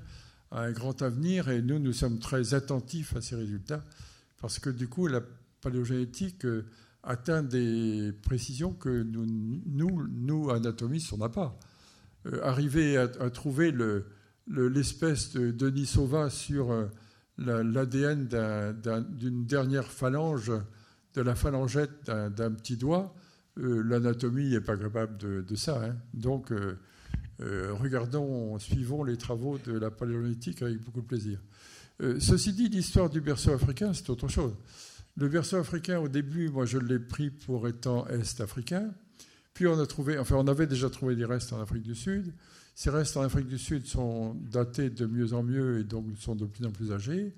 a 0.52 0.62
un 0.62 0.72
grand 0.72 1.02
avenir 1.02 1.50
et 1.50 1.62
nous, 1.62 1.80
nous 1.80 1.94
sommes 1.94 2.20
très 2.20 2.54
attentifs 2.54 3.16
à 3.16 3.22
ces 3.22 3.36
résultats 3.36 3.84
parce 4.42 4.60
que 4.60 4.70
du 4.70 4.88
coup, 4.88 5.08
la 5.08 5.22
paléogénétique 5.62 6.46
euh, 6.46 6.66
atteint 7.04 7.44
des 7.44 8.12
précisions 8.24 8.74
que 8.74 9.04
nous, 9.04 9.26
nous, 9.26 10.08
nous 10.08 10.50
anatomistes, 10.50 11.14
on 11.14 11.18
n'a 11.18 11.30
pas. 11.30 11.58
Euh, 12.26 12.44
arriver 12.44 12.98
à, 12.98 13.08
trouver 13.30 13.74
l'espèce 14.48 15.34
le, 15.36 15.52
de 15.52 15.70
Denis 15.70 15.86
Sauva 15.86 16.30
sur 16.30 16.72
l'ADN 17.38 18.28
d'une 19.10 19.46
dernière 19.46 19.92
phalange, 19.92 20.52
de 21.14 21.22
la 21.22 21.36
phalangette 21.36 22.06
d'un 22.06 22.52
petit 22.52 22.78
doigt, 22.78 23.16
euh, 23.60 23.82
l'anatomie 23.84 24.50
n'est 24.50 24.62
pas 24.62 24.78
capable 24.78 25.18
de, 25.18 25.56
ça. 25.56 25.84
Hein. 25.84 25.96
Donc, 26.14 26.52
euh, 26.52 26.78
euh, 27.42 27.74
regardons, 27.74 28.58
suivons 28.60 29.04
les 29.04 29.18
travaux 29.18 29.58
de 29.58 29.74
la 29.74 29.90
paléolithique 29.90 30.62
avec 30.62 30.82
beaucoup 30.84 31.02
de 31.02 31.08
plaisir. 31.08 31.40
ceci 32.20 32.54
dit, 32.54 32.70
l'histoire 32.70 33.10
du 33.10 33.22
berceau 33.22 33.52
africain, 33.52 33.94
c'est 33.94 34.10
autre 34.10 34.28
chose. 34.28 34.54
Le 35.16 35.28
berceau 35.28 35.58
africain, 35.58 36.00
au 36.00 36.08
début, 36.08 36.50
moi, 36.50 36.66
je 36.66 36.78
l'ai 36.78 37.00
pris 37.00 37.32
pour 37.32 37.68
étant 37.68 38.08
est-africain. 38.08 38.92
Puis 39.56 39.66
on 39.66 39.80
a 39.80 39.88
trouvé, 39.88 40.20
enfin, 40.20 40.36
on 40.36 40.48
avait 40.48 40.68
déjà 40.68 40.92
trouvé 40.92 41.16
des 41.16 41.26
restes 41.26 41.54
en 41.54 41.60
Afrique 41.60 41.82
du 41.82 41.96
Sud. 41.96 42.32
Ces 42.78 42.92
restes 42.92 43.18
en 43.18 43.24
Afrique 43.24 43.48
du 43.48 43.58
Sud 43.58 43.88
sont 43.88 44.36
datés 44.36 44.92
de 44.92 45.08
mieux 45.08 45.34
en 45.34 45.42
mieux 45.42 45.80
et 45.80 45.84
donc 45.84 46.06
sont 46.20 46.36
de 46.36 46.46
plus 46.46 46.64
en 46.64 46.70
plus 46.70 46.92
âgés. 46.92 47.34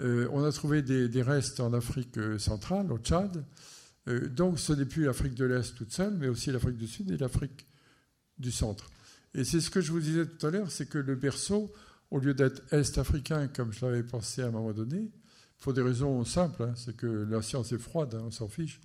Euh, 0.00 0.26
on 0.32 0.42
a 0.42 0.50
trouvé 0.50 0.82
des, 0.82 1.22
restes 1.22 1.60
en 1.60 1.72
Afrique 1.72 2.18
euh, 2.18 2.40
centrale, 2.40 2.90
au 2.90 2.98
Tchad. 2.98 3.44
Euh, 4.08 4.28
donc 4.28 4.58
ce 4.58 4.72
n'est 4.72 4.84
plus 4.84 5.04
l'Afrique 5.04 5.36
de 5.36 5.44
l'Est 5.44 5.76
toute 5.76 5.92
seule, 5.92 6.14
mais 6.14 6.26
aussi 6.26 6.50
l'Afrique 6.50 6.76
du 6.76 6.88
Sud 6.88 7.12
et 7.12 7.16
l'Afrique 7.16 7.68
du 8.38 8.50
centre. 8.50 8.90
Et 9.32 9.44
c'est 9.44 9.60
ce 9.60 9.70
que 9.70 9.80
je 9.80 9.92
vous 9.92 10.00
disais 10.00 10.26
tout 10.26 10.44
à 10.44 10.50
l'heure, 10.50 10.72
c'est 10.72 10.86
que 10.86 10.98
le 10.98 11.14
berceau, 11.14 11.72
au 12.10 12.18
lieu 12.18 12.34
d'être 12.34 12.60
est-africain 12.72 13.46
comme 13.46 13.72
je 13.72 13.86
l'avais 13.86 14.02
pensé 14.02 14.42
à 14.42 14.48
un 14.48 14.50
moment 14.50 14.72
donné, 14.72 15.12
pour 15.60 15.72
des 15.72 15.82
raisons 15.82 16.24
simples, 16.24 16.64
hein, 16.64 16.72
c'est 16.74 16.96
que 16.96 17.06
la 17.06 17.42
science 17.42 17.70
est 17.70 17.78
froide, 17.78 18.16
hein, 18.16 18.24
on 18.26 18.32
s'en 18.32 18.48
fiche, 18.48 18.80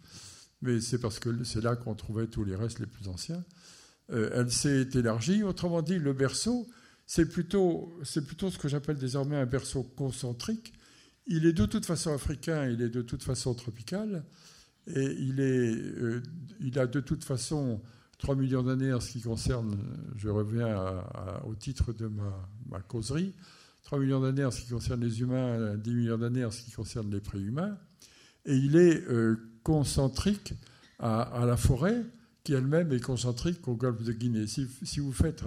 mais 0.62 0.82
c'est 0.82 1.00
parce 1.00 1.18
que 1.18 1.44
c'est 1.44 1.62
là 1.62 1.76
qu'on 1.76 1.96
trouvait 1.96 2.28
tous 2.28 2.44
les 2.44 2.56
restes 2.56 2.78
les 2.78 2.86
plus 2.86 3.08
anciens. 3.08 3.44
Euh, 4.12 4.30
elle 4.34 4.52
s'est 4.52 4.88
élargie. 4.94 5.44
Autrement 5.44 5.82
dit, 5.82 6.00
le 6.00 6.14
berceau, 6.14 6.68
c'est 7.06 7.28
plutôt, 7.28 7.94
c'est 8.04 8.26
plutôt 8.26 8.50
ce 8.50 8.58
que 8.58 8.68
j'appelle 8.68 8.98
désormais 8.98 9.36
un 9.36 9.46
berceau 9.46 9.84
concentrique. 9.84 10.74
Il 11.28 11.46
est 11.46 11.54
de 11.54 11.66
toute 11.66 11.86
façon 11.86 12.14
africain, 12.14 12.68
il 12.68 12.82
est 12.82 12.90
de 12.90 13.02
toute 13.02 13.24
façon 13.24 13.54
tropical, 13.54 14.24
et 14.88 15.16
il, 15.20 15.40
est, 15.40 15.76
euh, 15.76 16.24
il 16.60 16.80
a 16.80 16.88
de 16.88 17.00
toute 17.00 17.24
façon 17.24 17.82
3 18.20 18.36
millions 18.36 18.64
d'années 18.64 18.94
en 18.94 19.00
ce 19.00 19.12
qui 19.12 19.22
concerne, 19.22 19.78
je 20.18 20.28
reviens 20.30 21.04
au 21.46 21.56
titre 21.56 21.94
de 21.94 22.08
ma, 22.08 22.80
causerie, 22.82 23.34
3 23.84 24.00
millions 24.00 24.20
d'années 24.20 24.44
en 24.44 24.52
ce 24.52 24.62
qui 24.62 24.70
concerne 24.70 25.02
les 25.02 25.22
humains, 25.22 25.76
10 25.78 25.94
millions 25.94 26.18
d'années 26.18 26.44
en 26.44 26.52
ce 26.52 26.64
qui 26.64 26.72
concerne 26.72 27.12
les 27.12 27.22
préhumains, 27.22 27.78
et 28.46 28.56
il 28.56 28.76
est 28.76 29.08
euh, 29.08 29.38
concentrique 29.64 30.54
à, 31.00 31.46
la 31.46 31.56
forêt, 31.56 32.04
qui 32.44 32.54
elle-même 32.54 32.92
est 32.92 33.04
concentrique 33.04 33.68
au 33.68 33.76
golfe 33.76 34.04
de 34.04 34.14
Guinée. 34.14 34.48
Si, 34.48 35.00
vous 35.00 35.12
faites 35.12 35.44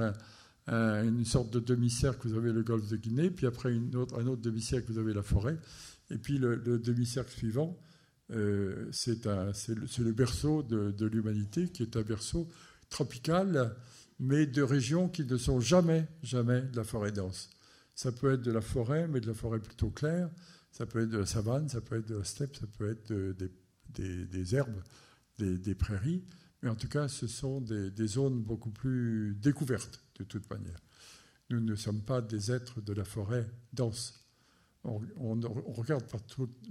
une 0.68 1.24
sorte 1.24 1.52
de 1.52 1.60
demi-cercle, 1.60 2.28
vous 2.28 2.36
avez 2.36 2.52
le 2.52 2.62
golfe 2.62 2.88
de 2.88 2.96
Guinée, 2.96 3.30
puis 3.30 3.46
après 3.46 3.72
une 3.72 3.94
autre, 3.96 4.18
un 4.18 4.26
autre 4.26 4.42
demi-cercle, 4.42 4.92
vous 4.92 4.98
avez 4.98 5.14
la 5.14 5.22
forêt, 5.22 5.58
et 6.10 6.18
puis 6.18 6.38
le, 6.38 6.56
demi-cercle 6.56 7.32
suivant, 7.32 7.78
euh, 8.30 8.88
c'est 8.92 9.24
le, 9.24 10.12
berceau 10.12 10.62
de, 10.62 11.06
l'humanité, 11.06 11.68
qui 11.68 11.82
est 11.82 11.96
un 11.96 12.02
berceau 12.02 12.48
tropical, 12.88 13.74
mais 14.20 14.46
de 14.46 14.62
régions 14.62 15.08
qui 15.08 15.24
ne 15.24 15.36
sont 15.36 15.60
jamais, 15.60 16.06
jamais 16.22 16.62
de 16.62 16.76
la 16.76 16.84
forêt 16.84 17.12
dense. 17.12 17.50
Ça 17.94 18.12
peut 18.12 18.34
être 18.34 18.42
de 18.42 18.52
la 18.52 18.60
forêt, 18.60 19.08
mais 19.08 19.20
de 19.20 19.26
la 19.26 19.34
forêt 19.34 19.58
plutôt 19.58 19.90
claire, 19.90 20.30
ça 20.70 20.86
peut 20.86 21.02
être 21.02 21.10
de 21.10 21.18
la 21.18 21.26
savane, 21.26 21.68
ça 21.68 21.80
peut 21.80 21.96
être 21.98 22.08
de 22.08 22.16
la 22.16 22.24
steppe, 22.24 22.56
ça 22.56 22.66
peut 22.78 22.90
être 22.90 23.12
des, 23.90 24.54
herbes, 24.54 24.82
des, 25.38 25.74
prairies, 25.74 26.24
mais 26.62 26.70
en 26.70 26.76
tout 26.76 26.88
cas, 26.88 27.08
ce 27.08 27.26
sont 27.26 27.60
des, 27.60 28.06
zones 28.06 28.42
beaucoup 28.42 28.70
plus 28.70 29.34
découvertes 29.40 30.02
de 30.18 30.24
toute 30.24 30.48
manière. 30.50 30.78
Nous 31.50 31.60
ne 31.60 31.74
sommes 31.74 32.02
pas 32.02 32.22
des 32.22 32.52
êtres 32.52 32.80
de 32.80 32.92
la 32.92 33.04
forêt 33.04 33.48
dense. 33.72 34.24
On, 34.84 34.98
regarde 35.72 36.04
par, 36.08 36.20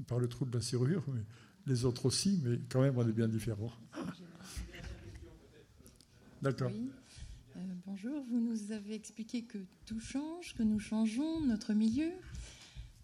par, 0.08 0.20
le 0.20 0.28
trou 0.28 0.46
de 0.46 0.58
la 0.58 0.62
serrure, 0.62 1.04
mais 1.14 1.22
les 1.66 1.86
autres 1.86 2.06
aussi, 2.06 2.40
mais 2.44 2.60
quand 2.70 2.82
même, 2.82 2.98
on 2.98 3.08
est 3.08 3.14
bien 3.14 3.28
différents. 3.28 3.72
D'accord. 6.42 6.72
Euh, 6.72 7.60
bonjour, 7.86 8.24
vous 8.30 8.40
nous 8.40 8.72
avez 8.72 8.96
expliqué 8.96 9.44
que 9.44 9.60
tout 9.86 10.00
change, 10.00 10.56
que 10.56 10.64
nous 10.64 10.80
changeons, 10.80 11.42
notre 11.42 11.74
milieu. 11.74 12.12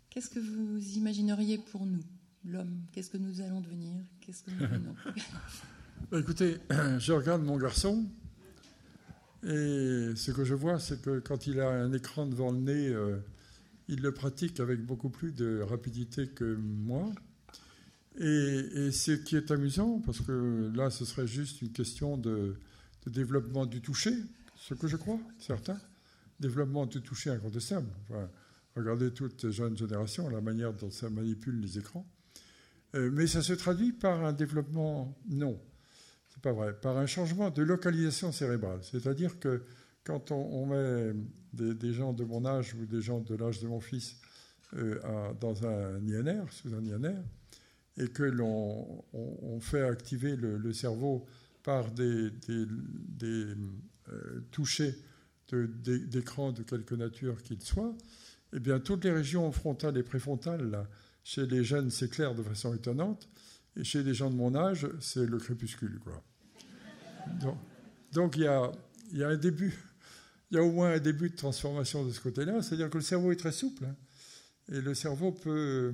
Qu'est-ce 0.09 0.29
que 0.29 0.39
vous 0.39 0.79
imagineriez 0.97 1.57
pour 1.57 1.85
nous 1.85 2.03
l'homme? 2.43 2.81
Qu'est-ce 2.91 3.09
que 3.09 3.17
nous 3.17 3.41
allons 3.41 3.61
devenir? 3.61 3.93
Qu'est-ce 4.21 4.43
que 4.43 4.51
nous 4.51 4.57
bah, 4.59 5.13
Écoutez, 6.13 6.57
je 6.99 7.11
regarde 7.11 7.43
mon 7.43 7.57
garçon 7.57 8.05
et 9.43 10.13
ce 10.15 10.31
que 10.31 10.43
je 10.43 10.53
vois, 10.53 10.79
c'est 10.79 11.01
que 11.01 11.19
quand 11.19 11.47
il 11.47 11.59
a 11.59 11.69
un 11.69 11.93
écran 11.93 12.25
devant 12.25 12.51
le 12.51 12.59
nez, 12.59 12.89
euh, 12.89 13.17
il 13.87 14.01
le 14.01 14.11
pratique 14.11 14.59
avec 14.59 14.85
beaucoup 14.85 15.09
plus 15.09 15.31
de 15.31 15.61
rapidité 15.61 16.27
que 16.27 16.55
moi. 16.55 17.11
Et, 18.19 18.91
ce 18.91 19.11
qui 19.11 19.35
est 19.35 19.51
amusant, 19.51 20.01
parce 20.05 20.21
que 20.21 20.71
là, 20.75 20.89
ce 20.89 21.05
serait 21.05 21.27
juste 21.27 21.61
une 21.61 21.71
question 21.71 22.17
de, 22.17 22.55
développement 23.05 23.65
du 23.65 23.79
toucher, 23.79 24.13
ce 24.55 24.73
que 24.73 24.87
je 24.87 24.97
crois, 24.97 25.19
certains. 25.39 25.79
Développement 26.39 26.85
du 26.85 27.01
toucher 27.01 27.29
incontestable. 27.29 27.87
regardez 28.75 29.11
toute 29.11 29.49
jeune 29.51 29.77
génération, 29.77 30.29
la 30.29 30.41
manière 30.41 30.73
dont 30.73 30.91
ça 30.91 31.09
manipule 31.09 31.61
les 31.61 31.77
écrans. 31.77 32.05
Euh, 32.95 33.11
mais 33.13 33.27
ça 33.27 33.41
se 33.41 33.53
traduit 33.53 33.93
par 33.93 34.25
un 34.25 34.33
développement, 34.33 35.15
non, 35.29 35.59
c'est 36.37 36.43
pas 36.43 36.53
vrai, 36.53 36.73
par 36.73 36.97
un 36.97 37.07
changement 37.07 37.49
de 37.49 37.63
localisation 37.63 38.31
cérébrale. 38.31 38.79
C'est-à-dire 38.83 39.39
que 39.39 39.63
quand 40.03 40.31
on, 40.31 40.67
met 40.67 41.13
des, 41.51 41.93
gens 41.93 42.13
de 42.13 42.23
mon 42.23 42.45
âge 42.45 42.75
ou 42.75 42.85
des 42.85 43.01
gens 43.01 43.21
de 43.21 43.35
l'âge 43.35 43.59
de 43.59 43.67
mon 43.67 43.79
fils 43.79 44.17
euh, 44.75 44.99
dans 45.41 45.65
un 45.65 45.99
INR, 46.07 46.43
sous 46.51 46.73
un 46.75 46.85
INR, 46.85 47.23
et 47.97 48.07
que 48.09 48.21
l'on 48.21 49.03
on, 49.13 49.59
fait 49.59 49.81
activer 49.81 50.35
le, 50.35 50.73
cerveau 50.73 51.25
par 51.63 51.89
des, 51.91 52.29
des, 52.29 52.67
euh, 54.09 54.41
touchés 54.51 54.93
d'écran 55.51 56.51
de, 56.51 56.61
quelque 56.61 56.93
nature 56.93 57.41
qu'il 57.41 57.61
soit, 57.61 57.95
eh 58.53 58.59
bien 58.59 58.79
toutes 58.79 59.05
les 59.05 59.11
régions 59.11 59.51
frontales 59.51 59.97
et 59.97 60.03
préfrontales 60.03 60.87
chez 61.23 61.47
les 61.47 61.63
jeunes, 61.63 61.89
clair 62.11 62.35
de 62.35 62.43
façon 62.43 62.75
étonnante. 62.75 63.27
Et 63.77 63.83
chez 63.83 64.03
les 64.03 64.13
gens 64.13 64.29
de 64.29 64.35
mon 64.35 64.55
âge, 64.55 64.87
c'est 64.99 65.25
le 65.25 65.37
crépuscule. 65.37 65.99
Quoi. 65.99 66.23
Donc, 68.11 68.35
il, 68.35 68.43
y 68.43 68.47
a, 68.47 69.27
un 69.27 69.37
début, 69.37 69.73
il 70.49 70.57
y 70.57 70.59
a 70.59 70.63
au 70.63 70.71
moins 70.71 70.93
un 70.93 70.99
début 70.99 71.29
de 71.29 71.35
transformation 71.35 72.05
de 72.05 72.11
ce 72.11 72.19
côté-là. 72.19 72.61
C'est-à-dire 72.61 72.89
que 72.89 72.97
le 72.97 73.03
cerveau 73.03 73.31
est 73.31 73.35
très 73.35 73.51
souple. 73.51 73.85
Hein. 73.85 73.95
et 74.71 74.81
le 74.81 74.93
cerveau 74.95 75.31
peut 75.31 75.93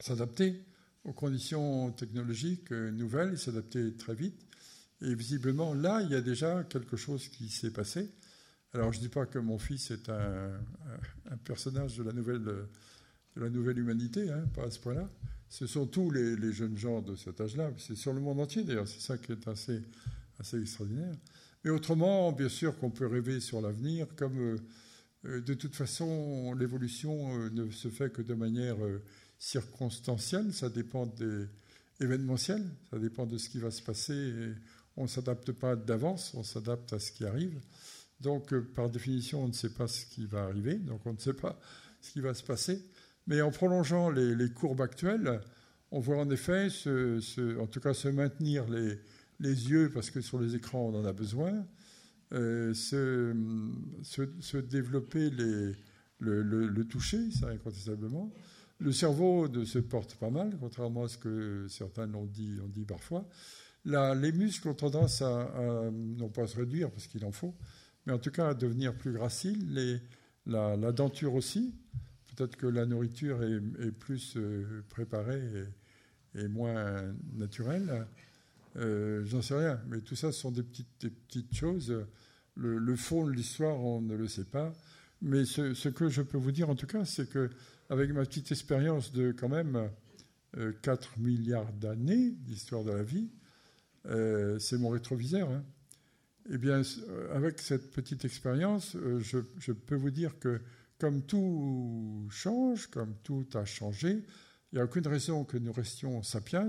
s'adapter 0.00 0.64
aux 1.04 1.12
conditions 1.12 1.92
technologiques 1.92 2.72
nouvelles, 2.72 3.38
s'adapter 3.38 3.94
très 3.94 4.14
vite. 4.14 4.46
Et 5.02 5.14
visiblement, 5.14 5.74
là, 5.74 6.02
il 6.02 6.10
y 6.10 6.14
a 6.14 6.20
déjà 6.20 6.64
quelque 6.64 6.96
chose 6.96 7.28
qui 7.28 7.48
s'est 7.48 7.72
passé. 7.72 8.10
Alors, 8.74 8.92
je 8.92 8.98
ne 8.98 9.04
dis 9.04 9.08
pas 9.08 9.26
que 9.26 9.38
mon 9.38 9.58
fils 9.58 9.90
est 9.90 10.08
un, 10.08 10.50
un 11.30 11.36
personnage 11.38 11.96
de 11.96 12.02
la 12.02 12.12
nouvelle 12.12 12.44
de 13.36 13.40
la 13.40 13.50
nouvelle 13.50 13.78
humanité, 13.78 14.30
hein, 14.30 14.44
pas 14.54 14.64
à 14.64 14.70
ce 14.70 14.78
point-là. 14.80 15.08
Ce 15.50 15.66
sont 15.66 15.84
tous 15.84 16.12
les, 16.12 16.52
jeunes 16.52 16.78
gens 16.78 17.02
de 17.02 17.16
cet 17.16 17.40
âge-là. 17.40 17.72
C'est 17.76 17.96
sur 17.96 18.12
le 18.12 18.20
monde 18.20 18.38
entier, 18.38 18.62
d'ailleurs. 18.62 18.86
C'est 18.86 19.00
ça 19.00 19.18
qui 19.18 19.32
est 19.32 19.48
assez, 19.48 19.82
extraordinaire. 20.54 21.12
Mais 21.64 21.70
autrement, 21.70 22.30
bien 22.30 22.48
sûr 22.48 22.78
qu'on 22.78 22.90
peut 22.90 23.08
rêver 23.08 23.40
sur 23.40 23.60
l'avenir, 23.60 24.06
comme 24.14 24.38
euh, 24.38 24.56
euh, 25.26 25.40
de 25.40 25.54
toute 25.54 25.74
façon, 25.74 26.54
l'évolution 26.54 27.36
euh, 27.36 27.50
ne 27.50 27.68
se 27.68 27.88
fait 27.88 28.12
que 28.12 28.22
de 28.22 28.32
manière 28.32 28.76
circonstancielle. 29.40 30.54
Ça 30.54 30.70
dépend 30.70 31.06
des 31.06 31.46
événementiels, 32.00 32.64
ça 32.88 33.00
dépend 33.00 33.26
de 33.26 33.36
ce 33.36 33.48
qui 33.48 33.58
va 33.58 33.72
se 33.72 33.82
passer. 33.82 34.32
on 34.96 35.02
ne 35.02 35.08
s'adapte 35.08 35.50
pas 35.50 35.74
d'avance, 35.74 36.32
on 36.34 36.44
s'adapte 36.44 36.92
à 36.92 37.00
ce 37.00 37.10
qui 37.10 37.24
arrive. 37.24 37.60
Donc, 38.20 38.54
par 38.74 38.88
définition, 38.88 39.42
on 39.42 39.48
ne 39.48 39.52
sait 39.52 39.74
pas 39.74 39.88
ce 39.88 40.06
qui 40.06 40.26
va 40.26 40.44
arriver, 40.44 40.76
donc 40.76 41.04
on 41.06 41.12
ne 41.12 41.18
sait 41.18 41.34
pas 41.34 41.58
ce 42.00 42.12
qui 42.12 42.20
va 42.20 42.34
se 42.34 42.44
passer. 42.44 42.80
Mais 43.26 43.42
en 43.42 43.50
prolongeant 43.50 44.10
les, 44.10 44.50
courbes 44.50 44.80
actuelles, 44.80 45.40
on 45.90 46.00
voit 46.00 46.18
en 46.18 46.30
effet, 46.30 46.68
en 47.58 47.66
tout 47.66 47.80
cas, 47.80 47.94
se 47.94 48.08
maintenir 48.08 48.66
les, 48.68 48.98
yeux, 49.40 49.90
parce 49.92 50.10
que 50.10 50.20
sur 50.20 50.40
les 50.40 50.56
écrans, 50.56 50.90
on 50.92 51.00
en 51.00 51.04
a 51.04 51.12
besoin, 51.12 51.66
euh, 52.32 52.72
se, 52.74 54.56
développer 54.58 55.30
le, 55.30 56.82
toucher, 56.84 57.30
ça 57.30 57.48
incontestablement. 57.48 58.32
Le 58.78 58.92
cerveau 58.92 59.46
se 59.64 59.78
porte 59.78 60.14
pas 60.14 60.30
mal, 60.30 60.56
contrairement 60.58 61.04
à 61.04 61.08
ce 61.08 61.18
que 61.18 61.66
certains 61.68 62.06
l'ont 62.06 62.26
dit, 62.26 62.58
ont 62.64 62.68
dit 62.68 62.84
parfois. 62.84 63.28
les 63.84 64.32
muscles 64.32 64.68
ont 64.68 64.74
tendance 64.74 65.22
à, 65.22 65.90
non 65.92 66.28
pas 66.28 66.44
à 66.44 66.46
se 66.46 66.56
réduire, 66.56 66.90
parce 66.90 67.06
qu'il 67.06 67.24
en 67.24 67.32
faut, 67.32 67.54
mais 68.06 68.12
en 68.12 68.18
tout 68.18 68.30
cas 68.30 68.48
à 68.48 68.54
devenir 68.54 68.94
plus 68.94 69.12
graciles. 69.12 70.00
la, 70.46 70.92
denture 70.92 71.34
aussi. 71.34 71.74
Peut-être 72.40 72.56
que 72.56 72.66
la 72.66 72.86
nourriture 72.86 73.42
est, 73.42 73.90
plus 73.90 74.34
euh, 74.38 74.82
préparée 74.88 75.42
et, 76.34 76.48
moins 76.48 77.14
naturelle. 77.34 78.06
Euh, 78.76 79.22
j'en 79.26 79.42
sais 79.42 79.58
rien, 79.58 79.78
mais 79.88 80.00
tout 80.00 80.16
ça 80.16 80.32
ce 80.32 80.40
sont 80.40 80.50
des 80.50 80.62
petites, 80.62 81.54
choses. 81.54 81.94
Le, 82.56 82.96
fond 82.96 83.26
de 83.26 83.32
l'histoire, 83.32 83.78
on 83.78 84.00
ne 84.00 84.16
le 84.16 84.26
sait 84.26 84.46
pas. 84.46 84.72
Mais 85.20 85.44
ce, 85.44 85.88
que 85.90 86.08
je 86.08 86.22
peux 86.22 86.38
vous 86.38 86.50
dire 86.50 86.70
en 86.70 86.74
tout 86.74 86.86
cas, 86.86 87.04
c'est 87.04 87.28
que 87.28 87.50
avec 87.90 88.10
ma 88.10 88.24
petite 88.24 88.50
expérience 88.50 89.12
de 89.12 89.32
quand 89.32 89.50
même 89.50 89.90
4 90.80 91.10
euh, 91.18 91.22
milliards 91.22 91.74
d'années 91.74 92.30
d'histoire 92.30 92.84
de 92.84 92.92
la 92.92 93.02
vie, 93.02 93.28
c'est 94.58 94.78
mon 94.78 94.88
rétroviseur. 94.88 95.50
Hein. 95.50 95.62
Eh 96.50 96.56
bien, 96.56 96.80
avec 97.34 97.58
cette 97.58 97.90
petite 97.90 98.24
expérience, 98.24 98.96
je, 99.18 99.72
peux 99.72 99.96
vous 99.96 100.10
dire 100.10 100.38
que 100.38 100.58
comme 101.00 101.22
tout 101.22 102.28
change, 102.30 102.88
comme 102.88 103.16
tout 103.22 103.46
a 103.54 103.64
changé, 103.64 104.22
il 104.72 104.76
n'y 104.76 104.80
a 104.80 104.84
aucune 104.84 105.06
raison 105.06 105.44
que 105.44 105.56
nous 105.56 105.72
restions 105.72 106.22
sapiens, 106.22 106.68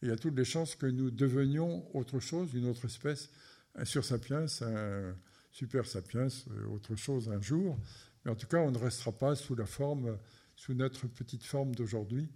il 0.00 0.08
y 0.08 0.12
a 0.12 0.16
toutes 0.16 0.36
les 0.36 0.44
chances 0.44 0.76
que 0.76 0.86
nous 0.86 1.10
devenions 1.10 1.84
autre 1.94 2.20
chose, 2.20 2.54
une 2.54 2.66
autre 2.68 2.84
espèce, 2.84 3.28
un 3.74 3.84
sur-sapiens, 3.84 4.46
un 4.62 5.14
super-sapiens, 5.50 6.28
autre 6.70 6.94
chose 6.96 7.28
un 7.28 7.40
jour. 7.40 7.78
Mais 8.24 8.30
en 8.30 8.36
tout 8.36 8.46
cas, 8.46 8.58
on 8.58 8.70
ne 8.70 8.78
restera 8.78 9.12
pas 9.12 9.34
sous 9.34 9.54
la 9.54 9.66
forme, 9.66 10.16
sous 10.54 10.74
notre 10.74 11.08
petite 11.08 11.44
forme 11.44 11.74
d'aujourd'hui, 11.74 12.30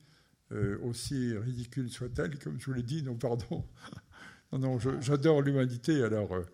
euh, 0.52 0.78
aussi 0.82 1.36
ridicule 1.36 1.90
soit-elle, 1.90 2.38
comme 2.38 2.58
je 2.60 2.66
vous 2.66 2.72
l'ai 2.72 2.82
dit, 2.82 3.02
non, 3.02 3.14
pardon. 3.16 3.64
non, 4.52 4.58
non, 4.58 4.78
j'adore 5.00 5.42
l'humanité, 5.42 6.02
alors. 6.02 6.34
Euh, 6.34 6.44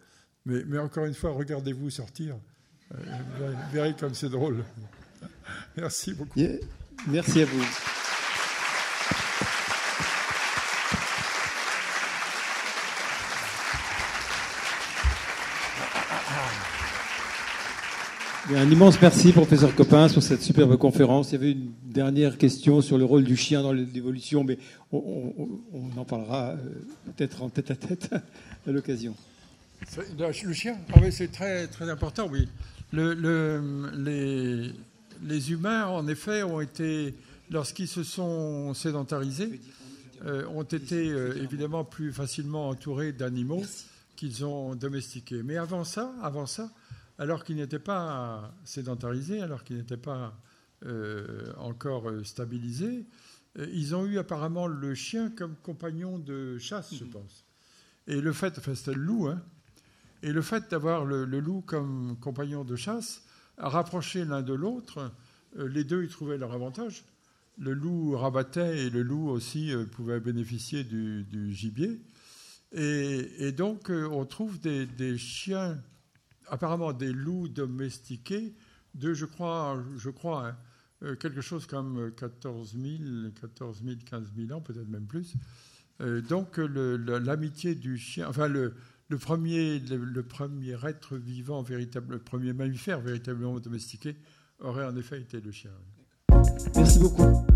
mais, 0.44 0.78
encore 0.78 1.06
une 1.06 1.14
fois, 1.14 1.32
regardez-vous 1.32 1.90
sortir 1.90 2.38
Vous 2.90 3.72
verrez 3.72 3.94
comme 3.94 4.14
c'est 4.14 4.28
drôle. 4.28 4.64
Merci 5.76 6.14
beaucoup. 6.14 6.40
Merci 7.08 7.42
à 7.42 7.44
vous. 7.44 7.64
Un 18.54 18.70
immense 18.70 19.00
merci, 19.02 19.32
professeur 19.32 19.74
Copin, 19.74 20.08
sur 20.08 20.22
cette 20.22 20.40
superbe 20.40 20.76
conférence. 20.76 21.30
Il 21.30 21.34
y 21.34 21.36
avait 21.36 21.52
une 21.52 21.72
dernière 21.82 22.38
question 22.38 22.80
sur 22.80 22.96
le 22.96 23.04
rôle 23.04 23.24
du 23.24 23.36
chien 23.36 23.60
dans 23.60 23.72
l'évolution, 23.72 24.44
mais 24.44 24.56
on, 24.92 25.50
en 25.96 26.04
parlera 26.04 26.50
euh, 26.50 26.56
peut-être 27.16 27.42
en 27.42 27.48
tête 27.48 27.72
à 27.72 27.74
tête 27.74 28.10
à 28.66 28.70
l'occasion. 28.70 29.16
Le 30.16 30.52
chien 30.52 30.76
ah 30.94 31.00
oui, 31.02 31.10
C'est 31.10 31.32
très, 31.32 31.66
très 31.66 31.90
important, 31.90 32.28
oui. 32.30 32.48
Le, 32.92 33.90
les, 33.96 34.72
les, 35.22 35.52
humains, 35.52 35.86
en 35.86 36.06
effet, 36.06 36.42
ont 36.42 36.60
été, 36.60 37.14
lorsqu'ils 37.50 37.88
se 37.88 38.04
sont 38.04 38.74
sédentarisés, 38.74 39.60
euh, 40.24 40.46
ont 40.48 40.62
été 40.62 41.10
euh, 41.10 41.42
évidemment 41.42 41.84
plus 41.84 42.12
facilement 42.12 42.70
entourés 42.70 43.12
d'animaux 43.12 43.62
qu'ils 44.16 44.44
ont 44.44 44.74
domestiqués. 44.74 45.42
Mais 45.42 45.56
avant 45.56 45.84
ça, 45.84 46.14
avant 46.22 46.46
ça, 46.46 46.70
alors 47.18 47.44
qu'ils 47.44 47.56
n'étaient 47.56 47.78
pas 47.78 48.54
sédentarisés, 48.64 49.42
alors 49.42 49.62
qu'ils 49.62 49.76
n'étaient 49.76 49.96
pas 49.96 50.34
euh, 50.86 51.52
encore 51.58 52.10
stabilisés, 52.24 53.06
ils 53.58 53.94
ont 53.94 54.04
eu 54.06 54.18
apparemment 54.18 54.66
le 54.66 54.94
chien 54.94 55.30
comme 55.30 55.54
compagnon 55.62 56.18
de 56.18 56.58
chasse, 56.58 56.94
je 56.94 57.04
pense. 57.04 57.44
Et 58.06 58.20
le 58.20 58.32
fait, 58.32 58.58
enfin 58.58 58.74
c'était 58.74 58.94
le 58.94 59.02
loup, 59.02 59.28
hein, 59.28 59.42
et 60.22 60.32
le 60.32 60.42
fait 60.42 60.70
d'avoir 60.70 61.04
le, 61.04 61.24
loup 61.24 61.62
comme 61.62 62.16
compagnon 62.20 62.64
de 62.64 62.76
chasse 62.76 63.24
a 63.58 63.68
rapproché 63.68 64.24
l'un 64.24 64.42
de 64.42 64.54
l'autre. 64.54 65.12
les 65.56 65.84
deux 65.84 66.04
y 66.04 66.08
trouvaient 66.08 66.38
leur 66.38 66.52
avantage. 66.52 67.04
Le 67.58 67.72
loup 67.72 68.16
rabattait 68.16 68.86
et 68.86 68.90
le 68.90 69.02
loup 69.02 69.28
aussi 69.28 69.72
pouvait 69.92 70.20
bénéficier 70.20 70.84
du, 70.84 71.52
gibier. 71.52 72.00
Et, 72.72 73.52
donc 73.52 73.90
on 73.90 74.24
trouve 74.26 74.60
des 74.60 75.18
chiens 75.18 75.78
apparemment 76.48 76.92
des 76.92 77.12
loups 77.12 77.48
domestiqués 77.48 78.54
de, 78.94 79.14
je 79.14 79.26
crois, 79.26 79.82
je 79.96 80.10
crois 80.10 80.48
hein, 80.48 80.56
euh, 81.02 81.16
quelque 81.16 81.40
chose 81.40 81.66
comme 81.66 82.12
14 82.16 82.74
000, 82.74 83.30
14 83.40 83.82
000, 83.84 83.96
15 84.08 84.32
000 84.36 84.52
ans, 84.52 84.60
peut-être 84.60 84.88
même 84.88 85.06
plus. 85.06 85.34
Euh, 86.00 86.20
donc 86.22 86.58
l'amitié 86.58 87.74
du 87.74 87.98
chien, 87.98 88.28
enfin 88.28 88.48
le, 88.48 88.74
premier, 89.18 89.78
le, 89.78 90.22
premier 90.22 90.76
être 90.84 91.16
vivant, 91.16 91.62
véritable, 91.62 92.14
le 92.14 92.18
premier 92.18 92.52
mammifère 92.52 93.00
véritablement 93.00 93.58
domestiqué, 93.60 94.16
aurait 94.58 94.86
en 94.86 94.96
effet 94.96 95.20
été 95.20 95.40
le 95.40 95.52
chien. 95.52 95.70
Merci 96.74 96.98
beaucoup. 96.98 97.46